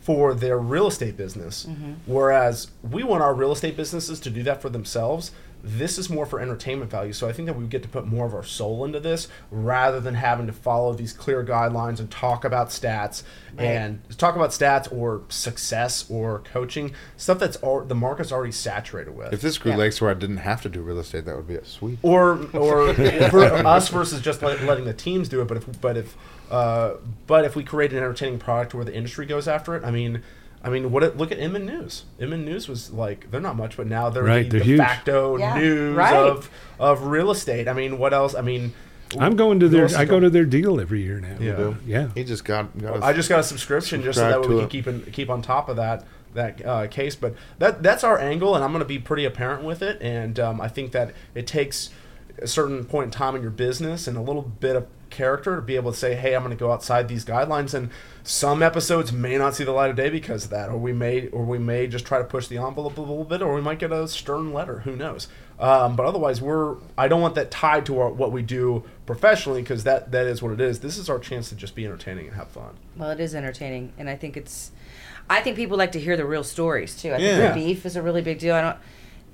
for 0.00 0.34
their 0.34 0.58
real 0.58 0.86
estate 0.86 1.16
business. 1.16 1.66
Mm-hmm. 1.68 1.92
Whereas 2.06 2.68
we 2.82 3.02
want 3.04 3.22
our 3.22 3.34
real 3.34 3.52
estate 3.52 3.76
businesses 3.76 4.18
to 4.20 4.30
do 4.30 4.42
that 4.44 4.62
for 4.62 4.68
themselves. 4.70 5.30
This 5.62 5.98
is 5.98 6.08
more 6.08 6.24
for 6.24 6.40
entertainment 6.40 6.90
value. 6.90 7.12
So 7.12 7.28
I 7.28 7.32
think 7.34 7.44
that 7.44 7.52
we 7.54 7.66
get 7.66 7.82
to 7.82 7.88
put 7.88 8.06
more 8.06 8.24
of 8.24 8.32
our 8.32 8.42
soul 8.42 8.82
into 8.86 8.98
this 8.98 9.28
rather 9.50 10.00
than 10.00 10.14
having 10.14 10.46
to 10.46 10.54
follow 10.54 10.94
these 10.94 11.12
clear 11.12 11.44
guidelines 11.44 11.98
and 12.00 12.10
talk 12.10 12.46
about 12.46 12.70
stats 12.70 13.24
and 13.58 14.00
talk 14.16 14.36
about 14.36 14.50
stats 14.52 14.90
or 14.90 15.20
success 15.28 16.06
or 16.10 16.38
coaching 16.50 16.94
stuff 17.18 17.38
that's 17.38 17.62
al- 17.62 17.84
the 17.84 17.94
market's 17.94 18.32
already 18.32 18.52
saturated 18.52 19.14
with. 19.14 19.34
If 19.34 19.42
this 19.42 19.58
grew 19.58 19.72
Yeah. 19.72 19.76
legs 19.76 20.00
where 20.00 20.10
I 20.10 20.14
didn't 20.14 20.38
have 20.38 20.62
to 20.62 20.70
do 20.70 20.80
real 20.80 20.98
estate, 20.98 21.26
that 21.26 21.36
would 21.36 21.48
be 21.48 21.56
a 21.56 21.64
sweet. 21.66 21.98
or 22.00 22.38
or 22.54 22.94
for 23.28 23.44
us 23.44 23.90
versus 23.90 24.22
just 24.22 24.40
let, 24.40 24.62
letting 24.62 24.86
the 24.86 24.94
teams 24.94 25.28
do 25.28 25.42
it. 25.42 25.44
But 25.48 25.58
if 25.58 25.80
but 25.82 25.98
if 25.98 26.16
uh, 26.50 26.94
but 27.26 27.44
if 27.44 27.54
we 27.56 27.64
create 27.64 27.92
an 27.92 27.98
entertaining 27.98 28.38
product 28.38 28.74
where 28.74 28.84
the 28.84 28.94
industry 28.94 29.26
goes 29.26 29.46
after 29.48 29.74
it, 29.76 29.84
I 29.84 29.90
mean. 29.90 30.22
I 30.62 30.68
mean, 30.68 30.92
what? 30.92 31.02
It, 31.02 31.16
look 31.16 31.32
at 31.32 31.38
Inman 31.38 31.64
News. 31.64 32.04
Inman 32.18 32.44
News 32.44 32.68
was 32.68 32.90
like 32.92 33.30
they're 33.30 33.40
not 33.40 33.56
much, 33.56 33.78
but 33.78 33.86
now 33.86 34.10
they're 34.10 34.22
Right, 34.22 34.42
the 34.44 34.58
they're 34.58 34.60
de 34.60 34.64
huge. 34.66 34.78
facto 34.78 35.38
Yeah, 35.38 35.56
news 35.58 35.96
right. 35.96 36.12
of 36.14 36.50
of 36.78 37.04
real 37.04 37.30
estate. 37.30 37.66
I 37.66 37.72
mean, 37.72 37.96
what 37.96 38.12
else? 38.12 38.34
I 38.34 38.42
mean, 38.42 38.74
I'm 39.18 39.36
going 39.36 39.58
to 39.60 39.70
their. 39.70 39.88
I 39.96 40.04
go 40.04 40.20
to 40.20 40.28
their 40.28 40.44
deal 40.44 40.78
every 40.78 41.00
year 41.00 41.18
now. 41.18 41.36
Yeah. 41.40 41.56
do? 41.56 41.76
Yeah. 41.86 42.08
He 42.14 42.24
just 42.24 42.44
got. 42.44 42.76
got 42.78 42.96
his- 42.96 43.02
I 43.02 43.14
just 43.14 43.30
got 43.30 43.40
a 43.40 43.42
subscription 43.42 44.02
just 44.02 44.18
so 44.18 44.28
that 44.28 44.42
way 44.42 44.48
we 44.48 44.56
can 44.56 44.64
it. 44.66 44.70
keep 44.70 44.86
in, 44.86 45.00
keep 45.12 45.30
on 45.30 45.40
top 45.40 45.70
of 45.70 45.76
that 45.76 46.04
that 46.34 46.62
uh, 46.66 46.86
case. 46.88 47.16
But 47.16 47.36
that 47.58 47.82
that's 47.82 48.04
our 48.04 48.18
angle, 48.18 48.54
and 48.54 48.62
I'm 48.62 48.70
going 48.70 48.80
to 48.82 48.84
be 48.84 48.98
pretty 48.98 49.24
apparent 49.24 49.64
with 49.64 49.80
it. 49.80 49.96
And 50.02 50.38
um, 50.38 50.60
I 50.60 50.68
think 50.68 50.92
that 50.92 51.14
it 51.34 51.46
takes 51.46 51.88
a 52.40 52.46
certain 52.46 52.84
point 52.84 53.06
in 53.06 53.10
time 53.10 53.36
in 53.36 53.42
your 53.42 53.50
business 53.50 54.06
and 54.06 54.16
a 54.16 54.20
little 54.22 54.42
bit 54.42 54.76
of 54.76 54.86
character 55.10 55.56
to 55.56 55.62
be 55.62 55.74
able 55.76 55.90
to 55.92 55.98
say, 55.98 56.14
"Hey, 56.14 56.34
I'm 56.36 56.42
going 56.42 56.56
to 56.56 56.58
go 56.60 56.72
outside 56.72 57.08
these 57.08 57.24
guidelines." 57.24 57.74
And 57.74 57.90
some 58.22 58.62
episodes 58.62 59.12
may 59.12 59.36
not 59.36 59.54
see 59.54 59.64
the 59.64 59.72
light 59.72 59.90
of 59.90 59.96
day 59.96 60.08
because 60.08 60.44
of 60.44 60.50
that, 60.50 60.68
or 60.68 60.76
we 60.76 60.92
may 60.92 61.28
or 61.28 61.44
we 61.44 61.58
may 61.58 61.86
just 61.86 62.04
try 62.06 62.18
to 62.18 62.24
push 62.24 62.46
the 62.46 62.58
envelope 62.58 62.96
a 62.96 63.00
little 63.00 63.24
bit, 63.24 63.42
or 63.42 63.54
we 63.54 63.60
might 63.60 63.78
get 63.78 63.92
a 63.92 64.06
stern 64.08 64.52
letter. 64.52 64.80
Who 64.80 64.94
knows? 64.96 65.28
Um, 65.58 65.94
but 65.96 66.06
otherwise, 66.06 66.40
we're 66.40 66.76
I 66.96 67.08
don't 67.08 67.20
want 67.20 67.34
that 67.34 67.50
tied 67.50 67.84
to 67.86 67.98
our, 68.00 68.08
what 68.10 68.32
we 68.32 68.42
do 68.42 68.84
professionally 69.04 69.62
because 69.62 69.84
that 69.84 70.12
that 70.12 70.26
is 70.26 70.40
what 70.42 70.52
it 70.52 70.60
is. 70.60 70.80
This 70.80 70.96
is 70.96 71.10
our 71.10 71.18
chance 71.18 71.48
to 71.50 71.54
just 71.56 71.74
be 71.74 71.84
entertaining 71.84 72.26
and 72.28 72.36
have 72.36 72.48
fun. 72.48 72.76
Well, 72.96 73.10
it 73.10 73.20
is 73.20 73.34
entertaining, 73.34 73.92
and 73.98 74.08
I 74.08 74.16
think 74.16 74.36
it's. 74.36 74.70
I 75.28 75.40
think 75.42 75.54
people 75.56 75.76
like 75.76 75.92
to 75.92 76.00
hear 76.00 76.16
the 76.16 76.24
real 76.24 76.42
stories 76.42 77.00
too. 77.00 77.10
I 77.12 77.18
think 77.18 77.38
Yeah. 77.38 77.48
the 77.48 77.54
beef 77.54 77.84
is 77.86 77.94
a 77.96 78.02
really 78.02 78.22
big 78.22 78.38
deal. 78.40 78.54
I 78.54 78.62
don't, 78.62 78.76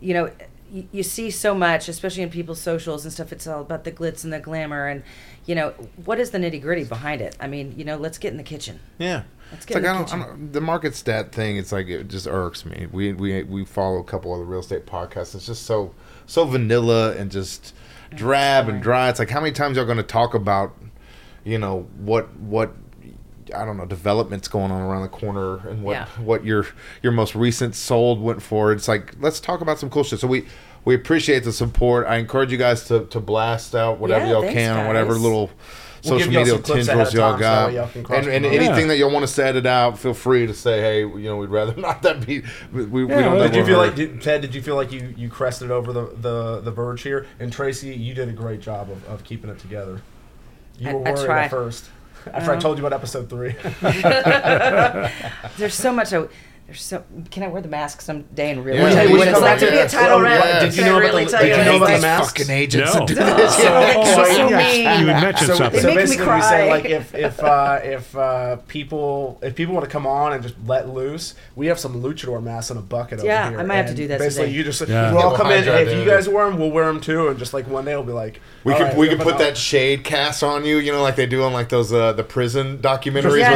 you 0.00 0.12
know, 0.14 0.30
you, 0.70 0.88
you 0.92 1.02
see 1.02 1.30
so 1.30 1.54
much, 1.54 1.88
especially 1.88 2.22
in 2.22 2.30
people's 2.30 2.60
socials 2.60 3.04
and 3.04 3.12
stuff. 3.12 3.32
It's 3.32 3.46
all 3.46 3.60
about 3.60 3.84
the 3.84 3.92
glitz 3.92 4.24
and 4.24 4.32
the 4.32 4.40
glamour, 4.40 4.86
and 4.86 5.02
you 5.44 5.54
know, 5.54 5.70
what 6.04 6.18
is 6.18 6.30
the 6.30 6.38
nitty 6.38 6.60
gritty 6.60 6.84
behind 6.84 7.20
it? 7.20 7.36
I 7.40 7.46
mean, 7.46 7.74
you 7.76 7.84
know, 7.84 7.96
let's 7.96 8.18
get 8.18 8.32
in 8.32 8.36
the 8.36 8.42
kitchen. 8.42 8.80
Yeah. 8.98 9.22
Let's 9.52 9.64
It's 9.64 9.66
get 9.66 9.74
like 9.76 9.84
in 9.84 9.90
I 9.90 9.92
the 10.02 10.04
don't, 10.10 10.22
I 10.22 10.26
don't, 10.26 10.52
the 10.52 10.60
market 10.60 10.94
stat 10.94 11.32
thing. 11.32 11.56
It's 11.56 11.70
like 11.70 11.86
it 11.86 12.08
just 12.08 12.26
irks 12.26 12.64
me. 12.64 12.88
We 12.90 13.12
we 13.12 13.42
we 13.44 13.64
follow 13.64 13.98
a 13.98 14.04
couple 14.04 14.32
of 14.32 14.40
the 14.40 14.44
real 14.44 14.60
estate 14.60 14.86
podcasts. 14.86 15.34
It's 15.34 15.46
just 15.46 15.62
so 15.62 15.94
so 16.26 16.44
vanilla 16.44 17.14
and 17.16 17.30
just 17.30 17.74
drab 18.14 18.68
and 18.68 18.82
dry. 18.82 19.08
It's 19.08 19.18
like 19.18 19.30
how 19.30 19.40
many 19.40 19.52
times 19.52 19.76
y'all 19.76 19.86
going 19.86 19.98
to 19.98 20.02
talk 20.02 20.34
about, 20.34 20.74
you 21.44 21.58
know, 21.58 21.86
what 21.98 22.34
what 22.38 22.74
I 23.54 23.64
don't 23.64 23.76
know 23.76 23.86
developments 23.86 24.48
going 24.48 24.70
on 24.70 24.80
around 24.80 25.02
the 25.02 25.08
corner 25.08 25.56
and 25.68 25.82
what 25.82 25.92
Yeah. 25.92 26.06
what 26.22 26.44
your 26.44 26.66
your 27.02 27.12
most 27.12 27.34
recent 27.34 27.74
sold 27.74 28.20
went 28.20 28.42
for. 28.42 28.72
It's 28.72 28.88
like 28.88 29.14
let's 29.20 29.40
talk 29.40 29.60
about 29.60 29.78
some 29.78 29.90
cool 29.90 30.04
shit. 30.04 30.20
So 30.20 30.26
we. 30.26 30.46
We 30.84 30.94
appreciate 30.94 31.42
the 31.42 31.52
support. 31.52 32.06
I 32.06 32.14
encourage 32.18 32.52
you 32.52 32.58
guys 32.58 32.84
to, 32.84 33.06
to 33.06 33.18
blast 33.18 33.74
out 33.74 33.98
whatever 33.98 34.24
Yeah, 34.24 34.30
y'all 34.34 34.42
thanks, 34.42 34.54
can 34.54 34.76
on 34.76 34.86
whatever 34.86 35.14
guys. 35.14 35.20
little 35.22 35.50
We'll 36.04 36.20
social 36.20 36.28
media 36.32 36.58
clips 36.60 36.86
tendrils 36.86 37.12
y'all 37.12 37.30
time 37.32 37.38
so 37.38 37.40
got. 37.40 37.66
that 37.66 37.74
y'all 37.74 37.88
can 38.04 38.14
and 38.14 38.26
and 38.28 38.46
anything 38.46 38.80
Yeah. 38.82 38.86
that 38.86 38.98
y'all 38.98 39.10
want 39.10 39.24
to 39.24 39.26
set 39.26 39.56
it 39.56 39.66
out, 39.66 39.98
feel 39.98 40.14
free 40.14 40.46
to 40.46 40.54
say, 40.54 40.80
hey, 40.80 41.00
you 41.00 41.24
know, 41.24 41.38
we'd 41.38 41.48
rather 41.48 41.74
not 41.80 42.02
that 42.02 42.24
be. 42.24 42.42
We, 42.72 42.84
we, 42.84 43.04
we 43.04 43.14
don't. 43.14 43.36
Did 43.36 43.56
you 43.56 43.64
feel 43.66 43.78
we're- 43.80 43.88
like 43.88 43.96
did, 43.96 44.22
Ted? 44.22 44.42
Did 44.42 44.54
you 44.54 44.62
feel 44.62 44.76
like 44.76 44.92
you, 44.92 45.12
you 45.16 45.28
crested 45.28 45.72
over 45.72 45.92
the, 45.92 46.04
the, 46.20 46.60
the 46.60 46.70
verge 46.70 47.02
here? 47.02 47.26
And 47.40 47.52
Tracy, 47.52 47.88
you 47.92 48.14
did 48.14 48.28
a 48.28 48.32
great 48.32 48.60
job 48.60 48.88
of, 48.88 49.04
of 49.08 49.24
keeping 49.24 49.50
it 49.50 49.58
together. 49.58 50.02
You 50.78 50.90
I- 50.90 50.92
were 50.94 51.00
worried 51.00 51.26
try. 51.26 51.42
at 51.46 51.50
first. 51.50 51.86
After 52.32 52.50
I 52.52 52.54
Um, 52.54 52.60
told 52.60 52.78
you 52.78 52.86
about 52.86 52.96
episode 52.98 53.28
three, 53.30 53.54
There's 55.58 55.74
so 55.74 55.92
much. 55.92 56.12
I, 56.12 56.24
there's 56.66 56.82
so. 56.82 57.04
Can 57.30 57.44
I 57.44 57.46
wear 57.48 57.62
the 57.62 57.68
mask 57.68 58.00
someday 58.00 58.50
and 58.50 58.64
really 58.64 58.78
Yeah, 58.78 58.90
tell 58.90 59.04
we 59.06 59.12
you 59.12 59.18
what 59.18 59.28
it's 59.28 59.34
come 59.38 59.42
like 59.44 59.58
to 59.60 59.70
be 59.70 59.76
a 59.78 59.88
title 59.88 60.16
Well, 60.16 60.20
rep? 60.22 60.44
yeah. 60.44 60.60
Did 60.64 60.74
you 60.76 60.82
Can 60.82 60.86
know 60.86 60.94
I 60.94 60.98
about 60.98 61.10
really 61.12 61.24
the- 61.24 61.30
tell 61.30 61.40
did 61.42 61.48
you 61.50 61.56
you 61.56 61.64
know 61.64 61.76
about 61.76 61.86
the 61.86 61.92
like? 61.92 62.02
masks? 62.02 62.32
fucking 62.38 62.54
agents 62.56 62.94
No. 62.94 62.98
that 63.00 63.06
do 63.06 63.14
this? 63.14 63.24
Oh, 63.58 63.62
Yeah. 63.62 64.14
so 64.16 64.24
So, 64.24 64.48
yeah. 64.48 64.58
mean. 64.58 65.00
You 65.00 65.06
mentioned 65.06 65.46
so, 65.46 65.54
something. 65.54 65.80
so 65.80 65.86
They 65.86 65.94
make 65.94 66.04
basically, 66.06 66.26
we 66.34 66.40
say 66.42 66.48
cry. 66.48 66.68
like 66.68 66.84
if 66.86 67.14
if 67.14 67.42
uh, 67.42 67.78
if 67.84 68.16
uh, 68.16 68.56
people 68.66 69.38
if 69.42 69.54
people 69.54 69.74
want 69.74 69.84
to 69.84 69.90
come 69.90 70.06
on 70.08 70.32
and 70.32 70.42
just 70.42 70.56
let 70.66 70.88
loose, 70.88 71.34
we 71.54 71.68
have 71.68 71.78
some 71.78 72.02
luchador 72.02 72.42
masks 72.42 72.70
in 72.72 72.76
a 72.78 72.80
bucket 72.82 73.22
Yeah, 73.22 73.42
over 73.42 73.48
here. 73.50 73.58
Yeah, 73.58 73.62
I 73.62 73.66
might 73.66 73.76
have 73.76 73.86
to 73.86 73.94
do 73.94 74.08
that 74.08 74.18
Basically, 74.18 74.46
someday. 74.46 74.56
you 74.58 74.64
just 74.64 74.80
Yeah. 74.88 75.12
we'll 75.12 75.22
all 75.22 75.36
come 75.36 75.52
in. 75.52 75.62
hide 75.64 75.86
if 75.86 75.96
you 75.96 76.04
guys 76.04 76.28
wear 76.28 76.46
them, 76.50 76.58
we'll 76.58 76.72
wear 76.72 76.86
them 76.86 77.00
too. 77.00 77.28
And 77.28 77.38
just 77.38 77.54
like 77.54 77.68
one 77.68 77.84
day, 77.84 77.94
we'll 77.94 78.02
be 78.02 78.12
like, 78.12 78.40
We 78.64 78.72
all 78.72 78.78
could 78.80 78.96
we 78.96 79.08
have 79.08 79.18
could 79.18 79.24
put 79.24 79.38
that 79.38 79.56
shade 79.56 80.02
cast 80.02 80.42
on 80.42 80.64
you, 80.64 80.78
you 80.78 80.90
know, 80.90 81.00
like 81.02 81.14
they 81.14 81.26
do 81.26 81.44
on 81.44 81.52
like 81.52 81.68
those 81.68 81.92
uh, 81.92 82.12
the 82.12 82.24
prison 82.24 82.78
documentaries. 82.78 83.38
Yeah, 83.38 83.54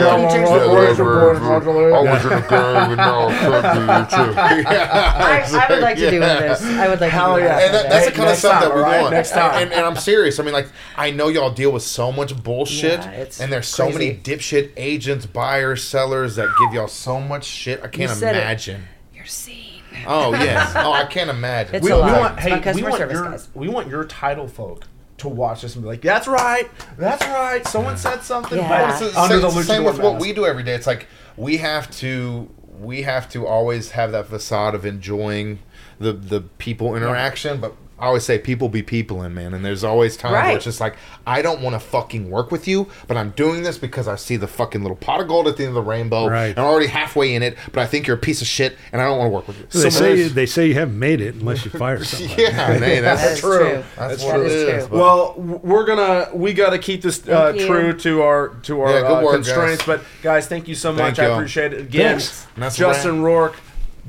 where- 3.06 3.28
New 3.28 3.34
Jersey. 3.34 3.40
Yeah, 3.40 3.40
Orange 3.40 3.42
where- 3.42 3.62
Board 3.62 3.74
where- 3.74 3.86
modular. 3.86 4.36
I 4.36 5.40
was 5.40 5.52
in 5.52 5.58
a 5.58 5.60
gang 5.60 5.60
with 5.60 5.60
no 5.60 5.60
I, 5.60 5.66
I 5.66 5.70
would 5.70 5.82
like 5.82 5.96
to 5.96 6.10
do 6.10 6.16
Yeah. 6.18 6.40
this. 6.40 6.62
I 6.64 6.88
would 6.88 7.00
like 7.00 7.10
Hell 7.12 7.34
to 7.36 7.40
do 7.40 7.46
yeah. 7.46 7.54
that. 7.56 7.64
And 7.66 7.74
that, 7.74 7.88
that's 7.90 8.04
the 8.06 8.10
Hey, 8.10 8.16
kind 8.16 8.30
of 8.30 8.36
stuff 8.36 8.52
time, 8.52 8.62
that 8.68 8.74
we 8.74 8.80
all 8.82 8.86
right? 8.88 9.00
want. 9.02 9.14
Next 9.14 9.30
time. 9.30 9.62
And, 9.62 9.72
and 9.72 9.84
I'm 9.86 9.96
serious. 9.96 10.38
I 10.38 10.42
mean, 10.42 10.52
like, 10.52 10.68
I 10.96 11.10
know 11.10 11.28
y'all 11.28 11.50
deal 11.50 11.72
with 11.72 11.82
so 11.82 12.12
much 12.12 12.42
bullshit, 12.42 13.00
Yeah, 13.00 13.24
and 13.40 13.52
there's 13.52 13.68
so 13.68 13.90
many 13.90 14.14
dipshit 14.14 14.72
agents, 14.76 15.26
buyers, 15.26 15.82
sellers 15.82 16.36
that 16.36 16.48
give 16.60 16.74
y'all 16.74 16.88
so 16.88 17.20
much 17.20 17.44
shit. 17.44 17.80
I 17.82 17.88
can't 17.88 18.10
said 18.10 18.36
it. 18.36 18.40
imagine. 18.40 18.84
You're 19.14 19.24
seen. 19.26 19.82
Oh 20.06 20.32
yes. 20.34 20.72
Oh, 20.76 20.92
I 20.92 21.04
can't 21.04 21.30
imagine. 21.30 21.74
It's 21.74 21.84
we, 21.84 21.90
a 21.90 21.96
we 21.96 22.02
want, 22.02 22.34
It's 22.38 22.42
hey, 22.46 22.50
my 22.60 22.72
we 22.72 22.82
want 22.82 22.94
service 22.96 23.14
your, 23.14 23.24
guys. 23.30 23.48
we 23.54 23.68
want 23.68 23.88
your 23.88 24.04
title 24.04 24.46
folk 24.48 24.84
to 25.18 25.28
watch 25.28 25.60
this 25.62 25.74
and 25.74 25.82
be 25.82 25.88
like, 25.88 26.00
"That's 26.00 26.26
right, 26.26 26.70
that's 26.96 27.26
right." 27.26 27.66
Someone 27.66 27.98
said 27.98 28.22
something. 28.22 28.56
Yeah. 28.56 28.68
but 28.68 29.02
it's 29.02 29.12
the 29.12 29.20
under 29.20 29.40
same, 29.40 29.42
the 29.42 29.62
same 29.62 29.82
luchador 29.82 29.84
with 29.86 29.98
what 30.00 30.18
we 30.20 30.32
do 30.32 30.46
every 30.46 30.62
day. 30.62 30.74
It's 30.74 30.86
like 30.86 31.06
we 31.36 31.58
have 31.58 31.90
to 31.98 32.48
we 32.80 33.02
have 33.02 33.28
to 33.30 33.46
always 33.46 33.90
have 33.90 34.12
that 34.12 34.26
facade 34.26 34.74
of 34.74 34.86
enjoying 34.86 35.60
the 35.98 36.12
the 36.12 36.40
people 36.40 36.96
interaction, 36.96 37.60
but 37.60 37.74
I 38.00 38.06
always 38.06 38.24
say 38.24 38.38
people 38.38 38.68
be 38.70 38.82
people 38.82 39.22
in 39.22 39.34
man, 39.34 39.52
and 39.52 39.64
there's 39.64 39.84
always 39.84 40.16
times 40.16 40.32
where 40.32 40.56
it's 40.56 40.64
just 40.64 40.80
like 40.80 40.96
I 41.26 41.42
don't 41.42 41.60
want 41.60 41.74
to 41.74 41.80
fucking 41.80 42.30
work 42.30 42.50
with 42.50 42.66
you, 42.66 42.88
but 43.06 43.16
I'm 43.16 43.30
doing 43.30 43.62
this 43.62 43.76
because 43.78 44.08
I 44.08 44.16
see 44.16 44.36
the 44.36 44.46
fucking 44.48 44.80
little 44.80 44.96
pot 44.96 45.20
of 45.20 45.28
gold 45.28 45.46
at 45.48 45.56
the 45.58 45.64
end 45.64 45.70
of 45.70 45.74
the 45.74 45.82
rainbow, 45.82 46.26
Right. 46.26 46.46
and 46.46 46.58
I'm 46.58 46.64
already 46.64 46.86
halfway 46.86 47.34
in 47.34 47.42
it, 47.42 47.56
but 47.72 47.78
I 47.80 47.86
think 47.86 48.06
you're 48.06 48.16
a 48.16 48.20
piece 48.20 48.40
of 48.40 48.46
shit, 48.48 48.76
and 48.92 49.02
I 49.02 49.04
don't 49.04 49.18
want 49.18 49.28
to 49.30 49.34
work 49.34 49.46
with 49.48 49.58
you. 49.58 49.66
They 49.70 49.90
So 49.90 49.90
say 49.90 50.28
they 50.28 50.46
say 50.46 50.66
you 50.66 50.74
haven't 50.74 50.98
made 50.98 51.20
it 51.20 51.34
unless 51.34 51.64
you 51.64 51.70
fire 51.70 52.02
somebody. 52.02 52.42
yeah, 52.42 52.78
man, 52.80 53.02
that's, 53.02 53.22
That 53.22 53.32
is 53.32 53.40
true. 53.40 53.58
true. 53.58 53.84
That's 53.98 54.22
That 54.24 54.26
what 54.26 54.40
it 54.40 54.46
is 54.46 54.52
is. 54.52 54.86
true. 54.88 54.98
Well, 54.98 55.34
we're 55.36 55.84
gonna 55.84 56.28
we 56.34 56.52
gotta 56.54 56.78
keep 56.78 57.02
this 57.02 57.28
uh, 57.28 57.52
true 57.52 57.92
to 57.98 58.22
our 58.22 58.48
to 58.62 58.80
our 58.80 58.90
Yeah, 59.00 59.06
uh, 59.08 59.22
work, 59.22 59.34
constraints. 59.34 59.84
guys. 59.84 59.86
But 59.86 60.04
guys, 60.22 60.46
thank 60.48 60.68
you 60.68 60.74
so 60.74 60.94
Thank 60.94 61.16
much. 61.16 61.18
I 61.18 61.26
y'all. 61.26 61.34
appreciate 61.36 61.72
it 61.74 61.80
again. 61.80 62.18
Thanks. 62.18 62.46
And 62.54 62.62
that's 62.64 62.76
a 62.76 62.78
Justin 62.78 63.22
Rourke. 63.22 63.56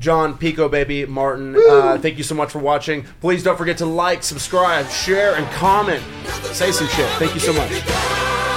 John 0.02 0.36
Pico, 0.36 0.68
baby, 0.68 1.06
Martin. 1.06 1.54
Uh, 1.56 1.96
thank 1.96 2.18
you 2.18 2.24
so 2.24 2.34
much 2.34 2.50
for 2.50 2.58
watching. 2.58 3.04
Please 3.20 3.44
don't 3.44 3.56
forget 3.56 3.78
to 3.78 3.86
like, 3.86 4.24
subscribe, 4.24 4.88
share, 4.90 5.36
and 5.36 5.46
comment. 5.52 6.02
Say 6.52 6.72
some 6.72 6.88
shit. 6.88 7.08
Thank 7.20 7.34
you 7.34 7.40
so 7.40 7.52
much. 7.52 8.51